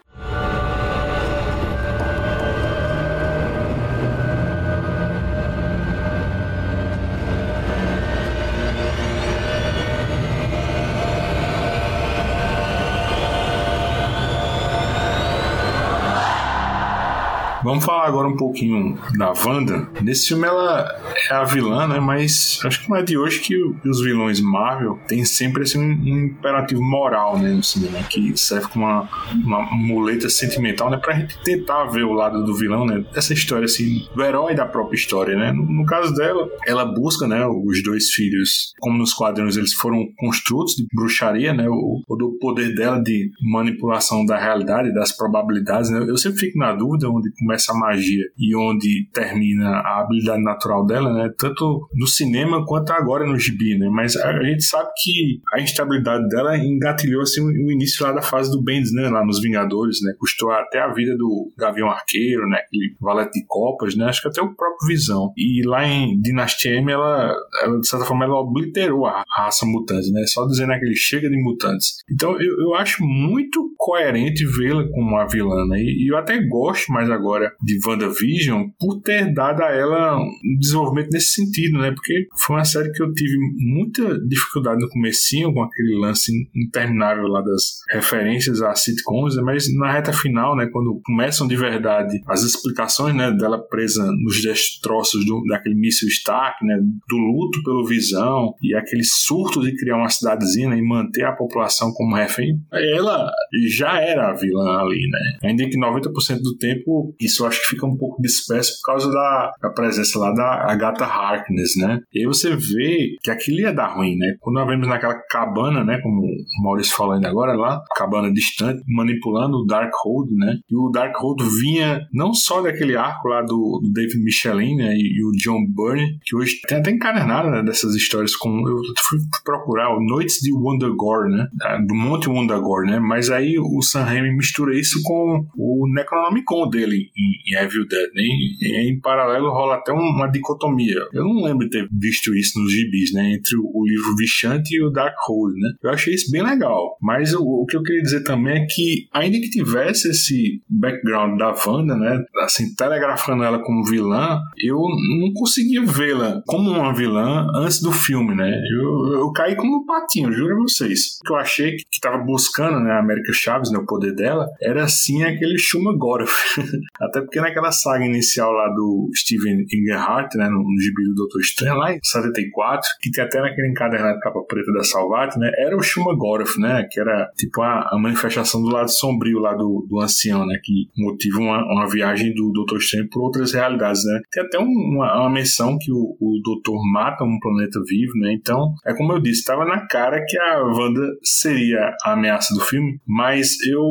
Vamos 17.78 17.86
falar 17.86 18.08
agora 18.08 18.26
um 18.26 18.36
pouquinho 18.36 18.98
da 19.16 19.32
Wanda. 19.32 19.88
Nesse 20.02 20.26
filme 20.26 20.44
ela 20.48 21.00
é 21.30 21.32
a 21.32 21.44
vilã, 21.44 21.86
né? 21.86 22.00
Mas 22.00 22.58
acho 22.64 22.82
que 22.82 22.90
não 22.90 22.96
é 22.96 23.04
de 23.04 23.16
hoje 23.16 23.38
que 23.38 23.54
os 23.88 24.00
vilões 24.00 24.40
Marvel 24.40 24.98
têm 25.06 25.24
sempre 25.24 25.62
assim, 25.62 25.78
um 25.78 26.26
imperativo 26.26 26.82
moral, 26.82 27.38
né? 27.38 27.50
No 27.52 27.62
cinema, 27.62 28.02
que 28.02 28.36
serve 28.36 28.66
como 28.66 28.84
uma, 28.84 29.08
uma 29.32 29.62
muleta 29.76 30.28
sentimental, 30.28 30.90
né? 30.90 30.96
Pra 30.96 31.14
gente 31.14 31.38
tentar 31.44 31.84
ver 31.84 32.02
o 32.02 32.12
lado 32.12 32.44
do 32.44 32.52
vilão, 32.52 32.84
né? 32.84 33.04
Dessa 33.14 33.32
história, 33.32 33.66
assim, 33.66 34.08
do 34.12 34.24
herói 34.24 34.56
da 34.56 34.66
própria 34.66 34.96
história, 34.96 35.36
né? 35.36 35.52
No, 35.52 35.64
no 35.64 35.84
caso 35.84 36.12
dela, 36.14 36.48
ela 36.66 36.84
busca, 36.84 37.28
né? 37.28 37.46
Os 37.46 37.80
dois 37.84 38.10
filhos, 38.10 38.72
como 38.80 38.98
nos 38.98 39.14
quadrinhos 39.14 39.56
eles 39.56 39.74
foram 39.74 40.04
construtos 40.16 40.74
de 40.74 40.84
bruxaria, 40.92 41.54
né? 41.54 41.68
O, 41.68 42.02
o 42.08 42.16
do 42.16 42.36
poder 42.40 42.74
dela 42.74 43.00
de 43.00 43.30
manipulação 43.40 44.26
da 44.26 44.36
realidade, 44.36 44.92
das 44.92 45.16
probabilidades, 45.16 45.90
né? 45.90 46.00
Eu 46.00 46.16
sempre 46.16 46.40
fico 46.40 46.58
na 46.58 46.72
dúvida 46.72 47.08
onde 47.08 47.30
começa 47.38 47.67
magia 47.74 48.24
e 48.38 48.54
onde 48.56 49.08
termina 49.12 49.68
a 49.68 50.00
habilidade 50.00 50.42
natural 50.42 50.86
dela, 50.86 51.12
né? 51.12 51.30
Tanto 51.38 51.88
no 51.94 52.06
cinema 52.06 52.64
quanto 52.64 52.90
agora 52.92 53.26
no 53.26 53.38
gibi, 53.38 53.78
né? 53.78 53.88
Mas 53.90 54.16
a, 54.16 54.42
gente 54.42 54.64
sabe 54.64 54.88
que 55.02 55.40
a 55.52 55.60
instabilidade 55.60 56.28
dela 56.28 56.56
engatilhou 56.56 57.22
assim 57.22 57.40
o 57.40 57.70
início 57.70 58.04
lá 58.04 58.12
da 58.12 58.22
fase 58.22 58.50
do 58.50 58.62
Bendis, 58.62 58.92
né? 58.92 59.08
Lá 59.08 59.24
nos 59.24 59.40
Vingadores, 59.40 59.98
né? 60.02 60.12
Custou 60.18 60.50
até 60.50 60.80
a 60.80 60.92
vida 60.92 61.16
do 61.16 61.52
Gavião 61.56 61.88
Arqueiro, 61.88 62.48
né? 62.48 62.58
Aquele 62.58 62.94
valete 63.00 63.40
de 63.40 63.46
copas, 63.46 63.96
né? 63.96 64.06
Acho 64.06 64.22
que 64.22 64.28
até 64.28 64.42
o 64.42 64.54
próprio 64.54 64.88
Visão. 64.88 65.32
E 65.36 65.62
lá 65.66 65.86
em 65.86 66.20
Dinastia 66.20 66.72
M, 66.76 66.90
ela, 66.90 67.34
ela 67.62 67.80
de 67.80 67.88
certa 67.88 68.04
forma, 68.04 68.24
ela 68.24 68.40
obliterou 68.40 69.06
a 69.06 69.22
raça 69.36 69.66
mutante, 69.66 70.10
né? 70.10 70.22
Só 70.26 70.46
dizendo 70.46 70.72
aquele 70.72 70.94
chega 70.94 71.28
de 71.28 71.36
mutantes. 71.42 71.98
Então 72.10 72.32
eu, 72.40 72.60
eu 72.60 72.74
acho 72.74 73.02
muito 73.04 73.72
coerente 73.76 74.44
vê-la 74.44 74.86
como 74.88 75.08
uma 75.08 75.26
vilã, 75.26 75.66
né? 75.66 75.78
E, 75.78 76.04
e 76.04 76.08
eu 76.08 76.16
até 76.16 76.38
gosto 76.46 76.92
mais 76.92 77.10
agora 77.10 77.52
de 77.62 77.78
WandaVision 77.86 78.68
por 78.78 79.00
ter 79.00 79.32
dado 79.32 79.62
a 79.62 79.70
ela 79.70 80.18
um 80.18 80.58
desenvolvimento 80.58 81.10
nesse 81.12 81.32
sentido, 81.34 81.78
né? 81.78 81.90
Porque 81.90 82.26
foi 82.46 82.56
uma 82.56 82.64
série 82.64 82.92
que 82.92 83.02
eu 83.02 83.12
tive 83.12 83.36
muita 83.56 84.18
dificuldade 84.26 84.80
no 84.80 84.88
comecinho 84.88 85.52
com 85.52 85.62
aquele 85.62 85.96
lance 85.98 86.32
interminável 86.54 87.24
lá 87.24 87.40
das 87.42 87.78
referências 87.90 88.62
a 88.62 88.74
sitcoms, 88.74 89.36
né? 89.36 89.42
mas 89.42 89.66
na 89.76 89.92
reta 89.92 90.12
final, 90.12 90.56
né, 90.56 90.68
quando 90.70 91.00
começam 91.04 91.46
de 91.46 91.56
verdade 91.56 92.20
as 92.28 92.42
explicações, 92.42 93.14
né, 93.14 93.32
dela 93.32 93.58
presa 93.58 94.04
nos 94.12 94.40
destroços 94.42 95.24
do, 95.24 95.42
daquele 95.48 95.74
míssil 95.74 96.08
Stark, 96.08 96.64
né, 96.64 96.76
do 97.08 97.16
luto 97.16 97.62
pelo 97.62 97.86
Visão 97.86 98.54
e 98.62 98.74
aquele 98.74 99.04
surto 99.04 99.62
de 99.62 99.74
criar 99.76 99.96
uma 99.96 100.08
cidadezinha 100.08 100.70
né, 100.70 100.78
e 100.78 100.82
manter 100.82 101.24
a 101.24 101.32
população 101.32 101.92
como 101.92 102.14
refém, 102.14 102.60
ela 102.72 103.30
já 103.68 104.00
era 104.00 104.30
a 104.30 104.34
vilã 104.34 104.80
ali, 104.80 105.08
né? 105.10 105.48
Ainda 105.48 105.68
que 105.68 105.78
90% 105.78 106.40
do 106.42 106.56
tempo 106.56 107.14
isso 107.20 107.37
isso 107.38 107.44
eu 107.44 107.46
acho 107.46 107.60
que 107.60 107.68
fica 107.68 107.86
um 107.86 107.96
pouco 107.96 108.20
disperso 108.20 108.72
por 108.80 108.92
causa 108.92 109.10
da, 109.10 109.52
da 109.62 109.70
presença 109.70 110.18
lá 110.18 110.32
da 110.32 110.70
Agatha 110.70 111.04
Harkness, 111.04 111.76
né? 111.76 112.00
E 112.12 112.20
aí 112.20 112.26
você 112.26 112.54
vê 112.54 113.16
que 113.22 113.30
aquilo 113.30 113.60
ia 113.60 113.72
dar 113.72 113.94
ruim, 113.94 114.16
né? 114.16 114.34
Quando 114.40 114.56
nós 114.56 114.66
vemos 114.66 114.88
naquela 114.88 115.14
cabana, 115.30 115.84
né? 115.84 116.00
Como 116.02 116.22
o 116.22 116.62
Maurício 116.62 116.94
falou 116.94 117.14
ainda 117.14 117.28
agora 117.28 117.54
lá, 117.54 117.80
cabana 117.96 118.32
distante, 118.32 118.82
manipulando 118.88 119.58
o 119.58 119.66
Darkhold, 119.66 120.34
né? 120.34 120.58
E 120.70 120.76
o 120.76 120.90
Darkhold 120.90 121.42
vinha 121.60 122.00
não 122.12 122.34
só 122.34 122.60
daquele 122.60 122.96
arco 122.96 123.28
lá 123.28 123.42
do, 123.42 123.80
do 123.82 123.92
David 123.92 124.22
Michelin, 124.22 124.76
né? 124.76 124.94
E, 124.94 125.18
e, 125.18 125.24
o 125.24 125.30
John 125.32 125.64
Byrne, 125.74 126.18
que 126.24 126.36
hoje 126.36 126.60
tem 126.66 126.78
até 126.78 126.90
encadenado 126.90 127.50
né, 127.50 127.62
dessas 127.62 127.94
histórias 127.94 128.34
com... 128.34 128.48
Eu 128.68 128.76
fui 129.08 129.18
procurar 129.44 129.94
o 129.96 130.00
Noites 130.00 130.38
de 130.40 130.52
Wondergore, 130.52 131.30
né? 131.30 131.46
Do 131.86 131.94
Monte 131.94 132.28
Wondergore, 132.28 132.90
né? 132.90 132.98
Mas 132.98 133.30
aí 133.30 133.58
o 133.58 133.82
Sam 133.82 134.04
Raimi 134.04 134.34
mistura 134.34 134.78
isso 134.78 135.00
com 135.04 135.46
o 135.56 135.86
Necronomicon 135.92 136.68
dele 136.68 137.10
em 137.16 137.27
em, 137.46 137.54
Evil 137.56 137.86
Dead. 137.86 138.08
Né? 138.14 138.22
E, 138.22 138.90
em 138.90 139.00
paralelo 139.00 139.50
rola 139.50 139.76
até 139.76 139.92
uma 139.92 140.26
dicotomia. 140.28 140.96
Eu 141.12 141.24
não 141.24 141.42
lembro 141.42 141.68
de 141.68 141.70
ter 141.70 141.88
visto 141.92 142.34
isso 142.34 142.60
nos 142.60 142.72
gibis, 142.72 143.12
né? 143.12 143.32
Entre 143.32 143.56
o, 143.56 143.84
livro 143.86 144.16
Vichante 144.16 144.74
e 144.74 144.82
o 144.82 144.90
Darkhold, 144.90 145.54
né? 145.58 145.70
Eu 145.82 145.90
achei 145.90 146.14
isso 146.14 146.30
bem 146.30 146.42
legal. 146.42 146.96
Mas 147.00 147.32
o, 147.34 147.42
o, 147.42 147.66
que 147.66 147.76
eu 147.76 147.82
queria 147.82 148.02
dizer 148.02 148.22
também 148.22 148.62
é 148.62 148.66
que, 148.68 149.08
ainda 149.12 149.38
que 149.38 149.50
tivesse 149.50 150.10
esse 150.10 150.62
background 150.68 151.38
da 151.38 151.54
Wanda, 151.66 151.96
né? 151.96 152.22
Assim, 152.40 152.74
telegrafando 152.74 153.44
ela 153.44 153.62
como 153.62 153.84
vilã, 153.84 154.40
eu 154.58 154.76
não 154.76 155.32
conseguia 155.34 155.84
vê-la 155.84 156.42
como 156.46 156.70
uma 156.70 156.94
vilã 156.94 157.46
antes 157.54 157.80
do 157.80 157.92
filme, 157.92 158.34
né? 158.34 158.50
Eu, 158.72 159.20
eu 159.20 159.32
caí 159.32 159.56
como 159.56 159.78
um 159.78 159.86
patinho, 159.86 160.32
juro 160.32 160.54
a 160.54 160.62
vocês. 160.62 161.18
O 161.22 161.26
que 161.26 161.32
eu 161.32 161.36
achei 161.36 161.76
que, 161.76 161.84
que 161.90 162.00
tava 162.00 162.18
buscando, 162.18 162.80
né? 162.80 162.92
A 162.92 163.00
América 163.00 163.32
Chaves, 163.32 163.70
né? 163.70 163.78
O 163.78 163.86
poder 163.86 164.14
dela, 164.14 164.46
era 164.60 164.86
sim 164.88 165.22
aquele 165.22 165.58
Shuma. 165.58 165.88
Até 167.00 167.17
porque 167.20 167.40
naquela 167.40 167.72
saga 167.72 168.04
inicial 168.04 168.52
lá 168.52 168.68
do 168.68 169.10
Steven 169.14 169.64
Engelhardt, 169.72 170.36
né, 170.36 170.48
no, 170.48 170.58
no 170.58 170.80
gibi 170.80 171.04
do 171.04 171.14
Doutor 171.14 171.40
Estranho, 171.40 171.76
lá 171.76 171.92
em 171.92 171.98
74, 172.02 172.88
que 173.00 173.10
tem 173.10 173.24
até 173.24 173.40
naquele 173.40 173.68
encadernado 173.68 174.18
capa 174.20 174.40
preta 174.48 174.72
da 174.72 174.84
Salvat, 174.84 175.36
né, 175.38 175.50
era 175.58 175.76
o 175.76 175.82
Shumagoroth, 175.82 176.56
né, 176.58 176.86
que 176.90 177.00
era 177.00 177.30
tipo 177.36 177.62
a, 177.62 177.88
a, 177.92 177.98
manifestação 177.98 178.62
do 178.62 178.68
lado 178.68 178.90
sombrio 178.90 179.38
lá 179.38 179.54
do, 179.54 179.86
do 179.88 180.00
ancião, 180.00 180.46
né, 180.46 180.58
que 180.62 180.88
motiva 180.96 181.38
uma, 181.38 181.64
uma 181.64 181.88
viagem 181.88 182.34
do 182.34 182.52
Doutor 182.52 182.78
Estranho 182.78 183.08
por 183.10 183.22
outras 183.22 183.52
realidades, 183.52 184.04
né. 184.04 184.20
Tem 184.30 184.42
até 184.42 184.58
um, 184.58 184.64
uma, 184.64 185.20
uma, 185.20 185.30
menção 185.30 185.78
que 185.78 185.92
o, 185.92 186.16
o 186.20 186.40
Doutor 186.42 186.80
mata 186.92 187.24
um 187.24 187.38
planeta 187.40 187.80
vivo, 187.86 188.12
né, 188.16 188.32
então, 188.32 188.74
é 188.86 188.94
como 188.94 189.12
eu 189.12 189.20
disse, 189.20 189.40
estava 189.40 189.64
na 189.64 189.86
cara 189.86 190.24
que 190.26 190.38
a 190.38 190.62
Wanda 190.62 191.06
seria 191.22 191.94
a 192.04 192.12
ameaça 192.12 192.54
do 192.54 192.60
filme, 192.60 193.00
mas 193.06 193.56
eu 193.66 193.82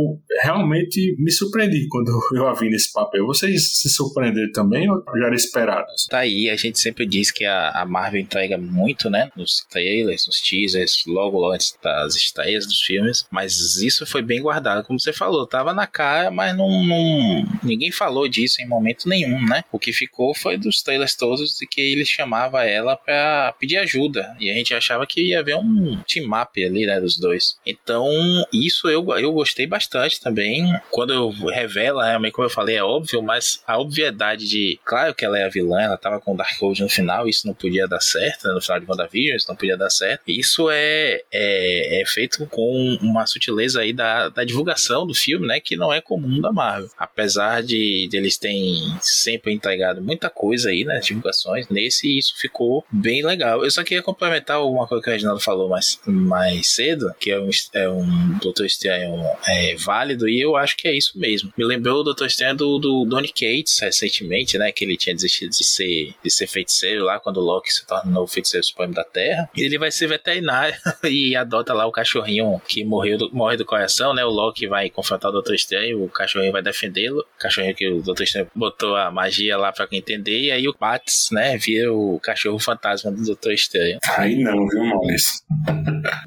realmente 0.44 1.16
me 1.20 1.32
surpreendi 1.32 1.88
quando 1.90 2.12
eu 2.36 2.48
a 2.48 2.54
vi 2.54 2.70
nesse 2.70 2.92
papel 2.92 3.17
Vocês 3.26 3.82
se 3.82 3.90
surpreenderam 3.90 4.52
também 4.52 4.90
ou 4.90 5.04
já 5.18 5.26
era 5.26 5.36
esperado? 5.36 5.88
Tá 6.10 6.20
aí, 6.20 6.50
a 6.50 6.56
gente 6.56 6.80
sempre 6.80 7.06
diz 7.06 7.32
que 7.32 7.46
a, 7.46 7.70
a 7.72 7.86
Marvel 7.86 8.22
entrega 8.22 8.58
muito, 8.58 9.10
né? 9.10 9.30
Nos 9.36 9.66
trailers, 9.70 10.26
nos 10.28 10.40
teasers, 10.42 11.04
logo, 11.08 11.40
logo 11.40 11.54
antes 11.54 11.78
das 11.82 12.16
estreias 12.16 12.66
dos 12.66 12.82
filmes. 12.82 13.26
Mas 13.32 13.78
isso 13.78 14.06
foi 14.06 14.22
bem 14.22 14.42
guardado, 14.42 14.86
como 14.86 15.00
você 15.00 15.14
falou. 15.14 15.48
Tava 15.48 15.74
na 15.74 15.88
cara, 15.88 16.32
mas 16.32 16.56
não, 16.56 16.86
não, 16.86 17.46
ninguém 17.64 17.92
falou 17.92 18.28
disso 18.28 18.62
em 18.62 18.68
momento 18.68 19.08
nenhum, 19.08 19.44
né? 19.46 19.64
O 19.72 19.80
que 19.80 19.94
ficou 19.94 20.34
foi 20.36 20.58
dos 20.58 20.82
trailers 20.82 21.16
todos 21.16 21.58
de 21.58 21.68
que 21.68 21.82
ele 21.82 22.06
chamava 22.06 22.64
ela 22.64 22.96
pra 22.96 23.54
pedir 23.60 23.78
ajuda. 23.78 24.36
E 24.40 24.50
a 24.50 24.54
gente 24.54 24.74
achava 24.74 25.06
que 25.06 25.30
ia 25.30 25.40
haver 25.40 25.56
um 25.56 26.02
team-up 26.08 26.64
ali, 26.64 26.86
né? 26.86 27.00
Dos 27.00 27.18
dois. 27.18 27.58
Então, 27.66 28.08
isso 28.54 28.88
eu, 28.88 29.06
eu 29.18 29.32
gostei 29.32 29.66
bastante 29.66 30.20
também. 30.20 30.74
Quando 30.92 31.30
revela, 31.50 32.06
realmente, 32.06 32.34
como 32.34 32.46
eu 32.46 32.52
falei, 32.52 32.78
é 32.78 32.84
óbvio, 32.84 33.07
mas 33.22 33.62
a 33.66 33.80
obviedade 33.80 34.48
de. 34.48 34.80
Claro 34.84 35.14
que 35.14 35.26
ela 35.26 35.38
é 35.38 35.44
a 35.46 35.50
vilã, 35.50 35.82
ela 35.82 35.98
tava 35.98 36.20
com 36.20 36.34
o 36.34 36.38
Darkhold 36.38 36.82
no 36.82 36.90
final, 36.90 37.28
isso 37.28 37.48
não 37.48 37.54
podia 37.54 37.88
dar 37.88 38.02
certo, 38.02 38.48
né? 38.48 38.54
no 38.54 38.62
final 38.62 38.80
de 38.80 38.86
WandaVision, 38.90 39.36
isso 39.36 39.48
não 39.50 39.56
podia 39.56 39.78
dar 39.78 39.90
certo. 39.90 40.24
Isso 40.28 40.70
é, 40.70 41.22
é, 41.32 42.02
é 42.02 42.06
feito 42.06 42.46
com 42.48 42.98
uma 43.02 43.26
sutileza 43.26 43.82
aí 43.82 43.94
da, 43.94 44.30
da 44.30 44.44
divulgação 44.44 45.06
do 45.06 45.14
filme, 45.14 45.48
né? 45.48 45.60
Que 45.60 45.76
não 45.76 45.94
é 45.94 46.02
comum 46.02 46.42
da 46.42 46.52
Marvel. 46.52 46.90
Apesar 46.98 47.64
de, 47.64 48.08
de 48.10 48.18
eles 48.18 48.38
terem 48.38 48.96
sempre 49.02 49.54
entregado 49.54 50.02
muita 50.02 50.30
coisa 50.30 50.70
aí, 50.70 50.84
né? 50.84 51.00
Divulgações, 51.00 51.68
nesse 51.70 52.18
isso 52.18 52.34
ficou 52.38 52.86
bem 52.92 53.24
legal. 53.24 53.64
Eu 53.64 53.72
só 53.72 53.84
queria 53.84 54.04
complementar 54.04 54.64
uma 54.64 54.88
coisa 54.88 55.04
que 55.04 55.10
o 55.10 55.14
Reginaldo 55.14 55.42
falou 55.42 55.70
mais, 55.70 56.00
mais 56.06 56.68
cedo, 56.68 57.14
que 57.20 57.32
é 57.32 57.40
um, 57.40 57.50
é 57.74 57.90
um 57.90 58.38
Doutor 58.40 58.66
Estranho 58.66 59.24
é, 59.48 59.76
válido, 59.76 60.28
e 60.28 60.40
eu 60.40 60.56
acho 60.56 60.76
que 60.78 60.88
é 60.88 60.96
isso 60.96 61.18
mesmo. 61.18 61.54
Me 61.58 61.66
lembrou 61.66 62.02
o 62.02 62.04
Doutor 62.04 62.28
Estranho 62.28 62.56
do, 62.56 62.80
do 62.80 62.97
Donny 63.06 63.30
Cates 63.30 63.80
recentemente, 63.80 64.58
né? 64.58 64.72
Que 64.72 64.86
ele 64.86 64.98
tinha 64.98 65.16
desistido 65.16 65.52
de 65.52 65.64
ser, 65.64 66.14
de 66.24 66.30
ser 66.30 66.48
feiticeiro 66.48 67.04
lá 67.04 67.20
quando 67.20 67.38
o 67.38 67.44
Loki 67.44 67.72
se 67.72 67.86
tornou 67.86 68.24
o 68.24 68.28
feiticeiro 68.28 68.66
supremo 68.66 68.94
da 68.94 69.04
Terra. 69.04 69.50
E 69.56 69.64
ele 69.64 69.78
vai 69.78 69.92
ser 69.92 70.08
veterinário 70.08 70.76
e 71.04 71.36
adota 71.36 71.74
lá 71.74 71.86
o 71.86 71.92
cachorrinho 71.92 72.62
que 72.68 72.84
morreu 72.84 73.18
do, 73.18 73.34
morre 73.34 73.58
do 73.58 73.66
coração, 73.66 74.14
né? 74.14 74.24
O 74.26 74.30
Loki 74.30 74.68
vai 74.68 74.90
confrontar 74.90 75.30
o 75.30 75.34
Doutor 75.34 75.56
Estranho, 75.56 76.04
o 76.04 76.10
cachorrinho 76.10 76.52
vai 76.52 76.62
defendê-lo. 76.62 77.20
O 77.20 77.40
cachorrinho 77.40 77.76
que 77.76 77.88
o 77.88 78.02
Doutor 78.02 78.24
Estranho 78.24 78.48
botou 78.56 78.96
a 78.96 79.12
magia 79.12 79.58
lá 79.58 79.72
pra 79.72 79.88
quem 79.88 80.00
entender, 80.00 80.40
e 80.40 80.52
aí 80.52 80.68
o 80.68 80.76
Bats, 80.80 81.30
né, 81.32 81.58
vira 81.58 81.92
o 81.94 82.20
cachorro 82.20 82.60
fantasma 82.60 83.12
do 83.12 83.24
Doutor 83.24 83.54
Estranho. 83.54 84.00
Aí 84.18 84.36
não, 84.36 84.68
viu, 84.68 84.84
Maurício? 84.84 85.42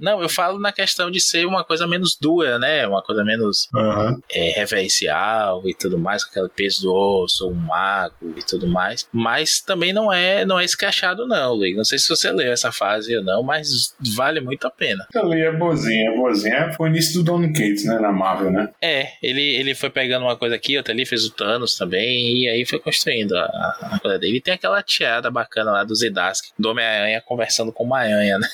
não, 0.01 0.23
eu 0.23 0.29
falo 0.29 0.59
na 0.59 0.73
questão 0.73 1.11
de 1.11 1.21
ser 1.21 1.47
uma 1.47 1.64
coisa 1.64 1.87
menos 1.87 2.16
dura, 2.21 2.59
né? 2.59 2.87
Uma 2.87 3.03
coisa 3.03 3.25
menos 3.25 3.68
uhum. 3.75 4.21
é, 4.31 4.51
reverencial 4.51 5.62
e 5.68 5.75
tudo 5.75 5.99
mais, 5.99 6.25
com 6.25 6.31
aquele 6.31 6.49
peso 6.61 6.82
do 6.82 6.94
osso, 6.94 7.48
um 7.48 7.54
mago 7.54 8.34
e 8.36 8.42
tudo 8.42 8.68
mais. 8.68 9.08
Mas 9.11 9.61
também 9.61 9.92
não 9.94 10.12
é 10.12 10.44
não 10.44 10.61
é 10.61 10.64
escrachado, 10.64 11.26
não, 11.26 11.54
Luiz. 11.54 11.74
Não 11.74 11.84
sei 11.84 11.98
se 11.98 12.08
você 12.08 12.30
leu 12.30 12.52
essa 12.52 12.70
fase 12.70 13.16
ou 13.16 13.24
não, 13.24 13.42
mas 13.42 13.94
vale 14.14 14.40
muito 14.40 14.66
a 14.66 14.70
pena. 14.70 15.06
Eu 15.14 15.26
li, 15.28 15.40
é 15.40 15.50
boazinha, 15.50 16.11
é 16.11 16.16
boazinha. 16.16 16.72
Foi 16.72 16.88
o 16.88 16.92
início 16.92 17.14
do 17.14 17.24
Don 17.24 17.46
Cates, 17.48 17.86
né? 17.86 17.98
Na 17.98 18.12
Marvel, 18.12 18.50
né? 18.50 18.68
É, 18.82 19.12
ele, 19.22 19.42
ele 19.42 19.74
foi 19.74 19.88
pegando 19.88 20.24
uma 20.24 20.36
coisa 20.36 20.54
aqui, 20.54 20.76
outra 20.76 20.92
ali, 20.92 21.06
fez 21.06 21.24
o 21.24 21.30
Thanos 21.30 21.76
também, 21.76 22.42
e 22.42 22.48
aí 22.48 22.66
foi 22.66 22.78
construindo 22.78 23.36
a, 23.36 23.44
a 23.92 23.98
coisa 24.00 24.18
dele. 24.18 24.36
E 24.36 24.40
tem 24.40 24.52
aquela 24.52 24.82
tiada 24.82 25.30
bacana 25.30 25.72
lá 25.72 25.84
do 25.84 25.94
Zedask, 25.94 26.44
do 26.58 26.70
Homem-Aranha 26.70 27.22
conversando 27.22 27.72
com 27.72 27.84
uma 27.84 28.00
aranha, 28.00 28.38
né? 28.38 28.48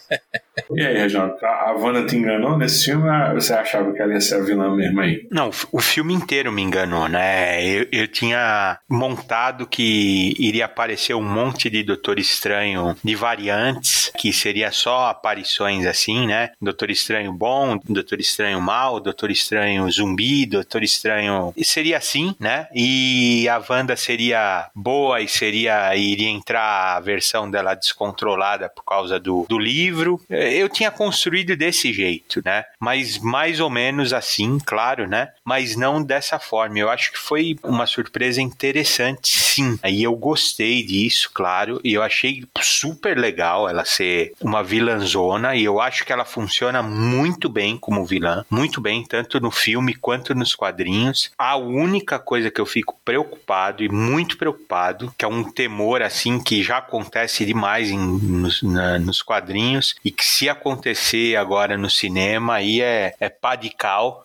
e 0.74 0.82
aí, 0.82 0.98
Reginaldo, 0.98 1.34
a 1.42 1.74
Wanda 1.78 2.06
te 2.06 2.16
enganou 2.16 2.56
nesse 2.56 2.86
filme 2.86 3.08
ou 3.08 3.34
você 3.34 3.52
achava 3.52 3.92
que 3.92 4.00
ela 4.00 4.14
ia 4.14 4.20
ser 4.20 4.36
a 4.36 4.44
vilã 4.44 4.74
mesmo 4.74 5.00
aí? 5.00 5.26
Não, 5.30 5.50
o 5.72 5.80
filme 5.80 6.14
inteiro 6.14 6.50
me 6.52 6.62
enganou, 6.62 7.08
né? 7.08 7.64
Eu, 7.64 7.86
eu 7.92 8.08
tinha 8.08 8.78
montado 8.88 9.66
que 9.66 10.34
iria 10.38 10.64
aparecer 10.64 11.14
um 11.14 11.22
monte 11.22 11.70
de 11.70 11.82
Doutor 11.82 12.18
Estranho 12.18 12.96
de 13.02 13.14
variantes, 13.14 14.10
que 14.16 14.32
seria 14.32 14.70
só 14.70 15.08
aparições 15.08 15.86
assim, 15.86 16.26
né? 16.26 16.50
Doutor 16.60 16.90
Estranho 16.90 17.32
bom, 17.32 17.78
Doutor 17.88 18.20
Estranho 18.20 18.60
mal, 18.60 19.00
Doutor 19.00 19.30
Estranho 19.30 19.90
zumbi, 19.90 20.46
Doutor 20.46 20.82
Estranho. 20.82 21.52
Seria 21.62 21.98
assim, 21.98 22.34
né? 22.38 22.66
E 22.74 23.48
a 23.48 23.62
Wanda 23.68 23.96
seria 23.96 24.68
boa 24.74 25.20
e 25.20 25.28
seria. 25.28 25.94
iria 25.96 26.28
entrar 26.28 26.96
a 26.96 27.00
versão 27.00 27.50
dela 27.50 27.74
descontrolada 27.74 28.68
por 28.68 28.84
causa 28.84 29.18
do, 29.18 29.46
do 29.48 29.58
livro. 29.58 30.20
Eu 30.52 30.68
tinha 30.68 30.90
construído 30.90 31.56
desse 31.56 31.92
jeito, 31.92 32.42
né? 32.44 32.64
Mas 32.80 33.18
mais 33.18 33.60
ou 33.60 33.70
menos 33.70 34.12
assim, 34.12 34.58
claro, 34.64 35.06
né? 35.06 35.28
Mas 35.48 35.76
não 35.76 36.02
dessa 36.02 36.38
forma. 36.38 36.78
Eu 36.78 36.90
acho 36.90 37.12
que 37.12 37.18
foi 37.18 37.56
uma 37.62 37.86
surpresa 37.86 38.40
interessante, 38.40 39.28
sim. 39.28 39.78
E 39.84 40.02
eu 40.02 40.14
gostei 40.14 40.82
disso, 40.82 41.30
claro. 41.32 41.80
E 41.82 41.94
eu 41.94 42.02
achei 42.02 42.44
super 42.60 43.16
legal 43.16 43.68
ela 43.68 43.84
ser 43.84 44.32
uma 44.40 44.62
vilãzona. 44.62 45.54
E 45.54 45.64
eu 45.64 45.80
acho 45.80 46.04
que 46.04 46.12
ela 46.12 46.24
funciona 46.24 46.82
muito 46.82 47.48
bem 47.48 47.78
como 47.78 48.04
vilã. 48.04 48.44
Muito 48.50 48.80
bem, 48.80 49.04
tanto 49.04 49.40
no 49.40 49.50
filme 49.50 49.94
quanto 49.94 50.34
nos 50.34 50.54
quadrinhos. 50.54 51.30
A 51.38 51.56
única 51.56 52.18
coisa 52.18 52.50
que 52.50 52.60
eu 52.60 52.66
fico 52.66 52.98
preocupado 53.04 53.82
e 53.82 53.88
muito 53.88 54.36
preocupado, 54.36 55.14
que 55.16 55.24
é 55.24 55.28
um 55.28 55.50
temor 55.50 56.02
assim 56.02 56.38
que 56.38 56.62
já 56.62 56.76
acontece 56.78 57.46
demais 57.46 57.90
em, 57.90 57.98
nos, 57.98 58.62
na, 58.62 58.98
nos 58.98 59.22
quadrinhos 59.22 59.94
e 60.04 60.10
que 60.10 60.24
se 60.24 60.48
acontecer 60.48 61.36
agora 61.36 61.78
no 61.78 61.88
cinema 61.88 62.54
aí 62.56 62.80
é, 62.82 63.14
é 63.18 63.28
pá 63.28 63.58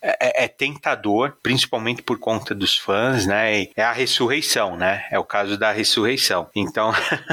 é, 0.01 0.17
é, 0.19 0.43
é 0.45 0.47
principalmente 1.41 2.01
por 2.01 2.19
conta 2.19 2.53
dos 2.55 2.77
fãs, 2.77 3.25
né? 3.25 3.67
É 3.75 3.83
a 3.83 3.91
ressurreição, 3.91 4.75
né? 4.75 5.05
É 5.11 5.19
o 5.19 5.23
caso 5.23 5.57
da 5.57 5.71
ressurreição. 5.71 6.47
Então 6.55 6.91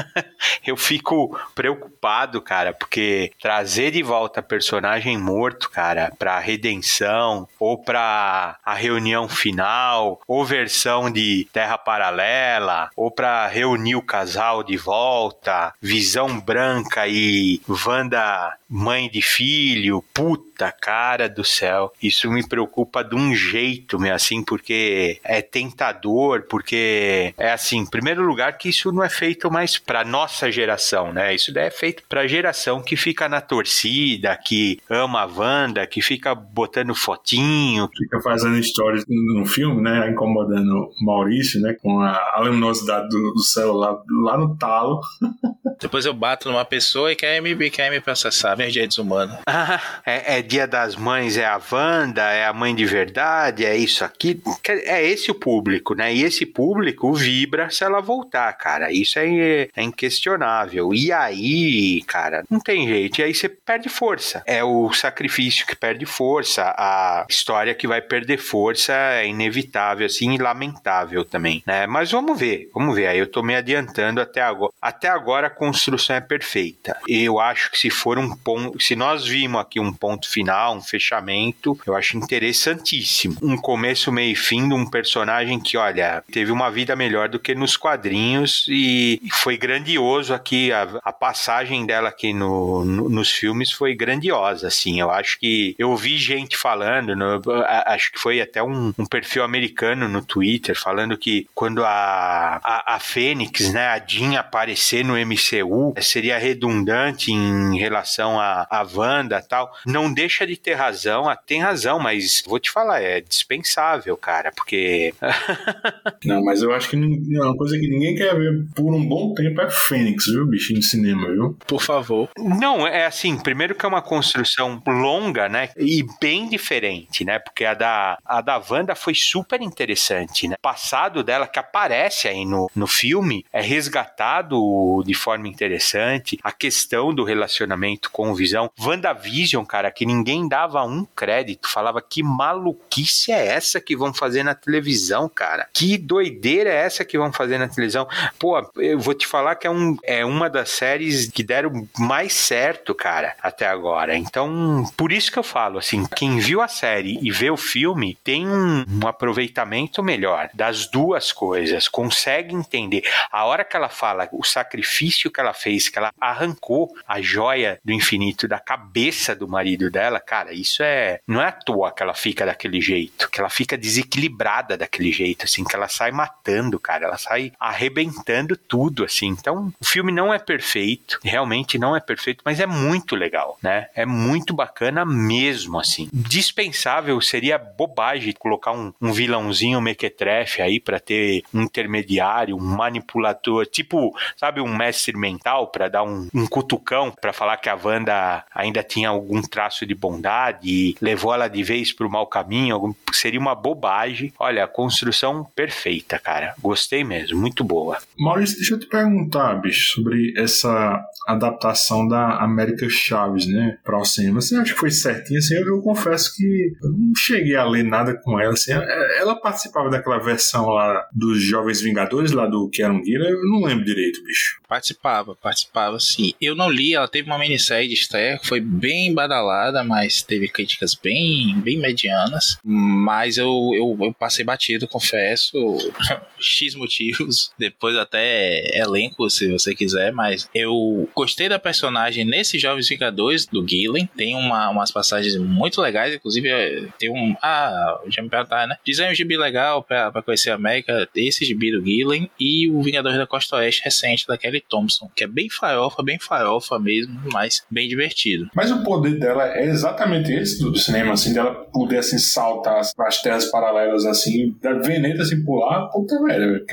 eu 0.65 0.77
fico 0.77 1.37
preocupado, 1.53 2.41
cara, 2.41 2.73
porque 2.73 3.31
trazer 3.39 3.91
de 3.91 4.03
volta 4.03 4.41
personagem 4.41 5.17
morto, 5.17 5.69
cara, 5.69 6.11
pra 6.17 6.39
redenção 6.39 7.47
ou 7.59 7.77
pra 7.77 8.57
a 8.63 8.73
reunião 8.73 9.27
final 9.27 10.21
ou 10.27 10.45
versão 10.45 11.09
de 11.11 11.47
Terra 11.51 11.77
Paralela 11.77 12.89
ou 12.95 13.11
pra 13.11 13.47
reunir 13.47 13.95
o 13.95 14.01
casal 14.01 14.63
de 14.63 14.77
volta, 14.77 15.73
Visão 15.81 16.39
Branca 16.39 17.07
e 17.07 17.61
Wanda 17.67 18.57
mãe 18.71 19.09
de 19.09 19.21
filho, 19.21 20.03
puta 20.13 20.71
cara 20.71 21.27
do 21.27 21.43
céu. 21.43 21.91
Isso 22.01 22.31
me 22.31 22.47
preocupa 22.47 23.03
de 23.03 23.15
um 23.15 23.35
jeito, 23.35 23.70
meu, 23.93 24.13
assim, 24.13 24.43
porque 24.43 25.19
é 25.23 25.41
tentador, 25.41 26.43
porque 26.49 27.33
é 27.37 27.51
assim, 27.51 27.79
em 27.79 27.85
primeiro 27.85 28.23
lugar 28.23 28.57
que 28.57 28.69
isso 28.69 28.91
não 28.91 29.03
é 29.03 29.09
feito 29.09 29.51
mais 29.51 29.77
para 29.77 30.03
nossa 30.03 30.51
geração, 30.51 31.13
né? 31.13 31.33
Isso 31.33 31.57
é 31.57 31.69
feito 31.69 32.03
para 32.07 32.27
geração 32.27 32.81
que 32.81 32.95
fica 32.95 33.27
na 33.27 33.41
torcida, 33.41 34.35
que 34.37 34.79
ama 34.89 35.21
a 35.21 35.25
Wanda, 35.25 35.85
que 35.87 36.01
fica 36.01 36.33
botando 36.33 36.93
fotinho, 36.95 37.89
fica 37.95 38.19
fazendo 38.21 38.61
stories 38.63 39.05
no 39.07 39.45
filme, 39.45 39.81
né, 39.81 40.09
incomodando 40.09 40.89
o 40.99 41.05
Maurício, 41.05 41.61
né, 41.61 41.75
com 41.81 41.99
a, 42.01 42.15
a 42.33 42.39
luminosidade 42.41 43.09
do, 43.09 43.33
do 43.33 43.41
celular 43.41 43.97
lá 44.23 44.37
no 44.37 44.55
talo. 44.57 45.01
Depois 45.81 46.05
eu 46.05 46.13
bato 46.13 46.47
numa 46.47 46.63
pessoa 46.63 47.11
e 47.11 47.15
quer 47.15 47.41
me, 47.41 47.69
quer 47.71 47.89
me 47.89 47.99
processar 47.99 48.55
meus 48.55 48.71
direitos 48.71 48.99
humanos. 48.99 49.37
Ah, 49.47 49.81
é, 50.05 50.37
é, 50.37 50.41
dia 50.41 50.67
das 50.67 50.95
mães, 50.95 51.37
é 51.37 51.45
a 51.45 51.59
Wanda, 51.71 52.21
é 52.21 52.45
a 52.45 52.53
mãe 52.53 52.75
de 52.75 52.85
verdade, 52.85 53.60
é 53.65 53.75
isso 53.75 54.03
aqui. 54.03 54.41
É 54.67 55.03
esse 55.03 55.31
o 55.31 55.35
público, 55.35 55.93
né? 55.93 56.13
E 56.13 56.23
esse 56.23 56.45
público 56.45 57.13
vibra 57.13 57.69
se 57.69 57.83
ela 57.83 58.01
voltar, 58.01 58.51
cara. 58.53 58.91
Isso 58.91 59.19
é, 59.19 59.67
é 59.75 59.83
inquestionável. 59.83 60.93
E 60.93 61.11
aí, 61.11 62.01
cara, 62.03 62.43
não 62.49 62.59
tem 62.59 62.87
jeito. 62.87 63.19
E 63.19 63.23
aí 63.23 63.33
você 63.33 63.49
perde 63.49 63.89
força. 63.89 64.43
É 64.45 64.63
o 64.63 64.91
sacrifício 64.93 65.65
que 65.65 65.75
perde 65.75 66.05
força. 66.05 66.73
A 66.77 67.25
história 67.29 67.73
que 67.73 67.87
vai 67.87 68.01
perder 68.01 68.37
força 68.37 68.93
é 68.93 69.27
inevitável, 69.27 70.05
assim, 70.05 70.33
e 70.33 70.37
lamentável 70.37 71.23
também, 71.25 71.63
né? 71.65 71.87
Mas 71.87 72.11
vamos 72.11 72.39
ver, 72.39 72.69
vamos 72.73 72.95
ver. 72.95 73.07
Aí 73.07 73.19
eu 73.19 73.27
tô 73.27 73.41
me 73.41 73.55
adiantando 73.55 74.21
até 74.21 74.41
agora. 74.41 74.71
Até 74.81 75.07
agora 75.07 75.47
a 75.47 75.49
construção 75.49 76.15
é 76.15 76.21
perfeita. 76.21 76.97
Eu 77.07 77.39
acho 77.39 77.71
que 77.71 77.77
se 77.77 77.89
for 77.89 78.17
um 78.17 78.35
ponto, 78.35 78.79
se 78.81 78.95
nós 78.95 79.25
vimos 79.25 79.61
aqui 79.61 79.79
um 79.79 79.93
ponto 79.93 80.29
final, 80.29 80.75
um 80.75 80.81
fechamento, 80.81 81.79
eu 81.85 81.95
acho 81.95 82.17
interessantíssimo. 82.17 83.37
Um 83.41 83.57
começo, 83.57 84.11
meio 84.11 84.33
e 84.33 84.35
fim 84.35 84.67
de 84.67 84.73
um 84.73 84.85
personagem 84.85 85.59
que, 85.59 85.75
olha, 85.77 86.23
teve 86.31 86.51
uma 86.51 86.69
vida 86.69 86.95
melhor 86.95 87.27
do 87.27 87.39
que 87.39 87.55
nos 87.55 87.75
quadrinhos 87.75 88.65
e 88.69 89.19
foi 89.31 89.57
grandioso 89.57 90.33
aqui. 90.33 90.71
A, 90.71 90.99
a 91.03 91.11
passagem 91.11 91.85
dela 91.85 92.09
aqui 92.09 92.33
no, 92.33 92.85
no, 92.85 93.09
nos 93.09 93.31
filmes 93.31 93.71
foi 93.71 93.95
grandiosa, 93.95 94.67
assim. 94.67 94.99
Eu 94.99 95.09
acho 95.09 95.39
que 95.39 95.75
eu 95.77 95.95
vi 95.95 96.17
gente 96.17 96.55
falando, 96.55 97.15
no, 97.15 97.41
acho 97.85 98.11
que 98.11 98.19
foi 98.19 98.39
até 98.39 98.61
um, 98.61 98.93
um, 98.97 99.05
perfil 99.05 99.43
americano 99.43 100.07
no 100.07 100.23
Twitter 100.23 100.79
falando 100.79 101.17
que 101.17 101.47
quando 101.55 101.83
a, 101.83 102.59
a, 102.63 102.95
a 102.95 102.99
Fênix, 102.99 103.73
né, 103.73 103.87
a 103.87 103.99
Jean 103.99 104.37
aparecer 104.39 105.03
no 105.03 105.13
MCU, 105.13 105.93
seria 106.01 106.37
redundante 106.37 107.31
em 107.31 107.77
relação 107.77 108.39
a, 108.39 108.67
a 108.69 108.83
Wanda 108.83 109.41
tal. 109.41 109.75
Não 109.85 110.13
deixa 110.13 110.45
de 110.45 110.55
ter 110.55 110.75
razão, 110.75 111.27
ah, 111.27 111.35
tem 111.35 111.61
razão, 111.61 111.99
mas 111.99 112.43
vou 112.45 112.59
te 112.59 112.69
falar, 112.69 113.01
é 113.01 113.21
dispensável, 113.31 114.15
cara, 114.17 114.51
porque. 114.51 115.13
não, 116.25 116.43
mas 116.43 116.61
eu 116.61 116.73
acho 116.73 116.89
que 116.89 116.95
uma 116.95 117.55
coisa 117.55 117.79
que 117.79 117.87
ninguém 117.87 118.15
quer 118.15 118.35
ver 118.35 118.65
por 118.75 118.93
um 118.93 119.07
bom 119.07 119.33
tempo 119.33 119.61
é 119.61 119.69
Fênix, 119.69 120.25
viu, 120.25 120.45
bicho, 120.45 120.73
no 120.73 120.81
cinema, 120.81 121.31
viu? 121.31 121.57
Por 121.65 121.81
favor. 121.81 122.29
Não, 122.37 122.85
é 122.85 123.05
assim, 123.05 123.37
primeiro 123.37 123.73
que 123.73 123.85
é 123.85 123.89
uma 123.89 124.01
construção 124.01 124.81
longa, 124.85 125.47
né? 125.47 125.69
E 125.77 126.05
bem 126.19 126.49
diferente, 126.49 127.23
né? 127.23 127.39
Porque 127.39 127.65
a 127.65 127.73
da, 127.73 128.17
a 128.25 128.41
da 128.41 128.61
Wanda 128.69 128.95
foi 128.95 129.15
super 129.15 129.61
interessante, 129.61 130.47
né? 130.47 130.55
O 130.57 130.61
passado 130.61 131.23
dela, 131.23 131.47
que 131.47 131.59
aparece 131.59 132.27
aí 132.27 132.45
no, 132.45 132.69
no 132.75 132.87
filme, 132.87 133.45
é 133.51 133.61
resgatado 133.61 135.01
de 135.05 135.13
forma 135.13 135.47
interessante. 135.47 136.37
A 136.43 136.51
questão 136.51 137.13
do 137.13 137.23
relacionamento 137.23 138.11
com 138.11 138.31
o 138.31 138.35
Visão. 138.35 138.69
WandaVision, 138.79 139.63
cara, 139.65 139.91
que 139.91 140.05
ninguém 140.05 140.47
dava 140.47 140.83
um 140.83 141.05
crédito, 141.05 141.69
falava 141.69 142.01
que 142.01 142.23
maluquice 142.23 143.20
é 143.29 143.45
essa 143.45 143.81
que 143.81 143.93
vão 143.93 144.13
fazer 144.13 144.43
na 144.43 144.55
televisão, 144.55 145.27
cara? 145.27 145.67
Que 145.73 145.97
doideira 145.97 146.69
é 146.69 146.85
essa 146.85 147.03
que 147.03 147.17
vão 147.17 147.33
fazer 147.33 147.57
na 147.57 147.67
televisão? 147.67 148.07
Pô, 148.39 148.65
eu 148.77 148.97
vou 148.97 149.13
te 149.13 149.27
falar 149.27 149.55
que 149.55 149.67
é, 149.67 149.69
um, 149.69 149.97
é 150.03 150.23
uma 150.23 150.49
das 150.49 150.69
séries 150.69 151.29
que 151.29 151.43
deram 151.43 151.85
mais 151.99 152.31
certo, 152.31 152.95
cara, 152.95 153.35
até 153.41 153.67
agora. 153.67 154.15
Então, 154.15 154.85
por 154.95 155.11
isso 155.11 155.29
que 155.29 155.39
eu 155.39 155.43
falo, 155.43 155.77
assim, 155.79 156.05
quem 156.15 156.39
viu 156.39 156.61
a 156.61 156.67
série 156.69 157.19
e 157.21 157.31
vê 157.31 157.49
o 157.49 157.57
filme 157.57 158.17
tem 158.23 158.47
um, 158.47 158.85
um 158.87 159.07
aproveitamento 159.07 160.01
melhor 160.01 160.49
das 160.53 160.87
duas 160.87 161.33
coisas, 161.33 161.89
consegue 161.89 162.55
entender. 162.55 163.03
A 163.31 163.45
hora 163.45 163.65
que 163.65 163.75
ela 163.75 163.89
fala 163.89 164.29
o 164.31 164.43
sacrifício 164.43 165.31
que 165.31 165.39
ela 165.39 165.53
fez, 165.53 165.89
que 165.89 165.97
ela 165.97 166.13
arrancou 166.19 166.93
a 167.07 167.21
joia 167.21 167.79
do 167.83 167.91
infinito 167.91 168.47
da 168.47 168.59
cabeça 168.59 169.35
do 169.35 169.47
marido 169.47 169.89
dela, 169.89 170.19
cara, 170.19 170.53
isso 170.53 170.83
é. 170.83 171.19
Não 171.27 171.41
é 171.41 171.47
à 171.47 171.51
toa 171.51 171.91
que 171.91 172.03
ela 172.03 172.13
fica 172.13 172.45
daquele 172.45 172.79
jeito, 172.79 173.10
que 173.31 173.39
ela 173.39 173.49
fica 173.49 173.77
desequilibrada 173.77 174.77
daquele 174.77 175.11
jeito, 175.11 175.45
assim, 175.45 175.63
que 175.63 175.75
ela 175.75 175.87
sai 175.87 176.11
matando, 176.11 176.79
cara, 176.79 177.05
ela 177.05 177.17
sai 177.17 177.51
arrebentando 177.59 178.55
tudo, 178.55 179.03
assim. 179.03 179.27
Então, 179.27 179.73
o 179.79 179.85
filme 179.85 180.11
não 180.11 180.33
é 180.33 180.39
perfeito, 180.39 181.19
realmente 181.23 181.77
não 181.77 181.95
é 181.95 181.99
perfeito, 181.99 182.41
mas 182.45 182.59
é 182.59 182.65
muito 182.65 183.15
legal, 183.15 183.57
né? 183.61 183.87
É 183.95 184.05
muito 184.05 184.53
bacana 184.53 185.05
mesmo, 185.05 185.79
assim. 185.79 186.09
Dispensável 186.11 187.19
seria 187.21 187.57
bobagem 187.57 188.33
colocar 188.33 188.71
um, 188.71 188.93
um 189.01 189.11
vilãozinho 189.11 189.81
mequetrefe 189.81 190.61
aí 190.61 190.79
para 190.79 190.99
ter 190.99 191.43
um 191.53 191.61
intermediário, 191.61 192.55
um 192.55 192.59
manipulador, 192.59 193.65
tipo, 193.65 194.15
sabe, 194.37 194.61
um 194.61 194.75
mestre 194.75 195.15
mental 195.17 195.67
para 195.67 195.87
dar 195.87 196.03
um, 196.03 196.27
um 196.33 196.47
cutucão 196.47 197.11
para 197.11 197.33
falar 197.33 197.57
que 197.57 197.69
a 197.69 197.75
Wanda 197.75 198.43
ainda 198.53 198.83
tinha 198.83 199.09
algum 199.09 199.41
traço 199.41 199.85
de 199.85 199.95
bondade 199.95 200.69
e 200.69 200.95
levou 201.01 201.33
ela 201.33 201.47
de 201.47 201.63
vez 201.63 201.93
pro 201.93 202.09
mau 202.09 202.27
caminho, 202.27 202.75
algum, 202.75 202.93
seria 203.11 203.39
uma 203.39 203.55
bobagem. 203.55 204.33
Olha, 204.39 204.63
a 204.63 204.67
construção 204.67 205.45
perfeita, 205.55 206.17
cara. 206.19 206.53
Gostei 206.59 207.03
mesmo, 207.03 207.39
muito 207.39 207.63
boa. 207.63 207.97
Maurício, 208.17 208.57
deixa 208.57 208.75
eu 208.75 208.79
te 208.79 208.87
perguntar, 208.87 209.55
bicho, 209.55 209.95
sobre 209.95 210.33
essa 210.37 210.99
adaptação 211.27 212.07
da 212.07 212.37
América 212.37 212.87
Chaves, 212.89 213.45
né, 213.47 213.77
para 213.83 213.99
o 213.99 214.05
cinema. 214.05 214.41
Você 214.41 214.55
acha 214.55 214.73
que 214.73 214.79
foi 214.79 214.91
certinho? 214.91 215.39
Assim, 215.39 215.55
eu, 215.55 215.67
eu, 215.67 215.81
confesso 215.81 216.35
que 216.35 216.73
eu 216.83 216.89
não 216.91 217.13
cheguei 217.15 217.55
a 217.55 217.63
ler 217.63 217.83
nada 217.83 218.19
com 218.23 218.39
ela. 218.39 218.53
Assim, 218.53 218.71
ela 218.71 219.35
participava 219.35 219.89
daquela 219.89 220.19
versão 220.19 220.67
lá 220.67 221.07
dos 221.13 221.41
Jovens 221.41 221.81
Vingadores, 221.81 222.31
lá 222.31 222.47
do 222.47 222.69
Kieron 222.69 223.03
Gillen, 223.03 223.29
eu 223.29 223.43
não 223.43 223.61
lembro 223.61 223.85
direito, 223.85 224.23
bicho. 224.23 224.59
Participava, 224.67 225.35
participava 225.35 225.99
sim. 225.99 226.33
Eu 226.41 226.55
não 226.55 226.69
li, 226.69 226.93
ela 226.93 227.07
teve 227.07 227.29
uma 227.29 227.37
minissérie 227.37 227.87
de 227.87 227.93
estreia 227.93 228.39
que 228.39 228.47
foi 228.47 228.59
bem 228.59 229.13
badalada, 229.13 229.83
mas 229.83 230.21
teve 230.21 230.47
críticas 230.47 230.95
bem, 230.95 231.59
bem 231.59 231.77
medianas. 231.77 232.57
Mas 232.91 233.37
eu, 233.37 233.71
eu, 233.73 233.97
eu 234.01 234.13
passei 234.13 234.43
batido, 234.43 234.87
confesso. 234.87 235.53
X 236.39 236.75
motivos. 236.75 237.51
Depois 237.57 237.95
até 237.95 238.77
elenco, 238.77 239.29
se 239.29 239.51
você 239.51 239.73
quiser, 239.73 240.11
mas 240.11 240.49
eu 240.53 241.07
gostei 241.15 241.47
da 241.47 241.59
personagem 241.59 242.25
nesse 242.25 242.59
Jovens 242.59 242.89
Vingadores 242.89 243.45
do 243.45 243.65
Gillen. 243.67 244.09
Tem 244.15 244.35
uma, 244.35 244.69
umas 244.69 244.91
passagens 244.91 245.37
muito 245.37 245.81
legais, 245.81 246.13
inclusive 246.13 246.49
é, 246.49 246.87
tem 246.97 247.09
um. 247.09 247.35
Ah, 247.41 247.99
já 248.07 248.21
me 248.21 248.29
perguntaram, 248.29 248.69
né? 248.69 248.77
Dizem 248.85 249.09
um 249.09 249.15
gibi 249.15 249.37
legal 249.37 249.83
pra, 249.83 250.11
pra 250.11 250.21
conhecer 250.21 250.51
a 250.51 250.55
América, 250.55 251.07
esse 251.15 251.45
gibi 251.45 251.71
do 251.71 251.83
Gillen 251.83 252.29
e 252.39 252.69
o 252.69 252.81
Vingadores 252.81 253.17
da 253.17 253.27
Costa 253.27 253.57
Oeste 253.57 253.83
recente 253.83 254.27
da 254.27 254.37
Kelly 254.37 254.61
Thompson, 254.67 255.09
que 255.15 255.23
é 255.23 255.27
bem 255.27 255.49
farofa, 255.49 256.03
bem 256.03 256.19
farofa 256.19 256.79
mesmo, 256.79 257.19
mas 257.31 257.63
bem 257.69 257.87
divertido. 257.87 258.49
Mas 258.53 258.71
o 258.71 258.83
poder 258.83 259.19
dela 259.19 259.47
é 259.57 259.65
exatamente 259.65 260.31
esse 260.31 260.61
do 260.61 260.75
cinema, 260.77 261.13
assim, 261.13 261.33
dela 261.33 261.53
poder 261.53 261.97
assim 261.99 262.17
saltar 262.17 262.80
as 262.81 263.21
terras 263.21 263.45
paralelas 263.45 264.05
assim, 264.05 264.55
da 264.61 264.73
veneta 264.73 265.21
assim 265.21 265.43
pular, 265.43 265.87
puta 265.87 266.21
velho. 266.23 266.65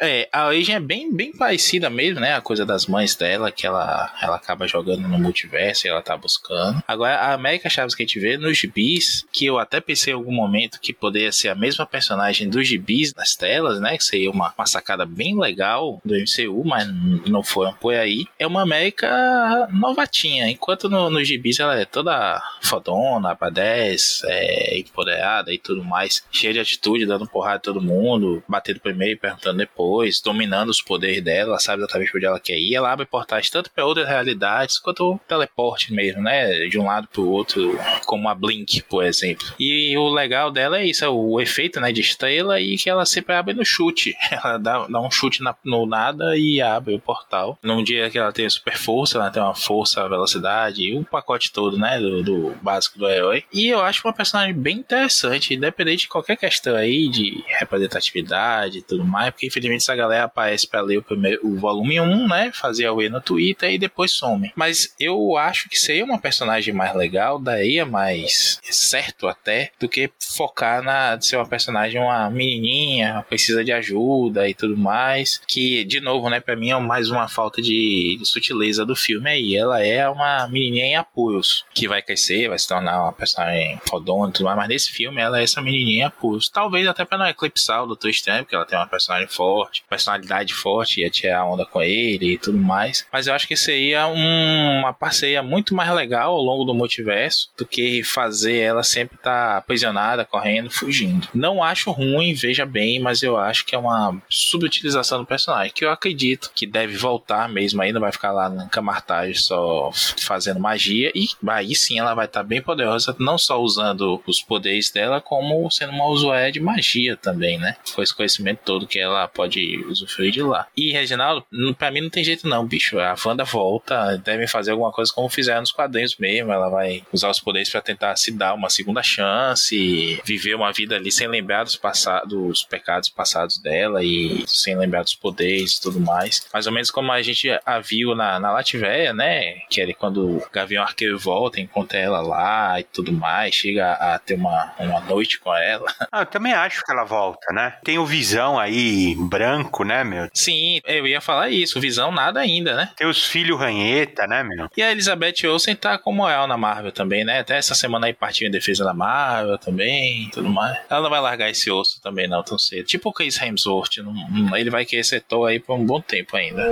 É, 0.00 0.28
a 0.32 0.46
origem 0.46 0.74
é 0.74 0.80
bem, 0.80 1.14
bem 1.14 1.32
parecida 1.32 1.90
mesmo, 1.90 2.20
né? 2.20 2.34
A 2.34 2.40
coisa 2.40 2.64
das 2.64 2.86
mães 2.86 3.14
dela, 3.14 3.50
que 3.50 3.66
ela, 3.66 4.12
ela 4.22 4.36
acaba 4.36 4.66
jogando 4.66 5.08
no 5.08 5.18
multiverso 5.18 5.86
e 5.86 5.90
ela 5.90 6.02
tá 6.02 6.16
buscando. 6.16 6.82
Agora, 6.86 7.16
a 7.16 7.32
América 7.34 7.68
Chaves 7.68 7.94
que 7.94 8.02
a 8.02 8.06
gente 8.06 8.18
vê 8.18 8.36
nos 8.36 8.56
gibis, 8.56 9.26
que 9.32 9.46
eu 9.46 9.58
até 9.58 9.80
pensei 9.80 10.12
em 10.12 10.16
algum 10.16 10.32
momento 10.32 10.80
que 10.80 10.92
poderia 10.92 11.32
ser 11.32 11.48
a 11.48 11.54
mesma 11.54 11.86
personagem 11.86 12.48
dos 12.48 12.66
gibis 12.66 13.14
nas 13.14 13.34
telas, 13.34 13.80
né? 13.80 13.96
Que 13.96 14.04
seria 14.04 14.30
uma, 14.30 14.52
uma 14.56 14.66
sacada 14.66 15.04
bem 15.04 15.38
legal 15.38 16.00
do 16.04 16.14
MCU, 16.14 16.64
mas 16.64 16.86
não 17.28 17.42
foi 17.42 17.70
por 17.80 17.94
aí. 17.94 18.26
É 18.38 18.46
uma 18.46 18.62
América 18.62 19.68
novatinha, 19.72 20.48
enquanto 20.48 20.88
no, 20.88 21.24
gibis 21.24 21.60
ela 21.60 21.78
é 21.78 21.84
toda 21.84 22.42
fodona, 22.62 23.34
pra 23.34 23.50
10, 23.50 24.22
é, 24.26 24.78
empoderada 24.78 25.52
e 25.56 25.58
tudo 25.58 25.84
mais, 25.84 26.24
cheia 26.30 26.52
de 26.52 26.60
atitude, 26.60 27.06
dando 27.06 27.26
porrada 27.26 27.56
a 27.56 27.60
todo 27.60 27.80
mundo, 27.80 28.42
batendo 28.48 28.80
primeiro 28.80 29.14
e 29.14 29.18
perguntando 29.18 29.58
depois, 29.58 30.20
dominando 30.20 30.70
os 30.70 30.80
poderes 30.80 31.22
dela, 31.22 31.50
ela 31.50 31.58
sabe 31.58 31.82
exatamente 31.82 32.16
onde 32.16 32.26
ela 32.26 32.40
quer 32.40 32.58
ir. 32.58 32.74
Ela 32.74 32.92
abre 32.92 33.06
portais 33.06 33.50
tanto 33.50 33.70
para 33.70 33.84
outras 33.84 34.08
realidades 34.08 34.78
quanto 34.78 35.14
o 35.14 35.20
teleporte 35.26 35.92
mesmo, 35.92 36.22
né? 36.22 36.66
De 36.68 36.78
um 36.78 36.86
lado 36.86 37.08
para 37.08 37.20
o 37.20 37.30
outro, 37.30 37.78
como 38.04 38.28
a 38.28 38.34
Blink, 38.34 38.82
por 38.82 39.04
exemplo. 39.04 39.46
E 39.58 39.96
o 39.96 40.08
legal 40.08 40.50
dela 40.50 40.78
é 40.78 40.86
isso, 40.86 41.04
é 41.04 41.08
o 41.08 41.40
efeito 41.40 41.80
né, 41.80 41.92
de 41.92 42.00
estrela 42.00 42.60
e 42.60 42.76
que 42.76 42.90
ela 42.90 43.04
sempre 43.04 43.34
abre 43.34 43.54
no 43.54 43.64
chute. 43.64 44.14
Ela 44.36 44.58
dá, 44.58 44.86
dá 44.86 45.00
um 45.00 45.10
chute 45.10 45.42
na, 45.42 45.54
no 45.64 45.86
nada 45.86 46.36
e 46.36 46.60
abre 46.60 46.94
o 46.94 47.00
portal. 47.00 47.58
Num 47.62 47.82
dia 47.82 48.10
que 48.10 48.18
ela 48.18 48.32
tem 48.32 48.48
super 48.50 48.76
força, 48.76 49.16
ela 49.16 49.30
tem 49.30 49.42
uma 49.42 49.54
força, 49.54 50.06
velocidade 50.08 50.94
o 50.94 51.04
pacote 51.04 51.52
todo, 51.52 51.78
né? 51.78 51.98
Do, 51.98 52.22
do 52.22 52.54
básico 52.62 52.98
do 52.98 53.08
herói. 53.08 53.44
E 53.52 53.68
eu 53.68 53.80
acho 53.80 54.06
uma 54.06 54.12
personagem 54.12 54.54
bem 54.54 54.78
interessante, 54.78 55.45
independente 55.54 56.00
de 56.00 56.08
qualquer 56.08 56.36
questão 56.36 56.76
aí 56.76 57.08
de 57.08 57.42
representatividade 57.58 58.78
e 58.78 58.82
tudo 58.82 59.04
mais, 59.04 59.30
porque 59.30 59.46
infelizmente 59.46 59.82
essa 59.82 59.96
galera 59.96 60.24
aparece 60.24 60.66
para 60.66 60.80
ler 60.80 60.98
o, 60.98 61.02
primeiro, 61.02 61.40
o 61.46 61.56
volume 61.56 62.00
1, 62.00 62.28
né? 62.28 62.50
Fazer 62.52 62.86
a 62.86 62.92
UE 62.92 63.08
no 63.08 63.20
Twitter 63.20 63.72
e 63.72 63.78
depois 63.78 64.12
some. 64.12 64.52
Mas 64.54 64.94
eu 64.98 65.36
acho 65.36 65.68
que 65.68 65.76
seria 65.76 66.04
uma 66.04 66.18
personagem 66.18 66.72
mais 66.72 66.94
legal, 66.94 67.38
daria 67.38 67.84
mais 67.84 68.60
certo 68.62 69.26
até, 69.26 69.70
do 69.78 69.88
que 69.88 70.10
focar 70.18 70.82
na 70.82 71.16
de 71.16 71.26
ser 71.26 71.36
uma 71.36 71.46
personagem, 71.46 72.00
uma 72.00 72.30
menininha, 72.30 73.24
precisa 73.28 73.64
de 73.64 73.72
ajuda 73.72 74.48
e 74.48 74.54
tudo 74.54 74.76
mais. 74.76 75.40
Que, 75.46 75.84
de 75.84 76.00
novo, 76.00 76.28
né, 76.28 76.40
pra 76.40 76.56
mim 76.56 76.70
é 76.70 76.78
mais 76.78 77.10
uma 77.10 77.28
falta 77.28 77.60
de, 77.62 78.16
de 78.18 78.26
sutileza 78.26 78.84
do 78.84 78.96
filme 78.96 79.30
aí. 79.30 79.56
Ela 79.56 79.84
é 79.84 80.08
uma 80.08 80.48
menininha 80.48 80.86
em 80.86 80.96
apuros, 80.96 81.64
que 81.74 81.88
vai 81.88 82.02
crescer, 82.02 82.48
vai 82.48 82.58
se 82.58 82.68
tornar 82.68 83.02
uma 83.02 83.12
personagem 83.12 83.80
fodona 83.88 84.30
e 84.30 84.32
tudo 84.32 84.46
mais, 84.46 84.56
mas 84.56 84.68
nesse 84.68 84.90
filme 84.90 85.20
ela 85.26 85.40
é 85.40 85.44
essa 85.44 85.60
menininha 85.60 86.08
apuros. 86.08 86.48
Talvez 86.48 86.86
até 86.86 87.04
pra 87.04 87.18
não 87.18 87.26
eclipsar 87.26 87.82
o 87.82 87.86
Doutor 87.86 88.08
Estranho, 88.08 88.44
porque 88.44 88.54
ela 88.54 88.66
tem 88.66 88.78
uma 88.78 88.86
personagem 88.86 89.28
forte, 89.28 89.84
personalidade 89.88 90.54
forte, 90.54 91.00
ia 91.00 91.10
tirar 91.10 91.44
onda 91.44 91.64
com 91.64 91.82
ele 91.82 92.32
e 92.32 92.38
tudo 92.38 92.58
mais. 92.58 93.06
Mas 93.12 93.26
eu 93.26 93.34
acho 93.34 93.46
que 93.46 93.56
seria 93.56 94.06
um, 94.06 94.80
uma 94.80 94.92
parceria 94.92 95.42
muito 95.42 95.74
mais 95.74 95.90
legal 95.92 96.32
ao 96.32 96.42
longo 96.42 96.64
do 96.64 96.74
multiverso 96.74 97.50
do 97.56 97.66
que 97.66 98.02
fazer 98.02 98.58
ela 98.58 98.82
sempre 98.82 99.16
estar 99.16 99.50
tá 99.50 99.56
aprisionada, 99.56 100.24
correndo, 100.24 100.70
fugindo. 100.70 101.28
Não 101.34 101.62
acho 101.62 101.90
ruim, 101.90 102.34
veja 102.34 102.64
bem, 102.64 103.00
mas 103.00 103.22
eu 103.22 103.36
acho 103.36 103.64
que 103.64 103.74
é 103.74 103.78
uma 103.78 104.16
subutilização 104.28 105.18
do 105.18 105.26
personagem, 105.26 105.72
que 105.74 105.84
eu 105.84 105.90
acredito 105.90 106.50
que 106.54 106.66
deve 106.66 106.96
voltar 106.96 107.48
mesmo, 107.48 107.82
ainda 107.82 108.00
vai 108.00 108.12
ficar 108.12 108.32
lá 108.32 108.48
na 108.48 108.68
Camartage 108.68 109.40
só 109.40 109.90
fazendo 110.18 110.60
magia, 110.60 111.10
e 111.14 111.28
aí 111.48 111.74
sim 111.74 111.98
ela 111.98 112.14
vai 112.14 112.26
estar 112.26 112.40
tá 112.40 112.46
bem 112.46 112.62
poderosa, 112.62 113.14
não 113.18 113.38
só 113.38 113.60
usando 113.60 114.22
os 114.26 114.40
poderes 114.40 114.90
dela, 114.90 115.15
como 115.20 115.70
sendo 115.70 115.92
uma 115.92 116.06
usuária 116.06 116.52
de 116.52 116.60
magia 116.60 117.16
também, 117.16 117.58
né? 117.58 117.76
Com 117.94 118.02
esse 118.02 118.14
conhecimento 118.14 118.60
todo 118.64 118.86
que 118.86 118.98
ela 118.98 119.26
pode 119.28 119.84
usufruir 119.88 120.32
de 120.32 120.42
lá. 120.42 120.66
E, 120.76 120.92
Reginaldo, 120.92 121.44
pra 121.78 121.90
mim 121.90 122.00
não 122.00 122.10
tem 122.10 122.24
jeito 122.24 122.48
não, 122.48 122.66
bicho. 122.66 122.98
A 122.98 123.14
Wanda 123.24 123.44
volta, 123.44 124.16
devem 124.18 124.46
fazer 124.46 124.72
alguma 124.72 124.92
coisa 124.92 125.12
como 125.12 125.28
fizeram 125.28 125.60
nos 125.60 125.72
quadrinhos 125.72 126.16
mesmo. 126.16 126.52
Ela 126.52 126.68
vai 126.68 127.02
usar 127.12 127.30
os 127.30 127.40
poderes 127.40 127.70
para 127.70 127.80
tentar 127.80 128.16
se 128.16 128.32
dar 128.32 128.54
uma 128.54 128.70
segunda 128.70 129.02
chance, 129.02 130.20
viver 130.24 130.54
uma 130.54 130.72
vida 130.72 130.96
ali 130.96 131.10
sem 131.10 131.28
lembrar 131.28 131.64
dos, 131.64 131.76
passados, 131.76 132.28
dos 132.28 132.64
pecados 132.64 133.08
passados 133.08 133.58
dela 133.58 134.02
e 134.02 134.44
sem 134.46 134.76
lembrar 134.76 135.02
dos 135.02 135.14
poderes 135.14 135.76
e 135.76 135.80
tudo 135.80 136.00
mais. 136.00 136.46
Mais 136.52 136.66
ou 136.66 136.72
menos 136.72 136.90
como 136.90 137.12
a 137.12 137.22
gente 137.22 137.48
a 137.64 137.80
viu 137.80 138.14
na, 138.14 138.38
na 138.38 138.52
Latvéia, 138.52 139.12
né? 139.12 139.60
Que 139.70 139.80
é 139.80 139.92
quando 139.94 140.38
o 140.38 140.46
Gavião 140.52 140.82
Arqueiro 140.82 141.18
volta, 141.18 141.60
encontra 141.60 141.98
ela 141.98 142.20
lá 142.20 142.80
e 142.80 142.84
tudo 142.84 143.12
mais, 143.12 143.54
chega 143.54 143.92
a 143.92 144.18
ter 144.18 144.34
uma, 144.34 144.74
uma 144.78 145.00
noite 145.06 145.38
com 145.38 145.54
ela. 145.54 145.86
Ah, 146.12 146.20
eu 146.22 146.26
também 146.26 146.52
acho 146.52 146.82
que 146.82 146.90
ela 146.90 147.04
volta, 147.04 147.52
né? 147.52 147.74
Tem 147.84 147.98
o 147.98 148.06
Visão 148.06 148.58
aí, 148.58 149.14
branco, 149.18 149.84
né, 149.84 150.02
meu? 150.02 150.28
Sim, 150.32 150.80
eu 150.86 151.06
ia 151.06 151.20
falar 151.20 151.50
isso. 151.50 151.80
Visão 151.80 152.10
nada 152.10 152.40
ainda, 152.40 152.74
né? 152.74 152.90
Tem 152.96 153.06
os 153.06 153.26
filhos 153.26 153.58
ranheta, 153.58 154.26
né, 154.26 154.42
meu? 154.42 154.68
E 154.76 154.82
a 154.82 154.90
Elizabeth 154.92 155.46
Olsen 155.46 155.74
tá 155.74 155.98
como 155.98 156.26
ela 156.26 156.46
na 156.46 156.56
Marvel 156.56 156.92
também, 156.92 157.24
né? 157.24 157.40
Até 157.40 157.58
essa 157.58 157.74
semana 157.74 158.06
aí 158.06 158.14
partiu 158.14 158.48
em 158.48 158.50
defesa 158.50 158.84
da 158.84 158.94
Marvel 158.94 159.58
também, 159.58 160.30
tudo 160.32 160.48
mais. 160.48 160.78
Ela 160.88 161.02
não 161.02 161.10
vai 161.10 161.20
largar 161.20 161.50
esse 161.50 161.70
osso 161.70 162.00
também 162.00 162.28
não 162.28 162.42
tão 162.42 162.58
cedo. 162.58 162.86
Tipo 162.86 163.10
o 163.10 163.12
Chris 163.12 163.40
Hemsworth, 163.40 163.98
não, 163.98 164.56
ele 164.56 164.70
vai 164.70 164.84
querer 164.86 165.04
setor 165.04 165.46
aí 165.46 165.58
por 165.60 165.74
um 165.74 165.84
bom 165.84 166.00
tempo 166.00 166.36
ainda. 166.36 166.62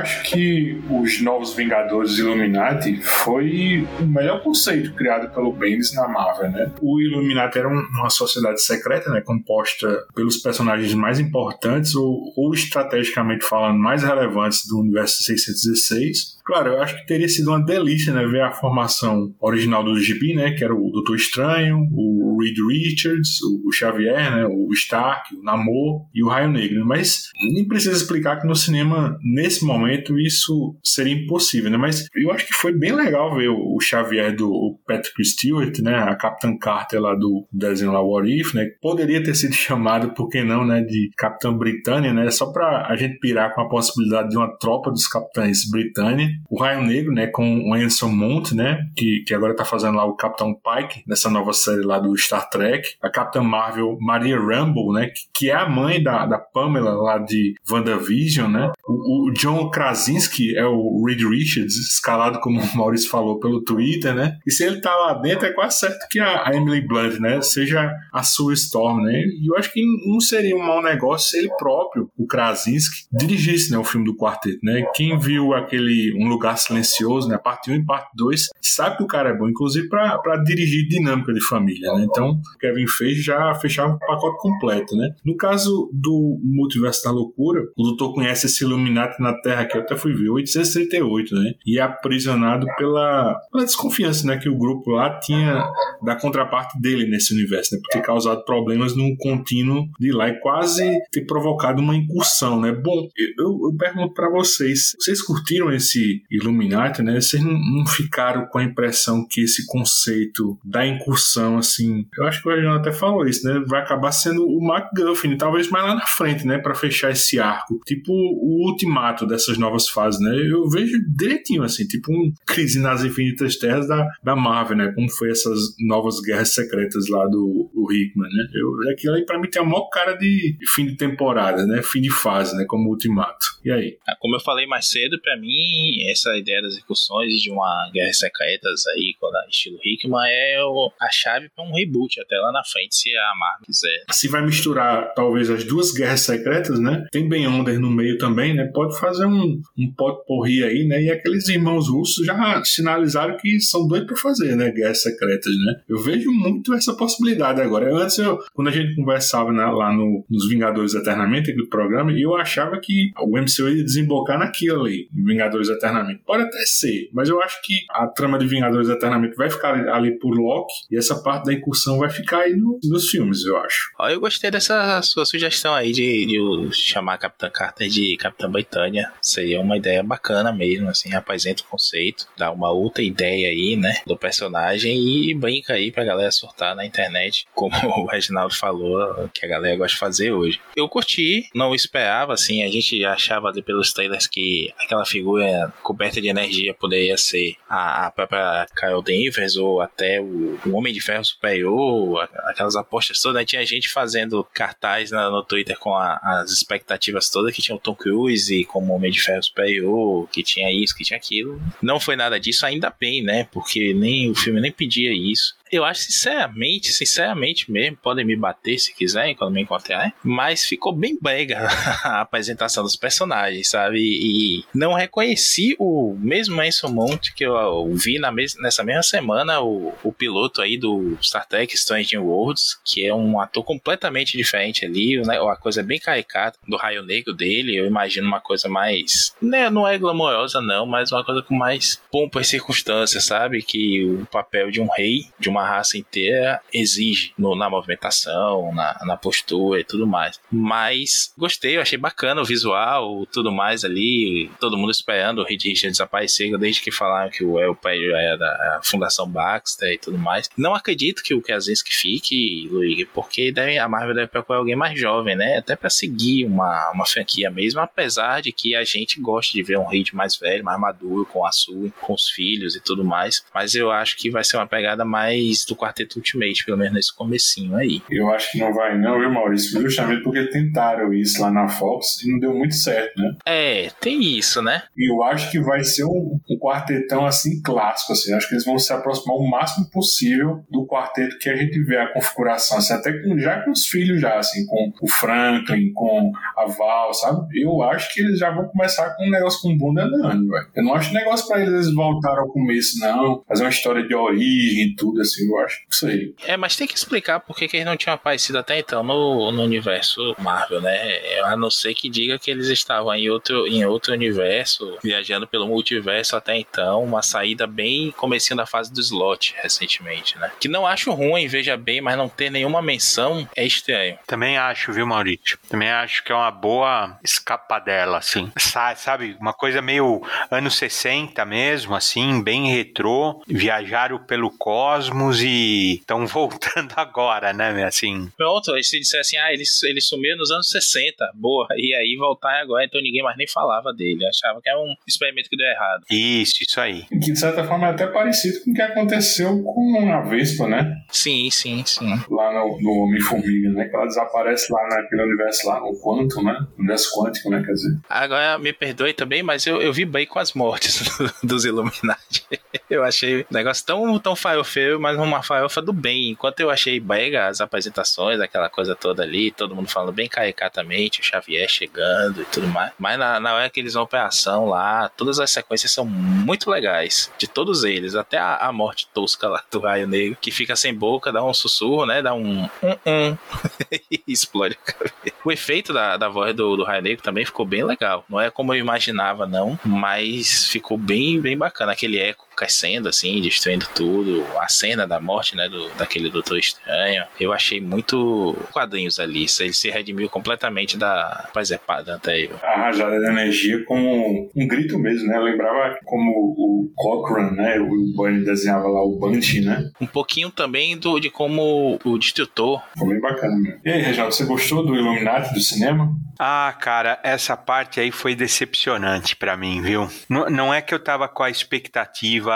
Acho 0.00 0.22
que 0.24 0.82
os 0.90 1.20
Novos 1.20 1.54
Vingadores 1.54 2.18
Illuminati 2.18 3.00
foi 3.00 3.86
o 4.00 4.06
melhor 4.06 4.42
conceito 4.42 4.92
criado 4.94 5.32
pelo 5.32 5.52
Bendis 5.52 5.94
na 5.94 6.08
Marvel, 6.08 6.50
né? 6.50 6.70
O 6.80 7.00
Illuminati 7.00 7.58
era 7.58 7.68
uma 7.68 8.10
sociedade 8.10 8.62
secreta, 8.62 9.10
né, 9.10 9.20
composta 9.20 10.06
pelos 10.14 10.36
personagens 10.38 10.92
mais 10.94 11.18
importantes 11.18 11.94
ou, 11.94 12.32
ou 12.36 12.52
estrategicamente 12.54 13.44
falando 13.44 13.78
mais 13.78 14.02
relevantes 14.02 14.66
do 14.66 14.80
universo 14.80 15.22
616 15.22 16.39
Claro, 16.50 16.70
eu 16.70 16.82
acho 16.82 16.96
que 16.96 17.06
teria 17.06 17.28
sido 17.28 17.50
uma 17.50 17.64
delícia, 17.64 18.12
né, 18.12 18.26
ver 18.26 18.40
a 18.40 18.50
formação 18.50 19.32
original 19.40 19.84
do 19.84 19.96
gibi, 20.00 20.34
né, 20.34 20.50
que 20.50 20.64
era 20.64 20.74
o 20.74 20.90
Doutor 20.90 21.14
Estranho, 21.14 21.86
o 21.92 22.36
Reed 22.40 22.56
Richards, 22.68 23.40
o 23.64 23.70
Xavier, 23.70 24.34
né, 24.34 24.46
o 24.46 24.68
Stark, 24.72 25.32
o 25.36 25.44
Namor 25.44 26.08
e 26.12 26.24
o 26.24 26.28
Raio 26.28 26.50
Negro, 26.50 26.84
mas 26.84 27.28
nem 27.54 27.68
precisa 27.68 27.96
explicar 27.96 28.40
que 28.40 28.48
no 28.48 28.56
cinema, 28.56 29.16
nesse 29.22 29.64
momento, 29.64 30.18
isso 30.18 30.76
seria 30.82 31.14
impossível, 31.14 31.70
né, 31.70 31.76
mas 31.76 32.08
eu 32.16 32.32
acho 32.32 32.48
que 32.48 32.52
foi 32.52 32.76
bem 32.76 32.90
legal 32.90 33.32
ver 33.36 33.48
o 33.48 33.78
Xavier 33.80 34.34
do 34.34 34.76
Patrick 34.84 35.24
Stewart, 35.24 35.78
né, 35.78 35.94
a 35.98 36.16
Capitã 36.16 36.58
Carter 36.58 37.00
lá 37.00 37.14
do 37.14 37.46
desenho 37.52 37.92
lá, 37.92 38.02
What 38.02 38.28
If, 38.28 38.54
né, 38.54 38.66
poderia 38.82 39.22
ter 39.22 39.36
sido 39.36 39.54
chamado, 39.54 40.14
por 40.14 40.28
que 40.28 40.42
não, 40.42 40.66
né, 40.66 40.80
de 40.80 41.10
Capitã 41.16 41.56
Britânia, 41.56 42.12
né, 42.12 42.28
só 42.32 42.50
pra 42.50 42.88
a 42.88 42.96
gente 42.96 43.20
pirar 43.20 43.54
com 43.54 43.60
a 43.60 43.68
possibilidade 43.68 44.30
de 44.30 44.36
uma 44.36 44.50
tropa 44.58 44.90
dos 44.90 45.06
Capitães 45.06 45.70
Britânia, 45.70 46.28
o 46.48 46.60
Raio 46.60 46.82
Negro, 46.82 47.12
né, 47.12 47.26
com 47.26 47.70
o 47.70 47.74
Anson 47.74 48.08
Mount, 48.08 48.52
né, 48.52 48.78
que, 48.96 49.22
que 49.26 49.34
agora 49.34 49.54
tá 49.54 49.64
fazendo 49.64 49.96
lá 49.96 50.04
o 50.04 50.16
Capitão 50.16 50.54
Pike, 50.54 51.02
nessa 51.06 51.30
nova 51.30 51.52
série 51.52 51.82
lá 51.82 51.98
do 51.98 52.16
Star 52.16 52.48
Trek, 52.48 52.88
a 53.02 53.10
Capitã 53.10 53.42
Marvel 53.42 53.96
Maria 54.00 54.38
Rambo, 54.38 54.92
né, 54.92 55.06
que, 55.06 55.20
que 55.32 55.50
é 55.50 55.54
a 55.54 55.68
mãe 55.68 56.02
da, 56.02 56.26
da 56.26 56.38
Pamela 56.38 56.92
lá 56.92 57.18
de 57.18 57.54
WandaVision, 57.70 58.50
né, 58.50 58.72
o, 58.86 59.28
o 59.28 59.32
John 59.32 59.70
Krasinski 59.70 60.56
é 60.56 60.64
o 60.64 61.04
Reed 61.04 61.22
Richards, 61.22 61.76
escalado 61.76 62.40
como 62.40 62.60
o 62.60 62.76
Maurício 62.76 63.10
falou 63.10 63.38
pelo 63.38 63.62
Twitter, 63.62 64.14
né, 64.14 64.38
e 64.46 64.50
se 64.50 64.64
ele 64.64 64.80
tá 64.80 64.94
lá 64.94 65.14
dentro 65.14 65.46
é 65.46 65.52
quase 65.52 65.78
certo 65.78 66.06
que 66.10 66.18
a, 66.18 66.48
a 66.48 66.54
Emily 66.54 66.80
Blunt, 66.80 67.18
né, 67.20 67.40
seja 67.42 67.92
a 68.12 68.22
sua 68.22 68.54
Storm, 68.54 69.02
né, 69.02 69.22
e 69.22 69.50
eu 69.50 69.56
acho 69.56 69.72
que 69.72 69.82
não 70.06 70.20
seria 70.20 70.56
um 70.56 70.66
mau 70.66 70.82
negócio 70.82 71.30
se 71.30 71.38
ele 71.38 71.50
próprio, 71.56 72.10
o 72.16 72.26
Krasinski, 72.26 73.06
dirigisse, 73.12 73.70
né, 73.70 73.78
o 73.78 73.84
filme 73.84 74.06
do 74.06 74.16
quarteto, 74.16 74.58
né, 74.62 74.84
quem 74.94 75.18
viu 75.18 75.54
aquele 75.54 76.12
Um 76.18 76.29
Lugar 76.30 76.56
Silencioso, 76.56 77.28
né? 77.28 77.38
Parte 77.38 77.70
1 77.70 77.74
e 77.74 77.84
parte 77.84 78.10
2, 78.14 78.48
sabe 78.60 78.96
que 78.96 79.02
o 79.02 79.06
cara 79.06 79.30
é 79.30 79.36
bom, 79.36 79.48
inclusive 79.48 79.88
para 79.88 80.36
dirigir 80.44 80.88
dinâmica 80.88 81.32
de 81.32 81.40
família, 81.46 81.92
né? 81.92 82.06
Então, 82.08 82.40
Kevin 82.58 82.86
Feige 82.86 83.22
já 83.22 83.54
fechava 83.54 83.94
o 83.94 83.98
pacote 83.98 84.38
completo, 84.38 84.96
né? 84.96 85.14
No 85.24 85.36
caso 85.36 85.90
do 85.92 86.38
Multiverso 86.42 87.04
da 87.04 87.10
Loucura, 87.10 87.62
o 87.76 87.82
doutor 87.82 88.14
conhece 88.14 88.46
esse 88.46 88.64
Illuminati 88.64 89.20
na 89.20 89.34
Terra 89.40 89.64
que 89.64 89.76
eu 89.76 89.82
até 89.82 89.96
fui 89.96 90.14
ver, 90.14 90.30
838, 90.30 91.34
né? 91.34 91.52
E 91.66 91.78
é 91.78 91.82
aprisionado 91.82 92.66
pela, 92.76 93.38
pela 93.50 93.64
desconfiança, 93.64 94.26
né? 94.26 94.38
Que 94.38 94.48
o 94.48 94.56
grupo 94.56 94.90
lá 94.90 95.18
tinha 95.20 95.64
da 96.02 96.16
contraparte 96.16 96.80
dele 96.80 97.08
nesse 97.08 97.34
universo, 97.34 97.74
né? 97.74 97.80
Por 97.82 97.90
ter 97.90 98.04
causado 98.04 98.44
problemas 98.44 98.96
num 98.96 99.16
contínuo 99.16 99.88
de 99.98 100.12
lá 100.12 100.28
e 100.28 100.38
quase 100.40 100.98
ter 101.10 101.26
provocado 101.26 101.80
uma 101.80 101.96
incursão, 101.96 102.60
né? 102.60 102.72
Bom, 102.72 103.08
eu, 103.38 103.60
eu 103.64 103.76
pergunto 103.76 104.14
para 104.14 104.30
vocês, 104.30 104.92
vocês 104.98 105.22
curtiram 105.22 105.72
esse 105.72 106.09
Illuminati, 106.30 107.02
né? 107.02 107.20
Vocês 107.20 107.42
não, 107.42 107.52
não, 107.52 107.86
ficaram 107.86 108.46
com 108.46 108.58
a 108.58 108.64
impressão 108.64 109.26
que 109.28 109.42
esse 109.42 109.66
conceito 109.66 110.58
da 110.64 110.86
incursão, 110.86 111.58
assim, 111.58 112.06
eu 112.16 112.26
acho 112.26 112.42
que 112.42 112.48
o 112.48 112.52
Reginaldo 112.52 112.80
até 112.80 112.92
falou 112.92 113.26
isso, 113.26 113.46
né? 113.46 113.62
Vai 113.66 113.80
acabar 113.80 114.12
sendo 114.12 114.46
o 114.46 114.60
MacGuffin, 114.66 115.36
talvez 115.36 115.68
mais 115.68 115.84
lá 115.84 115.94
na 115.94 116.06
frente, 116.06 116.46
né? 116.46 116.58
Para 116.58 116.74
fechar 116.74 117.10
esse 117.10 117.38
arco, 117.38 117.78
tipo 117.86 118.12
o 118.12 118.68
ultimato 118.68 119.26
dessas 119.26 119.58
novas 119.58 119.88
fases, 119.88 120.20
né? 120.20 120.34
Eu 120.34 120.68
vejo 120.68 120.98
direitinho, 121.16 121.62
assim, 121.62 121.86
tipo 121.86 122.12
um 122.12 122.32
crise 122.46 122.80
nas 122.80 123.04
infinitas 123.04 123.56
terras 123.56 123.86
da, 123.88 124.06
da 124.22 124.36
Marvel, 124.36 124.76
né? 124.76 124.92
Como 124.94 125.10
foi 125.10 125.30
essas 125.30 125.58
novas 125.78 126.20
guerras 126.20 126.54
secretas 126.54 127.08
lá 127.08 127.24
do, 127.26 127.70
do 127.72 127.92
Hickman, 127.92 128.28
né? 128.28 128.46
Eu, 128.54 128.92
aquilo 128.92 129.14
aí 129.14 129.24
para 129.24 129.38
mim 129.38 129.48
tem 129.48 129.62
a 129.62 129.64
maior 129.64 129.88
cara 129.88 130.14
de 130.14 130.56
fim 130.74 130.86
de 130.86 130.96
temporada, 130.96 131.66
né? 131.66 131.82
Fim 131.82 132.00
de 132.00 132.10
fase, 132.10 132.56
né? 132.56 132.64
Como 132.66 132.88
ultimato. 132.88 133.46
E 133.64 133.70
aí? 133.70 133.98
Ah, 134.08 134.16
como 134.18 134.36
eu 134.36 134.40
falei 134.40 134.66
mais 134.66 134.88
cedo, 134.88 135.20
para 135.20 135.36
mim 135.38 135.99
essa 136.08 136.36
ideia 136.36 136.62
das 136.62 136.76
incursões 136.76 137.40
de 137.40 137.50
uma 137.50 137.90
guerra 137.92 138.12
secretas 138.12 138.86
aí, 138.86 139.14
estilo 139.48 139.78
Hickman, 139.84 140.28
é 140.28 140.58
a 141.00 141.10
chave 141.10 141.48
para 141.54 141.64
um 141.64 141.72
reboot 141.72 142.20
até 142.20 142.36
lá 142.36 142.52
na 142.52 142.62
frente, 142.64 142.94
se 142.94 143.10
a 143.16 143.32
Marvel 143.38 143.66
quiser. 143.66 144.04
Se 144.12 144.28
vai 144.28 144.42
misturar 144.44 145.12
talvez 145.14 145.50
as 145.50 145.64
duas 145.64 145.92
guerras 145.92 146.20
secretas, 146.20 146.78
né? 146.78 147.06
Tem 147.10 147.28
Ben 147.28 147.46
Onder 147.46 147.78
no 147.78 147.90
meio 147.90 148.18
também, 148.18 148.54
né? 148.54 148.64
Pode 148.72 148.98
fazer 148.98 149.26
um, 149.26 149.60
um 149.78 149.92
pote 149.96 150.26
porri 150.26 150.62
aí, 150.62 150.86
né? 150.86 151.02
E 151.02 151.10
aqueles 151.10 151.48
irmãos 151.48 151.88
russos 151.88 152.24
já 152.24 152.62
sinalizaram 152.64 153.36
que 153.36 153.60
são 153.60 153.86
doidos 153.86 154.08
para 154.08 154.16
fazer, 154.16 154.56
né? 154.56 154.70
Guerras 154.70 155.02
secretas, 155.02 155.52
né? 155.64 155.82
Eu 155.88 155.98
vejo 155.98 156.30
muito 156.30 156.74
essa 156.74 156.94
possibilidade 156.94 157.60
agora. 157.60 157.94
Antes, 157.94 158.18
eu, 158.18 158.38
quando 158.54 158.68
a 158.68 158.72
gente 158.72 158.94
conversava 158.94 159.52
né, 159.52 159.64
lá 159.64 159.92
no, 159.92 160.24
nos 160.28 160.48
Vingadores 160.48 160.94
Eternamente, 160.94 161.50
aquele 161.50 161.66
programa, 161.66 162.12
eu 162.12 162.34
achava 162.36 162.78
que 162.80 163.12
o 163.18 163.38
MCU 163.38 163.68
ia 163.68 163.84
desembocar 163.84 164.38
naquilo 164.38 164.84
ali, 164.84 165.08
Vingadores 165.12 165.68
Eternamente 165.68 165.89
Eternamente. 165.90 166.22
Pode 166.24 166.44
até 166.44 166.62
ser, 166.66 167.08
mas 167.12 167.28
eu 167.28 167.42
acho 167.42 167.60
que 167.62 167.74
a 167.90 168.06
trama 168.06 168.38
de 168.38 168.46
Vingadores 168.46 168.88
Eternamente 168.88 169.36
vai 169.36 169.50
ficar 169.50 169.74
ali 169.74 170.18
por 170.18 170.34
Loki 170.34 170.72
e 170.90 170.96
essa 170.96 171.22
parte 171.22 171.46
da 171.46 171.52
incursão 171.52 171.98
vai 171.98 172.10
ficar 172.10 172.40
aí 172.40 172.54
no, 172.54 172.78
nos 172.84 173.10
filmes, 173.10 173.44
eu 173.44 173.56
acho. 173.58 173.90
Eu 174.00 174.20
gostei 174.20 174.50
dessa 174.50 175.00
sua 175.02 175.24
sugestão 175.24 175.74
aí 175.74 175.92
de, 175.92 176.26
de 176.26 176.72
chamar 176.72 177.14
a 177.14 177.18
Capitã 177.18 177.50
Carter 177.50 177.88
de 177.88 178.16
Capitã 178.16 178.50
Britânia. 178.50 179.12
Seria 179.20 179.60
uma 179.60 179.76
ideia 179.76 180.02
bacana 180.02 180.52
mesmo, 180.52 180.88
assim, 180.88 181.12
apresenta 181.14 181.62
o 181.62 181.66
conceito, 181.66 182.26
dá 182.36 182.50
uma 182.50 182.70
outra 182.70 183.02
ideia 183.02 183.48
aí, 183.48 183.76
né, 183.76 183.96
do 184.06 184.16
personagem 184.16 184.98
e 184.98 185.34
brinca 185.34 185.74
aí 185.74 185.90
pra 185.90 186.04
galera 186.04 186.30
surtar 186.30 186.74
na 186.74 186.86
internet, 186.86 187.46
como 187.54 187.74
o 187.76 188.06
Reginaldo 188.06 188.54
falou, 188.54 189.28
que 189.32 189.44
a 189.44 189.48
galera 189.48 189.76
gosta 189.76 189.94
de 189.94 190.00
fazer 190.00 190.32
hoje. 190.32 190.60
Eu 190.76 190.88
curti, 190.88 191.48
não 191.54 191.74
esperava, 191.74 192.32
assim, 192.34 192.62
a 192.62 192.70
gente 192.70 193.04
achava 193.04 193.48
ali 193.48 193.62
pelos 193.62 193.92
trailers 193.92 194.26
que 194.26 194.72
aquela 194.78 195.04
figura 195.04 195.72
coberta 195.82 196.20
de 196.20 196.28
energia 196.28 196.74
poderia 196.74 197.16
ser 197.16 197.56
a, 197.68 198.06
a 198.06 198.10
própria 198.10 198.66
Kyle 198.76 199.02
Danvers 199.02 199.56
ou 199.56 199.80
até 199.80 200.20
o, 200.20 200.58
o, 200.66 200.76
Homem 200.76 200.92
de 200.92 201.00
Ferro 201.00 201.24
Superior, 201.24 202.28
aquelas 202.46 202.76
apostas 202.76 203.20
todas. 203.20 203.40
Né? 203.40 203.44
Tinha 203.44 203.66
gente 203.66 203.88
fazendo 203.88 204.46
cartaz 204.52 205.10
na, 205.10 205.30
no 205.30 205.42
Twitter 205.42 205.78
com 205.78 205.94
a, 205.94 206.18
as 206.22 206.50
expectativas 206.50 207.28
todas 207.30 207.54
que 207.54 207.62
tinha 207.62 207.76
o 207.76 207.80
Tom 207.80 207.94
Cruise 207.94 208.64
como 208.66 208.94
Homem 208.94 209.10
de 209.10 209.20
Ferro 209.20 209.42
Superior, 209.42 210.28
que 210.28 210.42
tinha 210.42 210.72
isso, 210.72 210.94
que 210.94 211.04
tinha 211.04 211.16
aquilo. 211.16 211.60
Não 211.82 212.00
foi 212.00 212.16
nada 212.16 212.38
disso, 212.38 212.64
ainda 212.66 212.94
bem, 212.98 213.22
né? 213.22 213.48
Porque 213.52 213.94
nem 213.94 214.30
o 214.30 214.34
filme 214.34 214.60
nem 214.60 214.72
pedia 214.72 215.12
isso 215.12 215.59
eu 215.70 215.84
acho 215.84 216.02
sinceramente, 216.02 216.92
sinceramente 216.92 217.70
mesmo, 217.70 217.96
podem 217.96 218.24
me 218.24 218.36
bater 218.36 218.78
se 218.78 218.94
quiserem 218.94 219.34
quando 219.34 219.52
me 219.52 219.62
encontrar, 219.62 220.12
mas 220.22 220.64
ficou 220.64 220.94
bem 220.94 221.18
brega 221.20 221.68
a 222.04 222.20
apresentação 222.20 222.82
dos 222.82 222.96
personagens, 222.96 223.70
sabe? 223.70 223.98
E 224.00 224.64
não 224.74 224.92
reconheci 224.92 225.76
o 225.78 226.16
mesmo 226.18 226.60
Anson 226.60 226.88
Mount 226.88 227.32
que 227.34 227.44
eu 227.44 227.92
vi 227.94 228.18
na 228.18 228.32
mes 228.32 228.54
nessa 228.60 228.82
mesma 228.82 229.02
semana, 229.02 229.60
o, 229.60 229.94
o 230.02 230.12
piloto 230.12 230.60
aí 230.60 230.76
do 230.76 231.16
Star 231.22 231.46
Trek 231.46 231.74
Strange 231.74 232.16
Worlds, 232.16 232.78
que 232.84 233.06
é 233.06 233.14
um 233.14 233.40
ator 233.40 233.64
completamente 233.64 234.36
diferente 234.36 234.84
ali, 234.84 235.20
né? 235.22 235.40
uma 235.40 235.56
coisa 235.56 235.82
bem 235.82 235.98
caricata 235.98 236.58
do 236.66 236.76
raio 236.76 237.02
negro 237.02 237.32
dele, 237.32 237.76
eu 237.76 237.86
imagino 237.86 238.26
uma 238.26 238.40
coisa 238.40 238.68
mais, 238.68 239.34
né, 239.40 239.70
não 239.70 239.86
é 239.86 239.98
glamourosa 239.98 240.60
não, 240.60 240.86
mas 240.86 241.12
uma 241.12 241.24
coisa 241.24 241.42
com 241.42 241.54
mais 241.54 242.00
pompa 242.10 242.40
e 242.40 242.44
circunstância, 242.44 243.20
sabe? 243.20 243.62
Que 243.62 244.04
o 244.04 244.26
papel 244.26 244.70
de 244.70 244.80
um 244.80 244.88
rei, 244.88 245.26
de 245.38 245.48
uma 245.48 245.59
uma 245.60 245.68
raça 245.68 245.98
inteira 245.98 246.60
exige 246.72 247.32
no, 247.38 247.54
na 247.54 247.68
movimentação, 247.68 248.74
na, 248.74 248.98
na 249.04 249.16
postura 249.16 249.80
e 249.80 249.84
tudo 249.84 250.06
mais. 250.06 250.40
Mas 250.50 251.32
gostei, 251.36 251.76
eu 251.76 251.82
achei 251.82 251.98
bacana 251.98 252.40
o 252.40 252.44
visual, 252.44 253.26
tudo 253.26 253.52
mais 253.52 253.84
ali, 253.84 254.50
todo 254.58 254.78
mundo 254.78 254.90
esperando 254.90 255.40
o 255.40 255.44
Reed 255.44 255.62
Richards 255.62 255.98
desaparecer, 255.98 256.56
desde 256.58 256.80
que 256.80 256.90
falaram 256.90 257.30
que 257.30 257.44
o 257.44 257.58
El 257.58 257.74
pai 257.74 257.98
é 257.98 258.36
da 258.36 258.80
Fundação 258.82 259.28
Baxter 259.28 259.92
e 259.92 259.98
tudo 259.98 260.18
mais. 260.18 260.48
Não 260.56 260.74
acredito 260.74 261.22
que 261.22 261.34
o 261.34 261.42
Krasinski 261.42 261.94
fique, 261.94 262.68
Luigi, 262.70 263.04
porque 263.04 263.52
deve, 263.52 263.78
a 263.78 263.88
Marvel 263.88 264.14
deve 264.14 264.28
procurar 264.28 264.58
alguém 264.58 264.76
mais 264.76 264.98
jovem, 264.98 265.36
né? 265.36 265.58
Até 265.58 265.76
para 265.76 265.90
seguir 265.90 266.46
uma, 266.46 266.90
uma 266.92 267.06
franquia 267.06 267.50
mesmo, 267.50 267.80
apesar 267.80 268.40
de 268.40 268.52
que 268.52 268.74
a 268.74 268.84
gente 268.84 269.20
gosta 269.20 269.52
de 269.52 269.62
ver 269.62 269.78
um 269.78 269.86
Reed 269.86 270.12
mais 270.12 270.36
velho, 270.36 270.64
mais 270.64 270.80
maduro, 270.80 271.26
com 271.26 271.44
a 271.44 271.52
Sue, 271.52 271.92
com 272.00 272.14
os 272.14 272.28
filhos 272.28 272.76
e 272.76 272.80
tudo 272.80 273.04
mais. 273.04 273.44
Mas 273.54 273.74
eu 273.74 273.90
acho 273.90 274.16
que 274.16 274.30
vai 274.30 274.44
ser 274.44 274.56
uma 274.56 274.66
pegada 274.66 275.04
mais 275.04 275.49
do 275.66 275.76
Quarteto 275.76 276.18
Ultimate, 276.18 276.64
pelo 276.64 276.78
menos 276.78 276.94
nesse 276.94 277.14
comecinho 277.14 277.76
aí. 277.76 278.02
Eu 278.10 278.30
acho 278.30 278.52
que 278.52 278.58
não 278.58 278.72
vai 278.72 278.98
não, 278.98 279.18
viu, 279.18 279.30
Maurício? 279.30 279.80
Justamente 279.80 280.22
porque 280.22 280.46
tentaram 280.48 281.12
isso 281.12 281.40
lá 281.40 281.50
na 281.50 281.68
Fox 281.68 282.22
e 282.22 282.30
não 282.30 282.38
deu 282.38 282.54
muito 282.54 282.74
certo, 282.74 283.20
né? 283.20 283.36
É, 283.46 283.90
tem 284.00 284.22
isso, 284.38 284.62
né? 284.62 284.82
E 284.96 285.10
eu 285.10 285.22
acho 285.24 285.50
que 285.50 285.60
vai 285.60 285.82
ser 285.84 286.04
um, 286.04 286.38
um 286.48 286.58
quartetão 286.58 287.24
assim 287.26 287.60
clássico, 287.62 288.12
assim. 288.12 288.32
Acho 288.34 288.48
que 288.48 288.54
eles 288.54 288.64
vão 288.64 288.78
se 288.78 288.92
aproximar 288.92 289.36
o 289.36 289.48
máximo 289.48 289.88
possível 289.90 290.64
do 290.70 290.86
quarteto 290.86 291.38
que 291.38 291.48
a 291.48 291.56
gente 291.56 291.80
vê 291.82 291.98
a 291.98 292.12
configuração, 292.12 292.78
assim, 292.78 292.92
até 292.92 293.12
com, 293.12 293.38
já 293.38 293.62
com 293.62 293.70
os 293.70 293.86
filhos 293.86 294.20
já, 294.20 294.38
assim, 294.38 294.66
com 294.66 294.92
o 295.00 295.08
Franklin, 295.08 295.92
com 295.92 296.32
a 296.56 296.66
Val, 296.66 297.14
sabe? 297.14 297.60
Eu 297.60 297.82
acho 297.82 298.12
que 298.12 298.20
eles 298.20 298.38
já 298.38 298.50
vão 298.50 298.68
começar 298.68 299.10
com 299.16 299.26
um 299.26 299.30
negócio 299.30 299.60
com 299.62 299.76
bunda 299.76 300.04
andando, 300.04 300.48
velho. 300.48 300.66
Eu 300.74 300.84
não 300.84 300.94
acho 300.94 301.12
negócio 301.12 301.46
pra 301.46 301.60
eles 301.60 301.92
voltar 301.94 302.38
ao 302.38 302.48
começo, 302.48 302.98
não. 302.98 303.42
Fazer 303.46 303.64
uma 303.64 303.70
história 303.70 304.06
de 304.06 304.14
origem 304.14 304.86
e 304.86 304.94
tudo, 304.94 305.20
assim, 305.20 305.39
eu 305.40 305.58
acho. 305.58 305.80
Isso 305.88 306.06
aí. 306.06 306.34
É, 306.42 306.56
mas 306.56 306.76
tem 306.76 306.86
que 306.86 306.94
explicar 306.94 307.40
por 307.40 307.56
que, 307.56 307.68
que 307.68 307.76
eles 307.76 307.86
não 307.86 307.96
tinham 307.96 308.14
aparecido 308.14 308.58
até 308.58 308.78
então 308.78 309.02
no, 309.02 309.50
no 309.52 309.62
universo 309.62 310.34
Marvel, 310.38 310.80
né? 310.80 311.40
A 311.44 311.56
não 311.56 311.70
ser 311.70 311.94
que 311.94 312.08
diga 312.08 312.38
que 312.38 312.50
eles 312.50 312.68
estavam 312.68 313.14
em 313.14 313.28
outro, 313.28 313.66
em 313.66 313.84
outro 313.84 314.12
universo, 314.12 314.98
viajando 315.02 315.46
pelo 315.46 315.66
multiverso 315.66 316.36
até 316.36 316.56
então, 316.56 317.02
uma 317.02 317.22
saída 317.22 317.66
bem 317.66 318.10
comecinho 318.12 318.56
da 318.56 318.66
fase 318.66 318.92
do 318.92 319.00
slot 319.00 319.54
recentemente, 319.62 320.38
né? 320.38 320.50
Que 320.60 320.68
não 320.68 320.86
acho 320.86 321.12
ruim, 321.12 321.46
veja 321.46 321.76
bem, 321.76 322.00
mas 322.00 322.16
não 322.16 322.28
ter 322.28 322.50
nenhuma 322.50 322.82
menção 322.82 323.48
é 323.56 323.64
estranho. 323.64 324.18
Também 324.26 324.56
acho, 324.58 324.92
viu, 324.92 325.06
Maurício? 325.06 325.58
Também 325.68 325.90
acho 325.90 326.22
que 326.24 326.32
é 326.32 326.34
uma 326.34 326.50
boa 326.50 327.18
escapadela, 327.22 328.18
assim. 328.18 328.50
Sabe, 328.96 329.36
uma 329.40 329.52
coisa 329.52 329.80
meio 329.80 330.22
anos 330.50 330.76
60 330.76 331.44
mesmo, 331.44 331.94
assim, 331.94 332.42
bem 332.42 332.70
retrô. 332.70 333.42
Viajaram 333.46 334.18
pelo 334.18 334.50
cosmos 334.50 335.29
e 335.38 335.94
estão 335.94 336.26
voltando 336.26 336.92
agora, 336.96 337.52
né, 337.52 337.84
assim. 337.84 338.30
Pronto, 338.36 338.72
aí 338.72 338.82
se 338.82 338.98
disser 338.98 339.20
assim, 339.20 339.36
ah, 339.36 339.52
ele, 339.52 339.64
ele 339.84 340.00
sumiu 340.00 340.36
nos 340.36 340.50
anos 340.50 340.68
60, 340.70 341.30
boa, 341.34 341.66
e 341.76 341.94
aí 341.94 342.16
voltar 342.18 342.60
agora, 342.60 342.84
então 342.84 343.00
ninguém 343.00 343.22
mais 343.22 343.36
nem 343.36 343.46
falava 343.46 343.92
dele. 343.92 344.26
Achava 344.26 344.60
que 344.60 344.68
era 344.68 344.78
um 344.78 344.94
experimento 345.06 345.48
que 345.48 345.56
deu 345.56 345.66
errado. 345.66 346.04
Isso, 346.10 346.54
isso 346.62 346.80
aí. 346.80 347.04
Que 347.08 347.32
de 347.32 347.38
certa 347.38 347.64
forma 347.64 347.88
é 347.88 347.90
até 347.90 348.06
parecido 348.06 348.64
com 348.64 348.70
o 348.70 348.74
que 348.74 348.82
aconteceu 348.82 349.62
com 349.62 350.12
a 350.12 350.22
Vespa, 350.22 350.66
né? 350.66 350.96
Sim, 351.10 351.50
sim, 351.50 351.84
sim. 351.84 352.10
Lá 352.30 352.52
no, 352.52 352.80
no 352.80 352.90
Homem-Formiga, 353.04 353.70
né? 353.70 353.88
Que 353.88 353.96
ela 353.96 354.06
desaparece 354.06 354.72
lá 354.72 354.88
naquele 354.88 355.22
universo 355.22 355.66
lá, 355.68 355.80
no 355.80 355.98
Quantum, 356.00 356.42
né? 356.42 356.66
Universo 356.78 357.10
quântico, 357.14 357.50
né? 357.50 357.62
Quer 357.64 357.72
dizer. 357.72 357.98
Agora, 358.08 358.58
me 358.58 358.72
perdoe 358.72 359.12
também, 359.12 359.42
mas 359.42 359.66
eu, 359.66 359.80
eu 359.80 359.92
vi 359.92 360.04
bem 360.04 360.26
com 360.26 360.38
as 360.38 360.52
mortes 360.52 361.08
dos 361.42 361.64
Illuminati. 361.64 362.44
Eu 362.88 363.04
achei 363.04 363.42
o 363.42 363.46
negócio 363.50 363.84
tão, 363.84 364.18
tão 364.18 364.36
farofeiro, 364.36 365.00
mas 365.00 365.09
uma 365.18 365.42
farofa 365.42 365.80
do 365.80 365.92
bem. 365.92 366.30
Enquanto 366.30 366.60
eu 366.60 366.70
achei 366.70 367.00
brega 367.00 367.46
as 367.46 367.60
apresentações, 367.60 368.40
aquela 368.40 368.68
coisa 368.68 368.94
toda 368.94 369.22
ali, 369.22 369.50
todo 369.50 369.74
mundo 369.74 369.88
falando 369.88 370.12
bem 370.12 370.28
caricatamente, 370.28 371.20
o 371.20 371.24
Xavier 371.24 371.68
chegando 371.68 372.42
e 372.42 372.44
tudo 372.44 372.68
mais. 372.68 372.92
Mas 372.98 373.18
na, 373.18 373.40
na 373.40 373.54
hora 373.54 373.70
que 373.70 373.80
eles 373.80 373.94
vão 373.94 374.06
pra 374.06 374.26
ação 374.26 374.66
lá, 374.66 375.08
todas 375.16 375.40
as 375.40 375.50
sequências 375.50 375.92
são 375.92 376.04
muito 376.04 376.70
legais. 376.70 377.30
De 377.38 377.46
todos 377.46 377.84
eles, 377.84 378.14
até 378.14 378.38
a, 378.38 378.56
a 378.56 378.72
morte 378.72 379.08
tosca 379.12 379.48
lá 379.48 379.62
do 379.70 379.80
Raio 379.80 380.06
Negro, 380.06 380.36
que 380.40 380.50
fica 380.50 380.76
sem 380.76 380.94
boca, 380.94 381.32
dá 381.32 381.42
um 381.42 381.54
sussurro, 381.54 382.06
né? 382.06 382.20
Dá 382.22 382.34
um 382.34 382.40
um, 382.42 382.68
um 383.06 383.38
e 384.10 384.22
explode 384.26 384.76
a 384.86 384.92
cabeça. 384.92 385.36
O 385.44 385.52
efeito 385.52 385.92
da, 385.92 386.16
da 386.16 386.28
voz 386.28 386.54
do, 386.54 386.76
do 386.76 386.84
Raio 386.84 387.02
Negro 387.02 387.22
também 387.22 387.44
ficou 387.44 387.64
bem 387.64 387.84
legal. 387.84 388.24
Não 388.28 388.40
é 388.40 388.50
como 388.50 388.74
eu 388.74 388.78
imaginava, 388.78 389.46
não, 389.46 389.78
mas 389.84 390.66
ficou 390.66 390.98
bem, 390.98 391.40
bem 391.40 391.56
bacana. 391.56 391.92
Aquele 391.92 392.18
eco 392.18 392.46
crescendo, 392.60 393.08
assim, 393.08 393.40
destruindo 393.40 393.86
tudo. 393.94 394.44
A 394.58 394.68
cena 394.68 395.06
da 395.06 395.18
morte, 395.18 395.56
né, 395.56 395.68
do, 395.68 395.88
daquele 395.96 396.30
Doutor 396.30 396.58
Estranho. 396.58 397.24
Eu 397.40 397.52
achei 397.52 397.80
muito 397.80 398.54
quadrinhos 398.70 399.18
ali. 399.18 399.46
Ele 399.60 399.72
se 399.72 399.90
redimiu 399.90 400.28
completamente 400.28 400.98
da 400.98 401.48
presepada 401.52 402.14
anterior. 402.14 402.58
A 402.62 402.82
rajada 402.82 403.18
de 403.18 403.26
energia 403.26 403.82
com 403.84 404.50
um 404.54 404.66
grito 404.68 404.98
mesmo, 404.98 405.28
né? 405.28 405.38
Eu 405.38 405.42
lembrava 405.42 405.96
como 406.04 406.30
o 406.30 406.92
Cochrane, 406.94 407.56
né? 407.56 407.78
O 407.80 408.14
Bunny 408.14 408.44
desenhava 408.44 408.86
lá 408.88 409.02
o 409.02 409.18
Bunty, 409.18 409.62
né? 409.62 409.90
Um 410.00 410.06
pouquinho 410.06 410.50
também 410.50 410.98
do, 410.98 411.18
de 411.18 411.30
como 411.30 411.98
o 412.04 412.18
Destrutor. 412.18 412.82
Ficou 412.92 413.08
bem 413.08 413.20
bacana. 413.20 413.56
Né? 413.56 413.80
E 413.84 413.90
aí, 413.90 414.02
Reginaldo, 414.02 414.34
você 414.34 414.44
gostou 414.44 414.84
do 414.84 414.94
Illuminati 414.94 415.54
do 415.54 415.60
cinema? 415.60 416.10
Ah, 416.42 416.74
cara, 416.80 417.20
essa 417.22 417.54
parte 417.54 418.00
aí 418.00 418.10
foi 418.10 418.34
decepcionante 418.34 419.36
para 419.36 419.58
mim, 419.58 419.82
viu? 419.82 420.08
Não, 420.26 420.48
não 420.48 420.72
é 420.72 420.80
que 420.80 420.94
eu 420.94 420.98
tava 420.98 421.28
com 421.28 421.42
a 421.42 421.50
expectativa 421.50 422.49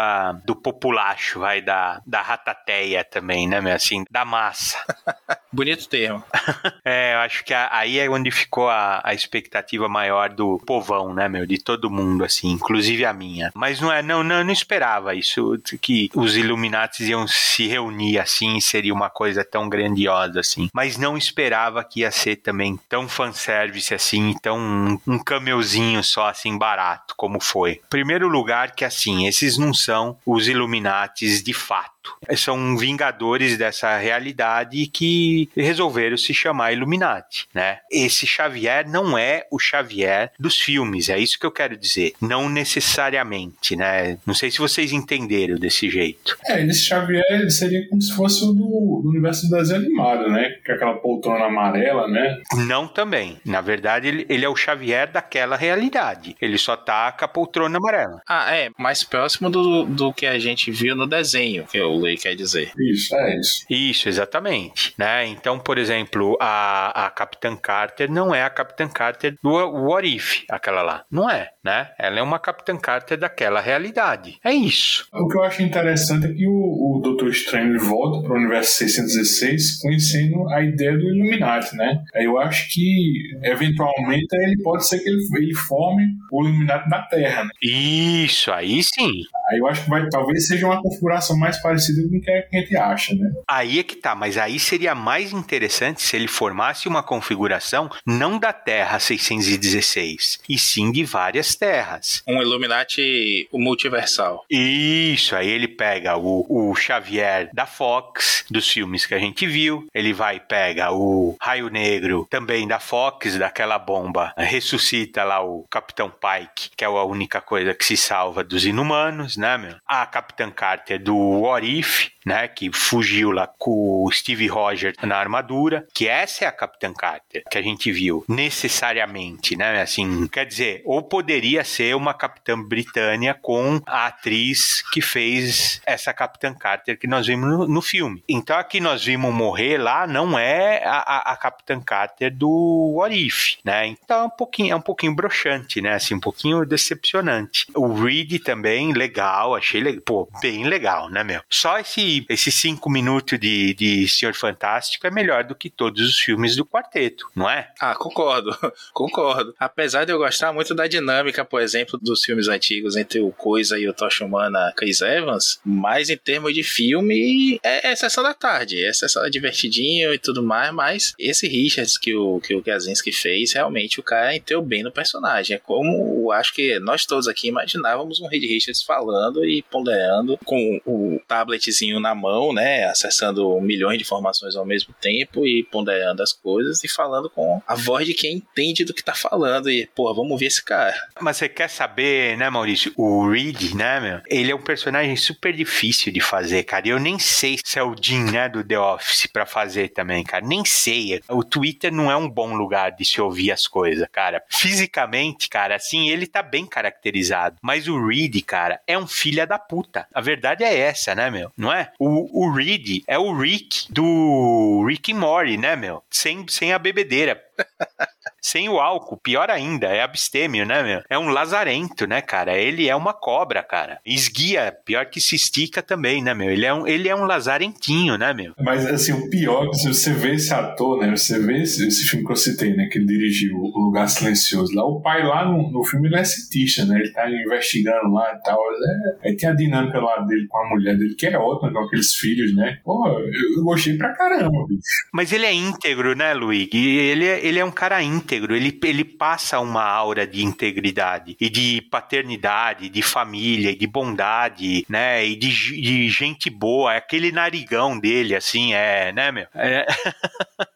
do 0.44 0.56
populacho, 0.56 1.40
vai, 1.40 1.60
da, 1.60 2.00
da 2.06 2.22
ratateia 2.22 3.04
também, 3.04 3.48
né, 3.48 3.60
meu? 3.60 3.74
Assim, 3.74 4.04
da 4.10 4.24
massa. 4.24 4.78
Bonito 5.54 5.88
termo. 5.88 6.24
é, 6.84 7.14
eu 7.14 7.18
acho 7.18 7.44
que 7.44 7.54
aí 7.54 8.00
é 8.00 8.10
onde 8.10 8.28
ficou 8.32 8.68
a, 8.68 9.00
a 9.04 9.14
expectativa 9.14 9.88
maior 9.88 10.28
do 10.30 10.58
povão, 10.66 11.14
né, 11.14 11.28
meu? 11.28 11.46
De 11.46 11.58
todo 11.58 11.88
mundo, 11.88 12.24
assim, 12.24 12.50
inclusive 12.50 13.04
a 13.04 13.12
minha. 13.12 13.52
Mas 13.54 13.80
não 13.80 13.92
é, 13.92 14.02
não, 14.02 14.24
não, 14.24 14.38
eu 14.38 14.44
não 14.44 14.52
esperava 14.52 15.14
isso, 15.14 15.56
que 15.80 16.10
os 16.12 16.36
Illuminatis 16.36 17.08
iam 17.08 17.24
se 17.28 17.68
reunir 17.68 18.18
assim, 18.18 18.58
seria 18.60 18.92
uma 18.92 19.08
coisa 19.08 19.44
tão 19.44 19.68
grandiosa 19.68 20.40
assim. 20.40 20.68
Mas 20.74 20.96
não 20.96 21.16
esperava 21.16 21.84
que 21.84 22.00
ia 22.00 22.10
ser 22.10 22.36
também 22.36 22.76
tão 22.88 23.08
fanservice 23.08 23.94
assim, 23.94 24.34
tão 24.42 24.58
um, 24.58 24.98
um 25.06 25.18
cameuzinho 25.20 26.02
só 26.02 26.28
assim 26.28 26.58
barato 26.58 27.14
como 27.16 27.40
foi. 27.40 27.80
Primeiro 27.88 28.26
lugar 28.26 28.72
que 28.72 28.84
assim, 28.84 29.28
esses 29.28 29.56
não 29.56 29.72
são 29.72 30.18
os 30.26 30.48
Illuminatis 30.48 31.44
de 31.44 31.54
fato. 31.54 31.93
São 32.36 32.76
vingadores 32.76 33.56
dessa 33.56 33.96
realidade 33.96 34.86
que 34.86 35.48
resolveram 35.56 36.16
se 36.16 36.34
chamar 36.34 36.72
Illuminati, 36.72 37.48
né? 37.54 37.78
Esse 37.90 38.26
Xavier 38.26 38.88
não 38.88 39.16
é 39.16 39.46
o 39.50 39.58
Xavier 39.58 40.32
dos 40.38 40.58
filmes, 40.58 41.08
é 41.08 41.18
isso 41.18 41.38
que 41.38 41.46
eu 41.46 41.50
quero 41.50 41.76
dizer. 41.76 42.12
Não 42.20 42.48
necessariamente, 42.48 43.76
né? 43.76 44.18
Não 44.26 44.34
sei 44.34 44.50
se 44.50 44.58
vocês 44.58 44.92
entenderam 44.92 45.56
desse 45.56 45.88
jeito. 45.88 46.36
É, 46.46 46.64
esse 46.64 46.86
Xavier 46.86 47.50
seria 47.50 47.88
como 47.88 48.00
se 48.00 48.14
fosse 48.14 48.44
o 48.44 48.52
do, 48.52 49.00
do 49.02 49.08
universo 49.10 49.48
do 49.48 49.56
desenho 49.56 49.80
animado, 49.80 50.28
né? 50.30 50.56
Com 50.64 50.72
aquela 50.72 50.94
poltrona 50.94 51.46
amarela, 51.46 52.08
né? 52.08 52.40
Não 52.66 52.86
também. 52.86 53.38
Na 53.44 53.60
verdade, 53.60 54.08
ele, 54.08 54.26
ele 54.28 54.44
é 54.44 54.48
o 54.48 54.56
Xavier 54.56 55.10
daquela 55.10 55.56
realidade. 55.56 56.36
Ele 56.40 56.58
só 56.58 56.76
tá 56.76 57.12
com 57.12 57.24
a 57.24 57.28
poltrona 57.28 57.78
amarela. 57.78 58.20
Ah, 58.28 58.54
é. 58.54 58.70
Mais 58.78 59.04
próximo 59.04 59.50
do, 59.50 59.84
do 59.84 60.12
que 60.12 60.26
a 60.26 60.38
gente 60.38 60.70
viu 60.70 60.94
no 60.94 61.06
desenho, 61.06 61.64
que 61.70 61.80
o 61.80 61.93
Lei 61.98 62.16
quer 62.16 62.34
dizer. 62.34 62.72
Isso, 62.78 63.14
é 63.14 63.38
isso. 63.38 63.66
Isso, 63.68 64.08
exatamente. 64.08 64.94
Né? 64.98 65.26
Então, 65.26 65.58
por 65.58 65.78
exemplo, 65.78 66.36
a, 66.40 67.06
a 67.06 67.10
Capitã 67.10 67.56
Carter 67.56 68.10
não 68.10 68.34
é 68.34 68.42
a 68.42 68.50
Capitã 68.50 68.88
Carter 68.88 69.36
do 69.42 69.50
What 69.50 70.06
If, 70.06 70.44
aquela 70.50 70.82
lá. 70.82 71.04
Não 71.10 71.28
é, 71.30 71.50
né? 71.62 71.90
Ela 71.98 72.18
é 72.18 72.22
uma 72.22 72.38
Capitã 72.38 72.76
Carter 72.76 73.18
daquela 73.18 73.60
realidade. 73.60 74.38
É 74.44 74.52
isso. 74.52 75.06
O 75.12 75.28
que 75.28 75.36
eu 75.36 75.42
acho 75.42 75.62
interessante 75.62 76.26
é 76.26 76.32
que 76.32 76.46
o, 76.46 76.52
o 76.52 77.00
Doutor 77.02 77.28
Estranho 77.28 77.78
volta 77.78 78.22
para 78.22 78.32
o 78.32 78.38
universo 78.38 78.78
616 78.78 79.80
conhecendo 79.80 80.48
a 80.50 80.62
ideia 80.62 80.92
do 80.92 81.08
Illuminati, 81.08 81.76
né? 81.76 82.02
Eu 82.14 82.38
acho 82.38 82.72
que, 82.72 83.38
eventualmente, 83.42 84.26
ele 84.32 84.62
pode 84.62 84.86
ser 84.86 84.98
que 85.00 85.08
ele, 85.08 85.22
ele 85.36 85.54
forme 85.54 86.04
o 86.30 86.44
Illuminati 86.44 86.88
da 86.88 87.02
Terra, 87.02 87.44
né? 87.44 87.50
Isso, 87.62 88.52
aí 88.52 88.82
sim. 88.82 89.22
Aí 89.50 89.58
eu 89.58 89.66
acho 89.66 89.84
que 89.84 89.90
vai, 89.90 90.08
talvez 90.08 90.46
seja 90.46 90.66
uma 90.66 90.80
configuração 90.80 91.36
mais 91.36 91.60
parecida 91.60 92.08
com 92.08 92.16
o 92.16 92.20
que 92.20 92.30
a 92.30 92.46
gente 92.52 92.76
acha, 92.76 93.14
né? 93.14 93.32
Aí 93.46 93.78
é 93.78 93.82
que 93.82 93.96
tá, 93.96 94.14
mas 94.14 94.38
aí 94.38 94.58
seria 94.58 94.94
mais 94.94 95.32
interessante 95.32 96.02
se 96.02 96.16
ele 96.16 96.28
formasse 96.28 96.88
uma 96.88 97.02
configuração 97.02 97.90
não 98.06 98.38
da 98.38 98.52
Terra 98.52 98.98
616, 98.98 100.40
e 100.48 100.58
sim 100.58 100.90
de 100.90 101.04
várias 101.04 101.54
terras. 101.54 102.22
Um 102.26 102.40
Illuminati 102.40 103.48
multiversal. 103.52 104.44
Isso, 104.50 105.36
aí 105.36 105.48
ele 105.48 105.68
pega 105.68 106.16
o, 106.16 106.46
o 106.48 106.74
Xavier 106.74 107.50
da 107.52 107.66
Fox, 107.66 108.44
dos 108.50 108.68
filmes 108.68 109.06
que 109.06 109.14
a 109.14 109.18
gente 109.18 109.46
viu, 109.46 109.86
ele 109.94 110.12
vai 110.12 110.40
pega 110.40 110.92
o 110.92 111.36
Raio 111.40 111.68
Negro, 111.68 112.26
também 112.30 112.66
da 112.66 112.78
Fox, 112.78 113.36
daquela 113.38 113.78
bomba, 113.78 114.32
ressuscita 114.36 115.24
lá 115.24 115.44
o 115.44 115.64
Capitão 115.70 116.10
Pike, 116.10 116.70
que 116.76 116.84
é 116.84 116.86
a 116.86 117.04
única 117.04 117.40
coisa 117.40 117.74
que 117.74 117.84
se 117.84 117.96
salva 117.96 118.44
dos 118.44 118.64
inumanos, 118.64 119.33
Evans, 119.34 119.36
né, 119.36 119.58
meu? 119.58 119.76
A 119.86 120.06
Capitã 120.06 120.50
Carter 120.50 121.02
do 121.02 121.16
What 121.16 121.66
If, 121.66 122.08
né, 122.24 122.48
que 122.48 122.70
fugiu 122.72 123.30
lá 123.30 123.46
com 123.58 124.04
o 124.04 124.10
Steve 124.10 124.46
Rogers 124.46 124.96
na 125.02 125.16
armadura, 125.16 125.86
que 125.92 126.08
essa 126.08 126.44
é 126.44 126.48
a 126.48 126.52
Capitã 126.52 126.92
Carter 126.92 127.42
que 127.50 127.58
a 127.58 127.62
gente 127.62 127.92
viu 127.92 128.24
necessariamente, 128.28 129.56
né, 129.56 129.82
assim, 129.82 130.26
quer 130.28 130.46
dizer, 130.46 130.82
ou 130.84 131.02
poderia 131.02 131.62
ser 131.64 131.94
uma 131.94 132.14
Capitã 132.14 132.60
Britânia 132.60 133.34
com 133.34 133.80
a 133.86 134.06
atriz 134.06 134.82
que 134.92 135.00
fez 135.00 135.80
essa 135.84 136.12
Capitã 136.14 136.54
Carter 136.54 136.98
que 136.98 137.06
nós 137.06 137.26
vimos 137.26 137.48
no, 137.48 137.68
no 137.68 137.82
filme. 137.82 138.22
Então 138.28 138.56
aqui 138.58 138.80
nós 138.80 139.04
vimos 139.04 139.34
morrer 139.34 139.76
lá 139.76 140.06
não 140.06 140.38
é 140.38 140.82
a, 140.84 140.98
a, 140.98 141.32
a 141.32 141.36
Capitã 141.36 141.80
Carter 141.80 142.34
do 142.34 142.94
What 142.96 143.14
If, 143.14 143.56
né? 143.64 143.86
Então 143.86 144.22
é 144.22 144.24
um 144.24 144.30
pouquinho, 144.30 144.72
é 144.72 144.76
um 144.76 144.80
pouquinho 144.80 145.14
broxante, 145.14 145.80
né? 145.80 145.94
Assim, 145.94 146.14
um 146.14 146.20
pouquinho 146.20 146.64
decepcionante. 146.64 147.66
O 147.74 147.92
Reed 147.92 148.42
também 148.42 148.92
legal, 148.92 149.23
achei 149.54 150.00
pô, 150.00 150.28
bem 150.40 150.66
legal, 150.66 151.10
né, 151.10 151.22
meu? 151.24 151.40
Só 151.48 151.78
esse 151.78 152.24
esses 152.28 152.54
cinco 152.54 152.90
minutos 152.90 153.38
de, 153.38 153.74
de 153.74 154.08
Senhor 154.08 154.34
Fantástico 154.34 155.06
é 155.06 155.10
melhor 155.10 155.44
do 155.44 155.54
que 155.54 155.70
todos 155.70 156.00
os 156.00 156.18
filmes 156.18 156.56
do 156.56 156.64
quarteto, 156.64 157.28
não 157.34 157.48
é? 157.48 157.70
Ah, 157.80 157.94
concordo, 157.94 158.56
concordo. 158.92 159.54
Apesar 159.58 160.04
de 160.04 160.12
eu 160.12 160.18
gostar 160.18 160.52
muito 160.52 160.74
da 160.74 160.86
dinâmica, 160.86 161.44
por 161.44 161.60
exemplo, 161.60 161.98
dos 162.00 162.24
filmes 162.24 162.48
antigos 162.48 162.96
entre 162.96 163.20
o 163.20 163.30
Coisa 163.30 163.78
e 163.78 163.88
o 163.88 163.94
Tocha 163.94 164.24
Humana 164.24 164.72
Chris 164.76 165.00
Evans, 165.00 165.60
mas 165.64 166.10
em 166.10 166.16
termos 166.16 166.54
de 166.54 166.62
filme, 166.62 167.58
é, 167.62 167.90
é 167.90 167.96
sessão 167.96 168.22
da 168.22 168.34
tarde, 168.34 168.84
é 168.84 168.92
sessão 168.92 169.28
divertidinho 169.30 170.12
e 170.12 170.18
tudo 170.18 170.42
mais, 170.42 170.72
mas 170.72 171.14
esse 171.18 171.46
Richards 171.48 171.98
que 171.98 172.14
o, 172.14 172.40
que 172.40 172.54
o 172.54 172.62
Kaczynski 172.62 173.12
fez, 173.12 173.52
realmente 173.52 174.00
o 174.00 174.02
cara 174.02 174.34
entrou 174.34 174.62
bem 174.62 174.82
no 174.82 174.92
personagem. 174.92 175.56
É 175.56 175.58
como 175.58 176.30
acho 176.32 176.54
que 176.54 176.78
nós 176.80 177.04
todos 177.06 177.28
aqui 177.28 177.48
imaginávamos 177.48 178.20
um 178.20 178.26
Reed 178.26 178.42
Richards 178.42 178.82
falando 178.82 179.13
e 179.44 179.62
ponderando 179.62 180.38
com 180.44 180.80
o 180.84 181.20
tabletzinho 181.26 182.00
na 182.00 182.14
mão, 182.14 182.52
né? 182.52 182.84
Acessando 182.84 183.60
milhões 183.60 183.98
de 183.98 184.04
informações 184.04 184.56
ao 184.56 184.64
mesmo 184.64 184.94
tempo 185.00 185.46
e 185.46 185.62
ponderando 185.64 186.22
as 186.22 186.32
coisas 186.32 186.82
e 186.84 186.88
falando 186.88 187.30
com 187.30 187.60
a 187.66 187.74
voz 187.74 188.06
de 188.06 188.14
quem 188.14 188.36
entende 188.36 188.84
do 188.84 188.94
que 188.94 189.02
tá 189.02 189.14
falando. 189.14 189.70
E, 189.70 189.88
pô, 189.94 190.12
vamos 190.14 190.38
ver 190.38 190.46
esse 190.46 190.62
cara. 190.62 190.94
Mas 191.20 191.36
você 191.36 191.48
quer 191.48 191.68
saber, 191.68 192.36
né, 192.36 192.48
Maurício? 192.50 192.92
O 192.96 193.28
Reed, 193.28 193.74
né, 193.74 194.00
meu? 194.00 194.20
Ele 194.28 194.50
é 194.50 194.54
um 194.54 194.62
personagem 194.62 195.16
super 195.16 195.52
difícil 195.52 196.12
de 196.12 196.20
fazer, 196.20 196.64
cara. 196.64 196.86
E 196.86 196.90
eu 196.90 197.00
nem 197.00 197.18
sei 197.18 197.58
se 197.62 197.78
é 197.78 197.82
o 197.82 197.94
Jim, 198.00 198.30
né, 198.30 198.48
do 198.48 198.62
The 198.64 198.78
Office 198.78 199.26
pra 199.26 199.46
fazer 199.46 199.88
também, 199.88 200.24
cara. 200.24 200.46
Nem 200.46 200.64
sei. 200.64 201.20
O 201.28 201.42
Twitter 201.42 201.92
não 201.92 202.10
é 202.10 202.16
um 202.16 202.28
bom 202.28 202.54
lugar 202.54 202.92
de 202.92 203.04
se 203.04 203.20
ouvir 203.20 203.50
as 203.50 203.66
coisas, 203.66 204.06
cara. 204.10 204.42
Fisicamente, 204.48 205.48
cara, 205.48 205.76
assim, 205.76 206.08
ele 206.08 206.26
tá 206.26 206.42
bem 206.42 206.66
caracterizado. 206.66 207.56
Mas 207.62 207.88
o 207.88 208.06
Reed, 208.06 208.42
cara, 208.44 208.80
é 208.86 208.98
um 208.98 209.03
filho 209.06 209.46
da 209.46 209.58
puta. 209.58 210.06
A 210.12 210.20
verdade 210.20 210.64
é 210.64 210.78
essa, 210.78 211.14
né, 211.14 211.30
meu? 211.30 211.50
Não 211.56 211.72
é? 211.72 211.92
O, 211.98 212.46
o 212.46 212.52
Reed 212.52 213.02
é 213.06 213.18
o 213.18 213.36
Rick 213.36 213.92
do 213.92 214.84
Rick 214.86 215.10
e 215.10 215.14
Morty, 215.14 215.56
né, 215.56 215.76
meu? 215.76 216.02
Sem, 216.10 216.46
sem 216.48 216.72
a 216.72 216.78
bebedeira. 216.78 217.42
Sem 218.44 218.68
o 218.68 218.78
álcool, 218.78 219.16
pior 219.16 219.48
ainda, 219.48 219.86
é 219.86 220.02
abstêmio, 220.02 220.66
né, 220.66 220.82
meu? 220.82 221.00
É 221.08 221.18
um 221.18 221.30
lazarento, 221.30 222.06
né, 222.06 222.20
cara? 222.20 222.58
Ele 222.58 222.86
é 222.86 222.94
uma 222.94 223.14
cobra, 223.14 223.62
cara. 223.62 223.98
Esguia, 224.04 224.70
pior 224.84 225.06
que 225.06 225.18
se 225.18 225.34
estica 225.34 225.82
também, 225.82 226.22
né, 226.22 226.34
meu? 226.34 226.50
Ele 226.50 226.66
é 226.66 226.74
um, 226.74 226.86
ele 226.86 227.08
é 227.08 227.16
um 227.16 227.24
lazarentinho, 227.24 228.18
né, 228.18 228.34
meu? 228.34 228.52
Mas, 228.60 228.84
assim, 228.84 229.12
o 229.12 229.30
pior 229.30 229.64
é 229.64 229.70
que 229.70 229.76
se 229.76 229.88
você 229.88 230.12
vê 230.12 230.34
esse 230.34 230.52
ator, 230.52 231.00
né? 231.00 231.16
Você 231.16 231.38
vê 231.38 231.62
esse, 231.62 231.88
esse 231.88 232.06
filme 232.06 232.26
que 232.26 232.32
eu 232.32 232.36
citei, 232.36 232.76
né? 232.76 232.86
Que 232.92 232.98
ele 232.98 233.06
dirigiu, 233.06 233.56
O 233.56 233.86
Lugar 233.86 234.10
Silencioso. 234.10 234.74
Lá, 234.74 234.84
o 234.84 235.00
pai 235.00 235.26
lá 235.26 235.46
no, 235.46 235.72
no 235.72 235.82
filme, 235.82 236.08
ele 236.08 236.16
é 236.16 236.24
cientista, 236.24 236.84
né? 236.84 237.00
Ele 237.00 237.12
tá 237.12 237.26
investigando 237.30 238.12
lá 238.12 238.30
e 238.34 238.42
tal. 238.42 238.60
É, 238.60 239.28
aí 239.28 239.36
tem 239.38 239.48
a 239.48 239.54
dinâmica 239.54 239.98
lá 239.98 240.18
dele 240.18 240.46
com 240.48 240.58
a 240.58 240.68
mulher 240.68 240.98
dele, 240.98 241.14
que 241.14 241.26
é 241.26 241.38
ótima, 241.38 241.72
com 241.72 241.78
aqueles 241.78 242.12
filhos, 242.14 242.54
né? 242.54 242.76
Pô, 242.84 243.08
eu, 243.08 243.56
eu 243.56 243.64
gostei 243.64 243.96
pra 243.96 244.12
caramba, 244.12 244.66
bicho. 244.68 244.82
Mas 245.14 245.32
ele 245.32 245.46
é 245.46 245.54
íntegro, 245.54 246.14
né, 246.14 246.34
Luigi? 246.34 246.98
Ele, 246.98 247.24
é, 247.26 247.46
ele 247.46 247.58
é 247.58 247.64
um 247.64 247.70
cara 247.70 248.02
íntegro 248.02 248.33
íntegro, 248.34 248.54
ele, 248.54 248.78
ele 248.82 249.04
passa 249.04 249.60
uma 249.60 249.84
aura 249.84 250.26
de 250.26 250.44
integridade 250.44 251.36
e 251.40 251.48
de 251.48 251.80
paternidade, 251.82 252.88
de 252.88 253.02
família, 253.02 253.74
de 253.74 253.86
bondade, 253.86 254.84
né? 254.88 255.24
E 255.24 255.36
de, 255.36 255.48
de 255.48 256.08
gente 256.08 256.50
boa. 256.50 256.94
É 256.94 256.98
aquele 256.98 257.30
narigão 257.30 257.98
dele, 257.98 258.34
assim, 258.34 258.74
é, 258.74 259.12
né, 259.12 259.30
meu? 259.30 259.46
É. 259.54 259.86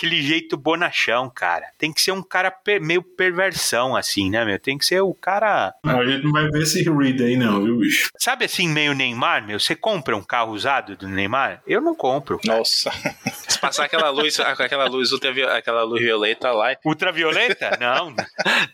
aquele 0.00 0.22
jeito 0.22 0.56
bonachão, 0.56 1.28
cara. 1.28 1.66
Tem 1.76 1.92
que 1.92 2.00
ser 2.00 2.12
um 2.12 2.22
cara 2.22 2.50
per, 2.50 2.80
meio 2.80 3.02
perversão, 3.02 3.94
assim, 3.94 4.30
né, 4.30 4.44
meu? 4.44 4.58
Tem 4.58 4.78
que 4.78 4.86
ser 4.86 5.02
o 5.02 5.12
cara. 5.12 5.74
Não, 5.84 6.00
a 6.00 6.06
gente 6.06 6.24
não 6.24 6.32
vai 6.32 6.48
ver 6.48 6.62
esse 6.62 6.82
Reed 6.82 7.20
aí, 7.20 7.36
não, 7.36 7.62
viu, 7.62 7.78
bicho? 7.78 8.10
Sabe 8.18 8.46
assim, 8.46 8.66
meio 8.66 8.94
Neymar, 8.94 9.46
meu? 9.46 9.60
Você 9.60 9.76
compra 9.76 10.16
um 10.16 10.22
carro 10.22 10.52
usado 10.52 10.96
do 10.96 11.06
Neymar? 11.06 11.62
Eu 11.66 11.82
não 11.82 11.94
compro. 11.94 12.40
Nossa. 12.44 12.90
Se 13.46 13.58
passar 13.58 13.84
aquela 13.84 14.08
luz, 14.08 14.40
aquela 14.40 14.86
luz, 14.86 15.10
aquela 15.52 15.82
luz 15.82 16.00
violeta 16.00 16.50
lá. 16.50 16.74
Ultravioleta? 16.84 17.76
Não. 17.78 18.14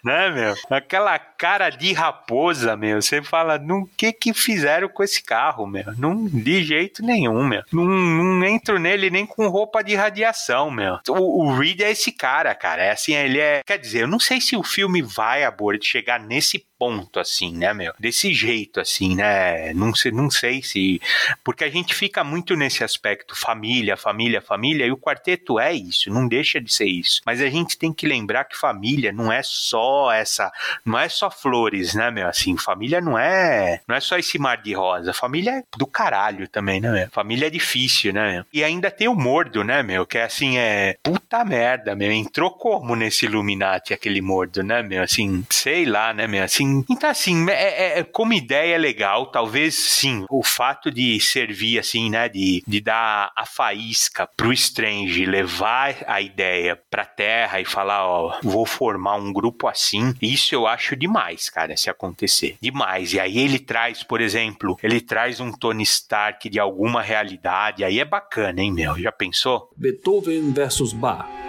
né, 0.05 0.31
meu? 0.31 0.55
Aquela 0.70 1.18
cara 1.18 1.70
de 1.70 1.93
raposa, 1.93 2.77
meu. 2.77 3.03
Você 3.03 3.20
fala, 3.20 3.59
no 3.59 3.89
que 3.97 4.12
que 4.12 4.33
fizeram 4.33 4.89
com 4.89 5.03
esse 5.03 5.22
carro, 5.22 5.66
meu? 5.66 5.85
Não, 5.99 6.27
de 6.27 6.62
jeito 6.62 7.03
nenhum, 7.03 7.45
meu. 7.45 7.62
Não, 7.72 7.85
não 7.85 8.47
entro 8.47 8.79
nele 8.79 9.11
nem 9.11 9.27
com 9.27 9.49
roupa 9.49 9.83
de 9.83 9.97
radiação, 9.97 10.70
meu 10.70 11.01
o, 11.18 11.44
o 11.44 11.58
Reed 11.58 11.80
é 11.80 11.90
esse 11.90 12.12
cara, 12.12 12.54
cara. 12.54 12.84
É 12.84 12.90
assim, 12.90 13.14
ele 13.14 13.38
é. 13.38 13.62
Quer 13.66 13.78
dizer, 13.78 14.02
eu 14.02 14.08
não 14.08 14.20
sei 14.20 14.40
se 14.40 14.56
o 14.56 14.62
filme 14.62 15.02
vai, 15.02 15.44
Abor, 15.44 15.76
chegar 15.82 16.20
nesse 16.20 16.66
ponto, 16.79 17.18
assim, 17.18 17.57
né, 17.57 17.72
meu? 17.72 17.93
Desse 17.99 18.33
jeito, 18.33 18.81
assim, 18.81 19.14
né? 19.14 19.72
Não 19.74 19.95
sei, 19.95 20.12
não 20.12 20.31
sei 20.31 20.62
se. 20.62 21.01
Porque 21.43 21.64
a 21.64 21.70
gente 21.70 21.95
fica 21.95 22.22
muito 22.22 22.55
nesse 22.55 22.85
aspecto 22.85 23.37
família, 23.37 23.97
família, 23.97 24.41
família, 24.41 24.87
e 24.87 24.93
o 24.93 24.97
quarteto 24.97 25.59
é 25.59 25.72
isso, 25.72 26.11
não 26.11 26.27
deixa 26.29 26.61
de 26.61 26.72
ser 26.72 26.87
isso. 26.87 27.20
Mas 27.24 27.41
a 27.41 27.49
gente 27.49 27.79
tem 27.79 27.93
que 27.93 28.07
lembrar 28.07 28.45
que 28.45 28.57
família 28.57 29.12
não 29.12 29.33
é 29.33 29.41
só 29.43 30.12
essa. 30.12 30.51
Não 30.85 30.99
é 30.99 31.09
só 31.09 31.31
flores, 31.31 31.95
né, 31.95 32.11
meu? 32.11 32.29
Assim, 32.29 32.57
família 32.57 33.01
não 33.01 33.18
é. 33.18 33.81
Não 33.87 33.97
é 33.97 34.01
só 34.01 34.18
esse 34.18 34.39
mar 34.39 34.62
de 34.62 34.72
rosa. 34.72 35.12
Família 35.12 35.59
é 35.59 35.62
do 35.77 35.87
caralho 35.87 36.49
também, 36.49 36.81
né, 36.81 36.91
meu? 36.91 37.09
Família 37.11 37.47
é 37.47 37.51
difícil, 37.51 38.12
né, 38.12 38.33
meu? 38.33 38.45
E 38.53 38.64
ainda 38.64 38.91
tem 38.91 39.09
o 39.09 39.14
mordo, 39.14 39.64
né, 39.64 39.83
meu? 39.83 40.07
Que 40.07 40.18
é 40.18 40.24
assim, 40.24 40.59
é. 40.59 40.97
Puta 41.03 41.45
merda, 41.45 41.95
meu. 41.95 42.11
Entrou 42.11 42.51
como 42.51 42.95
nesse 42.95 43.27
Illuminati 43.27 43.93
aquele 43.95 44.20
mordo, 44.20 44.62
né, 44.62 44.83
meu? 44.83 45.03
Assim, 45.03 45.45
sei 45.51 45.85
lá, 45.85 46.12
né, 46.12 46.27
meu? 46.27 46.43
Assim, 46.43 46.65
assim. 46.66 46.84
Então, 46.88 47.10
assim, 47.10 47.50
é, 47.50 47.52
é, 47.52 47.98
é, 47.98 48.02
como 48.04 48.32
ideia 48.32 48.74
é 48.74 48.78
legal, 48.78 49.26
talvez 49.26 49.74
sim, 49.74 50.24
o 50.30 50.42
fato 50.42 50.90
de 50.90 51.18
servir, 51.20 51.78
assim, 51.78 52.10
né, 52.10 52.28
de, 52.28 52.62
de 52.66 52.80
dar 52.80 53.32
a 53.36 53.46
faísca 53.46 54.28
pro 54.36 54.52
Strange, 54.52 55.24
levar 55.24 55.96
a 56.06 56.20
ideia 56.20 56.80
pra 56.90 57.04
Terra 57.04 57.60
e 57.60 57.64
falar, 57.64 58.06
ó, 58.06 58.38
vou 58.42 58.66
formar 58.66 59.16
um 59.16 59.32
grupo 59.32 59.68
assim, 59.68 60.14
isso 60.20 60.54
eu 60.54 60.66
acho 60.66 60.96
demais, 60.96 61.48
cara, 61.48 61.76
se 61.76 61.88
acontecer. 61.88 62.56
Demais. 62.60 63.12
E 63.12 63.20
aí 63.20 63.38
ele 63.38 63.58
traz, 63.58 64.02
por 64.02 64.20
exemplo, 64.20 64.76
ele 64.82 65.00
traz 65.00 65.40
um 65.40 65.52
Tony 65.52 65.82
Stark 65.82 66.48
de 66.48 66.58
alguma 66.58 67.02
realidade, 67.02 67.84
aí 67.84 68.00
é 68.00 68.04
bacana, 68.04 68.60
hein, 68.60 68.72
meu? 68.72 68.98
Já 68.98 69.12
pensou? 69.12 69.70
Beethoven 69.76 70.52
versus 70.52 70.92
Bach. 70.92 71.45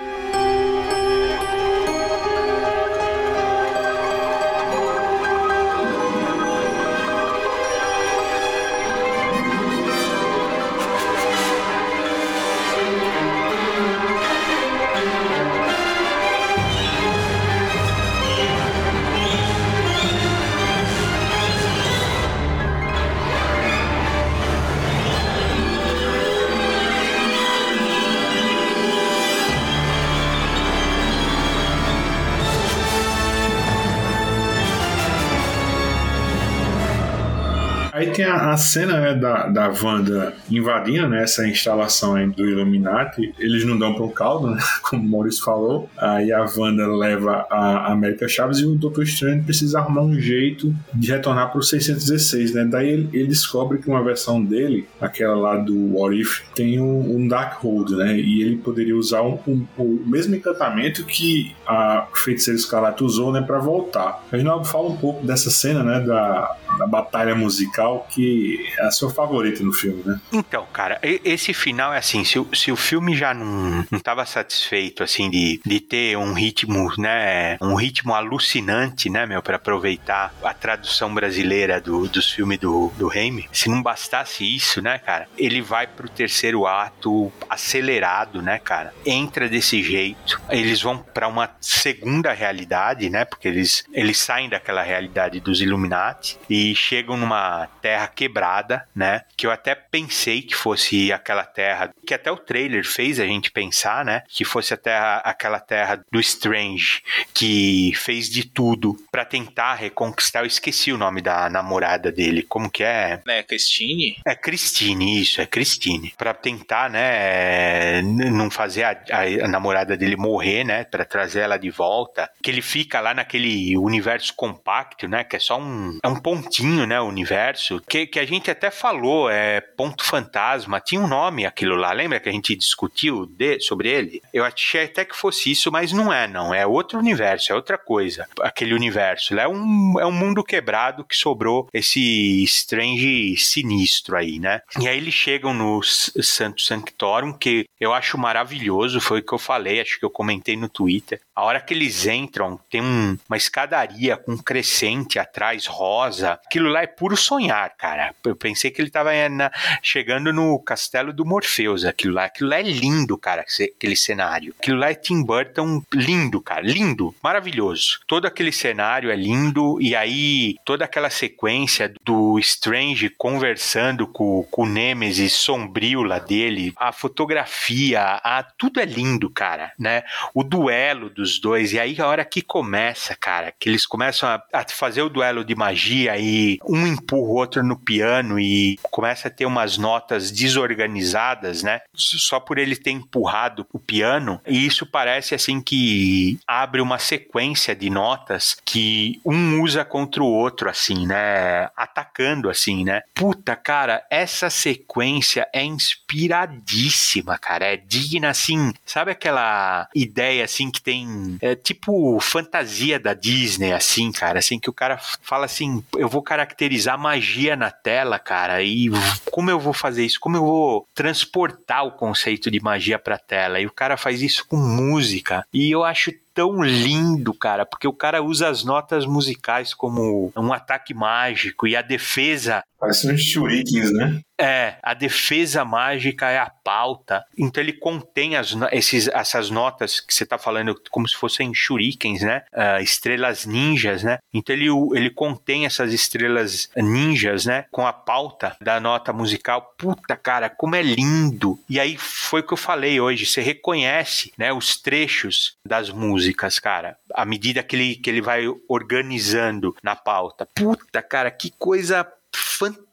Aí 37.98 38.12
tem 38.12 38.26
a, 38.26 38.52
a 38.52 38.58
cena 38.58 39.02
né, 39.02 39.16
da, 39.16 39.48
da 39.48 39.70
Wanda 39.70 40.36
invadindo 40.52 41.10
né, 41.10 41.24
essa 41.24 41.48
instalação 41.48 42.14
aí 42.14 42.28
do 42.28 42.48
Illuminati. 42.48 43.34
Eles 43.40 43.66
não 43.66 43.76
dão 43.76 43.96
pro 43.96 44.12
caldo, 44.12 44.52
né, 44.52 44.62
como 44.88 45.04
o 45.04 45.10
Maurício 45.10 45.44
falou. 45.44 45.90
Aí 45.98 46.32
a 46.32 46.46
Wanda 46.56 46.86
leva 46.86 47.48
a 47.50 47.92
América 47.92 48.28
Chaves 48.28 48.60
e 48.60 48.66
o 48.66 48.76
Doutor 48.76 49.04
Estranho 49.04 49.44
precisa 49.44 49.80
arrumar 49.80 50.04
um 50.04 50.14
jeito 50.14 50.76
de 50.94 51.12
retornar 51.12 51.52
pro 51.52 51.64
616, 51.64 52.54
né? 52.54 52.66
Daí 52.66 52.88
ele, 52.88 53.10
ele 53.12 53.28
descobre 53.30 53.80
que 53.80 53.90
uma 53.90 54.04
versão 54.04 54.44
dele, 54.44 54.88
aquela 55.02 55.36
lá 55.36 55.58
do 55.58 55.98
What 55.98 56.22
If, 56.22 56.42
tem 56.54 56.80
um, 56.80 57.16
um 57.16 57.28
Darkhold, 57.28 57.96
né? 57.96 58.16
E 58.16 58.44
ele 58.44 58.58
poderia 58.58 58.96
usar 58.96 59.24
um, 59.24 59.40
um, 59.48 59.66
o 59.76 60.04
mesmo 60.06 60.36
encantamento 60.36 61.04
que 61.04 61.56
a 61.66 62.06
Feiticeira 62.14 62.60
Escarlate 62.60 63.04
usou, 63.04 63.32
né, 63.32 63.42
para 63.42 63.58
voltar. 63.58 64.24
A 64.32 64.38
gente 64.38 64.70
fala 64.70 64.88
um 64.88 64.98
pouco 64.98 65.26
dessa 65.26 65.50
cena, 65.50 65.84
né, 65.84 66.00
da, 66.02 66.56
da 66.78 66.86
batalha 66.86 67.34
musical 67.34 67.87
que 68.10 68.66
é 68.78 68.86
a 68.86 68.92
sua 68.92 69.10
favorita 69.10 69.64
no 69.64 69.74
filme, 69.74 70.04
né? 70.06 70.20
Então, 70.32 70.66
cara, 70.72 71.00
esse 71.02 71.54
final 71.54 71.94
é 71.94 71.98
assim, 71.98 72.24
se, 72.24 72.44
se 72.54 72.72
o 72.72 72.76
filme 72.76 73.16
já 73.16 73.34
não, 73.34 73.86
não 73.90 74.00
tava 74.00 74.26
satisfeito, 74.26 75.04
assim, 75.04 75.30
de, 75.30 75.60
de 75.66 75.80
ter 75.80 76.18
um 76.18 76.34
ritmo, 76.34 76.92
né, 76.98 77.58
um 77.62 77.76
ritmo 77.76 78.14
alucinante, 78.14 79.10
né, 79.10 79.26
meu, 79.26 79.42
para 79.42 79.56
aproveitar 79.58 80.34
a 80.44 80.54
tradução 80.54 81.14
brasileira 81.14 81.80
do, 81.80 82.08
dos 82.08 82.32
filmes 82.32 82.60
do, 82.60 82.92
do 82.98 83.08
Raimi, 83.08 83.48
se 83.52 83.70
não 83.70 83.82
bastasse 83.82 84.44
isso, 84.44 84.82
né, 84.82 85.00
cara, 85.00 85.28
ele 85.38 85.62
vai 85.62 85.88
pro 85.88 86.10
terceiro 86.10 86.66
ato 86.66 87.32
acelerado, 87.50 88.42
né, 88.42 88.60
cara, 88.60 88.94
entra 89.06 89.50
desse 89.50 89.82
jeito, 89.82 90.42
eles 90.50 90.82
vão 90.82 90.98
para 90.98 91.28
uma 91.28 91.50
segunda 91.62 92.32
realidade, 92.32 93.10
né, 93.10 93.26
porque 93.26 93.48
eles, 93.48 93.86
eles 93.94 94.18
saem 94.18 94.50
daquela 94.50 94.84
realidade 94.84 95.40
dos 95.40 95.62
Illuminati 95.62 96.38
e 96.50 96.76
chegam 96.76 97.18
numa 97.18 97.68
terra 97.88 98.08
quebrada, 98.08 98.86
né? 98.94 99.22
Que 99.38 99.48
eu 99.48 99.52
até 99.52 99.74
pensei 99.74 100.42
que 100.42 100.54
fosse 100.54 101.10
aquela 101.14 101.46
terra 101.46 101.94
que 102.06 102.14
até 102.14 102.30
o 102.30 102.36
trailer 102.36 102.86
fez 102.86 103.18
a 103.18 103.26
gente 103.26 103.50
pensar, 103.50 104.04
né? 104.04 104.24
Que 104.28 104.44
fosse 104.44 104.74
a 104.74 104.78
terra, 104.78 105.18
aquela 105.18 105.60
terra 105.60 106.04
do 106.12 106.20
Strange 106.20 107.02
que 107.34 107.94
fez 107.96 108.30
de 108.30 108.46
tudo 108.46 108.98
para 109.10 109.24
tentar 109.24 109.76
reconquistar. 109.76 110.42
Eu 110.42 110.48
esqueci 110.48 110.92
o 110.92 110.98
nome 110.98 111.22
da 111.22 111.50
namorada 111.50 112.12
dele. 112.12 112.44
Como 112.44 112.70
que 112.70 112.84
é? 112.84 113.22
É 113.26 113.42
Christine? 113.42 114.18
É 114.26 114.36
Christine, 114.36 115.22
isso, 115.22 115.40
é 115.40 115.46
Christine. 115.46 116.14
Para 116.18 116.34
tentar, 116.34 116.90
né? 116.90 118.02
Não 118.02 118.52
fazer 118.52 118.84
a, 118.84 118.98
a, 119.12 119.46
a 119.46 119.48
namorada 119.48 119.96
dele 119.96 120.18
morrer, 120.18 120.66
né? 120.66 120.84
Para 120.84 121.06
trazer 121.06 121.42
ela 121.42 121.58
de 121.58 121.70
volta. 121.70 122.30
Que 122.44 122.52
ele 122.52 122.62
fica 122.62 123.00
lá 123.00 123.14
naquele 123.14 123.78
universo 123.78 124.34
compacto, 124.36 125.08
né? 125.08 125.24
Que 125.24 125.38
é 125.38 125.40
só 125.40 125.58
um, 125.58 125.98
é 126.04 126.08
um 126.08 126.20
pontinho, 126.20 126.86
né? 126.86 127.00
O 127.00 127.06
universo. 127.06 127.77
Que, 127.82 128.06
que 128.06 128.20
a 128.20 128.26
gente 128.26 128.50
até 128.50 128.72
falou, 128.72 129.30
é 129.30 129.62
ponto 129.62 130.04
fantasma. 130.04 130.80
Tinha 130.80 131.02
um 131.02 131.08
nome 131.08 131.46
aquilo 131.46 131.76
lá. 131.76 131.92
Lembra 131.92 132.20
que 132.20 132.30
a 132.30 132.32
gente 132.32 132.56
discutiu 132.56 133.26
de, 133.26 133.60
sobre 133.60 133.90
ele? 133.90 134.22
Eu 134.34 134.44
achei 134.44 134.86
até 134.86 135.06
que 135.06 135.16
fosse 135.16 135.52
isso, 135.52 135.72
mas 135.72 135.92
não 135.92 136.12
é, 136.12 136.28
não. 136.28 136.54
É 136.54 136.66
outro 136.66 137.00
universo, 137.00 137.52
é 137.52 137.56
outra 137.56 137.78
coisa. 137.78 138.28
Aquele 138.42 138.74
universo. 138.74 139.38
É 139.38 139.48
um, 139.48 140.00
é 140.00 140.06
um 140.06 140.12
mundo 140.12 140.44
quebrado 140.44 141.04
que 141.04 141.16
sobrou 141.16 141.68
esse 141.74 142.44
Strange 142.44 143.36
sinistro 143.38 144.16
aí, 144.16 144.40
né? 144.40 144.62
E 144.80 144.88
aí 144.88 144.98
eles 144.98 145.14
chegam 145.14 145.54
no 145.54 145.82
Santo 145.84 146.62
Sanctorum, 146.62 147.34
que 147.34 147.66
eu 147.80 147.94
acho 147.94 148.18
maravilhoso. 148.18 149.02
Foi 149.02 149.20
o 149.20 149.24
que 149.24 149.34
eu 149.34 149.40
falei, 149.40 149.82
acho 149.82 150.00
que 150.00 150.06
eu 150.06 150.10
comentei 150.10 150.56
no 150.56 150.70
Twitter. 150.70 151.20
A 151.38 151.44
hora 151.44 151.62
que 151.62 151.72
eles 151.72 152.08
entram, 152.08 152.60
tem 152.68 152.82
um, 152.82 153.16
uma 153.30 153.38
escadaria 153.38 154.18
com 154.18 154.32
um 154.32 154.38
crescente 154.40 155.20
atrás 155.20 155.68
rosa. 155.68 156.32
Aquilo 156.32 156.68
lá 156.68 156.82
é 156.82 156.88
puro 156.88 157.16
sonhar, 157.16 157.70
cara. 157.78 158.12
Eu 158.26 158.36
pensei 158.36 158.72
que 158.72 158.82
ele 158.82 158.90
tava 158.90 159.12
na, 159.30 159.52
chegando 159.84 160.34
no 160.34 160.58
castelo 160.58 161.14
do 161.14 161.24
Morpheus, 161.24 161.86
aquilo 161.86 162.16
lá. 162.16 162.26
Aquilo 162.26 162.50
lá 162.50 162.60
é 162.60 162.64
lindo, 162.64 163.16
cara, 163.20 163.46
aquele 163.78 163.96
cenário. 163.96 164.52
Aquilo 164.58 164.80
lá 164.80 164.90
é 164.90 164.96
Tim 164.96 165.24
Burton 165.24 165.84
lindo, 165.94 166.42
cara. 166.42 166.62
Lindo, 166.64 167.14
maravilhoso. 167.22 168.00
Todo 168.08 168.26
aquele 168.26 168.52
cenário 168.52 169.12
é 169.12 169.16
lindo 169.16 169.80
e 169.80 169.96
aí 169.96 170.56
toda 170.66 170.86
aquela 170.86 171.12
sequência 171.12 171.94
do 172.04 172.40
Strange 172.40 173.12
conversando 173.12 174.08
com, 174.08 174.42
com 174.50 174.64
o 174.64 174.68
Nemesis 174.68 175.34
sombrio 175.34 176.02
lá 176.02 176.18
dele, 176.18 176.74
a 176.76 176.92
fotografia, 176.92 178.02
a, 178.24 178.42
tudo 178.42 178.80
é 178.80 178.86
lindo, 178.86 179.30
cara, 179.30 179.72
né? 179.78 180.02
O 180.34 180.44
duelo 180.44 181.12
dos 181.12 181.27
dois, 181.40 181.74
e 181.74 181.80
aí 181.80 182.00
a 182.00 182.08
hora 182.08 182.24
que 182.24 182.42
começa, 182.42 183.16
cara, 183.16 183.54
que 183.58 183.68
eles 183.70 183.86
começam 183.86 184.30
a, 184.30 184.42
a 184.54 184.66
fazer 184.70 185.02
o 185.02 185.10
duelo 185.10 185.44
de 185.44 185.56
magia 185.56 186.18
e 186.18 186.60
um 186.66 186.88
empurra 186.88 187.28
o 187.28 187.36
outro 187.36 187.64
no 187.64 187.78
piano 187.78 188.40
e 188.40 188.80
começa 188.90 189.28
a 189.28 189.32
ter 189.32 189.46
umas 189.46 189.78
notas 189.78 190.32
desorganizadas, 190.32 191.64
né? 191.64 191.82
Só 191.94 192.40
por 192.40 192.58
ele 192.58 192.76
ter 192.76 192.92
empurrado 192.92 193.66
o 193.74 193.80
piano, 193.80 194.40
e 194.48 194.66
isso 194.66 194.86
parece 194.86 195.36
assim 195.36 195.62
que 195.62 196.40
abre 196.48 196.82
uma 196.82 197.00
sequência 197.00 197.76
de 197.76 197.90
notas 197.90 198.56
que 198.66 199.20
um 199.26 199.62
usa 199.62 199.84
contra 199.84 200.24
o 200.24 200.28
outro, 200.28 200.70
assim, 200.70 201.06
né? 201.06 201.70
Atacando, 201.76 202.50
assim, 202.50 202.84
né? 202.84 203.02
Puta, 203.14 203.56
cara, 203.56 204.06
essa 204.10 204.50
sequência 204.50 205.48
é 205.54 205.64
inspiradíssima, 205.64 207.38
cara. 207.38 207.66
É 207.66 207.78
digna, 207.78 208.30
assim, 208.30 208.74
sabe 208.86 209.12
aquela 209.12 209.90
ideia, 209.96 210.44
assim, 210.44 210.70
que 210.72 210.82
tem. 210.82 211.08
É 211.42 211.56
tipo 211.56 212.20
fantasia 212.20 213.00
da 213.00 213.14
Disney, 213.14 213.74
assim, 213.74 214.12
cara, 214.12 214.40
assim, 214.40 214.60
que 214.60 214.70
o 214.70 214.74
cara 214.74 215.00
fala 215.22 215.46
assim: 215.46 215.84
eu 215.96 216.08
vou 216.08 216.22
caracterizar 216.22 216.98
magia 216.98 217.56
na 217.56 217.72
tela, 217.72 218.20
cara, 218.20 218.62
e 218.64 218.90
como 219.32 219.50
eu 219.50 219.60
vou 219.60 219.74
fazer 219.74 220.06
isso? 220.06 220.20
Como 220.20 220.38
eu 220.38 220.46
vou 220.46 220.88
transportar 220.94 221.86
o 221.86 221.92
conceito 221.92 222.50
de 222.52 222.60
magia 222.60 223.00
pra 223.00 223.18
tela? 223.18 223.60
E 223.60 223.66
o 223.66 223.72
cara 223.72 223.98
faz 223.98 224.22
isso 224.22 224.46
com 224.48 224.58
música. 224.58 225.46
E 225.54 225.72
eu 225.72 225.84
acho 225.84 226.12
tão 226.38 226.62
lindo, 226.62 227.34
cara, 227.34 227.66
porque 227.66 227.88
o 227.88 227.94
cara 227.94 228.22
usa 228.22 228.48
as 228.48 228.64
notas 228.64 229.08
musicais 229.08 229.74
como 229.74 230.32
um 230.38 230.54
ataque 230.54 230.94
mágico 230.94 231.66
e 231.66 231.76
a 231.76 231.82
defesa. 231.82 232.62
Parece 232.80 233.12
uns 233.12 233.24
shurikens, 233.24 233.92
né? 233.92 234.22
É, 234.40 234.76
a 234.84 234.94
defesa 234.94 235.66
mágica 235.66 236.30
é 236.30 236.38
a 236.38 236.52
pauta. 236.64 237.26
Então 237.36 237.64
ele 237.64 237.74
contém 237.74 238.36
as, 238.36 238.56
esses, 238.72 239.08
essas 239.08 239.50
notas 239.50 240.00
que 240.00 240.14
você 240.14 240.24
está 240.24 240.38
falando 240.38 240.80
como 240.92 241.10
se 241.10 241.16
fossem 241.16 241.52
shurikens, 241.56 242.22
né? 242.22 242.44
Uh, 242.54 242.84
estrelas 242.84 243.48
ninjas, 243.48 244.04
né? 244.04 244.20
Então 244.32 244.56
ele, 244.56 244.68
ele 244.94 245.10
contém 245.10 245.66
essas 245.66 245.92
estrelas 245.92 246.70
ninjas, 246.78 247.46
né? 247.46 247.66
Com 247.72 247.88
a 247.88 247.92
pauta 247.92 248.56
da 248.62 248.80
nota 248.80 249.12
musical. 249.12 249.74
Puta, 249.76 250.16
cara, 250.16 250.52
como 250.52 250.76
é 250.76 250.84
lindo! 250.84 251.60
E 251.68 251.80
aí 251.80 251.98
foi 251.98 252.42
o 252.42 252.44
que 252.44 252.54
eu 252.54 252.58
falei 252.58 253.00
hoje. 253.00 253.26
Você 253.26 253.42
reconhece, 253.42 254.32
né? 254.38 254.54
Os 254.54 254.80
trechos 254.80 255.56
das 255.66 255.90
músicas, 255.90 256.27
cara. 256.34 256.98
À 257.14 257.26
medida 257.26 257.64
que 257.64 257.76
ele, 257.76 257.96
que 257.96 258.10
ele 258.10 258.22
vai 258.22 258.44
organizando 258.68 259.76
na 259.84 259.96
pauta. 259.96 260.48
Puta, 260.56 261.02
cara, 261.02 261.32
que 261.32 261.52
coisa 261.52 262.08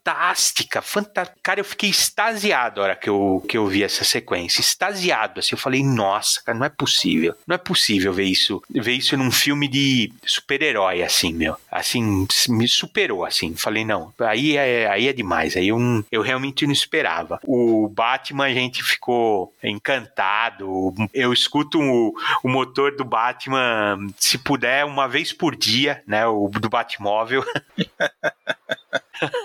fantástica, 0.05 0.81
fantástica. 0.83 1.39
Cara, 1.41 1.59
eu 1.59 1.65
fiquei 1.65 1.89
extasiado 1.89 2.79
a 2.79 2.83
hora 2.83 2.95
que 2.95 3.09
eu, 3.09 3.43
que 3.49 3.57
eu 3.57 3.65
vi 3.65 3.83
essa 3.83 4.03
sequência. 4.03 4.61
Extasiado, 4.61 5.39
assim. 5.39 5.53
Eu 5.53 5.57
falei, 5.57 5.83
nossa, 5.83 6.43
cara, 6.43 6.57
não 6.57 6.65
é 6.65 6.69
possível. 6.69 7.33
Não 7.47 7.55
é 7.55 7.57
possível 7.57 8.13
ver 8.13 8.25
isso, 8.25 8.61
ver 8.69 8.91
isso 8.91 9.17
num 9.17 9.31
filme 9.31 9.67
de 9.67 10.13
super-herói, 10.23 11.01
assim, 11.01 11.33
meu. 11.33 11.57
Assim, 11.71 12.27
me 12.49 12.67
superou, 12.67 13.25
assim. 13.25 13.55
Falei, 13.55 13.83
não, 13.83 14.13
aí 14.19 14.55
é, 14.55 14.87
aí 14.87 15.07
é 15.07 15.13
demais. 15.13 15.57
Aí 15.57 15.69
eu, 15.69 15.79
eu 16.11 16.21
realmente 16.21 16.67
não 16.67 16.73
esperava. 16.73 17.39
O 17.43 17.89
Batman, 17.89 18.45
a 18.45 18.53
gente 18.53 18.83
ficou 18.83 19.51
encantado. 19.63 20.93
Eu 21.13 21.33
escuto 21.33 21.81
o, 21.81 22.13
o 22.43 22.47
motor 22.47 22.95
do 22.95 23.03
Batman, 23.03 23.97
se 24.19 24.37
puder, 24.37 24.85
uma 24.85 25.07
vez 25.07 25.33
por 25.33 25.55
dia, 25.55 26.03
né? 26.05 26.27
O 26.27 26.47
do 26.47 26.69
Batmóvel. 26.69 27.43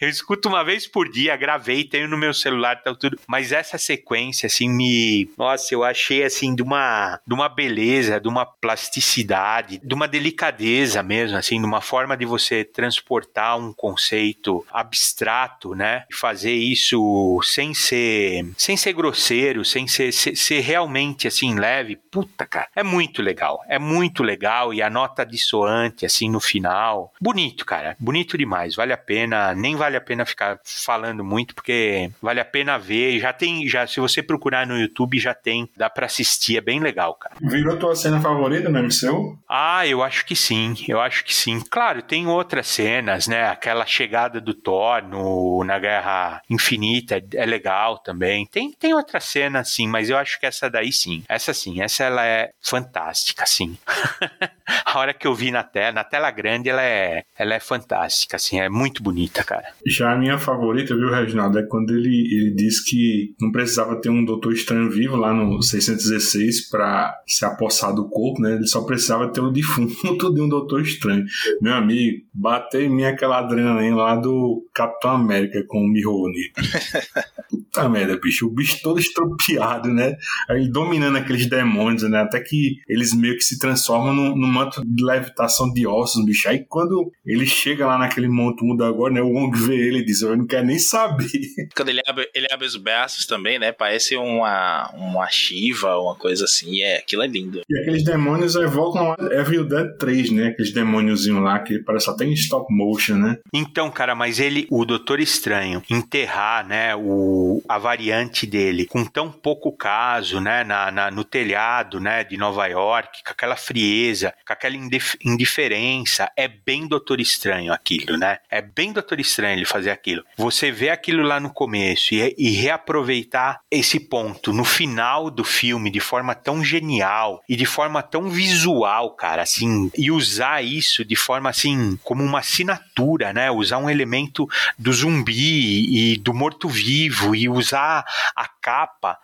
eu 0.02 0.08
escuto 0.08 0.48
uma 0.48 0.64
vez 0.64 0.86
por 0.86 1.10
dia, 1.10 1.36
gravei, 1.36 1.84
tenho 1.84 2.08
no 2.08 2.16
meu 2.16 2.32
celular, 2.32 2.82
tá 2.82 2.94
tudo. 2.94 3.18
Mas 3.26 3.52
essa 3.52 3.78
sequência, 3.78 4.46
assim, 4.46 4.68
me. 4.68 5.30
Nossa, 5.36 5.74
eu 5.74 5.84
achei, 5.84 6.24
assim, 6.24 6.54
de 6.54 6.62
uma, 6.62 7.20
de 7.26 7.34
uma 7.34 7.48
beleza, 7.48 8.20
de 8.20 8.28
uma 8.28 8.46
plasticidade, 8.46 9.80
de 9.82 9.94
uma 9.94 10.08
delicadeza 10.08 11.02
mesmo, 11.02 11.36
assim, 11.36 11.58
de 11.60 11.66
uma 11.66 11.80
forma 11.80 12.16
de 12.16 12.24
você 12.24 12.64
transportar 12.64 13.58
um 13.58 13.72
conceito 13.72 14.64
abstrato, 14.72 15.74
né? 15.74 16.04
E 16.10 16.14
fazer 16.14 16.54
isso 16.54 17.40
sem 17.42 17.74
ser, 17.74 18.46
sem 18.56 18.76
ser 18.76 18.92
grosseiro, 18.92 19.64
sem 19.64 19.86
ser, 19.86 20.12
ser, 20.12 20.36
ser 20.36 20.60
realmente, 20.60 21.28
assim, 21.28 21.54
leve. 21.58 21.96
Puta, 22.10 22.46
cara, 22.46 22.68
é 22.74 22.82
muito 22.82 23.22
legal. 23.22 23.60
É 23.68 23.78
muito 23.78 24.22
legal. 24.22 24.72
E 24.72 24.82
a 24.82 24.90
nota 24.90 25.24
dissoante, 25.24 26.06
assim, 26.06 26.30
no 26.30 26.40
final. 26.40 27.12
Bonito, 27.20 27.66
cara. 27.66 27.96
Bonito 27.98 28.38
demais. 28.38 28.74
Vale 28.74 28.92
a 28.92 28.96
pena. 28.96 29.54
Nem 29.54 29.76
vale 29.76 29.89
vale 29.90 29.96
a 29.96 30.00
pena 30.00 30.24
ficar 30.24 30.60
falando 30.64 31.24
muito, 31.24 31.54
porque 31.54 32.10
vale 32.22 32.40
a 32.40 32.44
pena 32.44 32.78
ver. 32.78 33.18
Já 33.18 33.32
tem, 33.32 33.66
já 33.66 33.86
se 33.86 33.98
você 33.98 34.22
procurar 34.22 34.66
no 34.66 34.78
YouTube, 34.78 35.18
já 35.18 35.34
tem, 35.34 35.68
dá 35.76 35.90
para 35.90 36.06
assistir, 36.06 36.56
é 36.56 36.60
bem 36.60 36.78
legal, 36.78 37.14
cara. 37.14 37.34
Virou 37.40 37.76
tua 37.76 37.96
cena 37.96 38.20
favorita 38.20 38.68
no 38.68 38.78
MCU? 38.78 39.36
Ah, 39.48 39.86
eu 39.86 40.02
acho 40.02 40.24
que 40.24 40.36
sim, 40.36 40.74
eu 40.86 41.00
acho 41.00 41.24
que 41.24 41.34
sim. 41.34 41.60
Claro, 41.68 42.02
tem 42.02 42.28
outras 42.28 42.68
cenas, 42.68 43.26
né? 43.26 43.48
Aquela 43.48 43.84
chegada 43.84 44.40
do 44.40 44.54
Thor 44.54 45.02
no, 45.02 45.64
na 45.64 45.78
Guerra 45.78 46.40
Infinita 46.48 47.20
é 47.34 47.44
legal 47.44 47.98
também. 47.98 48.46
Tem, 48.46 48.70
tem 48.72 48.94
outra 48.94 49.18
cena, 49.18 49.64
sim, 49.64 49.88
mas 49.88 50.08
eu 50.08 50.16
acho 50.16 50.38
que 50.38 50.46
essa 50.46 50.70
daí 50.70 50.92
sim. 50.92 51.24
Essa 51.28 51.52
sim, 51.52 51.82
essa 51.82 52.04
ela 52.04 52.24
é 52.24 52.52
fantástica, 52.60 53.44
sim. 53.44 53.76
a 54.84 54.98
hora 54.98 55.14
que 55.14 55.26
eu 55.26 55.34
vi 55.34 55.50
na 55.50 55.62
tela, 55.62 55.92
na 55.92 56.04
tela 56.04 56.30
grande, 56.30 56.68
ela 56.68 56.82
é, 56.82 57.24
ela 57.38 57.54
é 57.54 57.60
fantástica, 57.60 58.36
assim, 58.36 58.58
é 58.60 58.68
muito 58.68 59.02
bonita, 59.02 59.44
cara. 59.44 59.64
Já 59.86 60.12
a 60.12 60.18
minha 60.18 60.38
favorita, 60.38 60.94
viu, 60.94 61.10
Reginaldo, 61.10 61.58
é 61.58 61.62
quando 61.62 61.90
ele, 61.90 62.08
ele 62.08 62.54
diz 62.54 62.82
que 62.82 63.34
não 63.40 63.50
precisava 63.50 64.00
ter 64.00 64.08
um 64.08 64.24
Doutor 64.24 64.52
Estranho 64.52 64.90
vivo 64.90 65.16
lá 65.16 65.32
no 65.32 65.62
616 65.62 66.68
para 66.68 67.18
se 67.26 67.44
apossar 67.44 67.94
do 67.94 68.08
corpo, 68.08 68.40
né? 68.40 68.54
Ele 68.54 68.66
só 68.66 68.82
precisava 68.82 69.28
ter 69.28 69.40
o 69.40 69.50
defunto 69.50 70.32
de 70.32 70.40
um 70.40 70.48
Doutor 70.48 70.82
Estranho. 70.82 71.24
Meu 71.60 71.74
amigo, 71.74 72.24
bateu 72.32 72.82
em 72.82 72.88
mim 72.88 73.04
aquela 73.04 73.38
adrenalina 73.38 73.96
lá 73.96 74.16
do 74.16 74.66
Capitão 74.74 75.12
América 75.12 75.64
com 75.66 75.78
o 75.78 75.88
Mihone. 75.88 76.52
Puta 77.72 77.88
merda, 77.88 78.18
bicho. 78.18 78.46
O 78.46 78.50
bicho 78.50 78.80
todo 78.82 78.98
estropiado, 78.98 79.88
né? 79.88 80.16
Aí 80.48 80.68
dominando 80.68 81.16
aqueles 81.16 81.48
demônios, 81.48 82.02
né? 82.02 82.18
Até 82.18 82.40
que 82.40 82.76
eles 82.88 83.14
meio 83.14 83.36
que 83.36 83.44
se 83.44 83.58
transformam 83.58 84.12
num, 84.12 84.36
num 84.36 84.48
manto 84.48 84.82
de 84.84 85.04
levitação 85.04 85.72
de 85.72 85.86
ossos, 85.86 86.24
bicho. 86.24 86.48
Aí 86.48 86.64
quando 86.68 87.12
ele 87.24 87.46
chega 87.46 87.86
lá 87.86 87.96
naquele 87.96 88.28
monte 88.28 88.64
mundo 88.64 88.84
agora, 88.84 89.14
né? 89.14 89.22
O 89.22 89.32
Wong 89.32 89.56
vê 89.58 89.76
ele 89.76 89.98
e 89.98 90.04
diz: 90.04 90.22
Eu 90.22 90.36
não 90.36 90.46
quero 90.46 90.66
nem 90.66 90.78
saber. 90.78 91.28
Quando 91.76 91.90
ele 91.90 92.00
abre, 92.06 92.28
ele 92.34 92.46
abre 92.50 92.66
os 92.66 92.76
braços 92.76 93.26
também, 93.26 93.58
né? 93.58 93.72
Parece 93.72 94.16
uma, 94.16 94.90
uma 94.94 95.28
Shiva, 95.30 95.96
uma 95.98 96.14
coisa 96.16 96.44
assim. 96.44 96.82
É, 96.82 96.98
aquilo 96.98 97.22
é 97.22 97.26
lindo. 97.26 97.62
E 97.68 97.78
aqueles 97.78 98.04
demônios 98.04 98.56
evocam 98.56 99.14
Evil 99.30 99.64
Dead 99.64 99.96
3, 99.98 100.30
né? 100.32 100.46
Aqueles 100.48 100.72
demôniozinhos 100.72 101.42
lá 101.42 101.58
que 101.60 101.78
parece 101.80 102.10
até 102.10 102.24
em 102.24 102.32
stop 102.32 102.66
motion, 102.74 103.16
né? 103.16 103.38
Então, 103.54 103.90
cara, 103.90 104.14
mas 104.14 104.40
ele, 104.40 104.66
o 104.70 104.84
Doutor 104.84 105.20
Estranho, 105.20 105.82
enterrar, 105.90 106.66
né? 106.66 106.94
O, 106.96 107.59
a 107.68 107.78
variante 107.78 108.46
dele 108.46 108.86
com 108.86 109.04
tão 109.04 109.30
pouco 109.30 109.72
caso, 109.72 110.40
né? 110.40 110.64
Na, 110.64 110.90
na 110.90 111.10
no 111.10 111.24
telhado, 111.24 112.00
né? 112.00 112.24
De 112.24 112.36
Nova 112.36 112.66
York, 112.66 113.22
com 113.24 113.30
aquela 113.30 113.56
frieza, 113.56 114.34
com 114.46 114.52
aquela 114.52 114.76
indiferença. 115.24 116.30
É 116.36 116.48
bem 116.48 116.86
Doutor 116.86 117.20
Estranho 117.20 117.72
aquilo, 117.72 118.16
né? 118.16 118.38
É 118.50 118.60
bem 118.60 118.92
Doutor 118.92 119.20
Estranho 119.20 119.58
ele 119.58 119.64
fazer 119.64 119.90
aquilo. 119.90 120.24
Você 120.36 120.70
vê 120.70 120.90
aquilo 120.90 121.22
lá 121.22 121.40
no 121.40 121.50
começo 121.50 122.14
e, 122.14 122.34
e 122.36 122.50
reaproveitar 122.50 123.60
esse 123.70 124.00
ponto 124.00 124.52
no 124.52 124.64
final 124.64 125.30
do 125.30 125.44
filme 125.44 125.90
de 125.90 126.00
forma 126.00 126.34
tão 126.34 126.64
genial 126.64 127.42
e 127.48 127.56
de 127.56 127.66
forma 127.66 128.02
tão 128.02 128.28
visual, 128.30 129.10
cara, 129.10 129.42
assim, 129.42 129.90
e 129.96 130.10
usar 130.10 130.62
isso 130.62 131.04
de 131.04 131.16
forma 131.16 131.50
assim, 131.50 131.98
como 132.02 132.24
uma 132.24 132.38
assinatura, 132.38 133.32
né? 133.32 133.50
Usar 133.50 133.78
um 133.78 133.90
elemento 133.90 134.48
do 134.78 134.92
zumbi 134.92 136.12
e 136.12 136.16
do 136.18 136.32
morto-vivo 136.32 137.34
e 137.34 137.48
usar 137.52 138.04
a 138.34 138.46
capa 138.46 139.18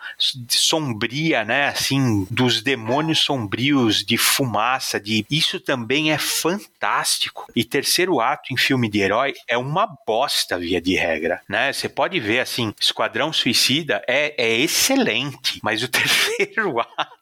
sombria, 0.48 1.44
né? 1.44 1.69
Assim, 1.69 2.27
dos 2.31 2.62
demônios 2.62 3.20
sombrios 3.20 4.05
de 4.05 4.16
fumaça, 4.16 5.01
de 5.01 5.27
isso 5.31 5.61
também 5.61 6.12
é 6.12 6.19
fantástico. 6.19 7.47
E 7.55 7.65
terceiro 7.65 8.20
ato 8.20 8.53
em 8.53 8.57
filme 8.57 8.89
de 8.89 9.01
herói 9.01 9.35
é 9.48 9.57
uma 9.57 9.86
bosta 10.07 10.59
via 10.59 10.81
de 10.81 10.94
regra, 10.94 11.40
né? 11.48 11.73
Você 11.73 11.89
pode 11.89 12.19
ver 12.20 12.40
assim, 12.40 12.74
Esquadrão 12.81 13.32
Suicida 13.32 14.03
é, 14.07 14.35
é 14.36 14.57
excelente, 14.59 15.61
mas 15.62 15.82
o 15.82 15.89
terceiro 15.89 16.81
ato 16.81 17.16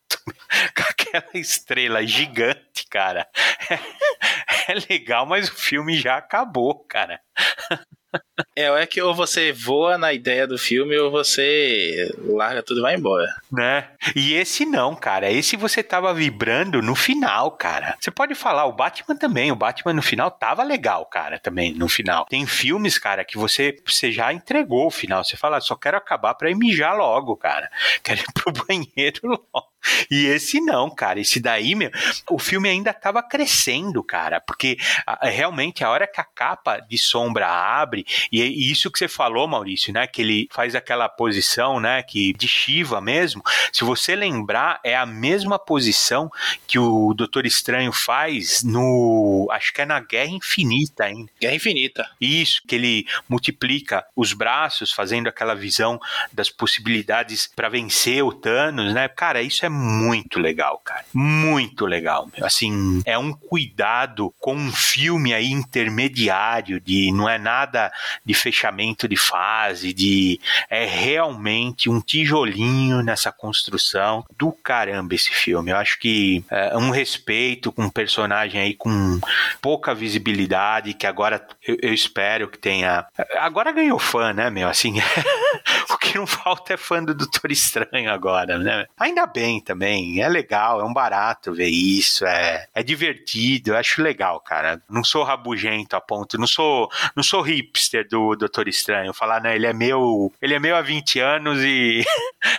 com 0.75 0.83
aquela 0.83 1.31
estrela 1.35 2.07
gigante, 2.07 2.87
cara. 2.89 3.27
É, 3.71 3.75
é, 4.73 4.75
legal, 4.89 5.27
mas 5.27 5.49
o 5.49 5.55
filme 5.55 5.97
já 5.97 6.17
acabou, 6.17 6.75
cara. 6.85 7.21
É, 8.57 8.67
é 8.67 8.87
que 8.87 9.01
ou 9.03 9.15
você 9.15 9.53
voa 9.53 9.99
na 9.99 10.13
ideia 10.13 10.47
do 10.47 10.57
filme 10.57 10.97
ou 10.97 11.11
você 11.11 12.13
larga 12.25 12.63
tudo 12.63 12.79
e 12.79 12.83
vai 12.83 12.95
embora. 12.95 13.27
Né? 13.51 13.89
E 14.15 14.35
esse 14.35 14.65
não, 14.65 14.95
cara. 14.95 15.31
Esse 15.31 15.57
você 15.57 15.83
tava 15.83 16.15
vibrando 16.15 16.81
no 16.81 16.95
final, 16.95 17.51
cara. 17.53 17.97
Você 18.01 18.11
pode 18.11 18.35
falar, 18.35 18.67
o 18.67 18.73
Batman 18.73 19.17
também. 19.17 19.51
O 19.51 19.57
Batman 19.57 19.93
no 19.93 20.03
final 20.03 20.31
tava 20.31 20.63
legal, 20.63 21.05
cara, 21.07 21.39
também 21.39 21.75
no 21.75 21.89
final. 21.89 22.27
Tem 22.27 22.47
filmes, 22.47 22.99
cara, 22.99 23.25
que 23.25 23.37
você, 23.37 23.77
você 23.85 24.13
já 24.13 24.33
entregou 24.33 24.87
o 24.87 24.91
final. 24.91 25.25
Você 25.25 25.37
fala, 25.37 25.61
só 25.61 25.75
quero 25.75 25.97
acabar 25.97 26.35
pra 26.35 26.51
ir 26.51 26.57
mijar 26.57 26.97
logo, 26.97 27.37
cara. 27.37 27.71
Quero 28.03 28.21
ir 28.21 28.33
pro 28.33 28.53
banheiro 28.67 29.21
logo. 29.25 29.74
E 30.11 30.27
esse 30.27 30.61
não, 30.61 30.91
cara. 30.91 31.21
Esse 31.21 31.41
daí, 31.41 31.75
meu, 31.75 31.91
o 32.31 32.39
filme 32.39 32.69
ainda 32.69 32.93
tava 32.93 33.23
crescendo, 33.23 34.03
cara. 34.03 34.41
Porque 34.41 34.77
a, 35.07 35.29
realmente 35.29 35.85
a 35.85 35.91
hora 35.91 36.07
que 36.07 36.21
a 36.21 36.25
capa 36.25 36.79
de 36.81 36.99
sombra 36.99 37.49
abre, 37.49 38.07
e, 38.31 38.43
e, 38.43 38.71
isso 38.71 38.91
que 38.91 38.99
você 38.99 39.09
falou, 39.09 39.47
Maurício, 39.47 39.93
né? 39.93 40.07
Que 40.07 40.23
ele 40.23 40.49
faz 40.51 40.75
aquela 40.75 41.09
posição, 41.09 41.81
né? 41.81 42.03
Que 42.03 42.33
de 42.33 42.49
Shiva 42.49 43.01
mesmo. 43.01 43.43
Se 43.73 43.85
você 43.85 44.15
lembrar, 44.15 44.81
é 44.85 44.97
a 44.97 45.07
mesma 45.07 45.59
posição 45.59 46.31
que 46.67 46.79
o 46.79 47.15
Doutor 47.15 47.47
Estranho 47.47 47.93
faz 47.93 48.63
no. 48.63 49.49
Acho 49.51 49.73
que 49.73 49.83
é 49.83 49.87
na 49.87 50.01
Guerra 50.01 50.31
Infinita 50.31 51.05
ainda. 51.05 51.31
Guerra 51.41 51.55
Infinita. 51.55 52.11
Isso, 52.21 52.63
que 52.67 52.75
ele 52.75 53.07
multiplica 53.29 54.05
os 54.17 54.33
braços, 54.33 54.93
fazendo 54.93 55.29
aquela 55.29 55.55
visão 55.55 55.99
das 56.33 56.51
possibilidades 56.51 57.51
para 57.55 57.69
vencer 57.69 58.23
o 58.23 58.33
Thanos, 58.33 58.93
né? 58.95 59.09
Cara, 59.09 59.43
isso 59.43 59.65
é 59.65 59.69
muito 59.75 60.39
legal, 60.39 60.81
cara. 60.85 61.05
Muito 61.13 61.87
legal. 61.87 62.29
Assim, 62.43 63.03
é 63.05 63.19
um 63.19 63.33
cuidado 63.33 64.33
com 64.39 64.55
um 64.55 64.73
filme 64.73 65.35
aí 65.35 65.51
intermediário 65.51 66.81
de 66.81 67.11
não 67.13 67.29
é 67.29 67.39
nada 67.39 67.93
de 68.25 68.35
fechamento 68.35 69.09
de 69.09 69.17
fase, 69.17 69.93
de 69.93 70.41
é 70.71 70.85
realmente 70.85 71.91
um 71.91 72.01
tijolinho 72.01 73.03
nessa 73.03 73.33
construção 73.33 74.25
do 74.39 74.53
caramba 74.53 75.15
esse 75.15 75.31
filme. 75.31 75.71
Eu 75.71 75.77
acho 75.77 75.99
que 75.99 76.45
é 76.51 76.77
um 76.77 76.91
respeito 76.91 77.73
com 77.73 77.83
um 77.83 77.91
personagem 77.91 78.61
aí 78.61 78.75
com 78.75 79.21
pouca 79.61 79.95
visibilidade 79.95 80.95
que 80.95 81.07
agora 81.07 81.45
eu, 81.67 81.77
eu 81.83 81.93
espero 81.93 82.49
que 82.49 82.59
tenha. 82.59 83.07
Agora 83.39 83.73
ganhou 83.73 83.99
fã, 83.99 84.33
né, 84.33 84.51
meu? 84.51 84.69
Assim, 84.69 84.95
o 85.91 85.99
que 85.99 86.17
não 86.17 86.27
falta 86.27 86.75
é 86.75 86.77
fã 86.77 87.03
do 87.03 87.15
Doutor 87.15 87.51
Estranho 87.51 88.13
agora, 88.13 88.59
né? 88.59 88.87
Ainda 88.99 89.27
bem 89.27 89.61
também. 89.65 90.23
É 90.23 90.29
legal, 90.29 90.81
é 90.81 90.85
um 90.85 90.93
barato 90.93 91.53
ver 91.53 91.69
isso, 91.69 92.25
é, 92.25 92.67
é 92.75 92.83
divertido, 92.83 93.71
eu 93.71 93.77
acho 93.77 94.03
legal, 94.03 94.41
cara. 94.41 94.81
Não 94.89 95.03
sou 95.03 95.25
rabugento 95.25 95.97
a 95.97 96.01
ponto, 96.01 96.39
não 96.39 96.47
sou, 96.47 96.89
não 97.17 97.23
sou 97.23 97.41
hipster 97.41 98.07
do 98.09 98.37
Doutor 98.37 98.69
Estranho. 98.69 99.13
Falar, 99.13 99.41
né, 99.41 99.55
ele 99.57 99.67
é 99.67 99.73
meu, 99.73 100.33
ele 100.41 100.55
é 100.55 100.59
meu 100.59 100.77
há 100.77 100.83
20 100.83 101.19
anos 101.19 101.59
e 101.61 102.05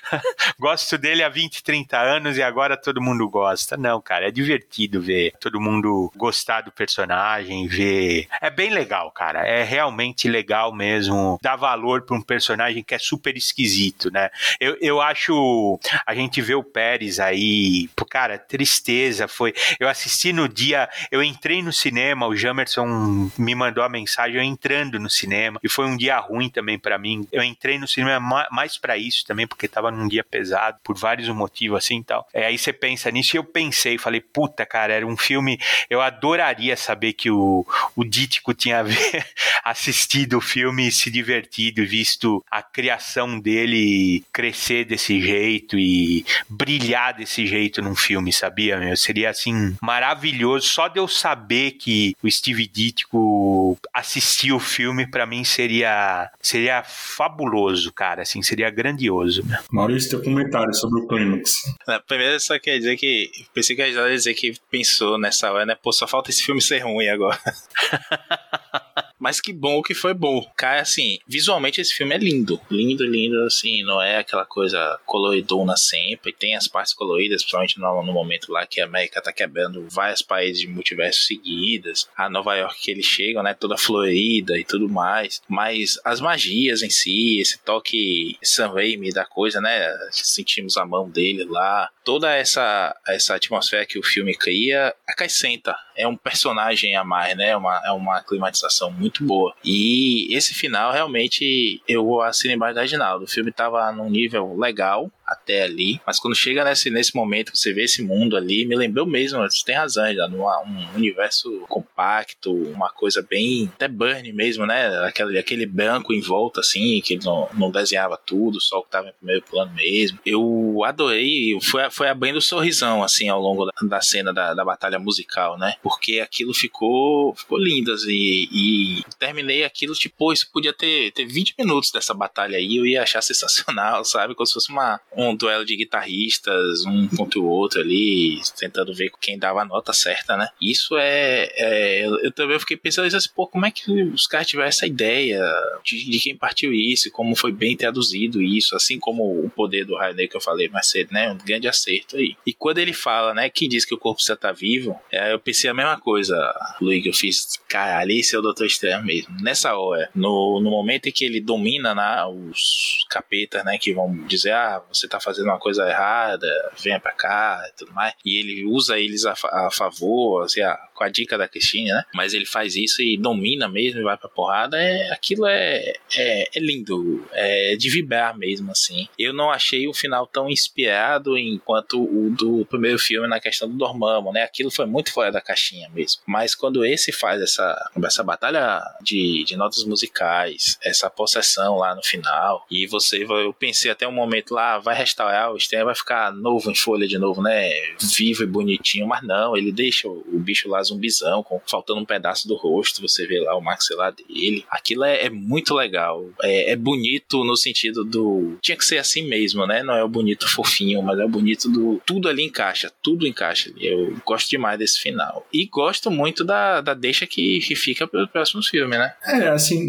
gosto 0.60 0.98
dele 0.98 1.23
há 1.23 1.30
20, 1.30 1.64
30 1.64 1.98
anos 1.98 2.38
e 2.38 2.44
agora 2.44 2.76
todo 2.76 3.02
mundo 3.02 3.30
gosta. 3.30 3.77
Não, 3.77 4.02
cara, 4.02 4.27
é 4.27 4.32
divertido 4.32 5.02
ver 5.02 5.34
todo 5.40 5.61
mundo 5.61 6.11
gostar 6.15 6.61
do 6.61 6.72
personagem, 6.72 7.68
ver. 7.68 8.27
É 8.41 8.49
bem 8.49 8.72
legal, 8.72 9.11
cara. 9.11 9.48
É 9.48 9.64
realmente 9.64 10.27
legal 10.27 10.73
mesmo 10.73 11.38
dar 11.41 11.56
valor 11.56 12.02
para 12.02 12.15
um 12.15 12.22
personagem 12.22 12.84
que 12.84 12.95
é 12.95 12.99
super 12.99 13.38
esquisito, 13.38 14.11
né? 14.11 14.30
Eu, 14.60 14.77
eu 14.82 15.02
acho 15.02 15.80
a 16.06 16.15
gente 16.15 16.41
vê 16.41 16.56
o 16.56 16.64
Pérez 16.96 17.20
aí, 17.20 17.90
cara, 18.10 18.38
tristeza 18.38 19.28
foi. 19.28 19.54
Eu 19.80 19.90
assisti 19.90 20.32
no 20.32 20.48
dia, 20.48 20.88
eu 21.12 21.22
entrei 21.22 21.62
no 21.62 21.74
cinema, 21.74 22.26
o 22.26 22.36
Jamerson 22.36 23.30
me 23.38 23.54
mandou 23.54 23.84
a 23.84 23.90
mensagem 23.90 24.38
eu 24.38 24.42
entrando 24.42 24.98
no 24.98 25.10
cinema 25.10 25.60
e 25.62 25.68
foi 25.68 25.86
um 25.86 25.98
dia 25.98 26.18
ruim 26.20 26.50
também 26.50 26.80
para 26.80 26.98
mim. 26.98 27.28
Eu 27.32 27.44
entrei 27.44 27.78
no 27.78 27.88
cinema 27.88 28.48
mais 28.50 28.78
para 28.78 28.98
isso 28.98 29.26
também 29.26 29.46
porque 29.46 29.68
tava 29.68 29.92
num 29.92 30.08
dia 30.08 30.24
pesado 30.24 30.78
por 30.84 30.98
vários 30.98 31.28
motivos 31.30 31.78
assim, 31.78 32.00
e 32.00 32.04
tal. 32.04 32.28
É, 32.34 32.46
aí 32.46 32.58
você 32.58 32.72
pensa 32.72 33.12
nisso 33.12 33.36
e 33.36 33.40
eu 33.40 33.44
pensei, 33.44 33.98
falei, 33.98 34.22
puta, 34.22 34.66
cara, 34.66 34.94
era 34.94 35.06
um 35.06 35.18
filme, 35.18 35.60
eu 35.90 36.02
adoraria 36.02 36.78
saber 36.78 37.12
que 37.12 37.30
o 37.30 37.66
o 37.96 38.04
Dítico 38.04 38.54
tinha 38.54 38.84
assistido 39.64 40.38
o 40.38 40.42
filme 40.42 40.92
se 40.92 41.10
divertido, 41.10 41.86
visto 41.86 42.44
a 42.50 42.62
criação 42.62 43.40
dele 43.40 44.24
crescer 44.32 44.86
desse 44.86 45.22
jeito 45.22 45.78
e 45.78 46.26
brilhar 46.50 46.85
desse 47.18 47.45
jeito 47.45 47.82
num 47.82 47.95
filme, 47.95 48.32
sabia, 48.32 48.78
meu? 48.78 48.95
Seria 48.95 49.30
assim 49.30 49.76
maravilhoso 49.82 50.68
só 50.68 50.88
de 50.88 50.99
eu 50.99 51.07
saber 51.07 51.72
que 51.72 52.16
o 52.22 52.30
Steve 52.30 52.68
Ditko 52.68 53.78
assistiu 53.94 54.57
o 54.57 54.60
filme 54.60 55.07
para 55.07 55.26
mim 55.26 55.44
seria 55.44 56.30
seria 56.41 56.84
fabuloso, 56.84 57.91
cara, 57.94 58.22
assim, 58.22 58.41
seria 58.41 58.70
grandioso. 58.70 59.44
Meu. 59.45 59.60
Maurício, 59.72 60.10
teu 60.12 60.24
comentário 60.24 60.74
sobre 60.74 61.02
o 61.02 61.07
Clímax. 61.07 61.76
Primeiro 62.07 62.40
só 62.40 62.60
quer 62.60 62.78
dizer 62.78 62.98
que 62.98 63.30
pensei 63.53 63.76
que 63.76 63.82
a 63.82 63.88
ia 63.88 64.10
dizer 64.10 64.34
que 64.34 64.53
pensou 64.70 65.18
nessa 65.18 65.52
hora, 65.52 65.66
né? 65.66 65.76
Pô, 65.82 65.91
só 65.91 66.07
falta 66.07 66.30
esse 66.30 66.44
filme 66.44 66.62
ser 66.62 66.80
ruim 66.80 67.07
agora. 67.07 67.40
Mas 69.20 69.42
que 69.42 69.54
bom 69.54 69.82
que 69.82 69.94
foi 69.94 70.14
bom. 70.14 70.46
Cara, 70.56 70.82
assim, 70.82 71.20
visualmente 71.28 71.82
esse 71.82 71.94
filme 71.94 72.16
é 72.16 72.18
lindo. 72.18 72.60
Lindo, 72.70 73.06
lindo, 73.06 73.44
assim, 73.44 73.84
não 73.84 74.02
é 74.02 74.18
aquela 74.18 74.46
coisa 74.46 75.00
coloridona 75.06 75.76
sempre. 75.78 76.34
Tem 76.34 76.56
as 76.56 76.68
partes 76.68 76.94
coloridas, 76.94 77.42
principalmente 77.42 77.80
no, 77.80 78.04
no 78.04 78.14
momento 78.14 78.52
lá 78.52 78.66
que 78.66 78.82
a 78.82 78.86
América 78.86 79.22
tá 79.22 79.32
quebrando 79.32 79.88
vários 79.90 80.22
países 80.22 80.60
de 80.60 80.68
multiverso 80.68 81.24
seguidas. 81.24 82.08
A 82.16 82.30
Nova 82.30 82.56
York 82.56 82.82
que 82.82 82.92
eles 82.92 83.06
chegam, 83.06 83.42
né, 83.42 83.54
toda 83.54 83.78
florida 83.78 84.58
e 84.58 84.64
tudo 84.64 84.90
mais. 84.90 85.42
Mas 85.48 86.00
as 86.04 86.20
magias 86.20 86.82
em 86.82 86.90
si, 86.90 87.40
esse 87.40 87.58
toque 87.60 88.38
Sam 88.44 88.74
Raimi 88.74 89.12
da 89.12 89.26
coisa, 89.26 89.62
né, 89.62 89.90
sentimos 90.12 90.78
a 90.78 90.86
mão 90.86 91.10
dele 91.10 91.46
lá. 91.46 91.90
Toda 92.04 92.32
essa, 92.34 92.96
essa 93.08 93.36
atmosfera 93.36 93.86
que 93.86 93.98
o 93.98 94.04
filme 94.04 94.36
cria 94.36 94.94
acrescenta. 95.08 95.76
É 95.96 96.08
um 96.08 96.18
personagem 96.18 96.96
a 96.96 97.04
mais, 97.04 97.36
né, 97.38 97.50
é 97.50 97.58
uma, 97.58 97.82
é 97.86 97.92
uma 97.92 98.22
climatização 98.22 98.92
muito 98.92 99.05
boa. 99.23 99.53
E 99.64 100.34
esse 100.36 100.53
final, 100.53 100.91
realmente, 100.91 101.82
eu 101.88 102.22
assino 102.22 102.53
embaixo 102.53 102.76
da 102.76 102.82
Reginaldo. 102.82 103.26
O 103.26 103.27
filme 103.27 103.52
tava 103.52 103.91
num 103.91 104.10
nível 104.10 104.57
legal, 104.57 105.11
até 105.26 105.64
ali. 105.64 106.00
Mas 106.06 106.20
quando 106.20 106.36
chega 106.36 106.64
nesse, 106.64 106.90
nesse 106.90 107.16
momento, 107.16 107.52
você 107.54 107.74
vê 107.74 107.84
esse 107.84 108.02
mundo 108.02 108.38
ali, 108.38 108.66
me 108.66 108.76
lembrou 108.76 109.06
mesmo, 109.06 109.40
você 109.40 109.64
tem 109.66 109.76
razão, 109.76 110.14
já, 110.14 110.28
num 110.28 110.46
um 110.46 110.96
universo 110.96 111.66
compacto, 111.68 112.54
uma 112.54 112.90
coisa 112.90 113.26
bem. 113.28 113.72
até 113.76 113.88
Burn 113.88 114.32
mesmo, 114.34 114.66
né? 114.66 115.06
Aquele, 115.06 115.38
aquele 115.40 115.66
branco 115.66 116.14
em 116.14 116.22
volta, 116.22 116.60
assim, 116.60 117.02
que 117.02 117.18
não, 117.24 117.50
não 117.54 117.72
desenhava 117.72 118.18
tudo, 118.18 118.62
só 118.62 118.80
o 118.80 118.84
que 118.84 118.92
tava 118.92 119.10
em 119.10 119.14
primeiro 119.14 119.44
plano 119.44 119.74
mesmo. 119.74 120.20
Eu 120.26 120.82
adorei, 120.84 121.58
foi, 121.62 121.90
foi 121.90 122.10
abrindo 122.10 122.42
sorrisão, 122.42 123.04
assim, 123.04 123.30
ao 123.30 123.42
longo 123.42 123.66
da, 123.66 123.72
da 123.82 124.02
cena 124.02 124.34
da, 124.34 124.54
da 124.54 124.66
batalha 124.66 125.00
musical, 125.00 125.58
né? 125.58 125.76
Porque 125.82 126.20
aquilo 126.20 126.54
ficou, 126.54 127.34
ficou 127.36 127.58
lindo, 127.58 127.92
assim, 127.92 128.12
e, 128.12 129.00
e 129.00 129.04
terminei 129.18 129.64
aquilo, 129.64 129.94
tipo, 129.94 130.32
isso 130.34 130.50
podia 130.52 130.74
ter, 130.74 131.12
ter 131.12 131.26
20 131.26 131.56
minutos 131.58 131.92
dessa 131.92 132.14
batalha 132.14 132.58
aí, 132.58 132.76
eu 132.76 132.86
ia 132.86 133.04
achar 133.04 133.22
sensacional, 133.22 134.04
sabe? 134.06 134.36
Como 134.36 134.46
se 134.46 134.54
fosse 134.54 134.72
uma, 134.72 135.00
um 135.16 135.36
duelo 135.36 135.66
de 135.66 135.76
guitarristas, 135.76 136.86
um 136.86 137.08
contra 137.08 137.40
o 137.40 137.46
outro 137.46 137.80
ali, 137.80 138.40
tentando 138.60 138.94
ver 138.94 139.12
quem 139.22 139.38
dava 139.38 139.62
a 139.62 139.66
nota 139.66 139.94
certa, 139.94 140.36
né? 140.36 140.48
Isso 140.62 140.98
é. 140.98 141.50
é 141.56 142.06
eu 142.06 142.32
também 142.32 142.60
fiquei 142.60 142.78
pensando 142.78 143.06
assim, 143.06 143.30
pô, 143.36 143.48
como 143.48 143.66
é 143.66 143.72
que 143.72 144.04
os 144.04 144.28
caras 144.28 144.48
tiveram 144.48 144.70
essa 144.70 144.86
ideia 144.86 145.42
de, 145.84 146.10
de, 146.10 146.20
quem 146.20 146.36
partiu 146.36 146.74
isso, 146.74 147.12
como 147.12 147.36
foi 147.36 147.52
bem 147.52 147.76
traduzido 147.76 148.42
isso, 148.42 148.76
assim 148.76 149.00
como 149.00 149.24
o 149.24 149.50
poder 149.50 149.86
do 149.86 149.96
Rainer 149.96 150.30
que 150.30 150.36
eu 150.36 150.42
falei 150.42 150.68
mais 150.70 150.88
cedo, 150.88 151.12
né? 151.12 151.32
Um 151.32 151.38
grande 151.38 151.68
acerto 151.68 152.18
aí. 152.18 152.36
E 152.46 152.54
quando 152.54 152.80
ele 152.80 152.94
fala, 152.94 153.34
né, 153.34 153.50
quem 153.50 153.70
diz 153.70 153.86
que 153.86 153.94
o 153.94 153.98
corpo 153.98 154.22
já 154.24 154.36
tá 154.36 154.52
vivo, 154.52 155.00
é, 155.12 155.34
eu 155.34 155.40
pensei 155.40 155.70
a 155.70 155.74
mesma 155.74 156.00
coisa, 156.00 156.36
Luiz, 156.82 157.06
eu 157.06 157.14
fiz, 157.14 157.60
caralho, 157.68 158.12
esse 158.12 158.36
é 158.36 158.40
o 158.40 158.42
Doutor 158.42 158.66
Estranho 158.66 159.04
mesmo. 159.04 159.36
Nessa 159.42 159.76
hora, 159.76 160.10
no, 160.16 160.60
no 160.62 160.70
momento 160.70 161.08
em 161.08 161.12
que 161.12 161.26
ele 161.26 161.40
domina 161.40 161.94
né, 161.96 162.26
os 162.26 163.06
capetas, 163.10 163.64
né, 163.64 163.78
que 163.78 163.94
vão 163.94 164.16
dizer, 164.28 164.52
ah, 164.52 164.84
você 164.92 165.05
você 165.06 165.07
tá 165.07 165.19
fazendo 165.19 165.45
uma 165.45 165.60
coisa 165.60 165.88
errada, 165.88 166.48
venha 166.82 166.99
pra 166.99 167.11
cá 167.11 167.64
e 167.69 167.77
tudo 167.77 167.94
mais. 167.94 168.14
E 168.26 168.38
ele 168.38 168.65
usa 168.65 168.98
eles 168.99 169.26
a, 169.26 169.34
a 169.34 169.69
favor, 169.72 170.44
assim, 170.44 170.61
a, 170.61 170.73
com 170.96 171.04
a 171.04 171.10
dica 171.10 171.38
da 171.38 171.48
Cristina, 171.48 171.96
né? 171.96 172.06
Mas 172.14 172.34
ele 172.34 172.46
faz 172.46 172.76
isso 172.76 173.02
e 173.02 173.18
domina 173.18 173.68
mesmo 173.68 174.00
e 174.00 174.04
vai 174.04 174.18
pra 174.18 174.30
porrada. 174.30 174.82
É, 174.82 175.12
aquilo 175.12 175.46
é, 175.46 175.94
é, 176.16 176.50
é 176.56 176.60
lindo, 176.60 177.26
é 177.32 177.76
de 177.76 177.90
vibrar 177.90 178.38
mesmo, 178.38 178.72
assim. 178.72 179.08
Eu 179.20 179.34
não 179.34 179.52
achei 179.52 179.88
o 179.88 179.94
final 179.94 180.26
tão 180.26 180.50
inspirado 180.50 181.38
enquanto 181.38 182.02
o 182.02 182.30
do 182.30 182.66
primeiro 182.66 182.98
filme 182.98 183.28
na 183.28 183.40
questão 183.40 183.70
do 183.70 183.76
Dormammu, 183.76 184.32
né? 184.32 184.44
Aquilo 184.44 184.72
foi 184.72 184.86
muito 184.86 185.12
fora 185.12 185.32
da 185.32 185.42
caixinha 185.42 185.90
mesmo. 185.90 186.22
Mas 186.26 186.56
quando 186.56 186.86
esse 186.86 187.12
faz 187.12 187.42
essa, 187.42 187.92
essa 188.04 188.24
batalha 188.24 188.82
de, 189.02 189.44
de 189.44 189.56
notas 189.56 189.84
musicais, 189.84 190.78
essa 190.82 191.10
possessão 191.10 191.78
lá 191.78 191.94
no 191.94 192.04
final, 192.04 192.66
e 192.72 192.88
você, 192.88 193.24
eu 193.24 193.54
pensei 193.54 193.92
até 193.92 194.08
um 194.08 194.12
momento 194.12 194.54
lá, 194.54 194.80
vai 194.80 194.96
restaurar 194.96 195.52
o 195.52 195.58
Stan, 195.58 195.84
vai 195.84 195.96
ficar 195.96 196.32
novo 196.34 196.72
em 196.72 196.76
folha 196.76 197.08
de 197.08 197.18
novo, 197.18 197.42
né? 197.42 197.70
Vivo 198.18 198.44
e 198.44 198.48
bonitinho, 198.48 199.08
mas 199.08 199.22
não, 199.24 199.56
ele 199.56 199.72
deixa 199.72 200.08
o, 200.08 200.26
o 200.32 200.40
bicho 200.40 200.70
lá 200.70 200.82
zumbizão, 200.86 201.44
com, 201.44 201.60
faltando 201.66 201.99
um 201.99 202.06
pedaço 202.06 202.48
do 202.48 202.56
rosto, 202.56 203.02
você 203.02 203.26
vê 203.26 203.40
lá 203.40 203.56
o 203.56 203.62
maxilar 203.62 204.14
dele. 204.14 204.66
Aquilo 204.70 205.03
é, 205.03 205.26
é 205.26 205.30
muito 205.30 205.74
legal. 205.74 206.26
É, 206.41 206.72
é, 206.72 206.76
bonito 206.76 207.44
no 207.44 207.56
sentido 207.56 208.03
do. 208.03 208.57
Tinha 208.62 208.78
que 208.78 208.86
ser 208.86 208.98
assim 208.98 209.28
mesmo, 209.28 209.66
né? 209.66 209.84
Não 209.84 209.95
é 209.95 210.03
o 210.03 210.10
bonito 210.10 210.48
fofinho, 210.48 211.02
mas 211.02 211.20
é 211.20 211.26
o 211.26 211.30
bonito 211.30 211.70
do. 211.70 212.02
Tudo 212.06 212.30
ali 212.30 212.44
encaixa, 212.44 212.91
tudo 213.02 213.28
encaixa 213.28 213.70
ali. 213.70 213.88
Eu 213.88 214.16
gosto 214.26 214.49
demais 214.49 214.80
desse 214.80 214.99
final. 214.99 215.45
E 215.53 215.66
gosto 215.66 216.10
muito 216.10 216.44
da, 216.44 216.82
da 216.82 216.94
deixa 216.94 217.26
que, 217.28 217.60
que 217.60 217.76
fica 217.76 218.07
para 218.07 218.24
os 218.24 218.30
próximos 218.30 218.68
filmes, 218.68 218.98
né? 218.98 219.14
É, 219.26 219.49
assim, 219.49 219.84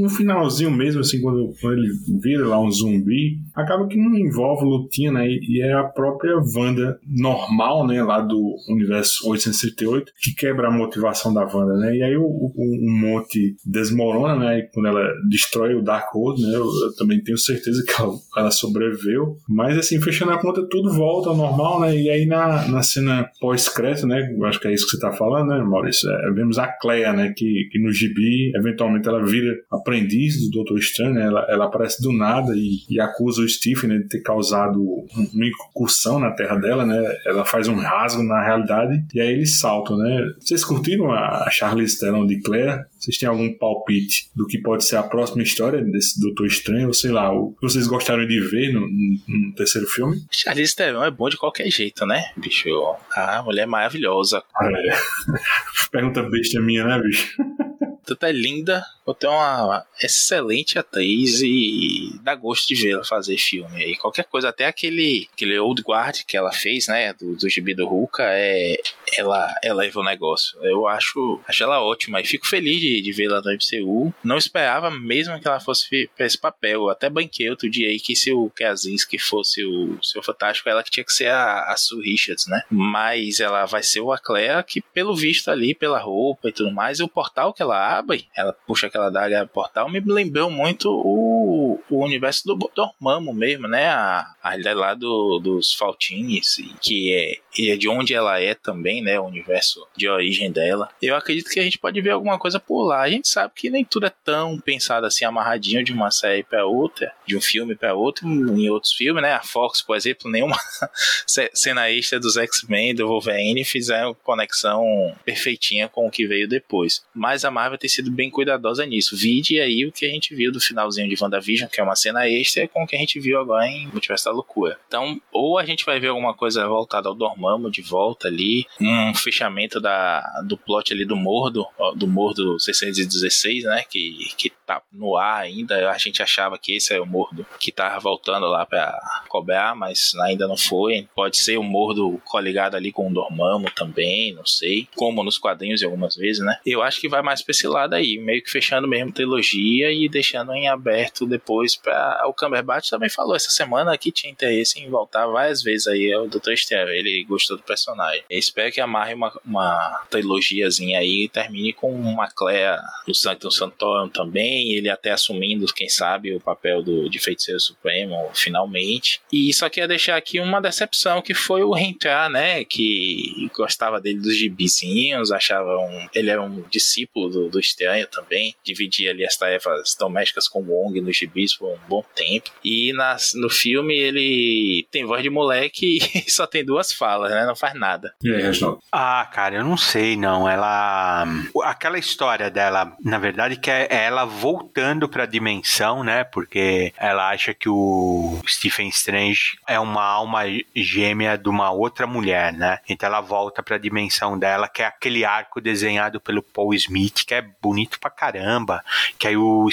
no 0.00 0.08
finalzinho 0.08 0.70
mesmo, 0.70 1.00
assim, 1.00 1.20
quando, 1.20 1.54
quando 1.60 1.78
ele 1.78 1.92
vira 2.20 2.46
lá 2.46 2.60
um 2.60 2.70
zumbi, 2.70 3.38
acaba 3.54 3.86
que 3.86 3.96
não 3.96 4.16
envolve 4.16 4.64
lutinha, 4.64 5.12
né? 5.12 5.26
E 5.26 5.62
é 5.62 5.72
a 5.72 5.84
própria 5.84 6.36
Wanda 6.54 6.98
normal, 7.06 7.86
né? 7.86 8.02
Lá 8.02 8.20
do 8.20 8.56
universo 8.68 9.28
878, 9.28 10.12
que 10.20 10.33
quebra 10.34 10.68
a 10.68 10.70
motivação 10.70 11.32
da 11.32 11.44
Wanda, 11.44 11.76
né? 11.78 11.96
E 11.96 12.02
aí 12.02 12.16
o, 12.16 12.24
o, 12.24 12.52
o 12.56 12.90
monte 12.90 13.56
desmorona, 13.64 14.36
né? 14.36 14.58
E 14.58 14.62
quando 14.72 14.86
ela 14.86 15.02
destrói 15.28 15.74
o 15.74 15.82
Darkhold, 15.82 16.42
né? 16.42 16.48
Eu, 16.48 16.64
eu, 16.64 16.94
também 16.96 17.22
tenho 17.22 17.38
certeza 17.38 17.82
que 17.84 18.00
ela, 18.00 18.12
ela, 18.36 18.50
sobreviveu. 18.50 19.36
Mas 19.48 19.76
assim, 19.76 20.00
fechando 20.00 20.32
a 20.32 20.38
conta, 20.38 20.66
tudo 20.68 20.92
volta 20.92 21.30
ao 21.30 21.36
normal, 21.36 21.80
né? 21.80 21.96
E 21.96 22.08
aí 22.08 22.26
na, 22.26 22.68
na 22.68 22.82
cena 22.82 23.28
pós-crédito, 23.40 24.06
né? 24.06 24.28
Acho 24.44 24.60
que 24.60 24.68
é 24.68 24.74
isso 24.74 24.86
que 24.86 24.92
você 24.92 25.00
tá 25.00 25.12
falando, 25.12 25.48
né, 25.48 25.62
Maurício? 25.62 26.10
É, 26.10 26.30
vemos 26.32 26.58
a 26.58 26.66
Cleia, 26.66 27.12
né? 27.12 27.32
Que, 27.36 27.68
que 27.70 27.78
no 27.78 27.92
gibi, 27.92 28.52
eventualmente, 28.56 29.08
ela 29.08 29.24
vira 29.24 29.54
aprendiz 29.70 30.40
do 30.40 30.50
Doutor 30.50 30.78
Estranho, 30.78 31.14
né? 31.14 31.26
Ela, 31.26 31.46
ela 31.48 31.64
aparece 31.66 32.02
do 32.02 32.12
nada 32.12 32.52
e, 32.54 32.78
e 32.88 33.00
acusa 33.00 33.42
o 33.42 33.48
Stephen 33.48 33.90
né, 33.90 33.98
de 33.98 34.08
ter 34.08 34.20
causado 34.20 34.80
uma 34.80 35.46
incursão 35.46 36.18
na 36.18 36.30
terra 36.32 36.56
dela, 36.56 36.84
né? 36.84 37.02
Ela 37.26 37.44
faz 37.44 37.68
um 37.68 37.76
rasgo 37.76 38.22
na 38.22 38.42
realidade 38.42 39.04
e 39.14 39.20
aí 39.20 39.32
eles 39.32 39.58
saltam, 39.58 39.96
né? 39.96 40.23
Vocês 40.38 40.64
curtiram 40.64 41.12
a 41.12 41.48
Charlize 41.50 41.98
Theron 41.98 42.26
de 42.26 42.40
Claire? 42.40 42.84
Vocês 42.98 43.18
têm 43.18 43.28
algum 43.28 43.52
palpite 43.58 44.30
do 44.34 44.46
que 44.46 44.58
pode 44.58 44.84
ser 44.84 44.96
a 44.96 45.02
próxima 45.02 45.42
história 45.42 45.82
desse 45.82 46.20
Doutor 46.20 46.46
Estranho? 46.46 46.88
Ou 46.88 46.94
sei 46.94 47.10
lá, 47.10 47.32
o 47.32 47.52
que 47.52 47.62
vocês 47.62 47.86
gostaram 47.86 48.26
de 48.26 48.40
ver 48.40 48.72
no, 48.72 48.80
no, 48.80 49.18
no 49.28 49.54
terceiro 49.54 49.86
filme? 49.86 50.22
Charlize 50.30 50.74
Theron 50.74 51.04
é 51.04 51.10
bom 51.10 51.28
de 51.28 51.36
qualquer 51.36 51.70
jeito, 51.70 52.06
né, 52.06 52.24
bicho? 52.36 52.68
A 53.14 53.42
mulher 53.42 53.62
é 53.62 53.66
maravilhosa. 53.66 54.42
É. 54.62 54.96
Pergunta 55.90 56.22
besta 56.22 56.60
minha, 56.60 56.84
né, 56.84 57.00
bicho? 57.00 57.36
Tanto 58.04 58.26
é 58.26 58.32
linda, 58.32 58.84
quanto 59.04 59.26
é 59.26 59.30
uma 59.30 59.86
excelente 60.02 60.78
atriz 60.78 61.40
e 61.42 62.18
dá 62.22 62.34
gosto 62.34 62.68
de 62.68 62.74
vê-la 62.74 63.04
fazer 63.04 63.36
filme. 63.38 63.84
E 63.84 63.96
qualquer 63.96 64.24
coisa, 64.24 64.48
até 64.48 64.66
aquele, 64.66 65.28
aquele 65.32 65.58
Old 65.58 65.82
Guard 65.82 66.22
que 66.26 66.36
ela 66.36 66.52
fez, 66.52 66.88
né, 66.88 67.12
do, 67.12 67.36
do 67.36 67.48
gibi 67.48 67.74
do 67.74 67.86
Hulka, 67.86 68.22
é, 68.26 68.76
ela 69.16 69.54
eleva 69.62 70.00
o 70.00 70.04
negócio. 70.04 70.58
Eu 70.64 70.86
acho, 70.86 71.40
acho 71.46 71.62
ela 71.62 71.82
ótima 71.82 72.20
e 72.20 72.24
fico 72.24 72.46
feliz 72.46 72.80
de, 72.80 73.00
de 73.00 73.12
vê-la 73.12 73.40
no 73.40 73.52
MCU. 73.52 74.14
Não 74.22 74.36
esperava 74.36 74.90
mesmo 74.90 75.38
que 75.40 75.46
ela 75.46 75.60
fosse 75.60 76.08
pra 76.16 76.26
esse 76.26 76.38
papel. 76.38 76.82
Eu 76.82 76.90
até 76.90 77.08
banquei 77.08 77.48
outro 77.50 77.70
dia 77.70 77.88
aí 77.88 78.00
que 78.00 78.16
se 78.16 78.32
o 78.32 78.50
Kazinski 78.50 79.18
fosse 79.18 79.64
o 79.64 79.98
seu 80.02 80.22
Fantástico, 80.24 80.68
ela 80.68 80.82
que 80.82 80.90
tinha 80.90 81.04
que 81.04 81.12
ser 81.12 81.28
a, 81.28 81.70
a 81.70 81.76
Sue 81.76 82.02
Richards, 82.02 82.46
né? 82.46 82.62
Mas 82.70 83.40
ela 83.40 83.66
vai 83.66 83.82
ser 83.82 84.00
o 84.00 84.10
Aclea, 84.10 84.62
que 84.62 84.80
pelo 84.80 85.14
visto 85.14 85.50
ali, 85.50 85.74
pela 85.74 86.00
roupa 86.00 86.48
e 86.48 86.52
tudo 86.52 86.72
mais, 86.72 86.98
e 86.98 87.02
o 87.02 87.08
portal 87.08 87.52
que 87.52 87.60
ela 87.60 87.93
ela 88.36 88.52
puxa 88.66 88.86
aquela 88.86 89.10
daga 89.10 89.46
portal, 89.46 89.90
me 89.90 90.00
lembrou 90.00 90.50
muito 90.50 90.90
o, 90.90 91.80
o 91.90 92.04
universo 92.04 92.46
do 92.46 92.70
Dormammu 92.74 93.32
mesmo, 93.32 93.68
né? 93.68 93.88
A, 93.88 94.34
a 94.42 94.54
lá 94.74 94.94
do, 94.94 95.38
dos 95.38 95.72
Faltines, 95.74 96.56
que 96.80 97.14
é, 97.14 97.72
é 97.72 97.76
de 97.76 97.88
onde 97.88 98.14
ela 98.14 98.40
é 98.40 98.54
também, 98.54 99.02
né? 99.02 99.18
O 99.18 99.24
universo 99.24 99.86
de 99.96 100.08
origem 100.08 100.50
dela. 100.50 100.88
Eu 101.00 101.16
acredito 101.16 101.50
que 101.50 101.60
a 101.60 101.62
gente 101.62 101.78
pode 101.78 102.00
ver 102.00 102.10
alguma 102.10 102.38
coisa 102.38 102.58
por 102.58 102.84
lá. 102.84 103.02
A 103.02 103.10
gente 103.10 103.28
sabe 103.28 103.52
que 103.54 103.70
nem 103.70 103.84
tudo 103.84 104.06
é 104.06 104.12
tão 104.24 104.58
pensado 104.58 105.06
assim, 105.06 105.24
amarradinho 105.24 105.84
de 105.84 105.92
uma 105.92 106.10
série 106.10 106.42
para 106.42 106.66
outra, 106.66 107.12
de 107.26 107.36
um 107.36 107.40
filme 107.40 107.74
para 107.74 107.94
outro, 107.94 108.26
em 108.26 108.68
outros 108.68 108.92
filmes, 108.92 109.22
né? 109.22 109.32
A 109.32 109.42
Fox, 109.42 109.80
por 109.80 109.96
exemplo, 109.96 110.30
nenhuma 110.30 110.56
cena 111.52 111.90
extra 111.90 112.18
dos 112.18 112.36
X-Men, 112.36 112.94
do 112.94 113.06
Wolverine 113.06 113.64
fizeram 113.64 114.14
conexão 114.14 114.84
perfeitinha 115.24 115.88
com 115.88 116.06
o 116.06 116.10
que 116.10 116.26
veio 116.26 116.48
depois. 116.48 117.04
Mas 117.14 117.44
a 117.44 117.50
Marvel 117.50 117.78
tem 117.84 117.88
sido 117.90 118.10
bem 118.10 118.30
cuidadosa 118.30 118.86
nisso. 118.86 119.14
Vide 119.14 119.60
aí 119.60 119.84
o 119.84 119.92
que 119.92 120.06
a 120.06 120.08
gente 120.08 120.34
viu 120.34 120.50
do 120.50 120.58
finalzinho 120.58 121.06
de 121.06 121.22
WandaVision, 121.22 121.68
que 121.68 121.78
é 121.78 121.84
uma 121.84 121.94
cena 121.94 122.26
extra, 122.26 122.66
com 122.66 122.82
o 122.82 122.86
que 122.86 122.96
a 122.96 122.98
gente 122.98 123.20
viu 123.20 123.38
agora 123.38 123.66
em 123.66 123.88
Multiverso 123.88 124.24
da 124.24 124.30
Loucura. 124.30 124.78
Então, 124.88 125.20
ou 125.30 125.58
a 125.58 125.66
gente 125.66 125.84
vai 125.84 126.00
ver 126.00 126.08
alguma 126.08 126.32
coisa 126.32 126.66
voltada 126.66 127.10
ao 127.10 127.14
Dormammu 127.14 127.70
de 127.70 127.82
volta 127.82 128.28
ali, 128.28 128.64
um 128.80 129.14
fechamento 129.14 129.80
da, 129.80 130.22
do 130.46 130.56
plot 130.56 130.94
ali 130.94 131.04
do 131.04 131.14
Mordo, 131.14 131.66
do 131.94 132.06
Mordo 132.06 132.58
616, 132.58 133.64
né, 133.64 133.84
que, 133.90 134.32
que 134.38 134.50
tá 134.64 134.80
no 134.90 135.16
ar 135.16 135.42
ainda. 135.42 135.90
A 135.90 135.98
gente 135.98 136.22
achava 136.22 136.58
que 136.58 136.76
esse 136.76 136.94
é 136.94 137.00
o 137.00 137.06
mordo 137.06 137.46
que 137.60 137.70
tava 137.70 138.00
voltando 138.00 138.46
lá 138.46 138.64
para 138.64 138.98
cobrar, 139.28 139.74
mas 139.74 140.14
ainda 140.22 140.48
não 140.48 140.56
foi. 140.56 141.06
Pode 141.14 141.36
ser 141.36 141.58
o 141.58 141.62
mordo 141.62 142.20
coligado 142.24 142.76
ali 142.76 142.90
com 142.90 143.10
o 143.10 143.12
Dormammu 143.12 143.70
também, 143.72 144.32
não 144.32 144.46
sei. 144.46 144.88
Como 144.96 145.22
nos 145.22 145.38
quadrinhos 145.38 145.82
algumas 145.82 146.16
vezes, 146.16 146.44
né? 146.44 146.58
Eu 146.64 146.82
acho 146.82 147.00
que 147.00 147.08
vai 147.08 147.22
mais 147.22 147.42
pra 147.42 147.50
esse 147.50 147.66
lado 147.74 147.94
aí, 147.94 148.18
meio 148.18 148.42
que 148.42 148.50
fechando 148.50 148.88
mesmo 148.88 149.12
trilogia 149.12 149.92
e 149.92 150.08
deixando 150.08 150.52
em 150.52 150.68
aberto 150.68 151.26
depois 151.26 151.76
para 151.76 152.22
o 152.26 152.32
Cumberbatch 152.32 152.88
também 152.88 153.08
falou 153.08 153.36
essa 153.36 153.50
semana 153.50 153.96
que 153.98 154.12
tinha 154.12 154.32
interesse 154.32 154.80
em 154.80 154.88
voltar 154.88 155.26
várias 155.26 155.62
vezes 155.62 155.86
aí 155.86 156.12
ao 156.12 156.28
Dr. 156.28 156.52
Estranho. 156.52 156.88
Ele 156.88 157.24
gostou 157.24 157.56
do 157.56 157.62
personagem. 157.62 158.22
Eu 158.28 158.38
espero 158.38 158.72
que 158.72 158.80
amarre 158.80 159.14
uma, 159.14 159.32
uma 159.44 160.06
trilogiazinha 160.10 160.98
aí 160.98 161.24
e 161.24 161.28
termine 161.28 161.72
com 161.72 161.92
uma 161.92 162.28
Clea 162.28 162.78
do 163.06 163.14
Sanctum 163.14 163.50
Santorum 163.50 164.08
também, 164.08 164.72
ele 164.72 164.88
até 164.88 165.10
assumindo, 165.10 165.66
quem 165.72 165.88
sabe, 165.88 166.34
o 166.34 166.40
papel 166.40 166.82
do, 166.82 167.08
de 167.08 167.18
Feiticeiro 167.18 167.60
Supremo, 167.60 168.30
finalmente. 168.34 169.20
E 169.32 169.52
só 169.52 169.68
queria 169.68 169.88
deixar 169.88 170.16
aqui 170.16 170.40
uma 170.40 170.60
decepção, 170.60 171.22
que 171.22 171.34
foi 171.34 171.62
o 171.62 171.72
Rentrar, 171.72 172.30
né, 172.30 172.64
que 172.64 173.48
gostava 173.54 174.00
dele 174.00 174.18
dos 174.18 174.36
gibizinhos, 174.36 175.32
achava 175.32 175.78
um, 175.78 176.08
ele 176.14 176.30
era 176.30 176.42
um 176.42 176.62
discípulo 176.70 177.28
do, 177.28 177.48
do 177.48 177.60
Estranho 177.64 178.06
também, 178.06 178.54
dividia 178.62 179.10
ali 179.10 179.24
as 179.24 179.36
tarefas 179.36 179.96
domésticas 179.98 180.48
com 180.48 180.60
o 180.60 180.70
Wong 180.70 181.00
nos 181.00 181.16
gibis 181.16 181.56
por 181.56 181.70
um 181.70 181.78
bom 181.88 182.04
tempo. 182.14 182.50
E 182.64 182.92
nas, 182.92 183.32
no 183.34 183.50
filme 183.50 183.96
ele 183.96 184.86
tem 184.90 185.04
voz 185.04 185.22
de 185.22 185.30
moleque 185.30 185.98
e 186.26 186.30
só 186.30 186.46
tem 186.46 186.64
duas 186.64 186.92
falas, 186.92 187.30
né, 187.30 187.46
não 187.46 187.56
faz 187.56 187.74
nada. 187.74 188.14
E 188.22 188.30
aí, 188.30 188.42
Reginaldo? 188.42 188.80
Ah, 188.92 189.28
cara, 189.32 189.56
eu 189.56 189.64
não 189.64 189.76
sei, 189.76 190.16
não. 190.16 190.48
Ela. 190.48 191.26
Aquela 191.62 191.98
história 191.98 192.50
dela, 192.50 192.96
na 193.02 193.18
verdade, 193.18 193.56
que 193.56 193.70
é 193.70 193.86
ela 193.90 194.24
voltando 194.24 195.08
pra 195.08 195.26
dimensão, 195.26 196.02
né? 196.02 196.24
Porque 196.24 196.92
ela 196.96 197.28
acha 197.30 197.54
que 197.54 197.68
o 197.68 198.40
Stephen 198.46 198.88
Strange 198.88 199.58
é 199.66 199.78
uma 199.78 200.02
alma 200.02 200.42
gêmea 200.74 201.36
de 201.36 201.48
uma 201.48 201.70
outra 201.70 202.06
mulher, 202.06 202.52
né? 202.52 202.78
Então 202.88 203.08
ela 203.08 203.20
volta 203.20 203.62
pra 203.62 203.78
dimensão 203.78 204.38
dela, 204.38 204.68
que 204.68 204.82
é 204.82 204.86
aquele 204.86 205.24
arco 205.24 205.60
desenhado 205.60 206.20
pelo 206.20 206.42
Paul 206.42 206.74
Smith, 206.74 207.24
que 207.26 207.34
é 207.34 207.42
bonito 207.60 207.98
pra 207.98 208.10
caramba. 208.10 208.82
Que 209.18 209.28
aí 209.28 209.36
o, 209.36 209.68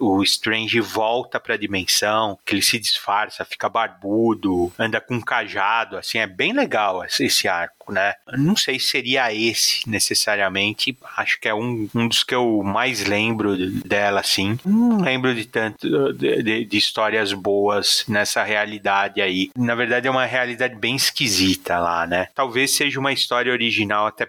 o 0.00 0.22
Strange 0.22 0.80
volta 0.80 1.38
pra 1.40 1.56
dimensão, 1.56 2.38
que 2.44 2.54
ele 2.54 2.62
se 2.62 2.78
disfarça, 2.78 3.44
fica 3.44 3.68
barbudo, 3.68 4.72
anda 4.78 5.00
com 5.00 5.14
um 5.14 5.20
cajado, 5.20 5.96
assim, 5.96 6.18
é 6.18 6.26
bem 6.26 6.52
legal 6.52 7.04
esse 7.04 7.48
arco, 7.48 7.92
né? 7.92 8.14
Não 8.36 8.56
sei 8.56 8.78
se 8.78 8.88
seria 8.88 9.32
esse 9.32 9.88
necessariamente, 9.88 10.96
acho 11.16 11.40
que 11.40 11.48
é 11.48 11.54
um, 11.54 11.88
um 11.94 12.08
dos 12.08 12.22
que 12.22 12.34
eu 12.34 12.62
mais 12.62 13.06
lembro 13.06 13.56
dela, 13.56 14.20
assim. 14.20 14.58
Não 14.64 15.00
lembro 15.00 15.34
de 15.34 15.44
tanto 15.46 16.12
de, 16.12 16.42
de, 16.42 16.64
de 16.64 16.76
histórias 16.76 17.32
boas 17.32 18.04
nessa 18.08 18.42
realidade 18.42 19.20
aí. 19.20 19.50
Na 19.56 19.74
verdade, 19.74 20.08
é 20.08 20.10
uma 20.10 20.26
realidade 20.26 20.74
bem 20.76 20.96
esquisita 20.96 21.78
lá, 21.78 22.06
né? 22.06 22.28
Talvez 22.34 22.72
seja 22.72 22.98
uma 22.98 23.12
história 23.12 23.52
original, 23.52 24.06
até 24.06 24.28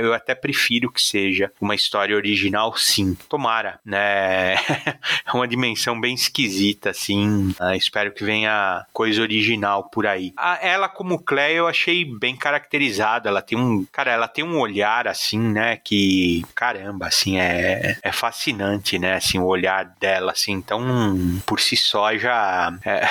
eu 0.00 0.14
até 0.14 0.34
prefiro 0.34 0.90
que 0.90 1.00
seja 1.00 1.50
uma 1.60 1.74
história 1.74 2.14
original, 2.14 2.38
sim. 2.76 3.16
Tomara, 3.28 3.78
né? 3.84 4.54
é 5.26 5.32
uma 5.32 5.48
dimensão 5.48 6.00
bem 6.00 6.14
esquisita, 6.14 6.90
assim. 6.90 7.54
Uh, 7.60 7.74
espero 7.74 8.12
que 8.12 8.24
venha 8.24 8.84
coisa 8.92 9.22
original 9.22 9.84
por 9.84 10.06
aí. 10.06 10.32
A, 10.36 10.58
ela, 10.62 10.88
como 10.88 11.18
Claire, 11.18 11.56
eu 11.56 11.66
achei 11.66 12.04
bem 12.04 12.36
caracterizada. 12.36 13.28
Ela 13.28 13.42
tem 13.42 13.58
um. 13.58 13.84
Cara, 13.92 14.12
ela 14.12 14.28
tem 14.28 14.44
um 14.44 14.58
olhar, 14.58 15.08
assim, 15.08 15.38
né? 15.38 15.76
Que. 15.76 16.44
Caramba, 16.54 17.06
assim, 17.06 17.38
é, 17.38 17.98
é 18.02 18.12
fascinante, 18.12 18.98
né? 18.98 19.14
Assim, 19.14 19.38
o 19.38 19.46
olhar 19.46 19.84
dela, 20.00 20.32
assim. 20.32 20.52
Então, 20.52 20.80
por 21.46 21.60
si 21.60 21.76
só, 21.76 22.16
já. 22.16 22.72
É, 22.84 23.06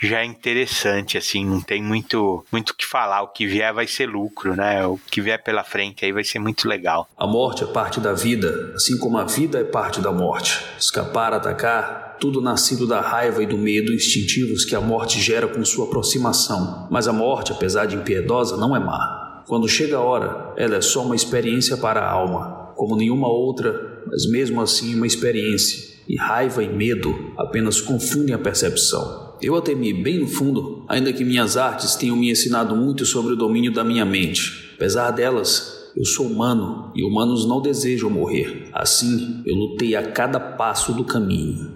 já 0.00 0.20
é 0.20 0.24
interessante, 0.24 1.16
assim. 1.18 1.44
Não 1.44 1.60
tem 1.60 1.82
muito 1.82 2.44
muito 2.50 2.74
que 2.74 2.84
falar. 2.84 3.22
O 3.22 3.28
que 3.28 3.46
vier 3.46 3.72
vai 3.72 3.86
ser 3.86 4.06
lucro, 4.06 4.54
né? 4.56 4.84
O 4.86 4.98
que 5.10 5.20
vier 5.20 5.42
pela 5.42 5.64
frente 5.64 6.04
aí 6.04 6.12
vai 6.12 6.24
ser 6.24 6.38
muito 6.38 6.68
legal. 6.68 7.08
A 7.16 7.26
morte 7.26 7.64
é 7.64 7.66
parte 7.66 8.00
da 8.00 8.12
vida, 8.12 8.47
assim 8.74 8.98
como 8.98 9.18
a 9.18 9.24
vida 9.24 9.58
é 9.58 9.64
parte 9.64 10.00
da 10.00 10.12
morte. 10.12 10.64
Escapar, 10.78 11.32
atacar, 11.32 12.16
tudo 12.20 12.40
nascido 12.40 12.86
da 12.86 13.00
raiva 13.00 13.42
e 13.42 13.46
do 13.46 13.56
medo 13.56 13.92
instintivos 13.92 14.64
que 14.64 14.74
a 14.74 14.80
morte 14.80 15.20
gera 15.20 15.46
com 15.46 15.64
sua 15.64 15.86
aproximação. 15.86 16.88
Mas 16.90 17.06
a 17.06 17.12
morte, 17.12 17.52
apesar 17.52 17.86
de 17.86 17.96
impiedosa, 17.96 18.56
não 18.56 18.74
é 18.74 18.78
má. 18.78 19.42
Quando 19.46 19.68
chega 19.68 19.96
a 19.96 20.00
hora, 20.00 20.52
ela 20.56 20.76
é 20.76 20.80
só 20.80 21.02
uma 21.04 21.16
experiência 21.16 21.76
para 21.76 22.00
a 22.00 22.10
alma, 22.10 22.72
como 22.76 22.96
nenhuma 22.96 23.28
outra, 23.28 24.02
mas 24.06 24.28
mesmo 24.28 24.60
assim 24.60 24.94
uma 24.94 25.06
experiência. 25.06 25.96
E 26.08 26.16
raiva 26.16 26.62
e 26.62 26.68
medo 26.68 27.32
apenas 27.36 27.80
confundem 27.80 28.34
a 28.34 28.38
percepção. 28.38 29.36
Eu 29.40 29.54
a 29.54 29.62
temi 29.62 29.92
bem 29.92 30.18
no 30.18 30.26
fundo, 30.26 30.84
ainda 30.88 31.12
que 31.12 31.24
minhas 31.24 31.56
artes 31.56 31.94
tenham 31.94 32.16
me 32.16 32.30
ensinado 32.30 32.74
muito 32.74 33.06
sobre 33.06 33.34
o 33.34 33.36
domínio 33.36 33.72
da 33.72 33.84
minha 33.84 34.04
mente. 34.04 34.72
Apesar 34.74 35.12
delas, 35.12 35.77
eu 35.98 36.04
sou 36.04 36.26
humano 36.26 36.92
e 36.94 37.02
humanos 37.02 37.44
não 37.44 37.60
desejam 37.60 38.08
morrer. 38.08 38.68
Assim, 38.72 39.42
eu 39.44 39.56
lutei 39.56 39.96
a 39.96 40.12
cada 40.12 40.38
passo 40.38 40.92
do 40.92 41.04
caminho. 41.04 41.72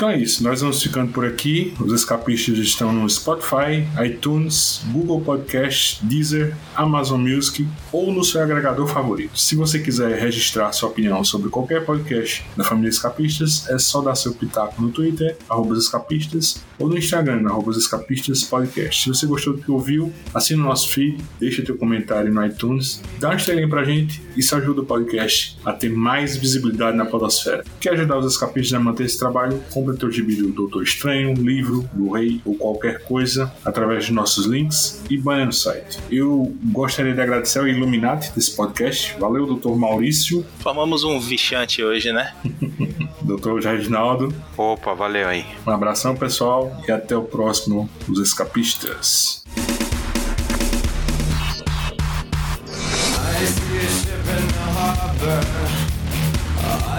Então 0.00 0.08
é 0.08 0.16
isso, 0.16 0.42
nós 0.42 0.62
vamos 0.62 0.82
ficando 0.82 1.12
por 1.12 1.26
aqui. 1.26 1.74
Os 1.78 1.92
escapistas 1.92 2.56
estão 2.56 2.90
no 2.90 3.06
Spotify, 3.10 3.86
iTunes, 4.02 4.80
Google 4.90 5.20
Podcast, 5.20 6.02
Deezer, 6.02 6.56
Amazon 6.74 7.20
Music 7.20 7.68
ou 7.92 8.10
no 8.10 8.24
seu 8.24 8.40
agregador 8.40 8.86
favorito. 8.86 9.38
Se 9.38 9.54
você 9.54 9.78
quiser 9.78 10.18
registrar 10.18 10.72
sua 10.72 10.88
opinião 10.88 11.22
sobre 11.22 11.50
qualquer 11.50 11.84
podcast 11.84 12.42
da 12.56 12.64
família 12.64 12.88
Escapistas, 12.88 13.68
é 13.68 13.78
só 13.78 14.00
dar 14.00 14.14
seu 14.14 14.32
pitaco 14.32 14.80
no 14.80 14.90
Twitter, 14.90 15.36
arroba 15.46 15.76
escapistas, 15.76 16.64
ou 16.78 16.88
no 16.88 16.96
Instagram, 16.96 17.46
arroba 17.46 17.70
escapistas 17.72 18.42
podcast. 18.42 19.02
Se 19.02 19.08
você 19.10 19.26
gostou 19.26 19.52
do 19.52 19.62
que 19.62 19.70
ouviu, 19.70 20.10
assina 20.32 20.62
o 20.62 20.66
nosso 20.66 20.88
feed, 20.88 21.22
deixa 21.38 21.62
teu 21.62 21.76
comentário 21.76 22.32
no 22.32 22.42
iTunes, 22.46 23.02
dá 23.18 23.28
uma 23.28 23.36
estrelinha 23.36 23.68
pra 23.68 23.84
gente, 23.84 24.22
isso 24.34 24.56
ajuda 24.56 24.80
o 24.80 24.86
podcast 24.86 25.58
a 25.62 25.74
ter 25.74 25.90
mais 25.90 26.38
visibilidade 26.38 26.96
na 26.96 27.04
podosfera. 27.04 27.62
Quer 27.78 27.92
ajudar 27.92 28.16
os 28.16 28.32
escapistas 28.32 28.72
a 28.72 28.80
manter 28.80 29.04
esse 29.04 29.18
trabalho? 29.18 29.62
Compre 29.70 29.89
teu 29.96 30.10
gibi 30.10 30.36
do 30.36 30.48
Doutor 30.48 30.82
Estranho, 30.82 31.34
livro, 31.34 31.88
do 31.92 32.12
Rei 32.12 32.40
ou 32.44 32.54
qualquer 32.54 33.02
coisa 33.04 33.52
através 33.64 34.06
de 34.06 34.12
nossos 34.12 34.46
links 34.46 35.02
e 35.08 35.16
banha 35.16 35.46
no 35.46 35.52
site. 35.52 35.98
Eu 36.10 36.54
gostaria 36.64 37.14
de 37.14 37.20
agradecer 37.20 37.58
ao 37.58 37.68
Illuminati 37.68 38.32
desse 38.32 38.54
podcast. 38.54 39.14
Valeu, 39.18 39.46
doutor 39.46 39.76
Maurício. 39.76 40.44
Formamos 40.58 41.04
um 41.04 41.18
vichante 41.18 41.82
hoje, 41.82 42.12
né? 42.12 42.32
doutor 43.22 43.60
Reginaldo. 43.60 44.34
Opa, 44.56 44.94
valeu 44.94 45.28
aí. 45.28 45.44
Um 45.66 45.70
abração, 45.70 46.16
pessoal, 46.16 46.82
e 46.86 46.92
até 46.92 47.16
o 47.16 47.22
próximo 47.22 47.88
Os 48.08 48.18
Escapistas. 48.18 49.44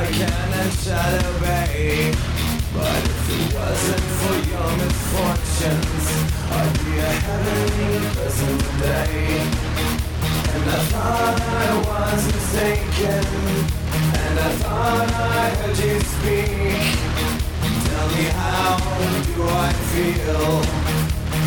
I 0.02 0.06
cannot 0.14 0.74
shadow 0.74 1.40
bay 1.42 2.31
But 2.74 3.04
if 3.04 3.30
it 3.30 3.54
wasn't 3.54 4.08
for 4.20 4.36
your 4.50 4.70
misfortunes 4.80 6.08
I'd 6.52 6.74
be 6.86 6.94
a 7.00 7.12
heavenly 7.28 8.00
person 8.16 8.54
today 8.58 9.44
And 10.54 10.64
I 10.70 10.80
thought 10.92 11.40
I 11.42 11.68
was 11.84 12.24
mistaken 12.28 13.24
And 14.24 14.36
I 14.40 14.52
thought 14.64 15.12
I 15.12 15.50
heard 15.60 15.78
you 15.80 16.00
speak 16.00 16.80
Tell 17.92 18.08
me 18.16 18.24
how 18.40 18.80
do 19.36 19.44
I 19.44 19.74
feel 19.92 20.64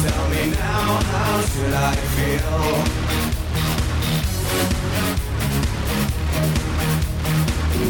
Tell 0.04 0.24
me 0.28 0.42
now 0.50 1.00
how 1.08 1.40
should 1.40 1.72
I 1.72 1.94
feel 2.14 3.14